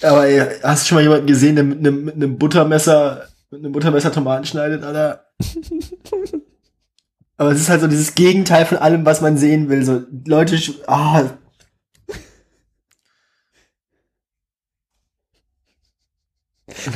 Aber 0.01 0.27
ey, 0.27 0.59
hast 0.63 0.83
du 0.83 0.87
schon 0.87 0.95
mal 0.95 1.03
jemanden 1.03 1.27
gesehen, 1.27 1.55
der 1.55 1.63
mit 1.63 1.79
einem, 1.79 2.05
mit 2.05 2.15
einem 2.15 2.37
Buttermesser, 2.37 3.27
mit 3.51 3.59
einem 3.59 3.71
Buttermesser 3.71 4.11
Tomaten 4.11 4.45
schneidet, 4.45 4.83
Alter? 4.83 5.25
Aber 7.37 7.51
es 7.51 7.59
ist 7.59 7.69
halt 7.69 7.81
so 7.81 7.87
dieses 7.87 8.15
Gegenteil 8.15 8.65
von 8.65 8.77
allem, 8.77 9.05
was 9.05 9.21
man 9.21 9.37
sehen 9.37 9.69
will. 9.69 9.83
So 9.83 10.03
Leute, 10.25 10.57
ah. 10.87 11.29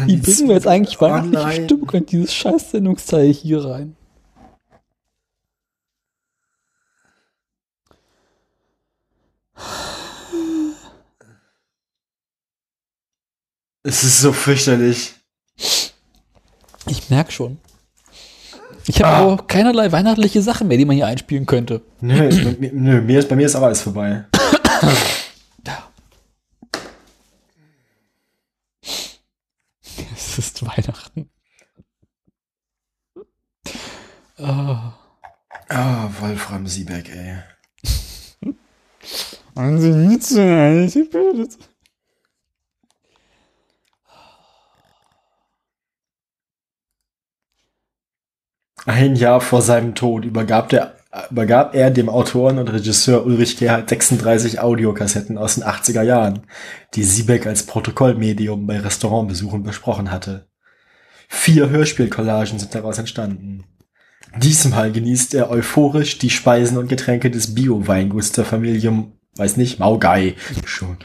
Wie 0.05 0.15
bringen 0.17 0.47
wir 0.47 0.55
jetzt 0.55 0.67
eigentlich 0.67 0.99
weihnachtliche. 1.01 1.65
Stimmung 1.65 1.89
in 1.91 2.05
dieses 2.05 2.33
scheiß 2.33 2.71
Sendungsteil 2.71 3.33
hier 3.33 3.65
rein? 3.65 3.96
Es 13.87 14.03
ist 14.03 14.19
so 14.19 14.33
fürchterlich. 14.33 15.13
Ich 16.87 17.09
merk 17.09 17.31
schon. 17.31 17.57
Ich 18.85 19.01
habe 19.01 19.15
Ah. 19.15 19.21
auch 19.33 19.47
keinerlei 19.47 19.91
weihnachtliche 19.93 20.41
Sachen 20.41 20.67
mehr, 20.67 20.77
die 20.77 20.83
man 20.83 20.95
hier 20.97 21.07
einspielen 21.07 21.45
könnte. 21.45 21.81
Nö, 22.01 22.29
bei, 22.29 22.55
mir- 22.59 22.73
nö 22.73 23.01
mir 23.01 23.19
ist, 23.19 23.29
bei 23.29 23.35
mir 23.37 23.45
ist 23.45 23.55
auch 23.55 23.61
alles 23.63 23.81
vorbei. 23.81 24.25
Es 30.15 30.37
ist 30.37 30.65
Weihnachten. 30.65 31.29
Ah. 34.37 34.93
Ah, 35.69 36.09
Wolfram 36.19 36.67
Siebeck, 36.67 37.09
ey. 37.09 37.37
Also 39.55 39.87
nicht 39.87 40.23
so 40.23 40.39
Ein 48.87 49.15
Jahr 49.15 49.41
vor 49.41 49.61
seinem 49.61 49.93
Tod 49.93 50.25
übergab, 50.25 50.69
der, 50.69 50.95
übergab 51.29 51.75
er 51.75 51.91
dem 51.91 52.09
Autoren 52.09 52.57
und 52.57 52.69
Regisseur 52.69 53.25
Ulrich 53.25 53.57
Gerhard 53.57 53.89
36 53.89 54.59
Audiokassetten 54.59 55.37
aus 55.37 55.55
den 55.55 55.63
80er 55.65 56.01
Jahren, 56.01 56.47
die 56.95 57.03
Siebeck 57.03 57.45
als 57.45 57.67
Protokollmedium 57.67 58.65
bei 58.65 58.79
Restaurantbesuchen 58.79 59.61
besprochen 59.61 60.09
hatte. 60.09 60.47
Vier 61.27 61.69
Hörspielcollagen 61.69 62.57
sind 62.57 62.73
daraus 62.73 62.97
entstanden. 62.97 63.65
Diesmal 64.37 64.91
genießt 64.91 65.33
er 65.33 65.49
euphorisch 65.49 66.17
die 66.17 66.29
Speisen 66.29 66.77
und 66.77 66.87
Getränke 66.87 67.29
des 67.29 67.53
Bio-Weinguts 67.55 68.31
der 68.31 68.45
Familie, 68.45 69.11
weiß 69.35 69.57
nicht, 69.57 69.79
Maugai 69.79 70.35
schon. 70.65 70.97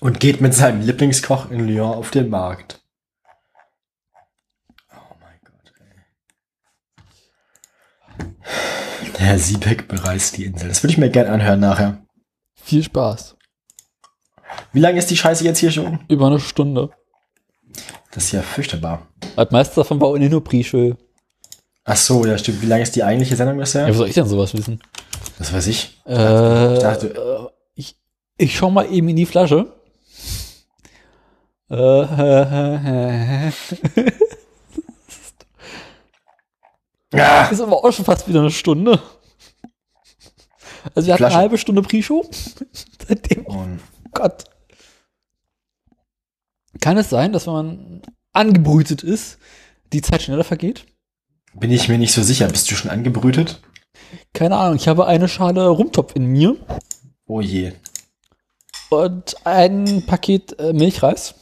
Und 0.00 0.20
geht 0.20 0.40
mit 0.40 0.54
seinem 0.54 0.80
Lieblingskoch 0.82 1.50
in 1.50 1.66
Lyon 1.66 1.94
auf 1.94 2.10
den 2.10 2.30
Markt. 2.30 2.80
Oh 4.92 5.16
mein 5.20 5.38
Gott, 5.44 5.74
ey. 8.44 9.10
Herr 9.18 9.38
Siebeck 9.38 9.88
bereist 9.88 10.36
die 10.36 10.44
Insel. 10.44 10.68
Das 10.68 10.82
würde 10.82 10.92
ich 10.92 10.98
mir 10.98 11.10
gerne 11.10 11.30
anhören 11.30 11.60
nachher. 11.60 12.02
Viel 12.54 12.82
Spaß. 12.82 13.36
Wie 14.72 14.80
lange 14.80 14.98
ist 14.98 15.10
die 15.10 15.16
Scheiße 15.16 15.44
jetzt 15.44 15.58
hier 15.58 15.70
schon? 15.70 16.00
Über 16.08 16.26
eine 16.26 16.40
Stunde. 16.40 16.90
Das 18.12 18.24
ist 18.24 18.32
ja 18.32 18.42
fürchterbar. 18.42 19.06
Das 19.36 19.50
meiste 19.50 19.76
davon 19.76 20.00
war 20.00 20.10
ohnehin 20.10 20.32
nur 20.32 20.42
Pre-Show. 20.42 20.96
Ach 21.84 21.96
so, 21.96 22.24
ja 22.26 22.36
stimmt. 22.36 22.60
Wie 22.62 22.66
lange 22.66 22.82
ist 22.82 22.94
die 22.96 23.04
eigentliche 23.04 23.36
Sendung 23.36 23.58
bisher? 23.58 23.82
Ja, 23.82 23.88
wo 23.88 23.98
soll 23.98 24.08
ich 24.08 24.14
denn 24.14 24.26
sowas 24.26 24.52
wissen? 24.54 24.80
Das 25.38 25.52
weiß 25.52 25.66
ich. 25.68 26.00
Äh, 26.06 26.74
Ich 26.74 26.80
dachte- 26.80 27.14
äh, 27.14 27.52
ich, 27.74 27.96
ich 28.36 28.56
schau 28.56 28.70
mal 28.70 28.90
eben 28.92 29.08
in 29.08 29.16
die 29.16 29.26
Flasche. 29.26 29.72
Äh, 31.70 31.76
äh, 31.76 33.48
äh, 33.48 33.52
Ja. 37.12 37.46
ist 37.48 37.60
aber 37.60 37.84
auch 37.84 37.92
schon 37.92 38.04
fast 38.04 38.28
wieder 38.28 38.40
eine 38.40 38.50
Stunde. 38.50 39.00
Also 40.94 41.06
wir 41.06 41.14
hatten 41.14 41.20
Flasche. 41.22 41.34
eine 41.34 41.42
halbe 41.42 41.58
Stunde 41.58 41.82
Pre-Show. 41.82 42.28
Seitdem, 43.08 43.46
oh 43.46 43.66
Gott. 44.12 44.44
Kann 46.80 46.96
es 46.96 47.10
sein, 47.10 47.32
dass 47.32 47.46
wenn 47.46 47.52
man 47.52 48.02
angebrütet 48.32 49.02
ist, 49.02 49.38
die 49.92 50.02
Zeit 50.02 50.22
schneller 50.22 50.44
vergeht? 50.44 50.86
bin 51.52 51.72
ich 51.72 51.88
mir 51.88 51.98
nicht 51.98 52.12
so 52.12 52.22
sicher. 52.22 52.46
Bist 52.48 52.70
du 52.70 52.76
schon 52.76 52.90
angebrütet? 52.92 53.60
Keine 54.32 54.56
Ahnung, 54.56 54.76
ich 54.76 54.86
habe 54.86 55.06
eine 55.06 55.28
Schale 55.28 55.66
Rumtopf 55.68 56.14
in 56.14 56.26
mir 56.26 56.56
Oh 57.26 57.40
je. 57.40 57.72
und 58.88 59.34
ein 59.44 60.04
Paket 60.06 60.58
äh, 60.60 60.72
Milchreis. 60.72 61.34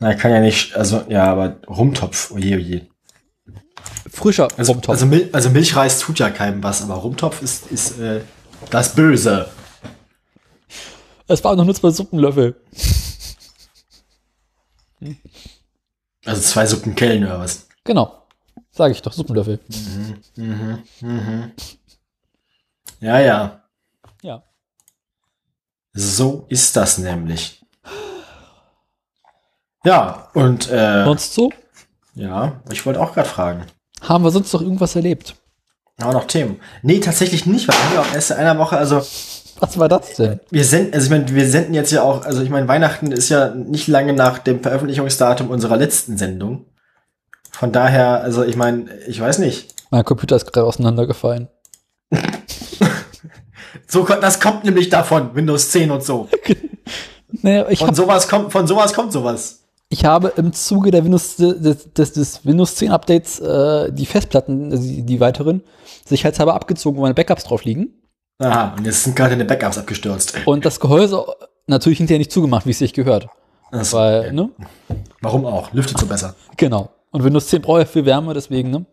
Na, 0.00 0.14
kann 0.14 0.30
ja 0.32 0.40
nicht, 0.40 0.76
also, 0.76 1.02
ja, 1.08 1.24
aber 1.24 1.60
Rumtopf, 1.66 2.30
oh 2.30 2.36
je, 2.38 2.56
oh 2.56 2.58
je. 2.58 2.82
Frischer 4.10 4.48
Also, 4.56 4.72
Rumtopf. 4.72 4.90
also, 4.94 5.06
Mil 5.06 5.28
also 5.32 5.50
Milchreis 5.50 5.98
tut 5.98 6.18
ja 6.18 6.30
keinem 6.30 6.62
was, 6.62 6.82
aber 6.82 6.94
Rumtopf 6.94 7.42
ist, 7.42 7.70
ist 7.70 7.98
äh, 7.98 8.20
das 8.70 8.94
Böse. 8.94 9.48
es 11.26 11.42
waren 11.44 11.56
noch 11.56 11.64
nur 11.64 11.74
zwei 11.74 11.90
Suppenlöffel. 11.90 12.56
Also 16.24 16.40
zwei 16.40 16.64
Suppenkellen 16.66 17.24
oder 17.24 17.38
was? 17.40 17.68
Genau. 17.84 18.22
Sage 18.70 18.92
ich 18.92 19.02
doch, 19.02 19.12
Suppenlöffel. 19.12 19.60
Ja, 23.00 23.18
ja. 23.20 23.62
Ja. 24.22 24.42
So 25.92 26.46
ist 26.48 26.74
das 26.76 26.98
nämlich. 26.98 27.62
Ja, 29.84 30.30
und 30.32 30.70
äh, 30.70 31.04
Sonst 31.04 31.34
so? 31.34 31.52
ja, 32.14 32.62
ich 32.72 32.84
wollte 32.86 33.00
auch 33.00 33.12
gerade 33.12 33.28
fragen. 33.28 33.66
Haben 34.04 34.24
wir 34.24 34.30
sonst 34.30 34.52
noch 34.52 34.60
irgendwas 34.62 34.96
erlebt? 34.96 35.34
Wir 35.96 36.12
noch 36.12 36.26
Themen? 36.26 36.60
Nee, 36.82 37.00
tatsächlich 37.00 37.46
nicht, 37.46 37.68
weil 37.68 37.76
wir 37.92 38.00
auch 38.00 38.14
erst 38.14 38.30
in 38.30 38.36
einer 38.36 38.58
Woche, 38.58 38.76
also 38.76 38.96
Was 39.60 39.78
war 39.78 39.88
das 39.88 40.14
denn? 40.14 40.40
wir 40.50 40.64
senden, 40.64 40.92
also 40.94 41.04
ich 41.06 41.10
meine, 41.10 41.34
wir 41.34 41.48
senden 41.48 41.74
jetzt 41.74 41.92
ja 41.92 42.02
auch, 42.02 42.24
also 42.24 42.42
ich 42.42 42.50
meine, 42.50 42.66
Weihnachten 42.68 43.12
ist 43.12 43.28
ja 43.28 43.54
nicht 43.54 43.86
lange 43.86 44.12
nach 44.12 44.38
dem 44.38 44.60
Veröffentlichungsdatum 44.60 45.50
unserer 45.50 45.76
letzten 45.76 46.18
Sendung. 46.18 46.66
Von 47.50 47.70
daher, 47.70 48.20
also 48.22 48.42
ich 48.44 48.56
meine, 48.56 48.86
ich 49.06 49.20
weiß 49.20 49.38
nicht. 49.38 49.72
Mein 49.90 50.04
Computer 50.04 50.36
ist 50.36 50.50
gerade 50.52 50.66
auseinandergefallen. 50.66 51.48
So, 53.86 54.04
das 54.04 54.40
kommt 54.40 54.64
nämlich 54.64 54.88
davon, 54.88 55.34
Windows 55.34 55.70
10 55.70 55.90
und 55.90 56.02
so. 56.02 56.28
Naja, 57.42 57.66
ich, 57.68 57.80
Von 57.80 57.94
sowas 57.94 58.28
kommt, 58.28 58.52
von 58.52 58.66
sowas 58.66 58.94
kommt 58.94 59.12
sowas. 59.12 59.63
Ich 59.94 60.04
habe 60.04 60.32
im 60.36 60.52
Zuge 60.52 60.90
der 60.90 61.04
Windows, 61.04 61.36
des, 61.36 61.92
des, 61.92 62.12
des 62.12 62.44
Windows 62.44 62.74
10 62.74 62.90
Updates 62.90 63.38
äh, 63.38 63.92
die 63.92 64.06
Festplatten, 64.06 64.72
also 64.72 64.82
die, 64.82 65.02
die 65.02 65.20
weiteren, 65.20 65.62
sicherheitshalber 66.04 66.52
abgezogen, 66.52 66.98
wo 66.98 67.02
meine 67.02 67.14
Backups 67.14 67.44
drauf 67.44 67.64
liegen. 67.64 67.94
Aha, 68.40 68.74
und 68.76 68.84
jetzt 68.84 69.04
sind 69.04 69.14
gerade 69.14 69.30
deine 69.30 69.44
Backups 69.44 69.78
abgestürzt. 69.78 70.34
Und 70.46 70.64
das 70.64 70.80
Gehäuse 70.80 71.24
natürlich 71.68 71.98
hinterher 71.98 72.18
nicht 72.18 72.32
zugemacht, 72.32 72.66
wie 72.66 72.72
es 72.72 72.80
sich 72.80 72.92
gehört. 72.92 73.28
Das, 73.70 73.92
Weil, 73.92 74.32
ne? 74.32 74.50
Warum 75.20 75.46
auch? 75.46 75.72
Lüftet 75.72 75.98
so 75.98 76.06
besser. 76.06 76.34
Genau. 76.56 76.90
Und 77.12 77.22
Windows 77.22 77.46
10 77.46 77.62
braucht 77.62 77.78
ja 77.78 77.84
viel 77.84 78.04
Wärme, 78.04 78.34
deswegen, 78.34 78.70
ne? 78.70 78.86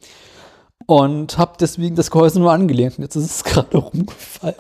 Und 0.86 1.36
habe 1.40 1.54
deswegen 1.60 1.96
das 1.96 2.12
Gehäuse 2.12 2.40
nur 2.40 2.52
angelehnt. 2.52 3.00
Und 3.00 3.06
jetzt 3.06 3.16
ist 3.16 3.26
es 3.26 3.44
gerade 3.44 3.76
rumgefallen. 3.76 4.56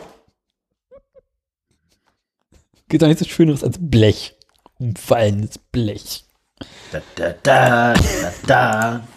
Geht 2.89 3.03
doch 3.03 3.07
nichts 3.07 3.27
Schöneres 3.27 3.63
als 3.63 3.77
Blech. 3.79 4.33
Umfallendes 4.79 5.59
Blech. 5.71 6.25
Da, 6.91 7.01
da, 7.15 7.33
da, 7.43 7.93
da, 7.93 8.33
da. 8.45 9.07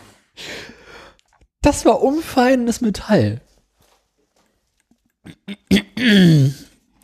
Das 1.60 1.84
war 1.84 2.02
umfallendes 2.02 2.80
Metall. 2.80 3.40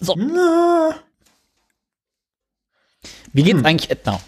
So. 0.01 0.17
Wie 3.33 3.43
geht's 3.43 3.65
eigentlich 3.65 3.91
Edna? 3.91 4.21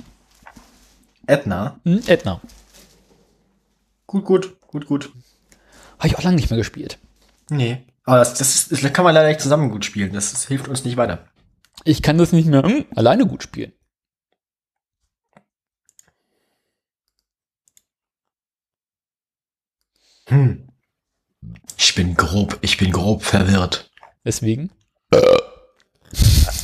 Edna. 1.26 1.80
Hm, 1.84 2.02
Edna. 2.06 2.40
Gut, 4.06 4.24
gut, 4.24 4.60
gut, 4.66 4.86
gut. 4.86 5.12
Habe 5.98 6.08
ich 6.08 6.18
auch 6.18 6.22
lange 6.22 6.36
nicht 6.36 6.50
mehr 6.50 6.58
gespielt. 6.58 6.98
Nee. 7.50 7.86
Aber 8.04 8.18
das, 8.18 8.34
das, 8.34 8.68
das 8.68 8.92
kann 8.92 9.04
man 9.04 9.14
leider 9.14 9.28
nicht 9.28 9.40
zusammen 9.40 9.70
gut 9.70 9.84
spielen. 9.84 10.12
Das, 10.12 10.32
das 10.32 10.48
hilft 10.48 10.66
uns 10.66 10.84
nicht 10.84 10.96
weiter. 10.96 11.24
Ich 11.84 12.02
kann 12.02 12.18
das 12.18 12.32
nicht 12.32 12.48
mehr 12.48 12.62
hm, 12.62 12.84
alleine 12.96 13.26
gut 13.26 13.44
spielen. 13.44 13.72
Hm. 20.26 20.68
Ich 21.76 21.94
bin 21.94 22.14
grob, 22.14 22.58
ich 22.60 22.76
bin 22.76 22.92
grob 22.92 23.24
verwirrt. 23.24 23.90
Deswegen. 24.24 24.70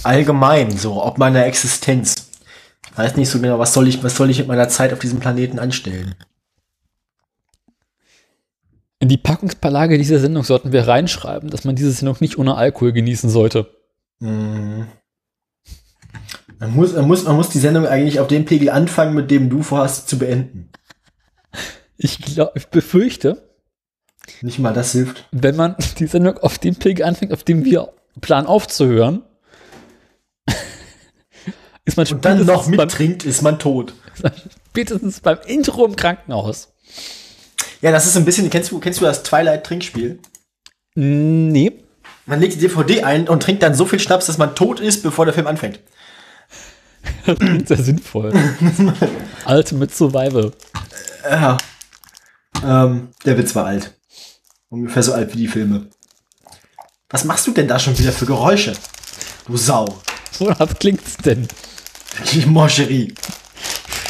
Allgemein, 0.02 0.76
so, 0.76 1.02
ob 1.02 1.18
meiner 1.18 1.44
Existenz. 1.47 2.30
Ich 2.90 2.98
weiß 2.98 3.16
nicht 3.16 3.28
so 3.28 3.40
genau, 3.40 3.59
was 3.59 3.72
soll 3.72 3.89
ich, 3.89 4.02
was 4.02 4.16
soll 4.16 4.30
ich 4.30 4.39
mit 4.39 4.48
meiner 4.48 4.68
Zeit 4.68 4.93
auf 4.93 4.98
diesem 4.98 5.20
Planeten 5.20 5.59
anstellen? 5.59 6.14
In 9.01 9.09
die 9.09 9.16
Packungsbeilage 9.16 9.98
dieser 9.98 10.18
Sendung 10.18 10.43
sollten 10.43 10.72
wir 10.72 10.89
reinschreiben, 10.89 11.51
dass 11.51 11.64
man 11.64 11.76
diese 11.76 11.93
Sendung 11.93 12.16
nicht 12.20 12.39
ohne 12.39 12.56
Alkohol 12.56 12.93
genießen 12.93 13.30
sollte. 13.30 13.68
Hm. 14.20 14.89
Man 16.59 16.74
muss, 16.74 16.93
man, 16.94 17.06
muss, 17.06 17.24
man 17.24 17.36
muss 17.36 17.51
die 17.51 17.60
Sendung 17.60 17.86
eigentlich 17.86 18.18
auf 18.18 18.26
dem 18.26 18.44
Pegel 18.44 18.70
anfangen, 18.70 19.14
mit 19.14 19.30
dem 19.30 19.48
du 19.48 19.62
vorhast 19.62 20.09
zu 20.09 20.18
beenden. 20.18 20.70
Ich, 21.97 22.18
glaub, 22.18 22.56
ich 22.56 22.66
befürchte, 22.68 23.48
Nicht 24.43 24.59
mal 24.59 24.73
das 24.73 24.93
hilft. 24.93 25.27
wenn 25.33 25.57
man 25.57 25.77
die 25.99 26.07
Sendung 26.07 26.39
auf 26.39 26.59
dem 26.59 26.77
Pegel 26.77 27.05
anfängt, 27.05 27.33
auf 27.33 27.45
dem 27.45 27.65
wir 27.65 27.93
planen 28.21 28.47
aufzuhören, 28.47 29.23
ist 31.85 31.97
man 31.97 32.07
Und 32.07 32.25
dann 32.25 32.45
noch 32.45 32.65
beim, 32.65 32.77
mittrinkt, 32.77 33.25
ist 33.25 33.43
man 33.43 33.59
tot. 33.59 33.95
spätestens 34.69 35.21
beim 35.21 35.39
Intro 35.47 35.85
im 35.85 35.97
Krankenhaus. 35.97 36.69
Ja, 37.81 37.93
das 37.93 38.07
ist 38.07 38.17
ein 38.17 38.25
bisschen, 38.25 38.51
kennst 38.51 38.71
du, 38.71 38.81
kennst 38.81 39.01
du 39.01 39.05
das 39.05 39.23
Twilight-Trinkspiel? 39.23 40.19
Nee. 40.95 41.73
Man 42.27 42.41
legt 42.41 42.55
die 42.55 42.59
DVD 42.59 43.05
ein 43.05 43.29
und 43.29 43.43
trinkt 43.43 43.63
dann 43.63 43.75
so 43.75 43.87
viel 43.87 44.01
Schnaps, 44.01 44.27
dass 44.27 44.39
man 44.39 44.55
tot 44.55 44.81
ist, 44.81 45.03
bevor 45.03 45.25
der 45.25 45.35
Film 45.35 45.47
anfängt. 45.47 45.81
Das 47.25 47.39
klingt 47.39 47.69
sehr 47.69 47.77
sinnvoll. 47.79 48.33
Ultimate 49.47 49.95
Survival. 49.95 50.53
Ja. 51.25 51.57
Ähm, 52.65 53.09
der 53.25 53.39
Witz 53.39 53.55
war 53.55 53.67
alt. 53.67 53.98
Ungefähr 54.70 55.03
so 55.03 55.12
alt 55.15 55.32
wie 55.32 55.39
die 55.39 55.49
Filme. 55.49 55.89
Was 57.11 57.24
machst 57.24 57.47
du 57.47 57.53
denn 57.53 57.69
da 57.69 57.78
schon 57.78 57.99
wieder 57.99 58.12
für 58.12 58.27
Geräusche? 58.27 58.74
Du 59.47 59.57
Sau. 59.57 59.86
Wonach 60.39 60.78
klingt's 60.78 61.16
denn? 61.16 61.49
Die 62.32 62.45
Moscherie. 62.45 63.15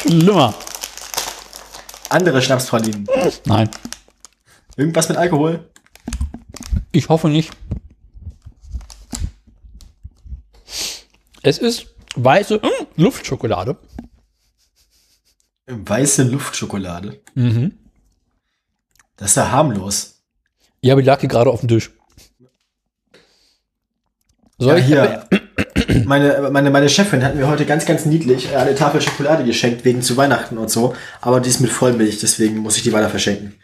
Schlimmer. 0.01 0.53
Andere 2.09 2.41
Schnapspralinen. 2.41 3.07
Nein. 3.45 3.69
Irgendwas 4.75 5.07
mit 5.07 5.17
Alkohol? 5.17 5.69
Ich 6.91 7.07
hoffe 7.07 7.29
nicht. 7.29 7.51
Es 11.41 11.57
ist 11.57 11.87
weiße 12.15 12.57
mm, 12.57 13.01
Luftschokolade. 13.01 13.77
Weiße 15.67 16.23
Luftschokolade. 16.23 17.21
Mhm. 17.35 17.77
Das 19.15 19.31
ist 19.31 19.35
ja 19.35 19.51
harmlos. 19.51 20.18
Ja, 20.81 20.93
aber 20.93 21.01
die 21.01 21.07
lag 21.07 21.19
hier 21.19 21.29
gerade 21.29 21.49
auf 21.49 21.59
dem 21.59 21.69
Tisch. 21.69 21.91
Ja, 24.59 24.75
hier. 24.75 25.27
Meine, 26.05 26.49
meine, 26.51 26.69
meine 26.69 26.89
Chefin 26.89 27.23
hat 27.23 27.35
mir 27.35 27.47
heute 27.47 27.65
ganz, 27.65 27.85
ganz 27.85 28.05
niedlich 28.05 28.55
eine 28.55 28.75
Tafel 28.75 29.01
Schokolade 29.01 29.43
geschenkt, 29.43 29.85
wegen 29.85 30.01
zu 30.01 30.17
Weihnachten 30.17 30.57
und 30.57 30.69
so. 30.69 30.93
Aber 31.21 31.39
die 31.39 31.49
ist 31.49 31.61
mit 31.61 31.71
Vollmilch, 31.71 32.19
deswegen 32.19 32.57
muss 32.57 32.77
ich 32.77 32.83
die 32.83 32.91
weiter 32.91 33.09
verschenken. 33.09 33.55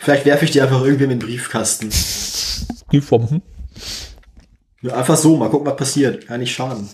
Vielleicht 0.00 0.24
werfe 0.24 0.46
ich 0.46 0.50
die 0.50 0.60
einfach 0.62 0.82
irgendwie 0.82 1.04
in 1.04 1.10
den 1.10 1.18
Briefkasten. 1.18 1.90
Die 2.90 3.00
vom. 3.00 3.42
Ja, 4.80 4.94
einfach 4.94 5.16
so, 5.16 5.36
mal 5.36 5.50
gucken, 5.50 5.66
was 5.66 5.76
passiert. 5.76 6.26
Kann 6.26 6.40
nicht 6.40 6.54
schaden. 6.54 6.88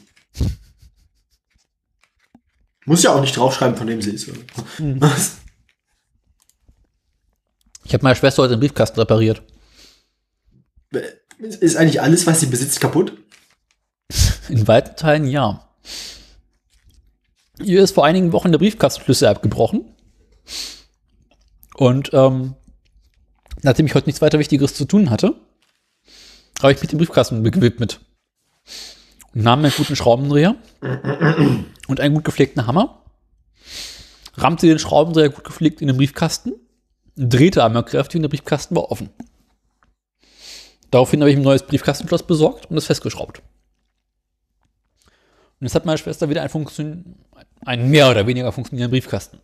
Muss 2.84 3.02
ja 3.02 3.12
auch 3.14 3.20
nicht 3.20 3.36
draufschreiben, 3.36 3.76
von 3.76 3.86
dem 3.86 4.02
sie 4.02 4.10
ist. 4.10 4.28
oder? 4.28 5.10
Ich 7.86 7.94
habe 7.94 8.02
meiner 8.02 8.16
Schwester 8.16 8.42
heute 8.42 8.54
den 8.54 8.60
Briefkasten 8.60 8.98
repariert. 8.98 9.42
Ist 11.38 11.76
eigentlich 11.76 12.02
alles, 12.02 12.26
was 12.26 12.40
sie 12.40 12.46
besitzt, 12.46 12.80
kaputt? 12.80 13.12
In 14.48 14.66
weiten 14.66 14.96
Teilen 14.96 15.28
ja. 15.28 15.68
Ihr 17.60 17.84
ist 17.84 17.92
vor 17.92 18.04
einigen 18.04 18.32
Wochen 18.32 18.50
der 18.50 18.58
Briefkastenschlüssel 18.58 19.28
abgebrochen. 19.28 19.94
Und 21.76 22.10
ähm, 22.12 22.54
nachdem 23.62 23.86
ich 23.86 23.94
heute 23.94 24.08
nichts 24.08 24.20
weiter 24.20 24.40
Wichtigeres 24.40 24.74
zu 24.74 24.84
tun 24.84 25.10
hatte, 25.10 25.34
habe 26.60 26.72
ich 26.72 26.80
mich 26.80 26.90
dem 26.90 26.98
Briefkasten 26.98 27.44
gewidmet. 27.44 28.00
Und 29.32 29.44
nahm 29.44 29.60
einen 29.60 29.72
guten 29.76 29.94
Schraubendreher 29.94 30.56
und 31.86 32.00
einen 32.00 32.14
gut 32.16 32.24
gepflegten 32.24 32.66
Hammer, 32.66 33.04
rammte 34.34 34.66
den 34.66 34.80
Schraubendreher 34.80 35.28
gut 35.28 35.44
gepflegt 35.44 35.80
in 35.82 35.86
den 35.86 35.96
Briefkasten, 35.96 36.52
drehte 37.16 37.64
einmal 37.64 37.84
kräftig 37.84 38.16
und 38.16 38.22
der 38.22 38.28
Briefkasten 38.28 38.76
war 38.76 38.90
offen. 38.90 39.10
Daraufhin 40.90 41.20
habe 41.20 41.30
ich 41.30 41.36
ein 41.36 41.42
neues 41.42 41.64
Briefkastenschloss 41.64 42.22
besorgt 42.22 42.66
und 42.70 42.76
es 42.76 42.86
festgeschraubt. 42.86 43.42
Und 45.58 45.66
jetzt 45.66 45.74
hat 45.74 45.86
meine 45.86 45.98
Schwester 45.98 46.28
wieder 46.28 46.42
einen, 46.42 46.50
Funktion 46.50 47.16
einen 47.64 47.90
mehr 47.90 48.10
oder 48.10 48.26
weniger 48.26 48.52
funktionierenden 48.52 48.92
Briefkasten. 48.92 49.40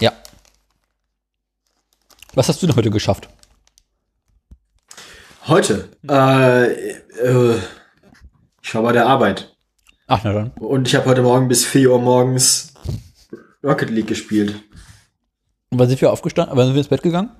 Ja. 0.00 0.12
Was 2.34 2.48
hast 2.48 2.62
du 2.62 2.66
denn 2.66 2.76
heute 2.76 2.90
geschafft? 2.90 3.28
Heute? 5.46 5.88
Äh, 6.08 6.72
äh, 6.72 7.58
ich 8.62 8.74
war 8.74 8.82
bei 8.82 8.92
der 8.92 9.06
Arbeit. 9.06 9.56
Ach, 10.06 10.20
na 10.24 10.32
dann. 10.32 10.50
Und 10.58 10.88
ich 10.88 10.94
habe 10.96 11.06
heute 11.06 11.22
Morgen 11.22 11.48
bis 11.48 11.64
4 11.64 11.90
Uhr 11.90 12.00
morgens 12.00 12.69
Rocket 13.62 13.90
League 13.90 14.06
gespielt. 14.06 14.54
Und 15.70 15.78
wann 15.78 15.88
sind 15.88 16.00
wir 16.00 16.10
aufgestanden? 16.10 16.56
Wann 16.56 16.66
sind 16.66 16.74
wir 16.74 16.80
ins 16.80 16.88
Bett 16.88 17.02
gegangen? 17.02 17.30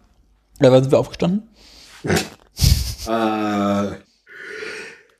Ja, 0.60 0.70
wann 0.70 0.82
sind 0.82 0.92
wir 0.92 0.98
aufgestanden? 0.98 1.48
Äh, 3.06 3.94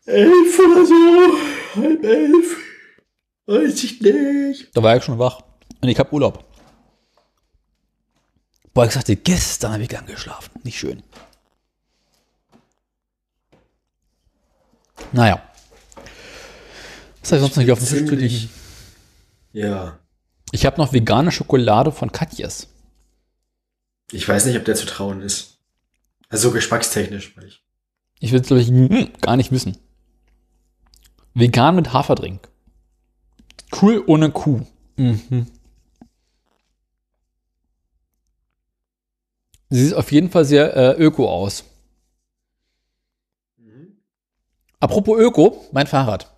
elf 0.05 0.59
oder 0.59 0.87
so. 0.87 1.33
Halb 1.77 2.05
elf. 2.05 2.57
Weiß 3.47 3.83
ich 3.83 4.01
nicht. 4.01 4.77
Da 4.77 4.83
war 4.83 4.97
ich 4.97 5.03
schon 5.03 5.19
wach. 5.19 5.41
Und 5.81 5.89
ich 5.89 5.99
habe 5.99 6.13
Urlaub. 6.13 6.45
Boah, 8.75 8.85
ich 8.85 8.93
sagte, 8.93 9.17
gestern 9.17 9.73
habe 9.73 9.83
ich 9.83 9.91
lang 9.91 10.07
geschlafen. 10.07 10.61
Nicht 10.63 10.79
schön. 10.79 11.03
Naja. 15.13 15.43
Was 17.21 17.33
habe 17.33 17.37
ich 17.37 17.43
sonst 17.43 17.57
noch 17.57 17.65
hier 17.65 17.73
auf 17.73 17.79
dem 17.81 17.89
Tisch 17.89 18.07
zu 18.07 18.15
liegen? 18.15 18.51
Ja. 19.53 19.99
Ich 20.53 20.67
habe 20.67 20.79
noch 20.79 20.93
vegane 20.93 21.31
Schokolade 21.31 21.93
von 21.93 22.13
Katjes. 22.13 22.69
Ich 24.13 24.29
weiß 24.29 24.47
nicht, 24.47 24.57
ob 24.57 24.65
der 24.65 24.75
zu 24.75 24.87
trauen 24.87 25.21
ist. 25.23 25.59
Also 26.29 26.51
geschmackstechnisch, 26.51 27.35
ich. 27.47 27.65
Ich 28.19 28.33
will 28.33 28.41
es, 28.41 28.47
glaube 28.49 28.63
ich, 28.63 29.21
gar 29.21 29.37
nicht 29.37 29.53
wissen. 29.53 29.77
Vegan 31.35 31.77
mit 31.77 31.93
Haferdrink. 31.93 32.49
Cool 33.81 34.03
ohne 34.07 34.31
Kuh. 34.31 34.67
Mhm. 34.97 35.47
Sie 39.71 39.85
sieht 39.87 39.95
auf 39.95 40.11
jeden 40.11 40.31
Fall 40.31 40.45
sehr 40.45 40.77
äh, 40.77 41.03
öko 41.03 41.31
aus. 41.31 41.65
Apropos 44.81 45.19
Öko, 45.21 45.69
mein 45.73 45.87
Fahrrad. 45.87 46.33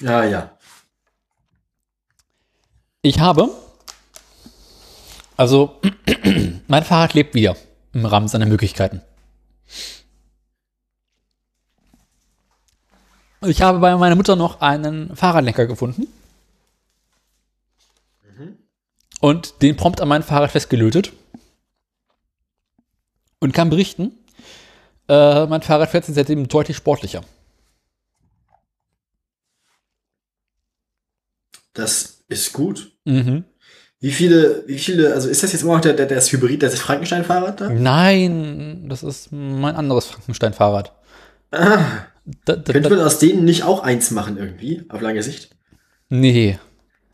Ja, 0.00 0.22
ja. 0.24 0.53
Ich 3.04 3.20
habe, 3.20 3.50
also 5.36 5.78
mein 6.68 6.84
Fahrrad 6.84 7.12
lebt 7.12 7.34
wieder 7.34 7.54
im 7.92 8.06
Rahmen 8.06 8.28
seiner 8.28 8.46
Möglichkeiten. 8.46 9.02
Ich 13.42 13.60
habe 13.60 13.78
bei 13.78 13.94
meiner 13.96 14.14
Mutter 14.14 14.36
noch 14.36 14.62
einen 14.62 15.14
Fahrradlenker 15.14 15.66
gefunden. 15.66 16.06
Und 19.20 19.60
den 19.60 19.76
prompt 19.76 20.00
an 20.00 20.08
mein 20.08 20.22
Fahrrad 20.22 20.52
festgelötet. 20.52 21.12
Und 23.38 23.52
kann 23.52 23.68
berichten, 23.68 24.18
äh, 25.08 25.44
mein 25.44 25.60
Fahrrad 25.60 25.90
fährt 25.90 26.06
seitdem 26.06 26.48
deutlich 26.48 26.78
sportlicher. 26.78 27.22
Das 31.74 32.13
ist 32.34 32.52
gut. 32.52 32.92
Mhm. 33.04 33.44
Wie 34.00 34.10
viele, 34.10 34.64
wie 34.66 34.78
viele, 34.78 35.14
also 35.14 35.28
ist 35.30 35.42
das 35.42 35.52
jetzt 35.52 35.62
immer 35.62 35.74
noch 35.74 35.80
der, 35.80 35.94
der, 35.94 36.06
das 36.06 36.30
Hybrid, 36.30 36.62
das 36.62 36.78
Frankenstein-Fahrrad 36.78 37.60
da? 37.60 37.70
Nein, 37.70 38.86
das 38.88 39.02
ist 39.02 39.32
mein 39.32 39.76
anderes 39.76 40.06
Frankenstein-Fahrrad. 40.06 40.92
Ah, 41.52 41.78
Da, 42.44 42.56
da, 42.56 42.72
könnte 42.72 42.90
man 42.90 43.00
aus 43.00 43.18
denen 43.18 43.44
nicht 43.44 43.62
auch 43.64 43.82
eins 43.82 44.10
machen 44.10 44.36
irgendwie, 44.38 44.82
auf 44.88 45.00
lange 45.00 45.22
Sicht? 45.22 45.50
nee. 46.08 46.58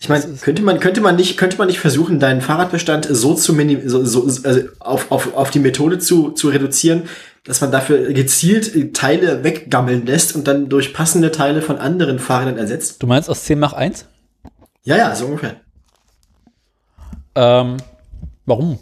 Ich 0.03 0.09
meine, 0.09 0.25
könnte 0.41 0.63
man, 0.63 0.81
könnte 0.81 1.03
man 1.03 1.15
nicht, 1.17 1.37
könnte 1.37 1.59
man 1.59 1.67
nicht 1.67 1.79
versuchen, 1.79 2.19
deinen 2.19 2.41
Fahrradbestand 2.41 3.07
so 3.11 3.35
zu 3.35 3.53
minim, 3.53 3.87
so, 3.87 4.03
so, 4.03 4.23
also 4.23 4.61
auf, 4.79 5.13
auf, 5.13 5.35
auf 5.35 5.51
die 5.51 5.59
Methode 5.59 5.99
zu, 5.99 6.31
zu 6.31 6.49
reduzieren, 6.49 7.03
dass 7.45 7.61
man 7.61 7.71
dafür 7.71 8.11
gezielt 8.15 8.95
Teile 8.95 9.45
weggammeln 9.45 10.07
lässt 10.07 10.35
und 10.35 10.49
dann 10.49 10.71
durch 10.71 10.95
passende 10.95 11.31
Teile 11.33 11.61
von 11.61 11.77
anderen 11.77 12.19
Fahrrädern 12.19 12.57
ersetzt? 12.57 13.03
Du 13.03 13.07
meinst 13.07 13.29
aus 13.29 13.45
10 13.45 13.59
mach 13.59 13.75
1? 13.75 14.07
Ja, 14.83 14.97
ja, 14.97 15.15
so 15.15 15.27
ungefähr. 15.27 15.61
Ähm, 17.35 17.77
warum? 18.47 18.79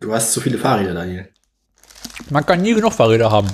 Du 0.00 0.14
hast 0.14 0.32
zu 0.32 0.40
viele 0.40 0.58
Fahrräder, 0.58 0.94
Daniel. 0.94 1.32
Man 2.30 2.46
kann 2.46 2.62
nie 2.62 2.74
genug 2.74 2.92
Fahrräder 2.92 3.30
haben. 3.30 3.48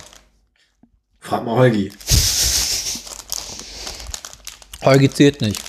Frag 1.20 1.44
mal 1.44 1.56
Holgi. 1.56 1.90
Holgi 4.82 5.10
zählt 5.10 5.40
nicht. 5.40 5.62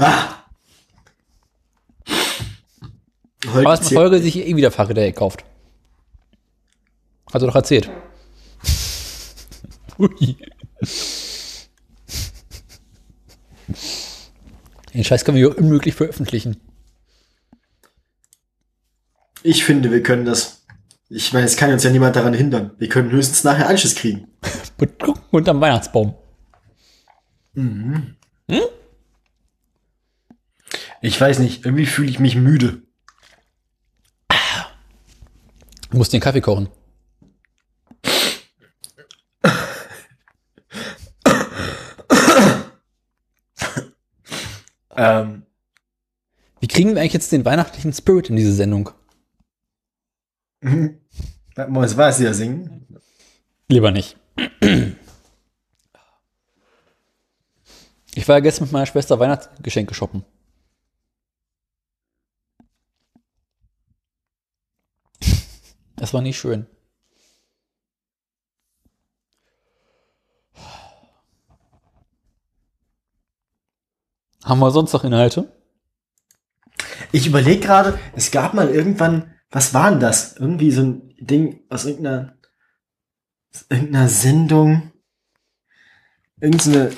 Ah! 0.00 0.42
Holgi 3.46 3.66
Aber 3.66 3.80
zählt- 3.80 3.94
Folge 3.94 4.20
sich 4.20 4.36
eh 4.36 4.56
wieder 4.56 4.72
Fahrräder 4.72 5.02
gekauft. 5.06 5.44
Hat 7.32 7.40
er 7.42 7.46
doch 7.46 7.54
erzählt. 7.54 7.88
Ui. 9.98 10.36
Den 14.94 15.04
Scheiß 15.04 15.24
können 15.24 15.36
wir 15.36 15.48
ja 15.48 15.54
unmöglich 15.54 15.94
veröffentlichen. 15.94 16.56
Ich 19.42 19.64
finde, 19.64 19.90
wir 19.90 20.02
können 20.02 20.24
das. 20.24 20.64
Ich 21.08 21.32
meine, 21.32 21.46
es 21.46 21.56
kann 21.56 21.72
uns 21.72 21.82
ja 21.82 21.90
niemand 21.90 22.16
daran 22.16 22.34
hindern. 22.34 22.72
Wir 22.78 22.88
können 22.88 23.10
höchstens 23.10 23.44
nachher 23.44 23.68
Anschluss 23.68 23.94
kriegen. 23.94 24.28
Unterm 25.30 25.60
Weihnachtsbaum. 25.60 26.14
Ich 31.00 31.20
weiß 31.20 31.40
nicht, 31.40 31.64
irgendwie 31.64 31.86
fühle 31.86 32.10
ich 32.10 32.18
mich 32.18 32.36
müde. 32.36 32.82
Du 35.90 35.98
musst 35.98 36.12
den 36.12 36.20
Kaffee 36.20 36.40
kochen. 36.40 36.68
Ähm, 44.94 45.46
Wie 46.60 46.68
kriegen 46.68 46.94
wir 46.94 47.00
eigentlich 47.00 47.12
jetzt 47.14 47.32
den 47.32 47.44
weihnachtlichen 47.44 47.92
Spirit 47.92 48.30
in 48.30 48.36
diese 48.36 48.52
Sendung? 48.52 48.90
was 51.56 51.96
war 51.96 52.08
es 52.08 52.18
hier 52.18 52.34
singen? 52.34 52.86
Lieber 53.68 53.90
nicht. 53.90 54.16
Ich 58.14 58.28
war 58.28 58.36
ja 58.36 58.40
gestern 58.40 58.64
mit 58.64 58.72
meiner 58.72 58.86
Schwester 58.86 59.18
Weihnachtsgeschenke 59.18 59.94
shoppen. 59.94 60.24
Das 65.96 66.12
war 66.12 66.20
nicht 66.20 66.38
schön. 66.38 66.66
Haben 74.44 74.60
wir 74.60 74.70
sonst 74.70 74.92
noch 74.92 75.04
Inhalte? 75.04 75.52
Ich 77.12 77.26
überlege 77.26 77.60
gerade, 77.60 77.98
es 78.16 78.30
gab 78.30 78.54
mal 78.54 78.68
irgendwann, 78.68 79.34
was 79.50 79.74
war 79.74 79.90
denn 79.90 80.00
das? 80.00 80.36
Irgendwie 80.36 80.70
so 80.70 80.82
ein 80.82 81.14
Ding 81.20 81.60
aus 81.68 81.84
irgendeiner, 81.84 82.34
aus 83.54 83.66
irgendeiner 83.68 84.08
Sendung. 84.08 84.92
Irgendeine. 86.40 86.90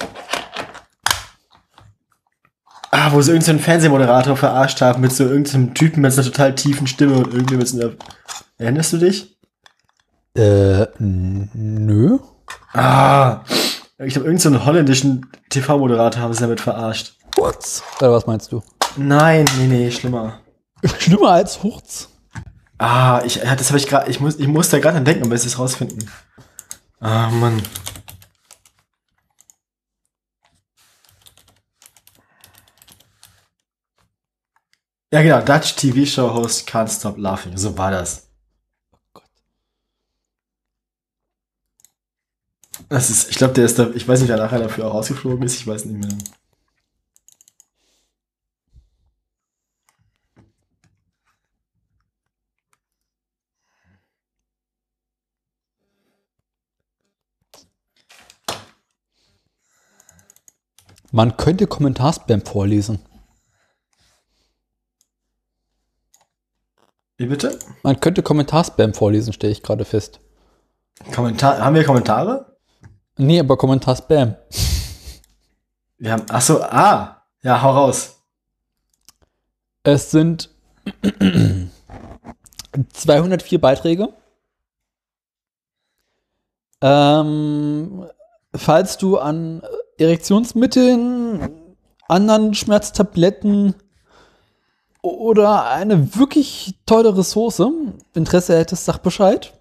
Ah, 2.91 3.13
wo 3.13 3.21
sie 3.21 3.33
irgendeinen 3.33 3.59
Fernsehmoderator 3.59 4.37
verarscht 4.37 4.81
haben 4.81 5.01
mit 5.01 5.13
so 5.13 5.25
irgendeinem 5.25 5.75
Typen 5.75 6.01
mit 6.01 6.13
so 6.13 6.21
einer 6.21 6.31
total 6.31 6.55
tiefen 6.55 6.87
Stimme 6.87 7.17
und 7.17 7.35
irgendwie 7.35 7.57
mit 7.57 7.69
so 7.69 7.81
einer. 7.81 7.93
Erinnerst 8.57 8.93
du 8.93 8.99
dich? 8.99 9.37
Äh, 10.35 10.87
nö. 10.99 12.19
Ah. 12.73 13.41
Ich 13.99 14.15
glaube, 14.15 14.27
irgendeinen 14.27 14.39
so 14.39 14.49
einen 14.49 14.65
holländischen 14.65 15.27
TV-Moderator 15.51 16.23
haben 16.23 16.35
sie 16.35 16.41
damit 16.41 16.61
verarscht. 16.61 17.17
Hurz. 17.37 17.83
Oder 17.99 18.13
was 18.13 18.27
meinst 18.27 18.53
du? 18.53 18.63
Nein, 18.97 19.45
nee, 19.59 19.67
nee, 19.67 19.91
schlimmer. 19.91 20.41
Schlimmer 20.99 21.31
als 21.31 21.63
Hurz. 21.63 22.09
Ah, 22.79 23.23
ich, 23.25 23.41
das 23.41 23.69
habe 23.69 23.79
ich 23.79 23.87
gerade, 23.87 24.11
ich 24.11 24.21
muss, 24.21 24.37
ich 24.39 24.47
muss 24.47 24.69
da 24.69 24.79
gerade 24.79 24.97
dran 24.97 25.05
denken, 25.05 25.25
aber 25.25 25.35
es 25.35 25.47
ist 25.47 25.59
rausfinden. 25.59 26.11
Ah, 27.01 27.31
Mann. 27.31 27.63
Ja, 35.13 35.23
genau, 35.23 35.41
Dutch 35.43 35.77
TV 35.77 36.05
Show 36.05 36.35
Host 36.35 36.69
Can't 36.69 36.89
Stop 36.89 37.17
Laughing. 37.19 37.57
So 37.57 37.79
war 37.79 37.93
das. 37.93 38.29
Das 42.89 43.11
ist, 43.11 43.31
ich 43.31 43.37
glaube, 43.37 43.55
der 43.55 43.65
ist 43.65 43.79
da, 43.79 43.91
ich 43.95 44.07
weiß 44.07 44.21
nicht, 44.21 44.29
wer 44.29 44.37
nachher 44.37 44.59
dafür 44.59 44.87
auch 44.89 44.95
rausgeflogen 44.95 45.47
ist, 45.47 45.55
ich 45.55 45.67
weiß 45.67 45.85
nicht 45.85 46.01
mehr. 46.01 46.19
Man 61.15 61.37
könnte 61.37 61.69
Kommentarspam 61.69 62.41
vorlesen. 62.41 62.99
Wie 67.17 67.27
bitte? 67.27 67.57
Man 67.85 68.01
könnte 68.01 68.25
Kommentarspam 68.25 68.95
vorlesen, 68.95 69.33
stelle 69.33 69.53
ich 69.53 69.63
gerade 69.63 69.85
fest. 69.85 70.19
Kommentar, 71.15 71.61
haben 71.61 71.77
wir 71.77 71.85
Kommentare? 71.85 72.57
Nee, 73.17 73.39
aber 73.39 73.57
Kommentarspam. 73.57 74.35
Wir 75.99 76.11
haben, 76.11 76.27
ach 76.31 76.41
so, 76.41 76.61
ah, 76.65 77.23
ja, 77.43 77.63
hau 77.63 77.71
raus. 77.71 78.21
Es 79.85 80.11
sind 80.11 80.51
204 82.93 83.61
Beiträge. 83.61 84.09
Ähm, 86.81 88.05
falls 88.53 88.99
du 88.99 89.19
an 89.19 89.63
Erektionsmitteln, 89.99 91.51
anderen 92.09 92.55
Schmerztabletten 92.55 93.75
oder 95.03 95.67
eine 95.71 96.17
wirklich 96.17 96.75
tolle 96.87 97.17
Ressource 97.17 97.63
Interesse 98.15 98.57
hättest, 98.57 98.85
sag 98.85 98.99
Bescheid. 98.99 99.53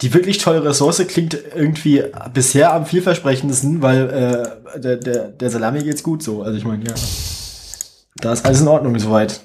Die 0.00 0.12
wirklich 0.12 0.38
tolle 0.38 0.64
Ressource 0.64 1.06
klingt 1.06 1.34
irgendwie 1.34 2.02
bisher 2.32 2.72
am 2.74 2.86
vielversprechendsten, 2.86 3.82
weil 3.82 4.10
äh, 4.74 4.80
der, 4.80 4.96
der, 4.96 5.28
der 5.28 5.50
Salami 5.50 5.82
geht's 5.84 6.02
gut 6.02 6.22
so. 6.22 6.42
Also 6.42 6.58
ich 6.58 6.64
meine, 6.64 6.84
ja. 6.84 6.94
Da 8.16 8.32
ist 8.32 8.44
alles 8.44 8.60
in 8.60 8.68
Ordnung 8.68 8.98
soweit. 8.98 9.40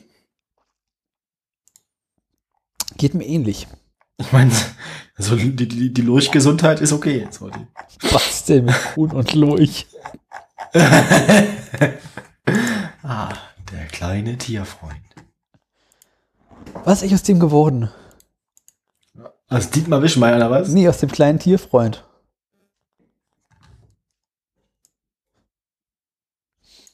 Geht 2.97 3.13
mir 3.13 3.25
ähnlich. 3.25 3.67
Ich 4.17 4.31
meine, 4.31 4.51
so 5.21 5.35
die, 5.35 5.67
die, 5.67 5.93
die 5.93 6.01
Lurchgesundheit 6.01 6.81
ist 6.81 6.93
okay. 6.93 7.27
So. 7.29 7.49
Was 8.11 8.45
denn 8.45 8.65
mit 8.65 8.75
Kuhn 8.93 9.11
und 9.11 9.33
Lurch? 9.33 9.87
ah, 13.03 13.29
der 13.71 13.85
kleine 13.91 14.37
Tierfreund. 14.37 14.95
Was 16.83 17.03
ist 17.03 17.13
aus 17.13 17.23
dem 17.23 17.39
geworden? 17.39 17.89
Also 19.47 19.69
Dietmar 19.69 20.01
Wischmeier 20.01 20.37
oder 20.37 20.49
was? 20.49 20.69
Nee, 20.69 20.87
aus 20.87 20.99
dem 20.99 21.11
kleinen 21.11 21.39
Tierfreund. 21.39 22.05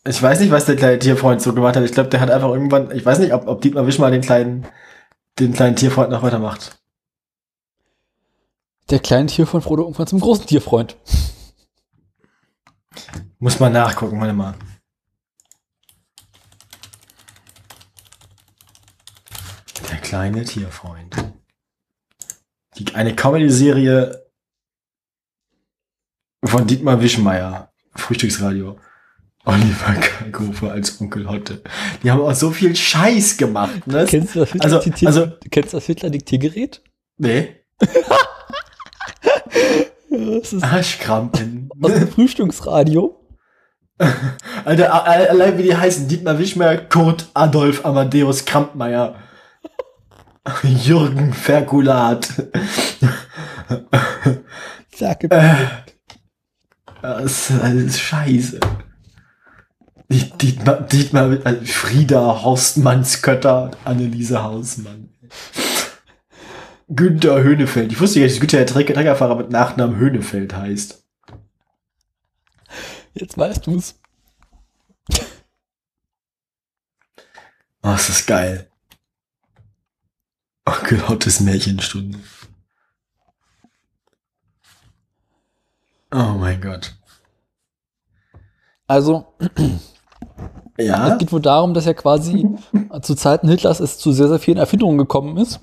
Ich 0.07 0.21
weiß 0.21 0.39
nicht, 0.39 0.51
was 0.51 0.65
der 0.65 0.77
kleine 0.77 0.99
Tierfreund 0.99 1.41
so 1.41 1.53
gemacht 1.53 1.75
hat. 1.75 1.83
Ich 1.83 1.91
glaube, 1.91 2.09
der 2.09 2.21
hat 2.21 2.31
einfach 2.31 2.49
irgendwann, 2.49 2.91
ich 2.91 3.05
weiß 3.05 3.19
nicht, 3.19 3.33
ob, 3.33 3.47
ob 3.47 3.61
Dietmar 3.61 3.85
Wischmeier 3.85 4.11
den 4.11 4.21
kleinen, 4.21 4.65
den 5.37 5.53
kleinen 5.53 5.75
Tierfreund 5.75 6.09
noch 6.09 6.23
weitermacht. 6.23 6.76
Der 8.89 8.99
kleine 8.99 9.27
Tierfreund 9.27 9.65
wurde 9.65 9.83
irgendwann 9.83 10.07
zum 10.07 10.19
großen 10.19 10.45
Tierfreund. 10.45 10.97
Muss 13.39 13.59
man 13.59 13.73
nachgucken, 13.73 14.19
warte 14.19 14.33
mal. 14.33 14.55
Der 19.91 19.97
kleine 19.99 20.43
Tierfreund. 20.43 21.15
Die, 22.77 22.93
eine 22.95 23.15
Comedy-Serie 23.15 24.25
von 26.45 26.67
Dietmar 26.67 27.01
Wischmeier. 27.01 27.71
Frühstücksradio. 27.95 28.79
Oliver 29.45 29.93
Kalkofe 29.93 30.71
als 30.71 30.99
Onkel 30.99 31.27
Hotte. 31.29 31.63
Die 32.03 32.11
haben 32.11 32.21
auch 32.21 32.33
so 32.33 32.51
viel 32.51 32.75
Scheiß 32.75 33.37
gemacht, 33.37 33.87
ne? 33.87 34.05
Kennst 34.07 34.35
du 34.35 34.39
das 34.39 34.51
Also, 34.59 34.81
Hitler- 34.81 35.07
also, 35.07 35.31
kennst 35.49 35.73
du 35.73 35.77
das 35.77 35.85
Hitler-Diktiergerät? 35.85 36.81
nee. 37.17 37.55
Das 40.09 40.53
ist 40.53 40.63
Arschkrampen. 40.63 41.69
aus 41.81 41.93
dem 41.93 42.07
Frühstücksradio. 42.07 43.19
Alter, 44.65 45.05
allein 45.05 45.57
wie 45.57 45.63
die 45.63 45.75
heißen, 45.75 46.07
Dietmar 46.07 46.37
Wischmeier, 46.39 46.77
Kurt 46.77 47.27
Adolf 47.33 47.83
Amadeus 47.83 48.45
Krampmeier, 48.45 49.15
Jürgen 50.63 51.33
Ferkulat. 51.33 52.29
Sag 54.95 55.27
Das 57.01 57.49
ist 57.49 57.51
alles 57.61 57.99
scheiße. 57.99 58.59
Die- 60.09 60.29
Dietmar, 60.37 60.81
Dietmar, 60.81 61.37
also 61.43 61.65
Frieda 61.65 62.43
Horstmannskötter, 62.43 63.71
Anneliese 63.83 64.41
Hausmann. 64.43 65.09
Günther 66.89 67.43
Höhnefeld. 67.43 67.91
Ich 67.91 67.99
wusste 67.99 68.19
ja, 68.21 68.27
dass 68.27 68.39
Günther 68.39 68.59
der 68.59 68.67
Trecker- 68.67 68.93
Treckerfahrer 68.93 69.35
mit 69.35 69.49
Nachnamen 69.49 69.97
Höhnefeld 69.97 70.53
heißt. 70.55 71.03
Jetzt 73.13 73.37
weißt 73.37 73.65
du's. 73.67 73.99
Oh, 77.83 77.93
ist 77.93 78.09
das 78.09 78.25
geil. 78.25 78.69
Onkel 80.65 81.07
Hottes 81.07 81.39
Märchenstunde. 81.39 82.19
Oh 86.11 86.35
mein 86.37 86.61
Gott. 86.61 86.95
Also, 88.87 89.33
Ja? 90.77 91.13
es 91.13 91.17
geht 91.19 91.31
wohl 91.33 91.41
darum, 91.41 91.73
dass 91.73 91.85
ja 91.85 91.93
quasi 91.93 92.47
zu 93.01 93.15
Zeiten 93.15 93.49
Hitlers 93.49 93.79
es 93.81 93.97
zu 93.99 94.11
sehr, 94.13 94.29
sehr 94.29 94.39
vielen 94.39 94.57
Erfindungen 94.57 94.97
gekommen 94.97 95.37
ist. 95.37 95.59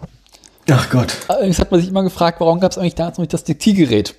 Ach 0.71 0.89
Gott. 0.91 1.15
Allerdings 1.29 1.59
hat 1.59 1.71
man 1.71 1.81
sich 1.81 1.89
immer 1.91 2.03
gefragt, 2.03 2.41
warum 2.41 2.61
gab 2.61 2.73
es 2.73 2.79
eigentlich 2.79 2.95
damals 2.95 3.19
noch 3.19 3.23
nicht 3.23 3.33
das 3.35 3.45
Diktiergerät? 3.45 4.15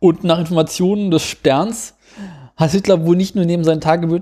Und 0.00 0.22
nach 0.24 0.38
Informationen 0.38 1.10
des 1.10 1.24
Sterns 1.24 1.94
hat 2.56 2.70
Hitler 2.70 3.04
wohl 3.04 3.16
nicht 3.16 3.34
nur 3.34 3.44
neben 3.44 3.64
seinem 3.64 3.80
Tagebuch, 3.80 4.20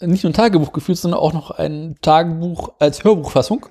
äh, 0.00 0.06
nicht 0.06 0.22
nur 0.24 0.30
ein 0.30 0.34
Tagebuch 0.34 0.72
geführt, 0.72 0.98
sondern 0.98 1.20
auch 1.20 1.32
noch 1.32 1.50
ein 1.50 1.96
Tagebuch 2.00 2.74
als 2.78 3.02
Hörbuchfassung. 3.04 3.66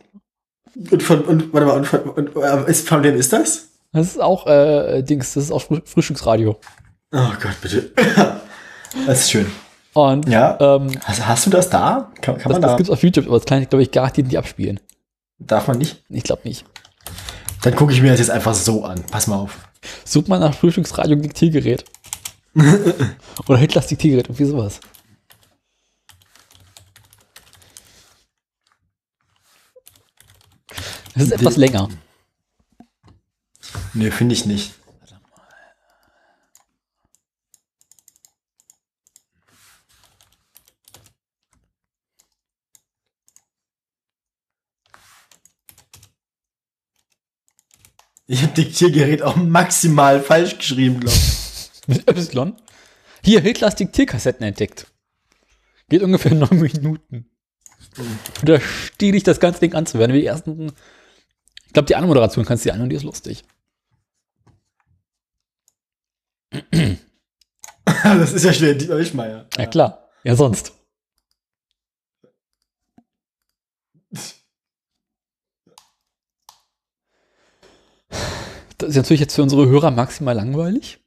Und 0.91 1.01
von, 1.03 1.21
und, 1.23 1.53
warte 1.53 1.65
mal, 1.67 1.77
und 1.77 1.85
von, 1.87 1.99
und, 2.01 2.35
äh, 2.35 2.69
ist, 2.69 2.87
von 2.87 3.03
wem 3.03 3.15
ist 3.15 3.31
das? 3.31 3.69
Das 3.93 4.07
ist 4.07 4.21
auch, 4.21 4.45
äh, 4.47 5.01
Dings, 5.03 5.33
das 5.33 5.45
ist 5.45 5.51
auch 5.51 5.61
Früh- 5.61 5.81
Frühstücksradio. 5.85 6.57
Oh 7.13 7.19
Gott, 7.41 7.55
bitte. 7.61 7.91
Das 9.05 9.19
ist 9.21 9.31
schön. 9.31 9.45
Und 9.93 10.29
Ja. 10.29 10.57
ähm, 10.61 10.89
Hast, 11.03 11.27
hast 11.27 11.45
du 11.45 11.49
das 11.49 11.69
da? 11.69 12.11
Kann, 12.21 12.37
kann 12.37 12.43
das, 12.49 12.53
man 12.53 12.61
das 12.61 12.71
da? 12.71 12.77
gibt's 12.77 12.89
auf 12.89 13.03
YouTube, 13.03 13.25
aber 13.27 13.37
das 13.37 13.45
kann 13.45 13.61
ich, 13.61 13.69
glaube 13.69 13.83
ich, 13.83 13.91
garantiert 13.91 14.27
nicht 14.27 14.37
abspielen. 14.37 14.79
Darf 15.39 15.67
man 15.67 15.77
nicht? 15.77 16.03
Ich 16.09 16.23
glaube 16.23 16.41
nicht. 16.45 16.65
Dann 17.61 17.75
gucke 17.75 17.93
ich 17.93 18.01
mir 18.01 18.11
das 18.11 18.19
jetzt 18.19 18.29
einfach 18.29 18.53
so 18.53 18.85
an. 18.85 19.03
Pass 19.11 19.27
mal 19.27 19.37
auf. 19.37 19.67
Sucht 20.03 20.27
mal 20.27 20.39
nach 20.39 20.53
Frühstücksradio 20.53 21.15
Diktiergerät. 21.15 21.85
Oder 23.47 23.57
Hitlers 23.57 23.87
Diktiergerät, 23.87 24.27
irgendwie 24.27 24.45
sowas. 24.45 24.79
Das 31.13 31.23
ist 31.23 31.31
etwas 31.31 31.57
länger. 31.57 31.89
Nee, 33.93 34.11
finde 34.11 34.33
ich 34.33 34.45
nicht. 34.45 34.73
Diktiergerät 48.27 49.21
auch 49.21 49.35
maximal 49.35 50.21
falsch 50.21 50.57
geschrieben, 50.57 50.99
glaube 50.99 51.15
ich. 51.15 51.69
Mit 51.87 52.09
Y. 52.09 52.55
Hier, 53.23 53.41
Hitlers 53.41 53.75
Diktierkassetten 53.75 54.45
entdeckt. 54.45 54.87
Geht 55.89 56.01
ungefähr 56.01 56.33
neun 56.35 56.59
Minuten. 56.59 57.29
Und 57.97 58.49
da 58.49 58.59
stehe 58.59 59.15
ich 59.15 59.23
das 59.23 59.39
ganze 59.39 59.59
Ding 59.59 59.73
anzuhören. 59.73 60.11
Wie 60.13 60.21
die 60.21 60.25
ersten. 60.25 60.71
Ich 61.67 61.73
glaube, 61.73 61.85
die 61.87 61.95
Anmoderation 61.95 62.45
kannst 62.45 62.65
du 62.65 62.69
dir 62.69 62.73
an 62.73 62.81
und 62.81 62.89
die 62.89 62.95
ist 62.95 63.03
lustig. 63.03 63.43
das 67.85 68.33
ist 68.33 68.45
ja 68.45 68.53
schwer, 68.53 68.73
Dietmar 68.73 68.97
Wischmeier. 68.97 69.45
Ja, 69.57 69.65
klar. 69.65 70.09
Ja, 70.23 70.35
sonst. 70.35 70.73
Das 78.77 78.89
ist 78.89 78.95
natürlich 78.95 79.21
jetzt 79.21 79.35
für 79.35 79.43
unsere 79.43 79.67
Hörer 79.67 79.91
maximal 79.91 80.35
langweilig. 80.35 80.99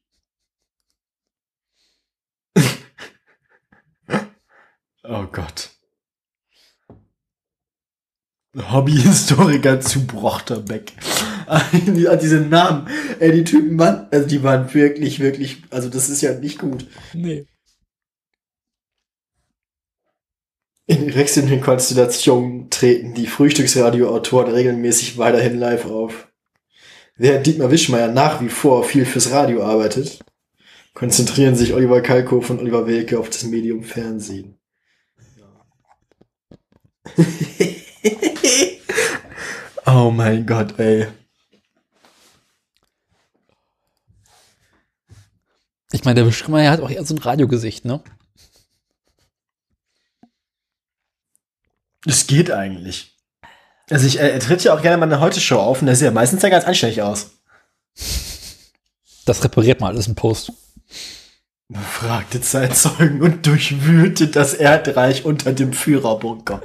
Oh 5.05 5.27
Gott. 5.33 5.71
Hobbyhistoriker 8.57 9.81
zu 9.81 10.07
Brochterbeck. 10.07 10.93
Die- 11.87 12.07
Diese 12.21 12.41
Namen, 12.41 12.89
ey, 13.21 13.33
die 13.33 13.45
Typen, 13.45 13.77
Mann, 13.77 14.09
also 14.11 14.27
die 14.29 14.43
waren 14.43 14.73
wirklich, 14.75 15.19
wirklich, 15.21 15.63
also 15.71 15.89
das 15.89 16.09
ist 16.11 16.21
ja 16.21 16.35
nicht 16.39 16.59
gut. 16.59 16.87
Nee. 17.15 17.47
In 20.87 21.15
wechselnden 21.15 21.61
Konstellationen 21.61 22.69
treten 22.71 23.15
die 23.15 23.27
Frühstücksradioautoren 23.27 24.53
regelmäßig 24.53 25.17
weiterhin 25.19 25.59
live 25.59 25.87
auf. 25.87 26.31
Während 27.21 27.47
Dietmar 27.47 27.71
Wischmeier 27.73 28.07
nach 28.07 28.41
wie 28.41 28.49
vor 28.49 28.85
viel 28.85 29.05
fürs 29.05 29.33
Radio 29.33 29.65
arbeitet, 29.65 30.25
konzentrieren 30.95 31.57
sich 31.57 31.75
Oliver 31.75 32.01
Kalkofe 32.01 32.53
und 32.53 32.61
Oliver 32.61 32.87
Welke 32.87 33.19
auf 33.19 33.29
das 33.29 33.43
Medium 33.43 33.83
Fernsehen. 33.83 34.57
oh 39.87 40.13
mein 40.13 40.47
Gott, 40.47 40.79
ey. 40.79 41.09
Ich 45.91 46.05
meine, 46.05 46.21
der 46.21 46.25
Beschrimmer 46.25 46.71
hat 46.71 46.81
auch 46.81 46.91
eher 46.91 47.05
so 47.05 47.17
ein 47.17 47.19
Radiogesicht, 47.19 47.85
ne? 47.85 48.01
Es 52.07 52.29
geht 52.29 52.53
eigentlich. 52.53 53.18
Also 53.91 54.07
ich, 54.07 54.21
äh, 54.21 54.31
er 54.31 54.41
tritt 54.41 54.65
ja 54.65 54.75
auch 54.75 54.83
gerne 54.83 54.97
mal 54.99 55.07
eine 55.07 55.21
Heute-Show 55.21 55.59
auf 55.59 55.81
und 55.81 55.87
der 55.87 55.97
sieht 55.97 56.07
ja 56.07 56.11
meistens 56.11 56.43
ja 56.43 56.49
ganz 56.49 56.65
anständig 56.65 57.03
aus. 57.03 57.31
Das 59.25 59.43
repariert 59.45 59.81
mal 59.81 59.89
alles 59.89 60.07
im 60.07 60.15
Post. 60.15 60.53
Befragte 61.69 62.41
Zeitzeugen 62.41 63.21
und 63.21 63.47
durchwühlte 63.47 64.29
das 64.29 64.55
Erdreich 64.55 65.25
unter 65.25 65.53
dem 65.53 65.73
Führerbunker. 65.75 66.63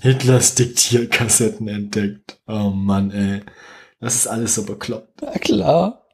Hitlers 0.00 0.54
Diktierkassetten 0.54 1.68
entdeckt. 1.68 2.40
Oh 2.46 2.70
Mann, 2.70 3.10
ey. 3.10 3.42
Das 4.00 4.14
ist 4.14 4.26
alles 4.26 4.54
so 4.54 4.64
bekloppt. 4.64 5.20
Na 5.20 5.32
klar. 5.32 6.07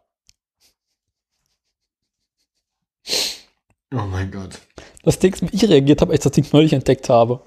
Oh 3.97 4.07
mein 4.07 4.29
Gott. 4.33 4.61
Das 5.05 5.21
Ding, 5.21 5.37
wie 5.41 5.55
ich 5.55 5.69
reagiert 5.69 6.01
habe, 6.01 6.11
als 6.11 6.21
ich 6.21 6.25
das 6.25 6.33
Ding 6.33 6.47
neulich 6.53 6.73
entdeckt 6.73 7.09
habe. 7.09 7.45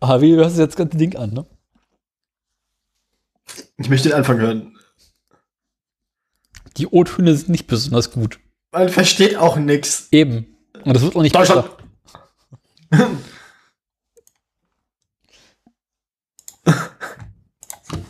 Ah, 0.00 0.20
wie 0.20 0.34
hörst 0.34 0.58
du 0.58 0.60
jetzt 0.60 0.72
das 0.72 0.76
ganze 0.76 0.98
Ding 0.98 1.16
an, 1.16 1.32
ne? 1.32 1.46
Ich 3.78 3.88
möchte 3.88 4.10
den 4.10 4.18
Anfang 4.18 4.38
hören. 4.38 4.78
Die 6.76 6.88
O-Töne 6.88 7.34
sind 7.34 7.48
nicht 7.48 7.66
besonders 7.66 8.10
gut. 8.10 8.38
Man 8.72 8.90
versteht 8.90 9.36
auch 9.36 9.56
nix. 9.56 10.08
Eben. 10.10 10.53
Und 10.84 10.94
das 10.94 11.02
wird 11.02 11.16
auch 11.16 11.22
nicht 11.22 11.34
Deutschland. 11.34 11.68
besser. 12.90 13.10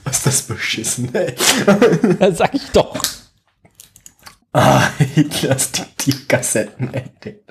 Was 0.05 0.17
ist 0.19 0.27
das 0.27 0.43
beschissen, 0.43 1.15
ey? 1.15 1.35
Das 2.19 2.39
sag 2.39 2.55
ich 2.55 2.71
doch. 2.71 2.97
Ah, 4.53 4.89
Hitlers 4.99 5.73
Diktierkassetten 5.73 6.95
entdeckt. 6.95 7.51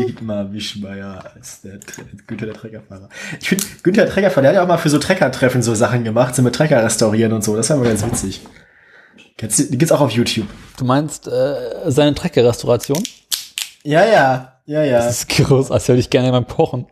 Dietmar 0.00 0.52
Wischmeier 0.52 1.30
als 1.36 1.60
der 1.60 1.78
Günther 2.26 2.46
der 2.46 2.54
Treckerfahrer. 2.56 3.08
Ich 3.40 3.48
finde, 3.48 3.64
Günther 3.84 4.04
der 4.04 4.12
Treckerfahrer, 4.12 4.42
der 4.42 4.50
hat 4.50 4.56
ja 4.56 4.62
auch 4.64 4.68
mal 4.68 4.78
für 4.78 4.88
so 4.90 4.98
Treckertreffen 4.98 5.62
so 5.62 5.74
Sachen 5.76 6.02
gemacht, 6.02 6.34
so 6.34 6.42
mit 6.42 6.56
Trecker 6.56 6.82
restaurieren 6.82 7.32
und 7.32 7.44
so. 7.44 7.54
Das 7.54 7.70
war 7.70 7.76
immer 7.76 7.86
ganz 7.86 8.04
witzig. 8.04 8.40
Die 9.40 9.78
gibt's 9.78 9.92
auch 9.92 10.00
auf 10.00 10.10
YouTube. 10.10 10.48
Du 10.76 10.84
meinst 10.84 11.28
äh, 11.28 11.90
seine 11.90 12.14
Trecker-Restauration? 12.14 13.02
Ja, 13.84 14.04
ja, 14.06 14.60
ja, 14.64 14.82
ja. 14.82 14.98
Das 14.98 15.18
ist 15.18 15.28
groß, 15.28 15.68
das 15.68 15.86
höre 15.88 15.96
ich 15.96 16.08
gerne 16.08 16.32
beim 16.32 16.46
Kochen. 16.46 16.86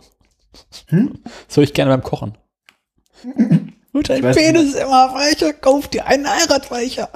Hm? 0.89 1.19
Das 1.49 1.57
höre 1.57 1.65
ich 1.65 1.73
gerne 1.73 1.91
beim 1.91 2.03
Kochen. 2.03 2.37
Und 3.93 4.11
dein 4.11 4.21
Penis 4.21 4.75
ist 4.75 4.81
immer 4.81 5.15
weicher, 5.15 5.55
kauf 5.55 5.89
dir 5.89 6.07
einen 6.07 6.29
Heiratweicher. 6.29 7.09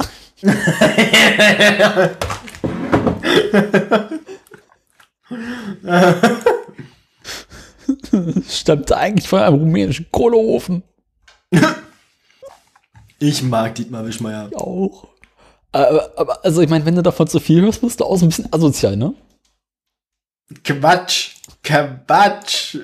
Stammte 8.49 8.97
eigentlich 8.97 9.29
von 9.29 9.41
einem 9.41 9.57
rumänischen 9.57 10.07
Kohleofen. 10.11 10.83
Ich 13.19 13.43
mag 13.43 13.75
Dietmar 13.75 14.07
Wischmeier. 14.07 14.49
Auch. 14.55 15.09
Aber, 15.73 16.11
aber 16.17 16.43
also 16.45 16.63
ich 16.63 16.71
meine, 16.71 16.87
wenn 16.87 16.97
du 16.97 17.03
davon 17.03 17.27
zu 17.27 17.41
viel 17.41 17.61
hörst, 17.63 17.83
bist 17.83 18.01
du 18.01 18.05
auch 18.05 18.17
so 18.17 18.25
ein 18.25 18.29
bisschen 18.29 18.53
asozial, 18.53 18.97
ne? 18.97 19.13
Quatsch. 20.65 21.31
Quatsch. 21.63 22.77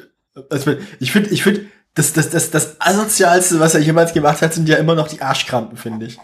Also, 0.50 0.74
ich 1.00 1.12
finde, 1.12 1.30
ich 1.30 1.42
finde, 1.42 1.66
das, 1.94 2.12
das, 2.12 2.30
das, 2.30 2.50
das 2.50 2.76
asozialste, 2.80 3.60
was 3.60 3.74
er 3.74 3.80
jemals 3.80 4.12
gemacht 4.14 4.40
hat, 4.42 4.54
sind 4.54 4.68
ja 4.68 4.76
immer 4.76 4.94
noch 4.94 5.08
die 5.08 5.20
Arschkrampen, 5.20 5.76
finde 5.76 6.06
ich. 6.06 6.18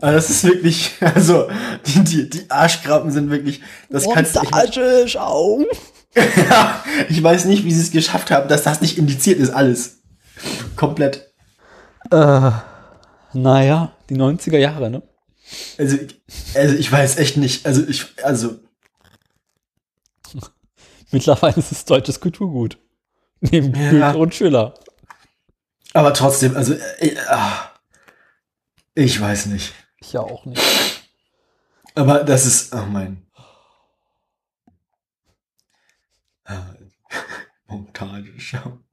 Also 0.00 0.16
das 0.16 0.30
ist 0.30 0.44
wirklich, 0.44 0.92
also, 1.00 1.48
die, 1.86 2.00
die, 2.04 2.30
die 2.30 2.50
Arschkrampen 2.50 3.10
sind 3.10 3.30
wirklich, 3.30 3.60
das 3.90 4.08
kannst 4.08 4.34
du, 4.36 4.40
ich, 4.42 4.50
Montage, 4.50 5.04
schau. 5.06 5.60
ja, 6.50 6.82
ich 7.08 7.22
weiß 7.22 7.44
nicht, 7.44 7.64
wie 7.64 7.72
sie 7.72 7.82
es 7.82 7.90
geschafft 7.90 8.30
haben, 8.30 8.48
dass 8.48 8.62
das 8.62 8.80
nicht 8.80 8.96
indiziert 8.98 9.38
ist, 9.38 9.50
alles. 9.50 9.98
Komplett. 10.74 11.30
Äh, 12.10 12.50
naja, 13.34 13.92
die 14.08 14.16
90er 14.16 14.56
Jahre, 14.58 14.90
ne? 14.90 15.02
Also, 15.78 15.96
ich- 15.96 16.56
also 16.56 16.74
ich 16.76 16.90
weiß 16.90 17.18
echt 17.18 17.36
nicht, 17.36 17.66
also 17.66 17.82
ich, 17.86 18.06
also, 18.22 18.56
Mittlerweile 21.12 21.56
ist 21.56 21.72
es 21.72 21.84
deutsches 21.84 22.20
Kulturgut. 22.20 22.78
Neben 23.40 23.74
Ja. 23.98 24.12
Und 24.12 24.34
Schiller. 24.34 24.74
aber 25.92 26.14
trotzdem, 26.14 26.56
also, 26.56 26.74
äh, 26.74 27.16
ah, 27.28 27.70
ich 28.94 29.20
weiß 29.20 29.46
nicht. 29.46 29.74
Ich 29.98 30.12
ja 30.12 30.20
auch 30.20 30.44
nicht. 30.44 30.62
Aber 31.94 32.22
das 32.22 32.46
ist, 32.46 32.72
oh 32.74 32.86
mein. 32.86 33.26
Ah, 36.44 36.74
Montage 37.66 38.38
schauen. 38.38 38.84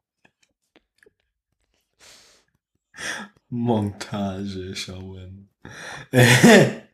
Montage 3.50 4.76
schauen. 4.76 5.50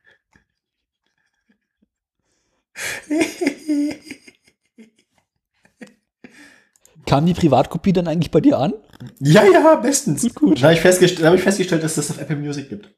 Kam 7.06 7.26
die 7.26 7.34
Privatkopie 7.34 7.94
dann 7.94 8.08
eigentlich 8.08 8.32
bei 8.32 8.42
dir 8.42 8.58
an? 8.60 8.74
ja, 9.20 9.44
ja, 9.44 9.76
bestens. 9.76 10.22
Gut, 10.22 10.36
gut. 10.36 10.58
Da 10.60 10.64
habe 10.68 10.74
ich, 10.74 10.82
festgest 10.82 11.22
hab 11.24 11.34
ich 11.34 11.42
festgestellt, 11.42 11.84
dass 11.84 11.96
das 11.96 12.10
auf 12.12 12.20
Apple 12.20 12.38
Music 12.38 12.70
gibt. 12.70 12.94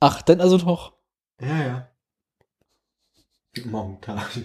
Ach, 0.00 0.20
dann 0.22 0.40
also 0.40 0.58
doch. 0.58 0.92
Ja, 1.40 1.64
ja. 1.64 1.88
Montage. 3.64 4.44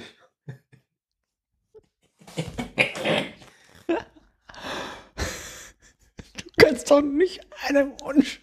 Du 6.38 6.44
kannst 6.58 6.90
doch 6.90 7.02
nicht 7.02 7.42
einem 7.68 7.92
Wunsch. 8.02 8.42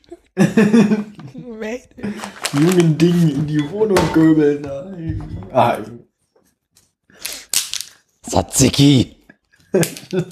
Jungen 2.52 2.98
Dingen 2.98 3.28
in 3.30 3.46
die 3.46 3.70
Wohnung 3.70 3.98
göbeln. 4.12 4.62
Nein. 4.62 5.48
Ah, 5.52 5.78
So, 8.22 8.42
Tzatziki. 8.42 9.17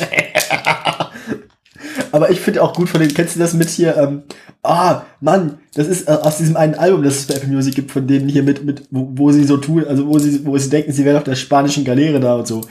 Aber 2.12 2.30
ich 2.30 2.40
finde 2.40 2.62
auch 2.62 2.72
gut 2.74 2.88
von 2.88 3.00
den, 3.00 3.12
kennst 3.12 3.36
du 3.36 3.40
das 3.40 3.52
mit 3.54 3.68
hier, 3.68 3.96
ähm, 3.96 4.22
ah, 4.62 5.02
Mann, 5.20 5.58
das 5.74 5.86
ist 5.86 6.08
äh, 6.08 6.12
aus 6.12 6.38
diesem 6.38 6.56
einen 6.56 6.74
Album, 6.74 7.02
das 7.02 7.16
es 7.16 7.26
bei 7.26 7.34
Apple 7.34 7.48
Music 7.48 7.74
gibt, 7.74 7.90
von 7.90 8.06
denen 8.06 8.28
hier 8.28 8.42
mit, 8.42 8.64
mit, 8.64 8.82
wo, 8.90 9.08
wo 9.12 9.32
sie 9.32 9.44
so 9.44 9.56
tun, 9.56 9.84
also 9.86 10.06
wo 10.06 10.18
sie, 10.18 10.44
wo 10.46 10.56
sie 10.56 10.70
denken, 10.70 10.92
sie 10.92 11.04
wären 11.04 11.16
auf 11.16 11.24
der 11.24 11.34
spanischen 11.34 11.84
Galeere 11.84 12.20
da 12.20 12.36
und 12.36 12.46
so. 12.46 12.62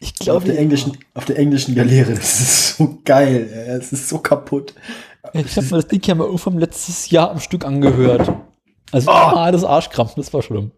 Ich 0.00 0.30
auf 0.30 0.44
der 0.44 0.58
englischen, 0.58 0.98
auf 1.14 1.24
der 1.24 1.38
englischen 1.38 1.74
Galeere. 1.74 2.14
Das 2.14 2.40
ist 2.40 2.76
so 2.76 2.98
geil, 3.04 3.48
das 3.78 3.92
ist 3.92 4.08
so 4.08 4.18
kaputt. 4.18 4.74
Ich 5.32 5.56
habe 5.56 5.66
mir 5.66 5.76
das 5.76 5.88
Ding 5.88 6.02
ja 6.04 6.14
mal 6.14 6.24
irgendwann 6.26 6.58
letztes 6.58 7.10
Jahr 7.10 7.30
am 7.30 7.40
Stück 7.40 7.64
angehört. 7.64 8.30
Also 8.92 9.10
Oh. 9.10 9.14
ah, 9.14 9.50
das 9.50 9.64
Arschkrampf, 9.64 10.14
das 10.14 10.32
war 10.32 10.42
schlimm. 10.42 10.72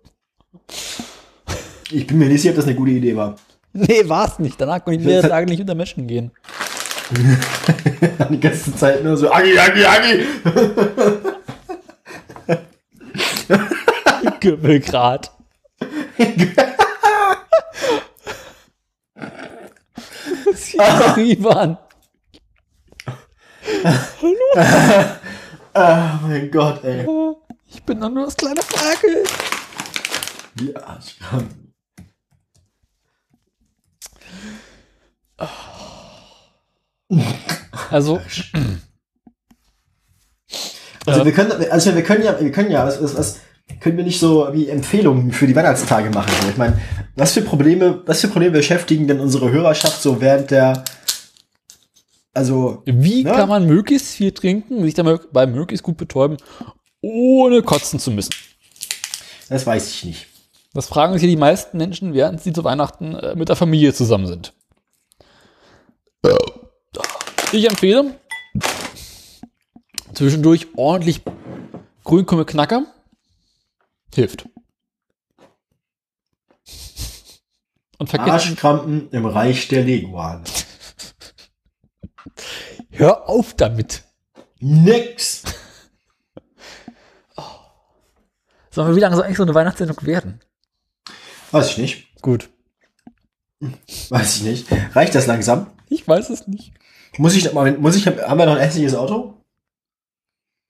Ich 1.90 2.06
bin 2.06 2.18
mir 2.18 2.28
nicht 2.28 2.42
sicher, 2.42 2.52
ob 2.52 2.56
das 2.56 2.66
eine 2.66 2.74
gute 2.74 2.92
Idee 2.92 3.16
war. 3.16 3.36
Nee, 3.88 4.08
war's 4.08 4.38
nicht. 4.38 4.60
Danach 4.60 4.82
konnte 4.84 5.00
ich 5.00 5.06
mehrere 5.06 5.28
Tage 5.36 5.46
nicht 5.46 5.60
unter 5.60 5.74
Menschen 5.74 6.06
gehen. 6.06 6.30
Die 8.30 8.40
ganze 8.40 8.74
Zeit 8.74 9.04
nur 9.04 9.16
so, 9.16 9.30
Agi, 9.30 9.56
Agi, 9.58 9.84
Agi. 9.84 10.26
Gümmelgrad. 14.40 15.30
Das 20.44 20.54
ist 20.54 20.74
ja 20.74 21.16
Ivan. 21.16 21.78
Ah, 25.74 26.18
mein 26.22 26.50
Gott, 26.50 26.82
ey. 26.82 27.06
Ich 27.68 27.82
bin 27.84 28.00
doch 28.00 28.10
nur 28.10 28.24
das 28.24 28.36
kleine 28.36 28.62
Ferkel. 28.62 29.24
Die 30.54 30.74
Arschkrampen. 30.74 31.65
Also, 37.90 38.20
Also 41.06 41.24
wir 41.24 41.32
können, 41.32 41.52
also 41.70 41.94
wir 41.94 42.02
können 42.02 42.24
ja, 42.24 42.38
wir 42.40 42.50
können 42.50 42.70
ja, 42.70 42.84
was, 42.84 43.00
was, 43.00 43.16
was 43.16 43.38
können 43.80 43.96
wir 43.96 44.04
nicht 44.04 44.18
so 44.18 44.48
wie 44.52 44.68
Empfehlungen 44.68 45.32
für 45.32 45.46
die 45.46 45.54
Weihnachtstage 45.54 46.10
machen? 46.10 46.32
Ich 46.50 46.56
meine, 46.56 46.80
was 47.14 47.32
für 47.32 47.42
Probleme, 47.42 48.02
was 48.06 48.20
für 48.20 48.28
Probleme 48.28 48.52
beschäftigen 48.52 49.06
denn 49.06 49.20
unsere 49.20 49.50
Hörerschaft 49.50 50.02
so 50.02 50.20
während 50.20 50.50
der, 50.50 50.84
also 52.34 52.82
wie 52.84 53.24
Ne? 53.24 53.32
kann 53.32 53.48
man 53.48 53.66
möglichst 53.66 54.08
viel 54.08 54.32
trinken, 54.32 54.82
sich 54.82 54.94
dabei 54.94 55.46
möglichst 55.46 55.84
gut 55.84 55.96
betäuben, 55.96 56.36
ohne 57.00 57.62
kotzen 57.62 58.00
zu 58.00 58.10
müssen? 58.10 58.34
das 59.48 59.64
weiß 59.64 59.90
ich 59.90 60.04
nicht. 60.04 60.26
Das 60.74 60.88
fragen 60.88 61.16
sich 61.18 61.28
die 61.28 61.36
meisten 61.36 61.78
Menschen, 61.78 62.14
während 62.14 62.42
sie 62.42 62.52
zu 62.52 62.64
Weihnachten 62.64 63.14
äh, 63.14 63.34
mit 63.36 63.48
der 63.48 63.56
Familie 63.56 63.94
zusammen 63.94 64.26
sind. 64.26 64.52
Ich 67.52 67.68
empfehle 67.68 68.18
zwischendurch 70.16 70.66
ordentlich 70.76 71.22
Grünkohl 72.04 72.38
mit 72.38 72.48
Knacker. 72.48 72.86
Hilft. 74.14 74.48
Und 77.98 78.08
vergesst, 78.10 78.30
Arschkrampen 78.30 79.10
im 79.10 79.26
Reich 79.26 79.68
der 79.68 79.84
Leguane. 79.84 80.44
hör 82.90 83.28
auf 83.28 83.54
damit. 83.54 84.04
Nix. 84.58 85.42
Sollen 88.70 88.88
wir, 88.88 88.96
wie 88.96 89.00
lange 89.00 89.16
soll 89.16 89.24
eigentlich 89.24 89.38
so 89.38 89.42
eine 89.42 89.54
Weihnachtssendung 89.54 89.96
werden? 90.02 90.40
Weiß 91.50 91.70
ich 91.70 91.78
nicht. 91.78 92.20
Gut. 92.20 92.50
Weiß 94.10 94.36
ich 94.36 94.42
nicht. 94.42 94.66
Reicht 94.94 95.14
das 95.14 95.26
langsam? 95.26 95.70
Ich 95.88 96.06
weiß 96.06 96.30
es 96.30 96.46
nicht. 96.48 96.72
Muss 97.18 97.34
ich, 97.34 97.52
mal- 97.52 97.76
muss 97.78 97.96
ich, 97.96 98.06
haben 98.06 98.38
wir 98.38 98.46
noch 98.46 98.54
ein 98.56 98.60
hässliches 98.62 98.94
Auto? 98.94 99.34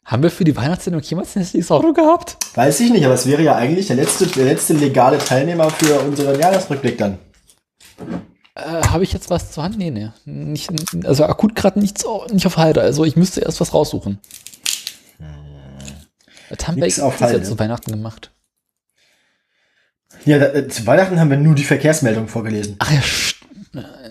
Haben 0.04 0.22
wir 0.22 0.30
für 0.30 0.44
die 0.44 0.54
Weihnachtssendung 0.56 1.02
jemals 1.02 1.34
ein 1.36 1.40
hässliches 1.42 1.70
Auto 1.70 1.92
gehabt? 1.92 2.36
Weiß 2.54 2.78
ich 2.80 2.90
nicht, 2.92 3.04
aber 3.04 3.14
es 3.14 3.26
wäre 3.26 3.42
ja 3.42 3.56
eigentlich 3.56 3.88
der 3.88 3.96
letzte, 3.96 4.26
der 4.28 4.44
letzte 4.44 4.74
legale 4.74 5.18
Teilnehmer 5.18 5.68
für 5.70 5.98
unseren 6.00 6.38
Jahresrückblick 6.38 6.96
dann. 6.98 7.18
Äh, 8.54 8.60
Habe 8.82 9.02
ich 9.02 9.12
jetzt 9.12 9.30
was 9.30 9.50
zur 9.50 9.64
Hand? 9.64 9.76
Nee, 9.78 9.90
nee. 9.90 10.10
Nicht, 10.24 10.70
also 11.04 11.24
akut 11.24 11.56
gerade 11.56 11.80
nichts 11.80 12.04
nicht 12.30 12.46
auf 12.46 12.56
Halde. 12.56 12.80
Also 12.82 13.04
ich 13.04 13.16
müsste 13.16 13.40
erst 13.40 13.60
was 13.60 13.74
raussuchen. 13.74 14.20
Was 16.50 16.68
haben 16.68 16.76
wir 16.80 17.04
auf 17.04 17.20
Halde. 17.20 17.42
zu 17.42 17.58
Weihnachten 17.58 17.90
gemacht? 17.90 18.30
Ja, 20.24 20.38
da, 20.38 20.46
äh, 20.46 20.68
zu 20.68 20.86
Weihnachten 20.86 21.18
haben 21.18 21.30
wir 21.30 21.36
nur 21.36 21.54
die 21.54 21.64
Verkehrsmeldung 21.64 22.28
vorgelesen. 22.28 22.76
Ach 22.78 22.90
ja, 22.92 23.00
st- 23.00 23.32
äh, 23.32 23.35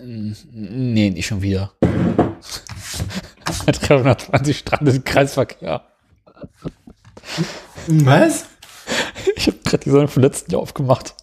nee, 0.05 1.09
nicht 1.09 1.25
schon 1.27 1.41
wieder. 1.41 1.73
320 3.65 4.57
Strand 4.57 4.87
ist 4.87 5.05
Kreisverkehr. 5.05 5.83
Was? 7.87 8.45
Ich 9.35 9.47
habe 9.47 9.57
gerade 9.63 9.83
die 9.83 9.89
Sonne 9.89 10.07
vom 10.07 10.21
letzten 10.21 10.51
Jahr 10.51 10.61
aufgemacht. 10.61 11.15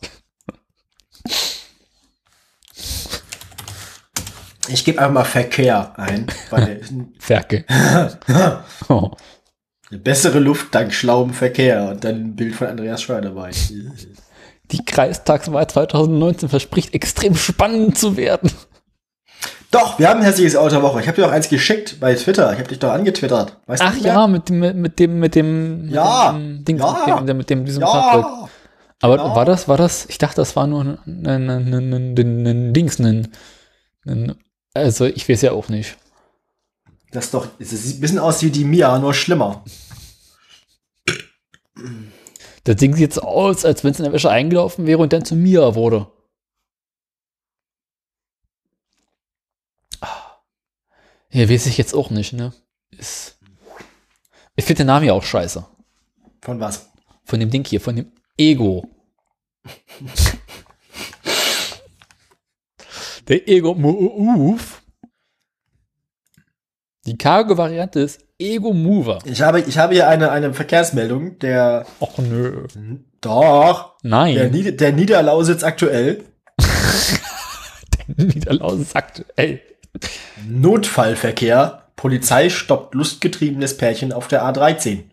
Ich 4.68 4.84
gebe 4.84 4.98
einfach 4.98 5.12
mal 5.12 5.24
Verkehr 5.24 5.96
ein, 5.98 6.26
Ferkel. 7.20 7.64
oh. 8.88 9.12
eine 9.88 10.00
bessere 10.00 10.40
Luft 10.40 10.74
dank 10.74 10.92
schlauem 10.92 11.32
Verkehr 11.32 11.90
und 11.90 12.02
dann 12.02 12.16
ein 12.16 12.36
Bild 12.36 12.56
von 12.56 12.66
Andreas 12.66 13.02
Scheuer 13.02 13.20
dabei. 13.20 13.52
Die 14.72 14.84
Kreistagswahl 14.84 15.68
2019 15.68 16.48
verspricht 16.48 16.94
extrem 16.94 17.36
spannend 17.36 17.96
zu 17.96 18.16
werden. 18.16 18.50
Doch, 19.72 19.98
wir 19.98 20.08
haben 20.08 20.20
ein 20.20 20.26
hässliches 20.26 20.54
Auto 20.54 20.68
der 20.74 20.82
Woche. 20.82 21.00
Ich 21.00 21.08
habe 21.08 21.16
dir 21.20 21.26
auch 21.26 21.32
eins 21.32 21.48
geschickt 21.48 21.98
bei 21.98 22.14
Twitter. 22.14 22.52
Ich 22.52 22.58
habe 22.58 22.68
dich 22.68 22.78
doch 22.78 22.92
angetwittert. 22.92 23.56
Weißt 23.66 23.82
Ach 23.84 23.96
ja, 23.96 24.26
mit 24.26 24.48
dem, 24.50 24.58
mit 24.60 24.98
dem, 24.98 25.18
mit 25.18 25.34
dem, 25.34 25.82
mit 25.86 25.92
Ja, 25.92 26.32
dem 26.32 26.64
Ding, 26.64 26.78
ja, 26.78 27.16
mit 27.20 27.28
dem, 27.28 27.36
mit 27.38 27.50
dem, 27.50 27.64
diesem 27.64 27.82
Fahrzeug. 27.82 28.22
Ja, 28.24 28.48
Aber 29.00 29.16
genau. 29.16 29.34
war 29.34 29.46
das, 29.46 29.68
war 29.68 29.78
das, 29.78 30.04
ich 30.10 30.18
dachte, 30.18 30.36
das 30.36 30.56
war 30.56 30.66
nur 30.66 30.82
ein, 30.82 30.98
ein, 31.26 31.48
ein, 31.50 31.72
ein, 31.74 31.92
ein, 32.18 32.46
ein, 32.46 32.72
Dings, 32.74 33.00
ein, 33.00 33.28
ein, 34.06 34.34
also 34.74 35.06
ich 35.06 35.26
weiß 35.28 35.40
ja 35.40 35.52
auch 35.52 35.70
nicht. 35.70 35.96
das 37.10 37.24
ist 37.26 37.34
doch, 37.34 37.48
es 37.58 37.70
sieht 37.70 37.96
ein 37.96 38.00
bisschen 38.02 38.18
aus 38.18 38.42
wie 38.42 38.50
die 38.50 38.64
Mia, 38.64 38.98
nur 38.98 39.14
schlimmer. 39.14 39.64
Das 42.64 42.76
Ding 42.76 42.92
sieht 42.92 43.00
jetzt 43.02 43.22
aus, 43.22 43.64
als 43.64 43.82
wenn 43.84 43.92
es 43.92 43.98
in 43.98 44.04
der 44.04 44.12
Wäsche 44.12 44.30
eingelaufen 44.30 44.86
wäre 44.86 45.00
und 45.00 45.12
dann 45.12 45.24
zu 45.24 45.34
Mia 45.34 45.74
wurde. 45.74 46.06
Ja, 51.32 51.48
weiß 51.48 51.66
ich 51.66 51.78
jetzt 51.78 51.94
auch 51.94 52.10
nicht, 52.10 52.32
ne? 52.34 52.52
Ist, 52.90 53.38
ich 54.54 54.64
finde 54.64 54.78
den 54.80 54.88
Namen 54.88 55.06
ja 55.06 55.14
auch 55.14 55.22
scheiße. 55.24 55.66
Von 56.42 56.60
was? 56.60 56.90
Von 57.24 57.40
dem 57.40 57.50
Ding 57.50 57.64
hier, 57.64 57.80
von 57.80 57.96
dem 57.96 58.12
Ego. 58.36 58.88
Der 63.28 63.48
Ego 63.48 63.74
Move. 63.74 64.60
Die 67.06 67.16
karge 67.16 67.56
Variante 67.56 68.00
ist 68.00 68.20
Ego 68.38 68.72
Mover. 68.72 69.20
Ich 69.24 69.42
habe, 69.42 69.60
ich 69.60 69.78
habe 69.78 69.94
hier 69.94 70.08
eine, 70.08 70.30
eine 70.30 70.52
Verkehrsmeldung, 70.54 71.38
der, 71.38 71.86
Och 72.00 72.18
nö. 72.18 72.66
doch, 73.20 73.96
der, 74.02 74.10
Nein. 74.10 74.50
Nieder, 74.50 74.72
der 74.72 74.92
Niederlausitz 74.92 75.62
aktuell. 75.64 76.24
Niederlausitz 78.16 78.94
aktuell. 78.94 79.60
Notfallverkehr. 80.48 81.82
Polizei 81.96 82.48
stoppt 82.48 82.94
lustgetriebenes 82.94 83.76
Pärchen 83.76 84.12
auf 84.12 84.26
der 84.26 84.44
A13. 84.44 85.04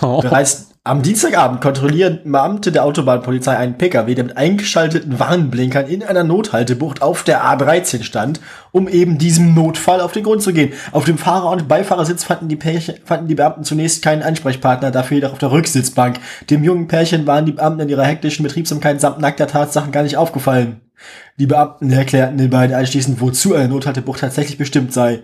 Bereits 0.00 0.70
am 0.82 1.02
Dienstagabend 1.02 1.60
kontrollieren 1.60 2.20
Beamte 2.24 2.72
der 2.72 2.84
Autobahnpolizei 2.84 3.56
einen 3.56 3.76
Pkw, 3.76 4.14
der 4.14 4.24
mit 4.24 4.36
eingeschalteten 4.36 5.18
Warnblinkern 5.18 5.86
in 5.86 6.02
einer 6.02 6.24
Nothaltebucht 6.24 7.02
auf 7.02 7.22
der 7.22 7.44
A13 7.44 8.02
stand, 8.02 8.40
um 8.72 8.88
eben 8.88 9.18
diesem 9.18 9.54
Notfall 9.54 10.00
auf 10.00 10.12
den 10.12 10.24
Grund 10.24 10.42
zu 10.42 10.54
gehen. 10.54 10.72
Auf 10.92 11.04
dem 11.04 11.18
Fahrer- 11.18 11.50
und 11.50 11.68
Beifahrersitz 11.68 12.24
fanden 12.24 12.48
die, 12.48 12.56
Pärchen, 12.56 12.94
fanden 13.04 13.28
die 13.28 13.34
Beamten 13.34 13.64
zunächst 13.64 14.02
keinen 14.02 14.22
Ansprechpartner, 14.22 14.90
dafür 14.90 15.16
jedoch 15.16 15.32
auf 15.32 15.38
der 15.38 15.52
Rücksitzbank. 15.52 16.18
Dem 16.48 16.64
jungen 16.64 16.88
Pärchen 16.88 17.26
waren 17.26 17.44
die 17.44 17.52
Beamten 17.52 17.80
in 17.80 17.88
ihrer 17.90 18.04
hektischen 18.04 18.42
Betriebsamkeit 18.42 19.00
samt 19.00 19.20
nackter 19.20 19.46
Tatsachen 19.46 19.92
gar 19.92 20.02
nicht 20.02 20.16
aufgefallen. 20.16 20.80
Die 21.38 21.46
Beamten 21.46 21.90
erklärten 21.90 22.38
den 22.38 22.50
beiden 22.50 22.76
anschließend, 22.76 23.20
wozu 23.20 23.54
eine 23.54 23.68
Nothaltebucht 23.68 24.20
tatsächlich 24.20 24.58
bestimmt 24.58 24.92
sei. 24.92 25.22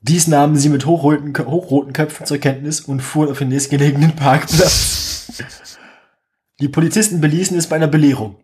Dies 0.00 0.26
nahmen 0.26 0.56
sie 0.56 0.68
mit 0.68 0.86
hochroten, 0.86 1.32
hochroten 1.46 1.92
Köpfen 1.92 2.26
zur 2.26 2.38
Kenntnis 2.38 2.80
und 2.80 3.00
fuhren 3.00 3.30
auf 3.30 3.38
den 3.38 3.48
nächstgelegenen 3.48 4.16
Parkplatz. 4.16 5.32
Die 6.60 6.68
Polizisten 6.68 7.20
beließen 7.20 7.56
es 7.56 7.68
bei 7.68 7.76
einer 7.76 7.88
Belehrung. 7.88 8.36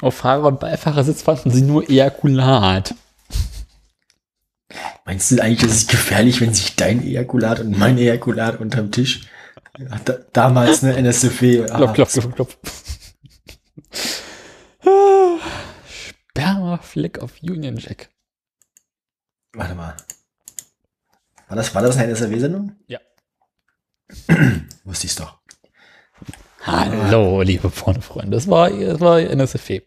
Auf 0.00 0.16
Fahrer- 0.16 0.48
und 0.48 0.60
Beifahrersitz 0.60 1.22
fanden 1.22 1.50
sie 1.50 1.62
nur 1.62 1.88
Ejakulat. 1.88 2.94
Meinst 5.04 5.30
du 5.30 5.40
eigentlich, 5.40 5.60
das 5.60 5.76
ist 5.76 5.90
gefährlich, 5.90 6.40
wenn 6.40 6.54
sich 6.54 6.74
dein 6.74 7.02
Ejakulat 7.02 7.60
und 7.60 7.78
mein 7.78 7.98
Ejakulat 7.98 8.60
unterm 8.60 8.90
Tisch 8.90 9.28
Da, 9.78 10.18
damals 10.32 10.84
eine 10.84 10.96
NSFW. 10.96 11.64
Ah, 11.70 11.76
Klopf, 11.76 11.94
klopf, 11.94 12.12
klopf, 12.12 12.34
klopf. 12.34 12.58
Ah, 14.84 15.38
Spermafleck 15.88 17.20
auf 17.20 17.32
Union 17.42 17.76
Jack. 17.78 18.10
Warte 19.54 19.74
mal. 19.74 19.96
War 21.48 21.56
das, 21.56 21.74
war 21.74 21.82
das 21.82 21.96
eine 21.96 22.12
NSFW-Sendung? 22.12 22.76
Ja. 22.86 23.00
Wusste 24.84 25.06
ich's 25.06 25.16
doch. 25.16 25.38
Hallo, 26.64 27.42
liebe 27.42 27.68
Pornofreunde. 27.70 28.36
Das 28.36 28.48
war, 28.48 28.70
das 28.70 29.00
war 29.00 29.20
NSFW. 29.20 29.80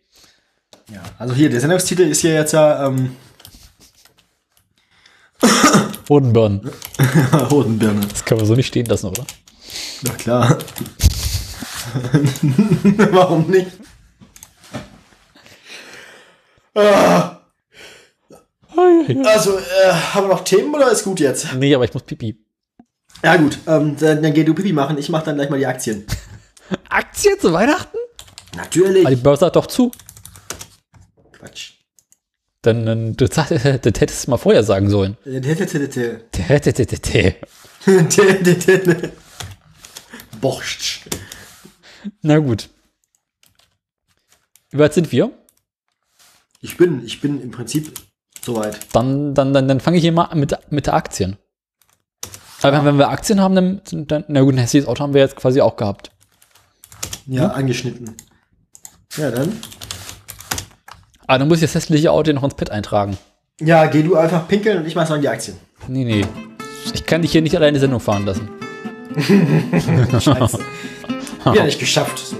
Ja, 0.91 1.02
also 1.18 1.34
hier, 1.34 1.49
der 1.49 1.62
Sendungstitel 1.62 2.03
ist 2.03 2.22
hier 2.22 2.34
jetzt 2.34 2.53
ja 2.53 2.88
ähm, 2.88 3.16
Hodenbirnen. 6.10 6.72
Hodenbirne. 7.49 8.02
Das 8.10 8.26
kann 8.26 8.38
man 8.38 8.45
so 8.45 8.56
nicht 8.56 8.68
stehen 8.68 8.86
lassen, 8.86 9.07
oder? 9.07 9.26
Na 10.03 10.11
klar. 10.11 10.57
Warum 13.11 13.49
nicht? 13.49 13.72
Ah. 16.73 17.38
Also, 19.26 19.57
äh, 19.57 19.91
haben 20.14 20.27
wir 20.27 20.34
noch 20.34 20.43
Themen 20.43 20.73
oder 20.76 20.91
ist 20.91 21.03
gut 21.03 21.19
jetzt? 21.19 21.53
Nee, 21.53 21.73
aber 21.73 21.85
ich 21.85 21.93
muss 21.93 22.03
pipi. 22.03 22.38
Ja 23.23 23.38
gut, 23.38 23.57
ähm, 23.65 23.95
dann, 23.97 24.22
dann 24.22 24.34
geh 24.34 24.43
du 24.43 24.53
Pipi 24.53 24.73
machen, 24.73 24.97
ich 24.97 25.10
mach 25.10 25.23
dann 25.23 25.35
gleich 25.35 25.49
mal 25.49 25.57
die 25.57 25.65
Aktien. 25.65 26.06
Aktien 26.89 27.39
zu 27.39 27.53
Weihnachten? 27.53 27.97
Natürlich. 28.56 29.06
Aber 29.06 29.15
die 29.15 29.22
Börse 29.22 29.45
hat 29.45 29.56
doch 29.56 29.68
zu. 29.68 29.91
Quatsch. 31.31 31.72
Dann, 32.61 32.85
dann 32.85 33.15
das, 33.15 33.30
das 33.30 33.49
hättest 33.53 34.27
du 34.27 34.31
mal 34.31 34.38
vorher 34.38 34.64
sagen 34.64 34.89
sollen. 34.89 35.18
Borscht. 40.46 41.08
Na 42.22 42.38
gut. 42.38 42.70
Wie 44.70 44.78
weit 44.78 44.94
sind 44.94 45.12
wir? 45.12 45.32
Ich 46.62 46.78
bin, 46.78 47.04
ich 47.04 47.20
bin 47.20 47.42
im 47.42 47.50
Prinzip 47.50 47.92
soweit. 48.44 48.78
Dann, 48.94 49.34
dann, 49.34 49.54
dann, 49.54 49.68
dann 49.68 49.80
fange 49.80 49.98
ich 49.98 50.04
hier 50.04 50.12
mal 50.12 50.36
mit, 50.36 50.56
mit 50.70 50.86
der 50.86 50.94
Aktien. 50.94 51.38
Aber 52.62 52.86
wenn 52.86 53.00
wir 53.00 53.10
Aktien 53.10 53.42
haben, 53.42 53.56
dann, 53.56 53.82
dann 54.08 54.26
na 54.28 54.42
gut, 54.42 54.54
ein 54.54 54.60
hässliches 54.60 54.88
Auto 54.88 55.02
haben 55.02 55.16
wir 55.16 55.22
jetzt 55.22 55.36
quasi 55.36 55.62
auch 55.62 55.78
gehabt. 55.78 56.12
Ja, 57.26 57.48
angeschnitten. 57.48 58.16
Ja, 59.18 59.32
dann. 59.32 59.60
Aber 61.26 61.40
dann 61.40 61.48
muss 61.48 61.58
ich 61.58 61.64
das 61.64 61.74
hässliche 61.74 62.12
Auto 62.12 62.32
noch 62.34 62.44
ins 62.44 62.54
Pad 62.54 62.70
eintragen. 62.70 63.18
Ja, 63.60 63.88
geh 63.88 64.04
du 64.04 64.16
einfach 64.16 64.48
pinkeln 64.48 64.78
und 64.78 64.86
ich 64.86 64.94
mach 64.94 65.08
dann 65.08 65.22
die 65.22 65.28
Aktien. 65.28 65.58
Nee, 65.88 66.06
nee. 66.06 66.24
Ich 66.94 67.04
kann 67.08 67.24
dich 67.24 67.32
hier 67.32 67.42
nicht 67.42 67.56
alleine 67.56 67.74
die 67.74 67.80
Sendung 67.80 68.00
fahren 68.00 68.28
lassen. 68.28 68.48
Scheiße. 70.20 70.60
Wieder 71.52 71.64
nicht 71.64 71.80
geschafft. 71.80 72.20
So. 72.20 72.36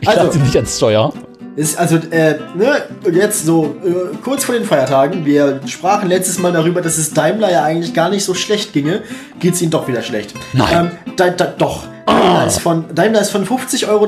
Ich 0.00 0.08
Also- 0.08 0.32
dich 0.32 0.42
nicht 0.42 0.56
ans 0.56 0.76
Steuer. 0.76 1.12
Ist 1.56 1.76
also, 1.76 1.96
äh, 1.96 2.36
ne, 2.56 2.84
jetzt 3.12 3.44
so 3.44 3.74
äh, 3.84 4.16
kurz 4.22 4.44
vor 4.44 4.54
den 4.54 4.64
Feiertagen, 4.64 5.26
wir 5.26 5.60
sprachen 5.66 6.08
letztes 6.08 6.38
Mal 6.38 6.52
darüber, 6.52 6.80
dass 6.82 6.98
es 6.98 7.12
Daimler 7.12 7.50
ja 7.50 7.64
eigentlich 7.64 7.92
gar 7.94 8.10
nicht 8.10 8.24
so 8.24 8.32
schlecht 8.32 8.72
ginge, 8.72 9.02
geht's 9.40 9.60
ihnen 9.60 9.72
doch 9.72 9.88
wieder 9.88 10.02
schlecht. 10.02 10.34
Nein. 10.52 10.92
Ähm, 11.08 11.14
da, 11.16 11.30
da, 11.30 11.46
doch. 11.46 11.82
Daimler, 12.06 12.46
ist 12.46 12.60
von, 12.60 12.84
Daimler 12.94 13.20
ist 13.22 13.30
von 13.30 13.44
50,63 13.44 13.88
Euro 13.88 14.06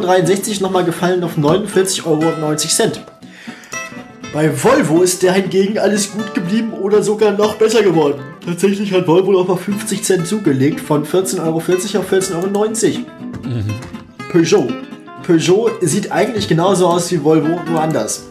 nochmal 0.62 0.84
gefallen 0.84 1.24
auf 1.24 1.36
49,90 1.36 2.06
Euro. 2.06 2.22
Bei 4.32 4.48
Volvo 4.62 5.02
ist 5.02 5.24
der 5.24 5.32
hingegen 5.32 5.76
alles 5.78 6.12
gut 6.12 6.34
geblieben 6.34 6.72
oder 6.72 7.02
sogar 7.02 7.32
noch 7.32 7.56
besser 7.56 7.82
geworden. 7.82 8.20
Tatsächlich 8.44 8.92
hat 8.92 9.08
Volvo 9.08 9.32
noch 9.32 9.48
mal 9.48 9.56
50 9.56 10.04
Cent 10.04 10.26
zugelegt, 10.26 10.80
von 10.80 11.04
14,40 11.04 11.40
Euro 11.40 11.56
auf 11.56 11.68
14,90 11.68 12.34
Euro. 12.36 13.04
Peugeot. 14.30 14.68
Peugeot 15.26 15.70
sieht 15.80 16.12
eigentlich 16.12 16.46
genauso 16.46 16.86
aus 16.86 17.10
wie 17.10 17.24
Volvo, 17.24 17.60
nur 17.68 17.80
anders. 17.80 18.28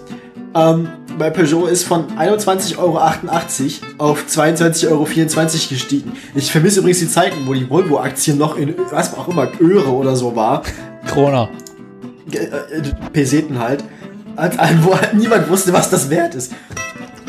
Ähm, 0.56 0.88
bei 1.18 1.30
Peugeot 1.30 1.68
ist 1.68 1.84
von 1.84 2.08
21,88 2.18 2.78
Euro 2.78 4.12
auf 4.12 4.24
22,24 4.26 4.88
Euro 4.90 5.06
gestiegen. 5.70 6.14
Ich 6.34 6.50
vermisse 6.50 6.80
übrigens 6.80 7.00
die 7.00 7.10
Zeiten, 7.10 7.46
wo 7.46 7.54
die 7.54 7.70
Volvo-Aktien 7.70 8.38
noch 8.38 8.58
in, 8.58 8.74
was 8.90 9.18
auch 9.18 9.28
immer, 9.28 9.50
Öre 9.60 9.90
oder 9.92 10.16
so 10.16 10.34
war. 10.34 10.64
Corona. 11.14 11.50
Äh, 12.32 12.38
äh, 12.38 12.82
Peseten 13.12 13.60
halt. 13.60 13.84
Als, 14.40 14.56
wo 14.84 14.96
halt 14.96 15.14
niemand 15.14 15.50
wusste, 15.50 15.74
was 15.74 15.90
das 15.90 16.10
wert 16.10 16.36
ist. 16.36 16.54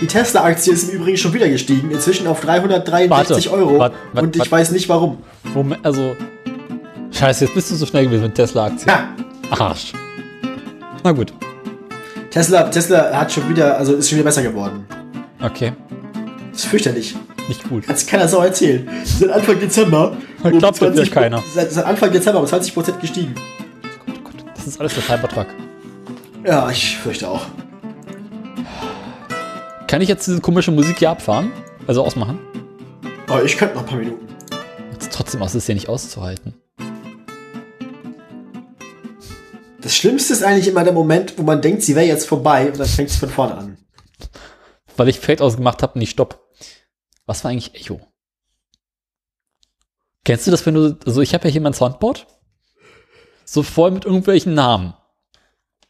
Die 0.01 0.07
Tesla-Aktie 0.07 0.73
ist 0.73 0.89
im 0.89 1.01
Übrigen 1.01 1.19
schon 1.19 1.35
wieder 1.35 1.49
gestiegen, 1.49 1.91
inzwischen 1.91 2.27
auf 2.27 2.41
363 2.41 3.11
Warte, 3.11 3.53
Euro. 3.53 3.79
warte, 3.79 3.97
warte, 4.13 4.27
und 4.27 4.37
ich 4.37 4.51
weiß 4.51 4.71
nicht 4.71 4.89
warum. 4.89 5.19
Moment, 5.53 5.85
also. 5.85 6.17
Scheiße, 7.13 7.45
jetzt 7.45 7.55
bist 7.55 7.71
du 7.71 7.75
so 7.75 7.85
schnell 7.85 8.05
gewesen 8.07 8.23
mit 8.23 8.35
Tesla-Aktien. 8.35 8.89
Ja, 8.89 9.09
Arsch. 9.59 9.93
Na 11.05 11.13
gut. 11.13 11.33
Tesla, 12.31 12.63
Tesla 12.65 13.13
hat 13.13 13.33
schon 13.33 13.49
wieder, 13.49 13.77
also 13.77 13.95
ist 13.95 14.09
schon 14.09 14.17
wieder 14.19 14.27
besser 14.27 14.43
geworden. 14.43 14.87
Okay. 15.43 15.73
Das 16.53 16.63
ist 16.65 16.71
fürchterlich. 16.71 17.17
Nicht 17.49 17.69
gut. 17.69 17.87
Kann's 17.87 18.07
keiner 18.07 18.29
so 18.29 18.39
erzählen. 18.39 18.89
Seit 19.05 19.31
Anfang 19.31 19.59
Dezember. 19.59 20.17
um 20.43 20.51
Glaubt 20.59 20.81
mir 20.81 21.07
keiner. 21.07 21.43
Seit, 21.55 21.73
seit 21.73 21.85
Anfang 21.85 22.13
Dezember 22.13 22.41
um 22.41 22.47
20% 22.47 23.01
gestiegen. 23.01 23.35
Das 24.55 24.67
ist 24.67 24.79
alles 24.81 24.95
der 24.95 25.03
Cybertruck. 25.03 25.47
Ja, 26.45 26.71
ich 26.71 26.97
fürchte 26.97 27.29
auch. 27.29 27.47
Kann 29.87 30.01
ich 30.01 30.09
jetzt 30.09 30.27
diese 30.27 30.41
komische 30.41 30.71
Musik 30.71 30.99
hier 30.99 31.11
abfahren? 31.11 31.53
Also 31.87 32.05
ausmachen? 32.05 32.39
Aber 33.27 33.45
ich 33.45 33.57
könnte 33.57 33.75
noch 33.75 33.83
ein 33.83 33.89
paar 33.89 33.99
Minuten. 33.99 34.27
Jetzt 34.93 35.13
trotzdem 35.13 35.43
aus, 35.43 35.55
ist 35.55 35.67
hier 35.67 35.75
nicht 35.75 35.89
auszuhalten. 35.89 36.55
Das 39.81 39.95
Schlimmste 39.97 40.33
ist 40.33 40.43
eigentlich 40.43 40.69
immer 40.69 40.85
der 40.85 40.93
Moment, 40.93 41.39
wo 41.39 41.43
man 41.43 41.61
denkt, 41.61 41.83
sie 41.83 41.95
wäre 41.95 42.07
jetzt 42.07 42.27
vorbei 42.27 42.71
und 42.71 42.79
dann 42.79 42.89
fängt 42.89 43.11
es 43.11 43.17
von 43.17 43.29
vorne 43.29 43.57
an. 43.57 43.79
Weil 44.97 45.09
ich 45.09 45.21
Fade 45.21 45.43
ausgemacht 45.43 45.83
habe, 45.83 45.99
nicht 45.99 46.11
Stopp. 46.11 46.49
Was 47.27 47.45
war 47.45 47.51
eigentlich 47.51 47.75
Echo? 47.75 48.01
Kennst 50.25 50.47
du 50.47 50.51
das, 50.51 50.65
wenn 50.65 50.75
du, 50.75 50.99
also 51.05 51.21
ich 51.21 51.35
habe 51.35 51.49
ja 51.49 51.53
hier 51.53 51.61
mein 51.61 51.75
Soundboard. 51.75 52.27
So 53.45 53.63
voll 53.63 53.91
mit 53.91 54.05
irgendwelchen 54.05 54.55
Namen. 54.55 54.95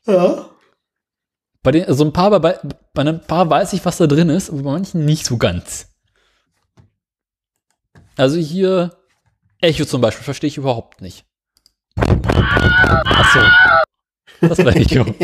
Ja. 0.06 0.50
Bei 1.62 1.72
den, 1.72 1.84
also 1.84 2.04
ein 2.04 2.12
paar, 2.12 2.30
bei, 2.40 2.58
bei 2.94 3.02
ein 3.02 3.26
paar 3.26 3.50
weiß 3.50 3.74
ich, 3.74 3.84
was 3.84 3.98
da 3.98 4.06
drin 4.06 4.30
ist, 4.30 4.50
aber 4.50 4.62
bei 4.62 4.72
manchen 4.72 5.04
nicht 5.04 5.26
so 5.26 5.36
ganz. 5.36 5.88
Also 8.16 8.38
hier 8.38 8.96
Echo 9.60 9.84
zum 9.84 10.00
Beispiel 10.00 10.24
verstehe 10.24 10.48
ich 10.48 10.56
überhaupt 10.56 11.02
nicht. 11.02 11.26
Achso. 11.96 13.40
Das 14.40 14.64
war 14.64 14.74
Echo. 14.74 15.04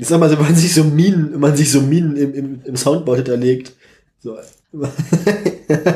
Ich 0.00 0.06
sag 0.06 0.20
mal, 0.20 0.30
wenn 0.30 0.40
man 0.40 0.54
sich 0.54 0.72
so 0.72 0.84
Minen, 0.84 1.32
wenn 1.32 1.40
man 1.40 1.56
sich 1.56 1.72
so 1.72 1.80
Minen 1.80 2.16
im, 2.16 2.32
im, 2.32 2.62
im 2.64 2.76
Soundboard 2.76 3.18
hinterlegt. 3.18 3.72
So. 4.20 4.38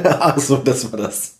Ach 0.05 0.39
so, 0.39 0.57
das 0.57 0.91
war 0.91 0.99
das. 0.99 1.39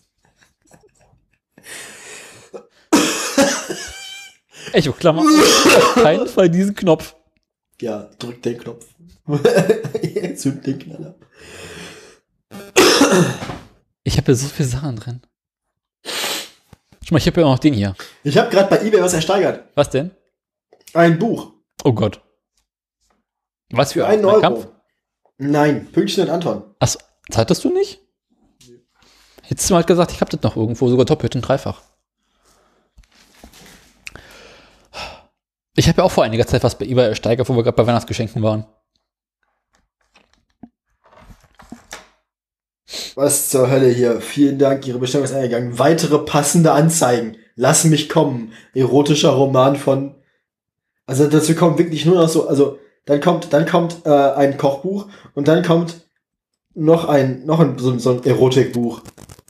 Echo, 4.73 4.93
Klammer. 4.93 5.23
auf 5.23 5.95
keinen 5.95 6.27
Fall 6.27 6.49
diesen 6.51 6.75
Knopf. 6.75 7.15
Ja, 7.81 8.11
drück 8.19 8.43
den 8.43 8.59
Knopf. 8.59 8.87
Zünd 10.37 10.67
den 10.67 10.79
Knaller. 10.79 11.15
Ich 14.05 14.17
habe 14.17 14.33
ja 14.33 14.35
so 14.37 14.47
viele 14.49 14.69
Sachen 14.69 14.97
drin. 14.97 15.23
Schau 16.05 17.15
mal, 17.15 17.19
ich 17.19 17.27
habe 17.27 17.41
ja 17.41 17.47
auch 17.47 17.53
noch 17.53 17.59
den 17.59 17.75
hier. 17.75 17.95
Ich 18.25 18.37
habe 18.39 18.51
gerade 18.51 18.69
bei 18.69 18.85
eBay 18.87 19.03
was 19.03 19.15
ersteigert. 19.15 19.65
Was 19.75 19.91
denn? 19.91 20.11
Ein 20.95 21.19
Buch. 21.19 21.53
Oh 21.85 21.93
Gott. 21.93 22.21
Was 23.71 23.93
für 23.93 24.07
Ein 24.07 24.21
ein 24.21 24.25
Euro. 24.25 24.41
Kampf? 24.41 24.69
Nein, 25.39 25.91
Pünktchen 25.91 26.25
und 26.25 26.31
Anton. 26.31 26.63
Achso, 26.79 26.99
das 27.29 27.39
hattest 27.39 27.65
du 27.65 27.73
nicht? 27.73 28.01
Hättest 29.43 29.69
du 29.71 29.75
mal 29.75 29.83
gesagt, 29.85 30.13
ich 30.13 30.21
habe 30.21 30.31
das 30.31 30.43
noch 30.43 30.57
irgendwo, 30.57 30.89
sogar 30.89 31.05
doppelt 31.05 31.35
und 31.35 31.43
dreifach. 31.43 31.83
Ich 35.75 35.89
habe 35.89 35.99
ja 35.99 36.05
auch 36.05 36.11
vor 36.11 36.25
einiger 36.25 36.47
Zeit 36.47 36.63
was 36.65 36.77
bei 36.77 36.85
eBay 36.85 37.09
ersteigert, 37.09 37.49
wo 37.49 37.57
wir 37.57 37.63
gerade 37.63 37.77
bei 37.77 37.87
Weihnachtsgeschenken 37.87 38.43
waren. 38.43 38.67
Was 43.15 43.51
zur 43.51 43.71
Hölle 43.71 43.89
hier? 43.89 44.21
Vielen 44.21 44.59
Dank, 44.59 44.87
Ihre 44.87 44.99
Bestellung 44.99 45.25
ist 45.25 45.35
eingegangen. 45.35 45.79
Weitere 45.79 46.19
passende 46.19 46.73
Anzeigen. 46.73 47.37
Lass 47.57 47.85
mich 47.85 48.09
kommen. 48.09 48.53
Erotischer 48.75 49.31
Roman 49.31 49.77
von. 49.77 50.15
Also 51.07 51.27
dazu 51.27 51.55
kommt 51.55 51.79
wirklich 51.79 52.07
nur 52.07 52.17
noch 52.17 52.29
so, 52.29 52.49
also 52.49 52.79
dann 53.07 53.21
kommt, 53.21 53.53
dann 53.53 53.67
kommt 53.67 54.07
äh, 54.07 54.11
ein 54.11 54.57
Kochbuch 54.57 55.09
und 55.35 55.49
dann 55.49 55.63
kommt 55.63 56.07
noch 56.75 57.07
ein, 57.07 57.45
noch 57.45 57.61
ein 57.61 57.79
so, 57.79 57.99
so 57.99 58.13
ein 58.13 58.25
Erotikbuch. 58.25 59.03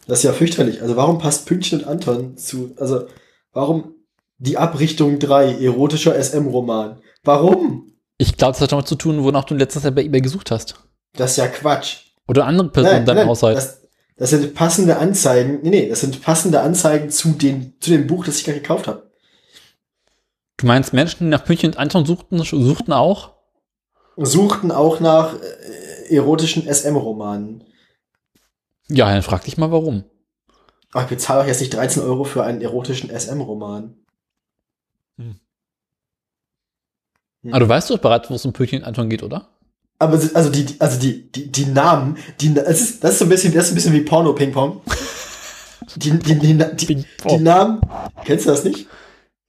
Das 0.06 0.18
ist 0.18 0.24
ja 0.24 0.32
fürchterlich. 0.32 0.82
Also 0.82 0.96
warum 0.96 1.18
passt 1.18 1.46
Pünktchen 1.46 1.80
und 1.80 1.86
Anton 1.86 2.36
zu, 2.36 2.74
also 2.78 3.06
warum 3.52 3.94
die 4.42 4.58
Abrichtung 4.58 5.20
3, 5.20 5.62
erotischer 5.62 6.20
SM-Roman? 6.20 7.00
Warum? 7.22 7.92
Ich 8.18 8.36
glaube, 8.36 8.52
das 8.52 8.62
hat 8.62 8.72
damit 8.72 8.88
zu 8.88 8.96
tun, 8.96 9.22
wonach 9.22 9.44
du 9.44 9.54
in 9.54 9.60
letzter 9.60 9.80
Zeit 9.80 9.94
bei 9.94 10.02
eBay 10.02 10.20
gesucht 10.20 10.50
hast. 10.50 10.74
Das 11.12 11.32
ist 11.32 11.36
ja 11.36 11.46
Quatsch. 11.46 11.98
Oder 12.26 12.46
andere 12.46 12.68
Personen 12.68 12.98
in 12.98 13.06
deinem 13.06 13.28
Haushalt. 13.28 13.56
Das, 13.56 13.82
das 14.16 14.30
sind 14.30 14.54
passende 14.54 14.98
Anzeigen. 14.98 15.60
Nee, 15.62 15.70
nee, 15.70 15.88
das 15.88 16.00
sind 16.00 16.22
passende 16.22 16.60
Anzeigen 16.60 17.10
zu, 17.10 17.32
den, 17.32 17.74
zu 17.80 17.90
dem 17.90 18.08
Buch, 18.08 18.24
das 18.24 18.38
ich 18.38 18.44
gerade 18.44 18.60
gekauft 18.60 18.88
habe. 18.88 19.10
Du 20.56 20.66
meinst 20.66 20.92
Menschen, 20.92 21.24
die 21.24 21.30
nach 21.30 21.44
Pünktchen 21.44 21.70
und 21.70 21.78
Anton 21.78 22.04
suchten, 22.04 22.38
suchten 22.42 22.92
auch? 22.92 23.34
Suchten 24.16 24.72
auch 24.72 24.98
nach 24.98 25.34
äh, 25.34 26.14
erotischen 26.14 26.72
SM-Romanen. 26.72 27.64
Ja, 28.88 29.08
dann 29.12 29.22
frag 29.22 29.44
dich 29.44 29.56
mal 29.56 29.70
warum. 29.70 30.04
Aber 30.92 31.04
ich 31.04 31.08
bezahle 31.08 31.42
auch 31.42 31.46
jetzt 31.46 31.60
nicht 31.60 31.74
13 31.74 32.02
Euro 32.02 32.24
für 32.24 32.42
einen 32.42 32.60
erotischen 32.60 33.08
SM-Roman. 33.08 34.01
Aber 37.50 37.60
du 37.60 37.68
weißt 37.68 37.90
doch 37.90 37.98
bereits, 37.98 38.30
wo 38.30 38.34
es 38.34 38.44
um 38.44 38.52
Pünktchen 38.52 38.80
und 38.80 38.88
Anton 38.88 39.08
geht, 39.08 39.22
oder? 39.22 39.48
Aber 39.98 40.14
also 40.34 40.50
die, 40.50 40.66
also 40.78 40.98
die, 40.98 41.30
die, 41.30 41.50
die 41.50 41.66
Namen, 41.66 42.18
die, 42.40 42.54
das 42.54 42.80
ist, 42.80 43.04
das 43.04 43.12
ist 43.12 43.18
so 43.20 43.24
ein 43.24 43.28
bisschen, 43.28 43.52
das 43.54 43.66
ist 43.66 43.72
ein 43.72 43.74
bisschen 43.76 43.92
wie 43.92 44.00
Porno-Ping-Pong. 44.00 44.80
Die, 45.96 46.10
die, 46.10 46.38
die, 46.38 46.56
die, 46.56 46.86
die, 46.86 47.04
die 47.28 47.38
Namen, 47.38 47.80
kennst 48.24 48.46
du 48.46 48.50
das 48.50 48.62
nicht? 48.62 48.86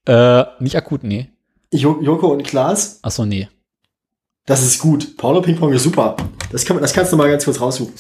Äh, 0.08 0.44
nicht 0.60 0.76
akut, 0.76 1.04
nee. 1.04 1.30
Jo 1.72 2.02
Joko 2.02 2.34
und 2.34 2.44
Klaas, 2.44 3.00
Achso, 3.04 3.24
nee. 3.24 3.48
das 4.48 4.64
ist 4.64 4.80
gut. 4.80 5.16
Porno-Ping-Pong 5.16 5.72
ist 5.74 5.84
super. 5.84 6.18
Das, 6.52 6.66
kann 6.66 6.82
das 6.82 6.92
kannst 6.92 7.14
du 7.14 7.18
mal 7.18 7.30
ganz 7.30 7.46
kurz 7.46 7.62
raussuchen. 7.62 7.94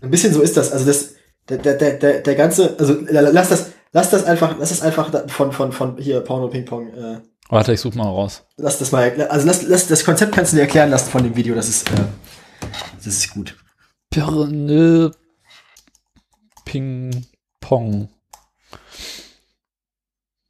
Ein 0.00 0.10
bisschen 0.10 0.32
so 0.32 0.40
ist 0.40 0.56
das. 0.56 0.70
Also 0.70 0.86
das, 0.86 1.14
der, 1.48 1.58
der, 1.58 1.74
der, 1.74 1.98
der, 1.98 2.20
der 2.20 2.34
ganze, 2.36 2.78
also 2.78 2.96
lass 3.10 3.48
das, 3.48 3.72
lass 3.92 4.10
das 4.10 4.24
einfach, 4.24 4.56
lass 4.58 4.70
das 4.70 4.82
einfach 4.82 5.10
von, 5.28 5.52
von, 5.52 5.72
von 5.72 5.96
hier 5.98 6.20
Porno-Ping-Pong, 6.20 6.88
äh, 6.94 7.20
Warte, 7.48 7.72
ich 7.72 7.80
such 7.80 7.94
mal 7.94 8.04
raus. 8.04 8.44
lass 8.56 8.78
das 8.78 8.92
mal, 8.92 9.02
erklären. 9.02 9.30
also 9.30 9.46
lass, 9.46 9.62
lass, 9.62 9.88
das 9.88 10.04
Konzept 10.04 10.32
kannst 10.34 10.52
du 10.52 10.56
dir 10.56 10.62
erklären 10.62 10.90
lassen 10.90 11.10
von 11.10 11.22
dem 11.22 11.34
Video, 11.36 11.54
das 11.54 11.68
ist, 11.68 11.90
äh, 11.90 12.04
das 12.96 13.06
ist 13.06 13.30
gut. 13.34 13.56
Birne 14.10 15.10
Ping 16.64 17.26
Pong. 17.60 18.08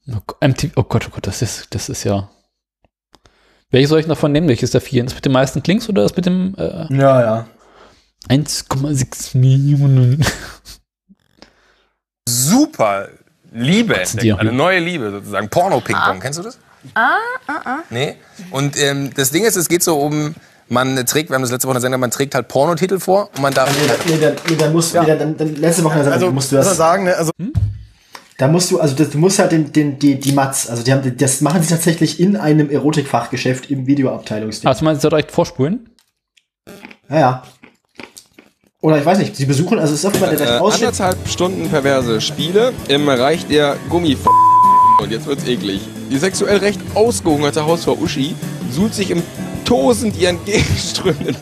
Oh, 0.09 0.19
Gott, 0.27 0.43
MTV, 0.43 0.73
oh 0.77 0.83
Gott, 0.83 1.07
oh 1.09 1.11
Gott, 1.15 1.27
das 1.27 1.41
ist, 1.43 1.75
das 1.75 1.89
ist 1.89 2.05
ja. 2.05 2.29
Welches 3.71 3.91
soll 3.91 4.01
ich 4.01 4.07
davon 4.07 4.33
nehmen? 4.33 4.49
Welches 4.49 4.73
der 4.73 4.81
vier? 4.81 5.05
Das 5.05 5.15
mit 5.15 5.25
den 5.25 5.33
meisten 5.33 5.63
Klinks 5.63 5.89
oder 5.89 6.03
das 6.03 6.17
mit 6.17 6.27
dem 6.27 6.55
äh, 6.59 6.93
Ja, 6.93 7.21
ja. 7.23 7.47
1,6 8.29 9.39
Millionen? 9.39 10.25
Super 12.29 13.09
Liebe 13.53 14.01
entdeckt. 14.01 14.39
Eine 14.39 14.53
neue 14.53 14.79
Liebe 14.79 15.11
sozusagen. 15.11 15.49
Porno-Ping-Pong. 15.49 16.21
Kennst 16.21 16.39
du 16.39 16.43
das? 16.43 16.59
Ah, 16.95 17.17
ah, 17.47 17.61
ah. 17.65 17.79
Nee. 17.91 18.17
Und 18.51 18.81
ähm, 18.81 19.11
das 19.15 19.31
Ding 19.31 19.45
ist, 19.45 19.57
es 19.57 19.69
geht 19.69 19.83
so 19.83 19.99
um, 19.99 20.35
man 20.69 21.05
trägt, 21.05 21.31
wir 21.31 21.35
haben 21.35 21.43
das 21.43 21.51
letzte 21.51 21.69
Woche 21.69 21.81
Sendung, 21.81 22.01
man 22.01 22.11
trägt 22.11 22.35
halt 22.35 22.49
Pornotitel 22.49 22.99
vor 22.99 23.29
und 23.35 23.43
man 23.43 23.53
darf. 23.53 23.71
Nee, 24.07 24.15
nee, 24.15 24.21
dann, 24.21 24.35
nee, 24.49 24.57
dann 24.57 24.73
musst 24.73 24.95
nee, 24.95 25.07
dann, 25.07 25.37
dann, 25.37 25.57
letzte 25.57 25.85
Woche 25.85 25.95
Also, 25.95 26.31
musst 26.31 26.53
du 26.53 26.57
muss 26.57 26.67
das. 26.67 26.77
sagen, 26.77 27.05
ne, 27.05 27.17
also 27.17 27.33
Da 28.39 28.49
musst 28.49 28.71
du, 28.71 28.81
also 28.81 28.95
das, 28.95 29.11
du 29.11 29.19
musst 29.19 29.39
halt 29.39 29.53
den, 29.53 29.73
den, 29.73 29.99
die, 29.99 30.19
die 30.19 30.33
Mats, 30.33 30.71
also 30.71 30.83
die 30.83 30.93
haben, 30.93 31.17
das 31.19 31.41
machen 31.41 31.63
sie 31.63 31.69
tatsächlich 31.69 32.21
in 32.21 32.37
einem 32.37 32.71
Erotikfachgeschäft 32.71 33.71
im 33.71 33.87
Videoabteilungsding. 33.87 34.69
Hast 34.71 34.81
du 34.81 34.85
meinst, 34.85 35.03
soll 35.03 35.11
direkt 35.11 35.33
vorspulen? 35.33 35.91
Ja, 37.09 37.19
ja. 37.19 37.43
Oder 38.83 38.99
ich 38.99 39.05
weiß 39.05 39.19
nicht, 39.19 39.37
sie 39.37 39.45
besuchen, 39.45 39.79
also 39.79 39.93
es 39.93 40.03
ist 40.03 40.15
der, 40.21 40.33
Äh, 40.33 40.37
der 40.37 40.63
Ausschnitt. 40.63 40.89
anderthalb 40.89 41.29
Stunden 41.29 41.69
perverse 41.69 42.21
Spiele 42.23 42.73
im 42.89 43.09
Reich 43.11 43.47
der 43.47 43.77
Gummi. 43.91 44.17
Und 45.03 45.11
jetzt 45.11 45.27
wird's 45.27 45.47
eklig. 45.47 45.83
Die 46.11 46.17
sexuell 46.17 46.57
recht 46.59 46.81
ausgehungerte 46.95 47.67
Hausfrau 47.67 47.93
Uschi 48.01 48.35
suhlt 48.71 48.95
sich 48.95 49.11
im 49.11 49.23
tosend 49.67 50.19
ihren 50.19 50.43
gegenströmenden 50.47 51.37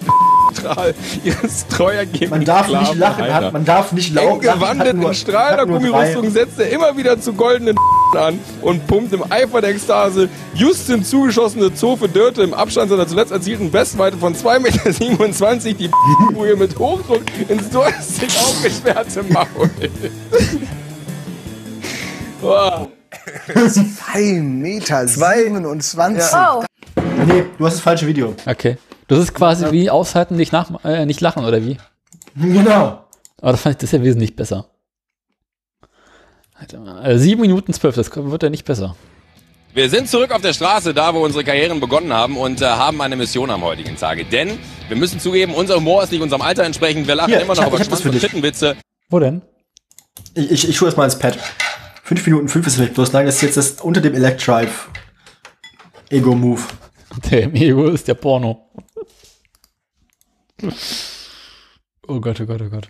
Strahl 0.52 0.94
ihres 1.24 1.66
Treuer 1.68 2.04
gegen 2.06 2.30
Man 2.30 2.44
darf 2.44 2.68
nicht 2.68 2.94
lachen, 2.96 3.32
hat, 3.32 3.52
man 3.52 3.64
darf 3.64 3.92
nicht 3.92 4.12
laut 4.12 4.32
Eng 4.32 4.40
gewandeten 4.40 5.14
Strahl 5.14 5.56
der 5.56 5.66
Gummirüstung 5.66 6.28
setzt 6.30 6.58
er 6.58 6.70
immer 6.70 6.96
wieder 6.96 7.20
zu 7.20 7.32
goldenen 7.34 7.76
an 8.16 8.38
und 8.62 8.86
pumpt 8.86 9.12
im 9.12 9.24
Eifer 9.30 9.60
der 9.60 9.70
Ekstase 9.70 10.28
just 10.54 10.88
ins 10.90 11.10
zugeschossene 11.10 11.74
Zofe 11.74 12.08
Dörte 12.08 12.42
im 12.42 12.54
Abstand 12.54 12.90
seiner 12.90 13.06
zuletzt 13.06 13.32
erzielten 13.32 13.70
Bestweite 13.70 14.16
von 14.16 14.34
2,27 14.34 14.58
Meter 14.60 15.72
die 15.74 15.90
Brühe 16.34 16.56
mit 16.56 16.78
Hochdruck 16.78 17.22
ins 17.48 17.70
durstig 17.70 18.30
aufgesperrte 18.38 19.22
Maul. 19.24 19.70
Wow. 22.40 22.88
2 23.52 24.40
Meter 24.40 25.08
27. 25.08 26.22
Wow. 26.32 26.64
Nee, 27.26 27.44
du 27.58 27.66
hast 27.66 27.74
das 27.74 27.80
falsche 27.80 28.06
Video. 28.06 28.34
Okay. 28.46 28.78
Das 29.08 29.18
ist 29.18 29.34
quasi 29.34 29.70
wie 29.72 29.90
aushalten, 29.90 30.36
nicht, 30.36 30.52
nach, 30.52 30.84
äh, 30.84 31.06
nicht 31.06 31.20
lachen, 31.20 31.44
oder 31.44 31.64
wie? 31.64 31.78
Genau. 32.36 33.04
Aber 33.40 33.52
das 33.52 33.62
fand 33.62 33.74
ich, 33.74 33.78
das 33.78 33.92
ist 33.92 33.98
ja 33.98 34.04
wesentlich 34.04 34.36
besser. 34.36 34.66
Warte 36.58 36.78
mal, 36.80 37.04
äh, 37.10 37.18
7 37.18 37.40
Minuten 37.40 37.72
12, 37.72 37.94
das 37.94 38.10
wird 38.16 38.42
ja 38.42 38.50
nicht 38.50 38.64
besser. 38.64 38.96
Wir 39.74 39.88
sind 39.90 40.08
zurück 40.08 40.32
auf 40.32 40.40
der 40.42 40.52
Straße, 40.52 40.92
da 40.94 41.14
wo 41.14 41.24
unsere 41.24 41.44
Karrieren 41.44 41.78
begonnen 41.78 42.12
haben 42.12 42.36
und 42.36 42.60
äh, 42.62 42.66
haben 42.66 43.00
eine 43.00 43.16
Mission 43.16 43.50
am 43.50 43.62
heutigen 43.62 43.96
Tage. 43.96 44.24
Denn 44.24 44.58
wir 44.88 44.96
müssen 44.96 45.20
zugeben, 45.20 45.54
unser 45.54 45.76
Humor 45.76 46.02
ist 46.02 46.10
nicht 46.10 46.22
unserem 46.22 46.42
Alter 46.42 46.64
entsprechend. 46.64 47.06
Wir 47.06 47.14
lachen 47.14 47.30
Hier, 47.30 47.42
immer 47.42 47.54
noch 47.54 47.62
hab- 47.62 47.68
über 47.72 47.84
Schwanz-. 47.84 48.76
Wo 49.10 49.18
denn? 49.20 49.42
Ich, 50.34 50.50
ich, 50.50 50.68
ich 50.68 50.76
tue 50.76 50.88
das 50.88 50.96
mal 50.96 51.04
ins 51.04 51.18
Pad. 51.18 51.38
5 52.02 52.26
Minuten 52.26 52.48
5 52.48 52.66
ist 52.66 52.76
vielleicht 52.76 52.94
bloß 52.94 53.12
lang, 53.12 53.26
das 53.26 53.36
ist 53.36 53.42
jetzt 53.42 53.56
das 53.56 53.70
unter 53.82 54.00
dem 54.00 54.14
Electrive 54.14 54.70
Ego-Move. 56.10 56.62
Der 57.30 57.54
Ego 57.54 57.88
ist 57.88 58.08
der 58.08 58.14
Porno. 58.14 58.70
Oh 62.06 62.20
Gott, 62.20 62.40
oh 62.40 62.46
Gott, 62.46 62.62
oh 62.62 62.68
Gott. 62.70 62.88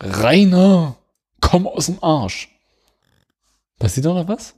Rainer, 0.00 0.96
komm 1.40 1.66
aus 1.66 1.86
dem 1.86 2.02
Arsch. 2.02 2.48
Passiert 3.78 4.06
doch 4.06 4.14
noch 4.14 4.28
was? 4.28 4.54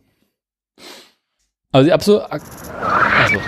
Also 1.72 1.86
die 1.86 1.92
absolut. 1.92 2.22
Also. 2.30 3.40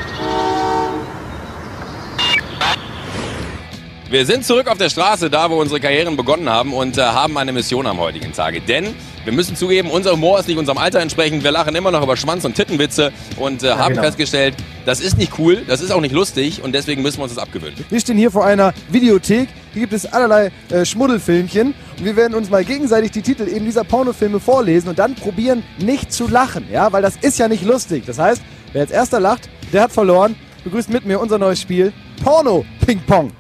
Wir 4.11 4.27
sind 4.27 4.45
zurück 4.45 4.67
auf 4.67 4.77
der 4.77 4.91
Straße, 4.91 5.31
da 5.31 5.49
wo 5.51 5.61
unsere 5.61 5.79
Karrieren 5.79 6.17
begonnen 6.17 6.51
haben 6.51 6.73
und 6.73 6.99
äh, 6.99 7.01
haben 7.01 7.39
eine 7.39 7.53
Mission 7.53 7.87
am 7.87 8.01
heutigen 8.01 8.33
Tage. 8.33 8.61
Denn 8.61 8.93
wir 9.23 9.33
müssen 9.33 9.55
zugeben, 9.55 9.89
unser 9.89 10.11
Humor 10.11 10.41
ist 10.41 10.49
nicht 10.49 10.59
unserem 10.59 10.79
Alter 10.79 10.99
entsprechend. 10.99 11.45
Wir 11.45 11.53
lachen 11.53 11.77
immer 11.77 11.93
noch 11.93 12.03
über 12.03 12.17
Schwanz- 12.17 12.45
und 12.45 12.57
Tittenwitze 12.57 13.13
und 13.37 13.63
äh, 13.63 13.71
haben 13.71 13.91
genau. 13.91 14.03
festgestellt, 14.03 14.57
das 14.85 14.99
ist 14.99 15.17
nicht 15.17 15.39
cool, 15.39 15.63
das 15.65 15.81
ist 15.81 15.93
auch 15.93 16.01
nicht 16.01 16.11
lustig 16.11 16.61
und 16.61 16.75
deswegen 16.75 17.03
müssen 17.03 17.19
wir 17.19 17.23
uns 17.23 17.35
das 17.37 17.41
abgewöhnen. 17.41 17.77
Wir 17.89 18.01
stehen 18.01 18.17
hier 18.17 18.33
vor 18.33 18.45
einer 18.45 18.75
Videothek. 18.91 19.49
Hier 19.73 19.83
gibt 19.83 19.93
es 19.93 20.13
allerlei 20.13 20.51
äh, 20.71 20.85
Schmuddelfilmchen. 20.85 21.69
Und 21.99 22.05
wir 22.05 22.17
werden 22.17 22.35
uns 22.35 22.51
mal 22.51 22.65
gegenseitig 22.65 23.13
die 23.13 23.23
Titel 23.23 23.47
eben 23.47 23.65
dieser 23.65 23.85
Pornofilme 23.85 24.41
vorlesen 24.41 24.89
und 24.89 24.99
dann 24.99 25.15
probieren, 25.15 25.63
nicht 25.79 26.13
zu 26.13 26.27
lachen. 26.27 26.67
Ja, 26.73 26.93
weil 26.93 27.03
das 27.03 27.15
ist 27.21 27.39
ja 27.39 27.47
nicht 27.47 27.63
lustig. 27.65 28.03
Das 28.07 28.19
heißt, 28.19 28.43
wer 28.73 28.81
als 28.81 28.91
erster 28.91 29.21
lacht, 29.21 29.49
der 29.73 29.83
hat 29.83 29.93
verloren. 29.93 30.35
Begrüßt 30.65 30.91
mit 30.91 31.07
mir 31.07 31.21
unser 31.21 31.39
neues 31.39 31.61
Spiel 31.61 31.93
Porno 32.25 32.65
Ping 32.85 33.01
Pong. 33.07 33.31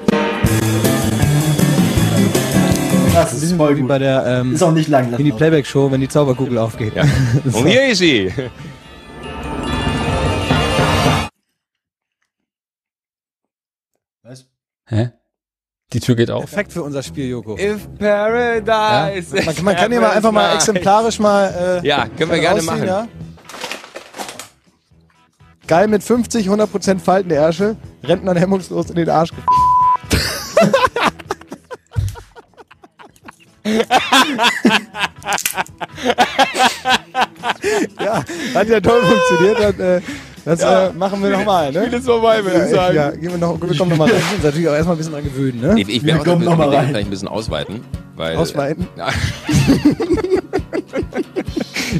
Das 3.15 3.35
ist 3.35 3.53
voll 3.55 3.77
Wie 3.77 3.83
bei 3.83 3.99
der 3.99 4.25
ähm, 4.27 4.55
Ist 4.55 4.63
auch 4.63 4.73
nicht 4.73 4.89
lang. 4.89 5.13
in 5.13 5.25
die 5.25 5.33
Playback 5.33 5.67
Show, 5.67 5.91
wenn 5.91 6.01
die 6.01 6.09
Zauberkugel 6.09 6.57
aufgeht. 6.59 6.95
Ja. 6.95 7.03
Und 7.53 7.67
hier 7.67 7.89
ist 7.89 7.99
sie. 7.99 8.33
Was? 14.23 14.47
Hä? 14.87 15.11
Die 15.93 16.01
Tür 16.01 16.15
geht 16.15 16.31
auf. 16.31 16.45
Perfekt 16.45 16.73
für 16.73 16.83
unser 16.83 17.03
Spiel, 17.03 17.29
Joko. 17.29 17.57
If 17.59 17.89
Paradise. 17.99 19.37
Ja? 19.37 19.45
Man, 19.47 19.65
man 19.65 19.77
kann 19.77 19.91
hier 19.91 20.01
mal 20.01 20.11
einfach 20.11 20.31
mal 20.33 20.55
exemplarisch 20.55 21.19
mal. 21.19 21.81
Äh, 21.83 21.87
Ja, 21.87 22.07
können 22.09 22.31
wir 22.31 22.39
gerne 22.39 22.63
machen. 22.63 22.85
Ja? 22.85 23.09
Geil 25.67 25.89
mit 25.89 26.03
50, 26.03 26.49
100% 26.49 26.99
faltende 26.99 27.37
Ärsche, 27.37 27.77
Rentnern 28.03 28.37
hemmungslos 28.37 28.91
in 28.91 28.97
den 28.97 29.09
Arsch. 29.09 29.31
ge- 29.31 29.39
ja, 38.01 38.25
hat 38.55 38.69
ja 38.69 38.81
toll 38.81 39.01
funktioniert. 39.03 39.61
Dann, 39.61 39.81
äh, 39.81 40.01
das 40.45 40.61
Ja. 40.61 40.89
äh, 40.89 40.93
machen 40.95 41.23
wir 41.23 41.31
nochmal, 41.31 41.73
ne? 41.73 41.85
Spiel 41.85 41.99
ist 41.99 42.07
vorbei, 42.07 42.43
würde 42.45 42.59
ja, 42.59 42.65
ich 42.65 42.71
sagen. 42.71 42.97
Ja, 42.97 43.11
gehen 43.11 43.31
wir, 43.31 43.39
noch, 43.39 43.61
wir 43.61 43.77
kommen 43.77 43.91
nochmal 43.91 44.09
rein. 44.11 44.19
Wir 44.19 44.25
müssen 44.33 44.45
natürlich 44.45 44.69
auch 44.69 44.75
erstmal 44.75 44.97
ein 44.97 44.99
bisschen 44.99 45.13
dran 45.13 45.25
gewöhnen, 45.25 45.61
ne? 45.61 45.75
Ich, 45.79 45.89
ich 45.89 46.05
werde 46.05 46.33
auch 46.33 46.39
noch 46.39 46.57
mal 46.57 46.75
rein. 46.75 46.89
vielleicht 46.89 47.07
ein 47.07 47.11
bisschen 47.11 47.29
ausweiten. 47.29 47.81
Weil, 48.17 48.37
Ausweiten? 48.37 48.89
Ja. 48.97 49.09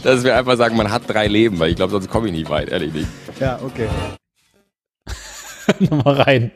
Dass 0.03 0.25
wir 0.25 0.37
einfach 0.37 0.57
sagen, 0.57 0.77
man 0.77 0.91
hat 0.91 1.03
drei 1.09 1.27
Leben, 1.27 1.59
weil 1.59 1.71
ich 1.71 1.77
glaube, 1.77 1.93
sonst 1.93 2.09
komme 2.09 2.29
ich 2.29 2.33
nicht 2.33 2.49
weit, 2.49 2.71
ehrlich 2.71 2.93
nicht. 2.93 3.09
Ja, 3.39 3.59
okay. 3.63 3.89
Nochmal 5.79 6.23
rein. 6.23 6.51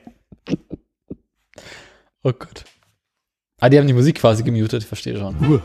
Oh 2.25 2.33
Gott. 2.33 2.65
Ah, 3.61 3.69
die 3.69 3.79
haben 3.79 3.87
die 3.87 3.93
Musik 3.93 4.17
quasi 4.19 4.43
gemutet, 4.43 4.83
ich 4.83 4.89
verstehe 4.89 5.19
schon. 5.19 5.37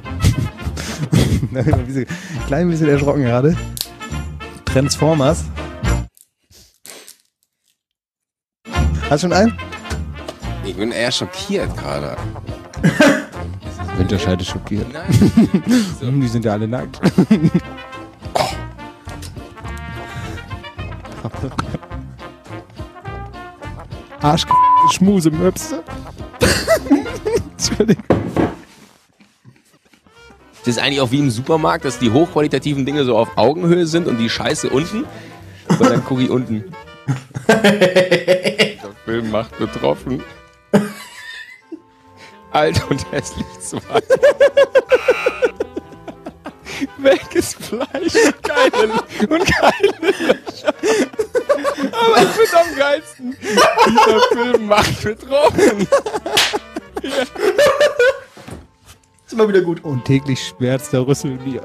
ein 1.56 1.86
bisschen, 1.86 2.06
klein 2.48 2.69
bisschen 2.69 2.90
erschrocken 2.90 3.23
gerade. 3.23 3.56
Transformers. 4.65 5.45
Hast 9.10 9.23
du 9.23 9.27
schon 9.27 9.34
einen? 9.34 9.57
Ich 10.65 10.76
bin 10.76 10.91
eher 10.91 11.11
schockiert 11.11 11.76
gerade. 11.77 12.15
Winterscheide 13.98 14.44
schockiert. 14.44 14.86
Hm, 15.99 16.22
Die 16.22 16.27
sind 16.27 16.45
ja 16.45 16.52
alle 16.53 16.68
nackt. 16.68 16.99
Arsch, 24.22 24.45
Schmuse, 24.91 25.31
Möpse. 25.31 25.84
Entschuldigung. 27.58 28.04
Das 30.60 30.76
ist 30.76 30.80
eigentlich 30.80 31.02
auch 31.02 31.12
wie 31.12 31.20
im 31.20 31.30
Supermarkt, 31.30 31.86
dass 31.86 32.00
die 32.00 32.12
hochqualitativen 32.12 32.86
Dinge 32.86 33.04
so 33.06 33.18
auf 33.18 33.38
Augenhöhe 33.38 33.88
sind 33.88 34.08
und 34.08 34.18
die 34.18 34.30
Scheiße 34.30 34.70
unten. 34.70 35.06
Und 35.68 35.82
dann 35.82 36.04
gucke 36.04 36.24
ich 36.24 36.30
unten. 36.30 36.66
Der 37.48 38.78
Film 39.06 39.32
macht 39.32 39.58
betroffen. 39.58 40.22
Alt 42.52 42.84
und 42.90 43.12
hässlich 43.12 43.46
2. 43.60 43.80
Welches 46.97 47.53
Fleisch 47.53 48.15
und 48.26 48.43
keine, 48.43 48.93
und 49.30 49.45
keine 49.45 49.91
Löcher. 50.01 50.73
Aber 51.91 52.22
ich 52.22 52.30
finde 52.30 52.60
am 52.60 52.76
geilsten. 52.76 53.38
Dieser 53.41 54.22
Film 54.31 54.68
macht 54.68 55.03
betroffen. 55.03 55.88
Hier. 57.01 57.11
Ist 59.26 59.34
immer 59.34 59.47
wieder 59.47 59.61
gut. 59.61 59.84
Und 59.84 60.06
täglich 60.06 60.47
schmerzt 60.47 60.91
der 60.91 61.06
Rüssel 61.06 61.38
mir. 61.45 61.61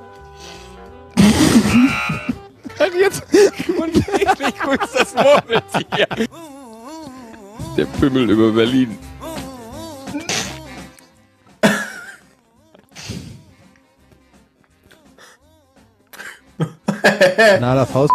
Ach 2.79 2.95
jetzt. 2.99 3.23
Und 3.79 3.95
täglich 3.95 4.55
grüßt 4.59 4.99
das 4.99 5.15
Murmeltier. 5.15 6.07
Der 7.77 7.87
Pimmel 7.87 8.31
über 8.31 8.53
Berlin. 8.53 8.99
Nader 17.61 17.87
Faust. 17.87 18.13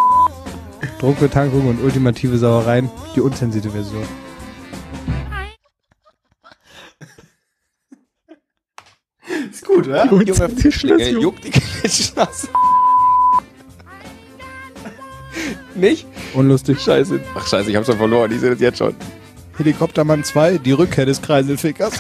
Druckbetankung 1.00 1.68
und 1.68 1.84
ultimative 1.84 2.38
Sauereien. 2.38 2.90
Die 3.16 3.22
unzensierte 3.22 3.70
Version. 3.70 4.04
Ist 9.52 9.66
gut, 9.66 9.88
oder? 9.88 10.06
Junge 10.06 10.50
Fischlinge, 10.50 11.10
juckt 11.10 11.46
die 11.46 11.52
Klitschnasse. 11.52 12.48
Nicht? 15.76 16.08
Unlustig. 16.34 16.82
Scheiße. 16.82 17.22
Ach 17.36 17.48
scheiße, 17.48 17.70
ich 17.70 17.76
hab's 17.76 17.88
schon 17.88 17.98
verloren. 17.98 18.32
Ich 18.32 18.40
sehe 18.42 18.52
das 18.52 18.60
jetzt 18.60 18.80
schon. 18.80 18.96
Helikoptermann 19.58 20.24
2, 20.24 20.58
die 20.58 20.72
Rückkehr 20.72 21.06
des 21.06 21.22
Kreiselfickers. 21.22 21.94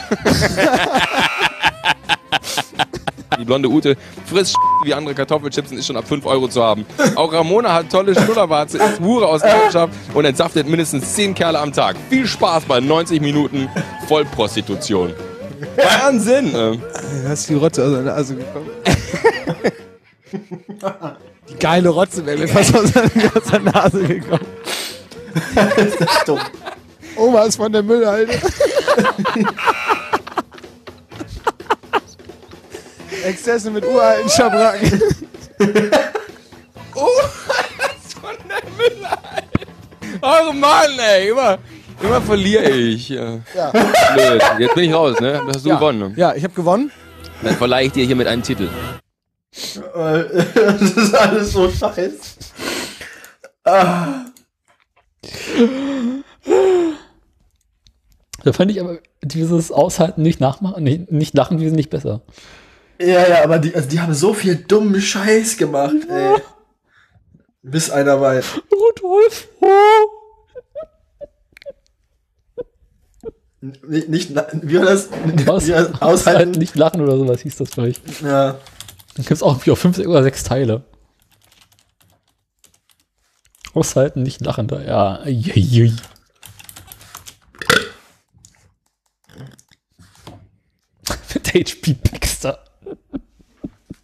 Die 3.38 3.45
blonde 3.45 3.69
Ute 3.69 3.95
frisst 4.26 4.56
wie 4.84 4.93
andere 4.93 5.14
Kartoffelchips 5.14 5.72
und 5.72 5.77
ist 5.77 5.85
schon 5.88 5.97
ab 5.97 6.07
5 6.07 6.26
Euro 6.26 6.47
zu 6.47 6.64
haben. 6.64 6.85
Auch 7.15 7.31
Ramona 7.31 7.73
hat 7.73 7.89
tolle 7.89 8.15
Schnullerwarze, 8.19 8.77
ist 8.77 8.99
Hure 8.99 9.27
aus 9.27 9.41
Leidenschaft 9.41 9.93
und 10.14 10.26
entsaftet 10.26 10.68
mindestens 10.68 11.14
10 11.14 11.35
Kerle 11.35 11.60
am 11.60 11.72
Tag. 11.72 11.95
Viel 12.10 12.26
Spaß 12.26 12.64
bei 12.65 12.80
90 12.80 13.22
Minuten 13.22 13.69
Vollprostitution. 14.07 15.14
Wahnsinn! 15.76 16.53
Ähm, 16.56 16.81
Du 17.23 17.30
hast 17.30 17.49
die 17.49 17.53
Rotze 17.56 17.84
aus 17.84 17.91
der 17.91 18.01
Nase 18.01 18.35
gekommen. 18.35 18.69
Die 21.49 21.56
geile 21.60 21.89
Rotze 21.89 22.26
wäre 22.26 22.38
mir 22.38 22.47
fast 22.47 22.76
aus 22.76 22.91
der, 22.91 23.03
aus 23.03 23.43
der 23.51 23.60
Nase 23.60 24.03
gekommen. 24.07 24.45
das 25.56 25.85
ist 25.85 26.27
dumm. 26.27 26.39
Oma 27.15 27.43
ist 27.43 27.57
von 27.57 27.72
der 27.72 27.84
Müllhalde. 27.84 28.34
Exzesse 33.24 33.72
mit 33.72 33.86
uralten 33.86 34.30
Schabracken. 34.30 35.02
Oh, 36.96 37.08
das 37.78 38.04
ist 38.06 38.14
von 38.20 38.36
der 38.50 38.62
Müllhalde. 38.72 39.48
Oh 40.22 40.52
Mann, 40.52 41.00
ey, 41.00 41.30
immer, 41.30 41.58
immer 42.02 42.22
verliere 42.22 42.70
ich. 42.72 43.10
Ja. 43.10 43.40
Ja. 43.56 43.72
Blöd. 43.72 44.41
Jetzt 44.58 44.76
bin 44.76 44.86
ich 44.86 44.94
raus, 44.94 45.18
ne? 45.20 45.41
Hast 45.48 45.64
du 45.66 45.70
Ja. 45.70 45.76
gewonnen. 45.76 46.00
ne? 46.00 46.14
Ja, 46.18 46.34
ich 46.36 46.44
habe 46.44 46.54
gewonnen. 46.54 46.91
Dann 47.41 47.56
verleihe 47.56 47.86
ich 47.88 47.94
dir 47.94 48.06
hier 48.06 48.16
mit 48.18 48.28
einem 48.28 48.44
Titel. 48.44 48.68
Das 49.94 50.82
ist 50.82 51.14
alles 51.16 51.52
so 51.54 51.70
scheiße. 51.70 52.18
Ah. 53.64 54.26
Da 58.44 58.54
fand 58.54 58.72
ich 58.72 58.80
aber 58.82 59.00
dieses 59.22 59.72
Aushalten, 59.72 60.22
nicht 60.22 60.40
nachmachen, 60.40 60.84
nicht, 60.84 61.12
nicht 61.12 61.36
lachen, 61.36 61.60
wesentlich 61.60 61.90
besser. 61.90 62.22
Ja, 63.01 63.27
ja, 63.27 63.43
aber 63.43 63.59
die, 63.59 63.73
also 63.73 63.88
die 63.89 63.99
haben 64.01 64.13
so 64.13 64.34
viel 64.34 64.55
dummen 64.57 64.99
Scheiß 65.01 65.57
gemacht, 65.57 65.95
ey. 66.09 66.35
Bis 67.61 67.89
einer 67.89 68.19
weiß. 68.19 68.45
Rudolf, 68.71 69.47
Nicht, 73.61 74.07
nicht, 74.09 74.30
na- 74.31 74.47
wie 74.53 74.77
war 74.77 74.85
das? 74.85 75.09
Aus, 75.09 75.17
Wie 75.26 75.45
war 75.47 75.55
das? 75.55 75.65
aushalten, 75.67 75.95
Aushalten. 76.01 76.51
nicht 76.51 76.76
lachen 76.76 77.01
oder 77.01 77.17
sowas 77.17 77.41
hieß 77.41 77.57
das 77.57 77.69
vielleicht. 77.71 78.01
Ja. 78.21 78.53
Dann 78.53 78.59
gibt 79.26 79.31
es 79.31 79.43
auch 79.43 79.51
irgendwie 79.53 79.71
auch 79.71 79.77
fünf 79.77 79.97
oder 79.99 80.23
sechs 80.23 80.43
Teile. 80.43 80.84
Aushalten, 83.73 84.23
nicht 84.23 84.39
lachen, 84.41 84.67
da, 84.67 84.81
ja. 84.81 85.19
Eieiei. 85.21 85.91
Mit 91.34 91.47
HP 91.53 91.93
Baxter. 91.93 92.59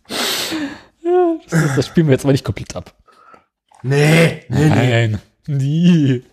Ja, 0.10 0.18
das, 1.50 1.76
das 1.76 1.88
spielen 1.88 2.08
wir 2.08 2.14
jetzt 2.14 2.26
mal 2.26 2.32
nicht 2.32 2.46
komplett 2.46 2.76
ab. 2.76 2.96
Nee, 3.84 4.46
nee, 4.50 4.70
nee. 4.70 4.70
Nein, 4.70 5.22
nie. 5.48 6.24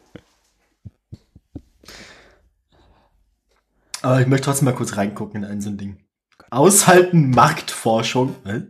Aber 4.03 4.21
ich 4.21 4.27
möchte 4.27 4.47
trotzdem 4.47 4.67
mal 4.67 4.75
kurz 4.75 4.97
reingucken 4.97 5.43
in 5.43 5.51
ein 5.51 5.61
so 5.61 5.71
ein 5.71 5.79
Ding. 5.79 6.05
Aushalten 6.51 7.31
Marktforschung. 7.31 8.35
Hä? 8.45 8.63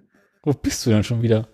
Wo 0.42 0.52
bist 0.52 0.84
du 0.84 0.90
denn 0.90 1.04
schon 1.04 1.22
wieder? 1.22 1.48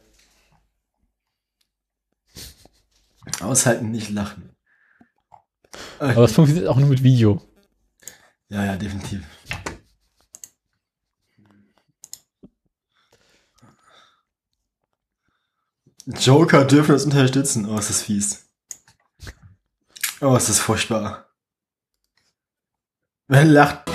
Aushalten, 3.41 3.91
nicht 3.91 4.11
lachen. 4.11 4.51
Aber 5.99 6.25
es 6.25 6.33
funktioniert 6.33 6.67
auch 6.67 6.77
nur 6.77 6.89
mit 6.89 7.03
Video. 7.03 7.41
Ja, 8.49 8.65
ja, 8.65 8.77
definitiv. 8.77 9.23
Joker 16.09 16.65
dürfen 16.65 16.93
das 16.93 17.05
unterstützen. 17.05 17.69
Oh, 17.69 17.79
ist 17.79 17.91
das 17.91 18.03
fies. 18.03 18.49
Oh, 20.21 20.35
ist 20.37 20.49
das 20.49 20.59
furchtbar. 20.59 21.29
Wer 23.27 23.45
lacht? 23.45 23.91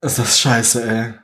Ist 0.00 0.18
das 0.18 0.38
scheiße, 0.38 0.88
ey. 0.88 1.14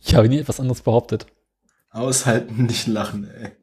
Ich 0.00 0.14
habe 0.14 0.28
nie 0.28 0.38
etwas 0.38 0.60
anderes 0.60 0.82
behauptet. 0.82 1.26
Aushalten, 1.88 2.66
nicht 2.66 2.86
lachen, 2.86 3.30
ey. 3.30 3.56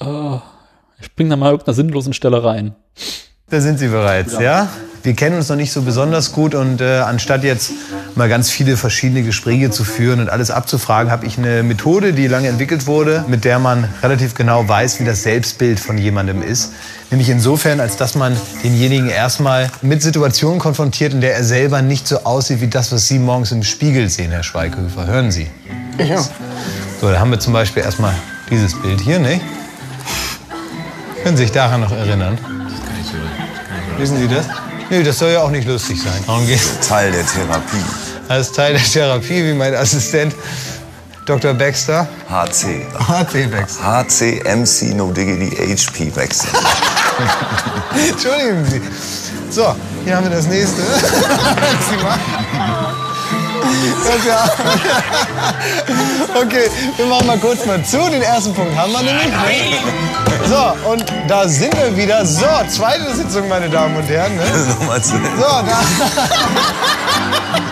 Oh, 0.00 0.42
ich 1.00 1.14
bring 1.14 1.30
da 1.30 1.36
mal 1.36 1.50
irgendeiner 1.50 1.74
sinnlosen 1.74 2.12
Stelle 2.12 2.42
rein. 2.42 2.74
Da 3.50 3.60
sind 3.60 3.78
Sie 3.78 3.88
bereits, 3.88 4.38
ja? 4.38 4.68
Wir 5.02 5.14
kennen 5.14 5.36
uns 5.36 5.48
noch 5.48 5.56
nicht 5.56 5.72
so 5.72 5.82
besonders 5.82 6.32
gut 6.32 6.54
und 6.54 6.82
äh, 6.82 6.98
anstatt 6.98 7.44
jetzt 7.44 7.70
mal 8.14 8.28
ganz 8.28 8.50
viele 8.50 8.76
verschiedene 8.76 9.22
Gespräche 9.22 9.70
zu 9.70 9.84
führen 9.84 10.20
und 10.20 10.28
alles 10.28 10.50
abzufragen, 10.50 11.10
habe 11.10 11.24
ich 11.24 11.38
eine 11.38 11.62
Methode, 11.62 12.12
die 12.12 12.26
lange 12.26 12.48
entwickelt 12.48 12.86
wurde, 12.86 13.24
mit 13.26 13.46
der 13.46 13.58
man 13.58 13.88
relativ 14.02 14.34
genau 14.34 14.68
weiß, 14.68 15.00
wie 15.00 15.04
das 15.04 15.22
Selbstbild 15.22 15.80
von 15.80 15.96
jemandem 15.96 16.42
ist. 16.42 16.72
Nämlich 17.10 17.30
insofern, 17.30 17.80
als 17.80 17.96
dass 17.96 18.16
man 18.16 18.36
denjenigen 18.62 19.08
erstmal 19.08 19.70
mit 19.80 20.02
Situationen 20.02 20.58
konfrontiert, 20.58 21.14
in 21.14 21.22
der 21.22 21.34
er 21.34 21.44
selber 21.44 21.80
nicht 21.80 22.06
so 22.06 22.24
aussieht 22.24 22.60
wie 22.60 22.68
das, 22.68 22.92
was 22.92 23.06
Sie 23.06 23.18
morgens 23.18 23.50
im 23.50 23.62
Spiegel 23.62 24.10
sehen, 24.10 24.30
Herr 24.30 24.42
Schweighöfer. 24.42 25.06
Hören 25.06 25.30
Sie. 25.30 25.46
Ja. 25.96 26.22
So, 27.00 27.10
da 27.10 27.18
haben 27.18 27.30
wir 27.30 27.40
zum 27.40 27.54
Beispiel 27.54 27.82
erstmal 27.82 28.14
dieses 28.50 28.74
Bild 28.74 29.00
hier, 29.00 29.20
ne? 29.20 29.40
Können 31.28 31.36
Sie 31.36 31.42
sich 31.42 31.52
daran 31.52 31.82
noch 31.82 31.92
erinnern? 31.92 32.38
Wissen 33.98 34.16
Sie 34.16 34.28
das? 34.28 34.46
Nee, 34.88 35.02
das 35.02 35.18
soll 35.18 35.32
ja 35.32 35.42
auch 35.42 35.50
nicht 35.50 35.68
lustig 35.68 36.00
sein. 36.00 36.24
Darum 36.26 36.46
geht's. 36.46 36.88
Teil 36.88 37.12
der 37.12 37.26
Therapie. 37.26 37.84
Als 38.28 38.50
Teil 38.50 38.72
der 38.72 38.82
Therapie, 38.82 39.44
wie 39.44 39.52
mein 39.52 39.74
Assistent 39.74 40.34
Dr. 41.26 41.52
Baxter. 41.52 42.08
HC. 42.30 42.86
HC 42.98 43.46
Baxter. 43.48 43.84
HC, 43.84 44.42
MC, 44.42 44.96
No 44.96 45.12
Diggity, 45.12 45.54
HP 45.76 46.08
Baxter. 46.08 46.48
Entschuldigen 48.08 48.64
Sie. 48.64 48.80
So, 49.50 49.76
hier 50.06 50.16
haben 50.16 50.30
wir 50.30 50.34
das 50.34 50.46
nächste. 50.46 50.80
Sie 51.90 52.02
machen. 52.02 53.07
Das 54.04 54.24
ja. 54.26 54.44
Okay, 56.34 56.70
wir 56.96 57.06
machen 57.06 57.26
mal 57.26 57.38
kurz 57.38 57.66
mal 57.66 57.82
zu. 57.84 57.98
Den 58.10 58.22
ersten 58.22 58.54
Punkt 58.54 58.76
haben 58.76 58.92
wir 58.92 59.02
nämlich. 59.02 59.26
Ne? 59.26 59.78
So, 60.46 60.90
und 60.90 61.04
da 61.26 61.46
sind 61.48 61.76
wir 61.76 61.96
wieder. 61.96 62.24
So, 62.24 62.46
zweite 62.68 63.14
Sitzung, 63.14 63.48
meine 63.48 63.68
Damen 63.68 63.96
und 63.96 64.08
Herren. 64.08 64.36
Ne? 64.36 64.44
Nochmal 64.80 65.02
zu. 65.02 65.12
So, 65.12 65.18
da. 65.18 65.80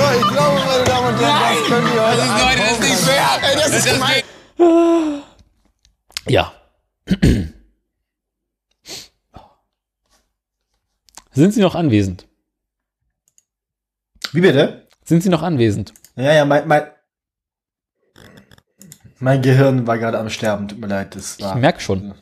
So, 0.00 0.06
ich 0.18 0.28
glaube, 0.32 0.60
meine 0.66 0.84
Damen 0.84 1.06
und 1.08 1.20
Herren, 1.20 1.56
das 1.58 1.68
können 1.68 1.92
wir 1.92 2.06
heute. 2.06 2.16
Das 2.16 2.26
ist, 2.26 2.42
Leute, 2.42 2.58
das 2.58 2.72
ist 2.72 2.80
nicht 2.80 3.00
fair. 3.00 3.28
Ey, 3.42 3.56
das 3.56 3.66
ist 3.68 3.86
Das 3.86 3.92
gemein. 3.92 5.22
Ja. 6.26 6.52
Sind 11.32 11.54
Sie 11.54 11.60
noch 11.60 11.74
anwesend? 11.74 12.26
Wie 14.32 14.40
bitte? 14.40 14.86
Sind 15.04 15.22
Sie 15.22 15.28
noch 15.28 15.42
anwesend? 15.42 15.92
Ja, 16.16 16.32
ja, 16.32 16.44
mein, 16.44 16.66
mein, 16.68 16.82
mein 19.18 19.42
Gehirn 19.42 19.86
war 19.86 19.98
gerade 19.98 20.18
am 20.18 20.30
Sterben. 20.30 20.68
Tut 20.68 20.80
mir 20.80 20.86
leid. 20.86 21.16
Das 21.16 21.40
war, 21.40 21.54
Ich 21.54 21.60
merke 21.60 21.80
schon. 21.80 22.14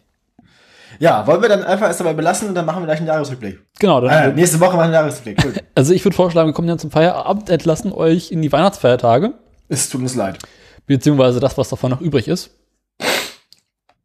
Ja, 0.99 1.27
wollen 1.27 1.43
wir 1.43 1.49
dann 1.49 1.63
einfach 1.63 1.87
erst 1.87 2.01
dabei 2.01 2.15
belassen 2.15 2.49
und 2.49 2.55
dann 2.55 2.65
machen 2.67 2.83
wir 2.83 2.87
gleich 2.87 2.99
einen 2.99 3.07
Jahresrückblick. 3.07 3.61
Genau. 3.79 4.01
Dann 4.01 4.31
Äh, 4.31 4.35
nächste 4.35 4.59
Woche 4.59 4.71
machen 4.77 4.79
wir 4.79 4.85
einen 4.85 4.93
Jahresrückblick. 4.95 5.43
Gut. 5.43 5.63
Also 5.75 5.93
ich 5.95 6.05
würde 6.05 6.17
vorschlagen, 6.17 6.49
wir 6.49 6.55
kommen 6.55 6.67
dann 6.67 6.81
zum 6.81 6.91
Feierabend, 6.91 7.49
entlassen 7.51 7.93
euch 7.93 8.33
in 8.33 8.43
die 8.43 8.51
Weihnachtsfeiertage. 8.51 9.35
Es 9.69 9.89
tut 9.89 10.01
uns 10.01 10.17
leid. 10.17 10.39
Beziehungsweise 10.87 11.39
das, 11.39 11.57
was 11.57 11.69
davon 11.69 11.93
noch 11.93 12.01
übrig 12.01 12.27
ist. 12.27 12.51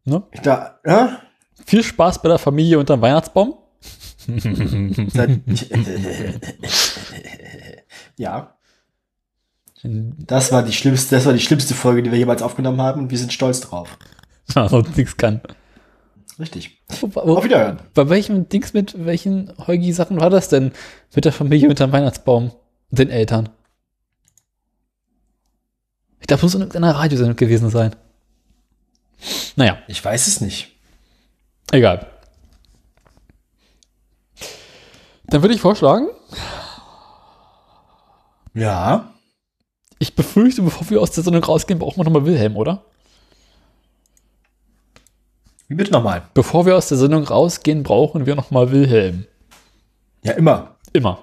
Ne? 0.05 0.21
Da, 0.43 0.79
ja? 0.85 1.19
Viel 1.65 1.81
Spaß 1.81 2.21
bei 2.21 2.29
der 2.29 2.37
Familie 2.37 2.77
unterm 2.77 3.01
Weihnachtsbaum. 3.01 3.55
ja. 8.17 8.55
Das 9.83 10.51
war 10.51 10.63
die 10.63 10.71
schlimmste, 10.71 11.15
das 11.15 11.25
war 11.25 11.33
die 11.33 11.39
schlimmste 11.39 11.73
Folge, 11.73 12.03
die 12.03 12.11
wir 12.11 12.17
jemals 12.17 12.41
aufgenommen 12.41 12.81
haben 12.81 13.01
und 13.01 13.11
wir 13.11 13.17
sind 13.17 13.33
stolz 13.33 13.61
drauf. 13.61 13.97
Ja, 14.55 14.67
sonst 14.67 14.97
nichts 14.97 15.15
kann. 15.15 15.39
Richtig. 16.37 16.81
Auf 17.15 17.45
Wiederhören. 17.45 17.79
Bei 17.93 18.09
welchem 18.09 18.49
Dings 18.49 18.73
mit 18.73 19.05
welchen 19.05 19.53
Heugi-Sachen 19.57 20.19
war 20.19 20.29
das 20.29 20.49
denn? 20.49 20.73
Mit 21.15 21.23
der 21.23 21.31
Familie 21.31 21.69
unterm 21.69 21.93
Weihnachtsbaum 21.93 22.51
und 22.91 22.99
den 22.99 23.09
Eltern? 23.09 23.49
Ich 26.19 26.27
glaube, 26.27 26.39
es 26.39 26.43
muss 26.43 26.55
in 26.55 26.61
irgendeiner 26.61 26.95
Radiosendung 26.95 27.37
gewesen 27.37 27.69
sein. 27.69 27.95
Naja. 29.55 29.77
Ich 29.87 30.03
weiß 30.03 30.27
es 30.27 30.41
nicht. 30.41 30.75
Egal. 31.71 32.07
Dann 35.27 35.41
würde 35.41 35.53
ich 35.55 35.61
vorschlagen. 35.61 36.09
Ja. 38.53 39.13
Ich 39.99 40.15
befürchte, 40.15 40.61
bevor 40.61 40.89
wir 40.89 41.01
aus 41.01 41.11
der 41.11 41.23
Sendung 41.23 41.43
rausgehen, 41.43 41.79
brauchen 41.79 41.97
wir 41.97 42.03
nochmal 42.03 42.25
Wilhelm, 42.25 42.57
oder? 42.57 42.83
Wie 45.67 45.75
bitte 45.75 45.91
nochmal? 45.91 46.23
Bevor 46.33 46.65
wir 46.65 46.75
aus 46.75 46.89
der 46.89 46.97
Sendung 46.97 47.23
rausgehen, 47.23 47.83
brauchen 47.83 48.25
wir 48.25 48.35
nochmal 48.35 48.71
Wilhelm. 48.71 49.25
Ja, 50.23 50.33
immer. 50.33 50.75
Immer. 50.91 51.19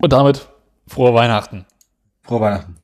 Und 0.00 0.12
damit 0.12 0.48
frohe 0.86 1.12
Weihnachten. 1.14 1.66
Frohe 2.22 2.40
Weihnachten. 2.40 2.77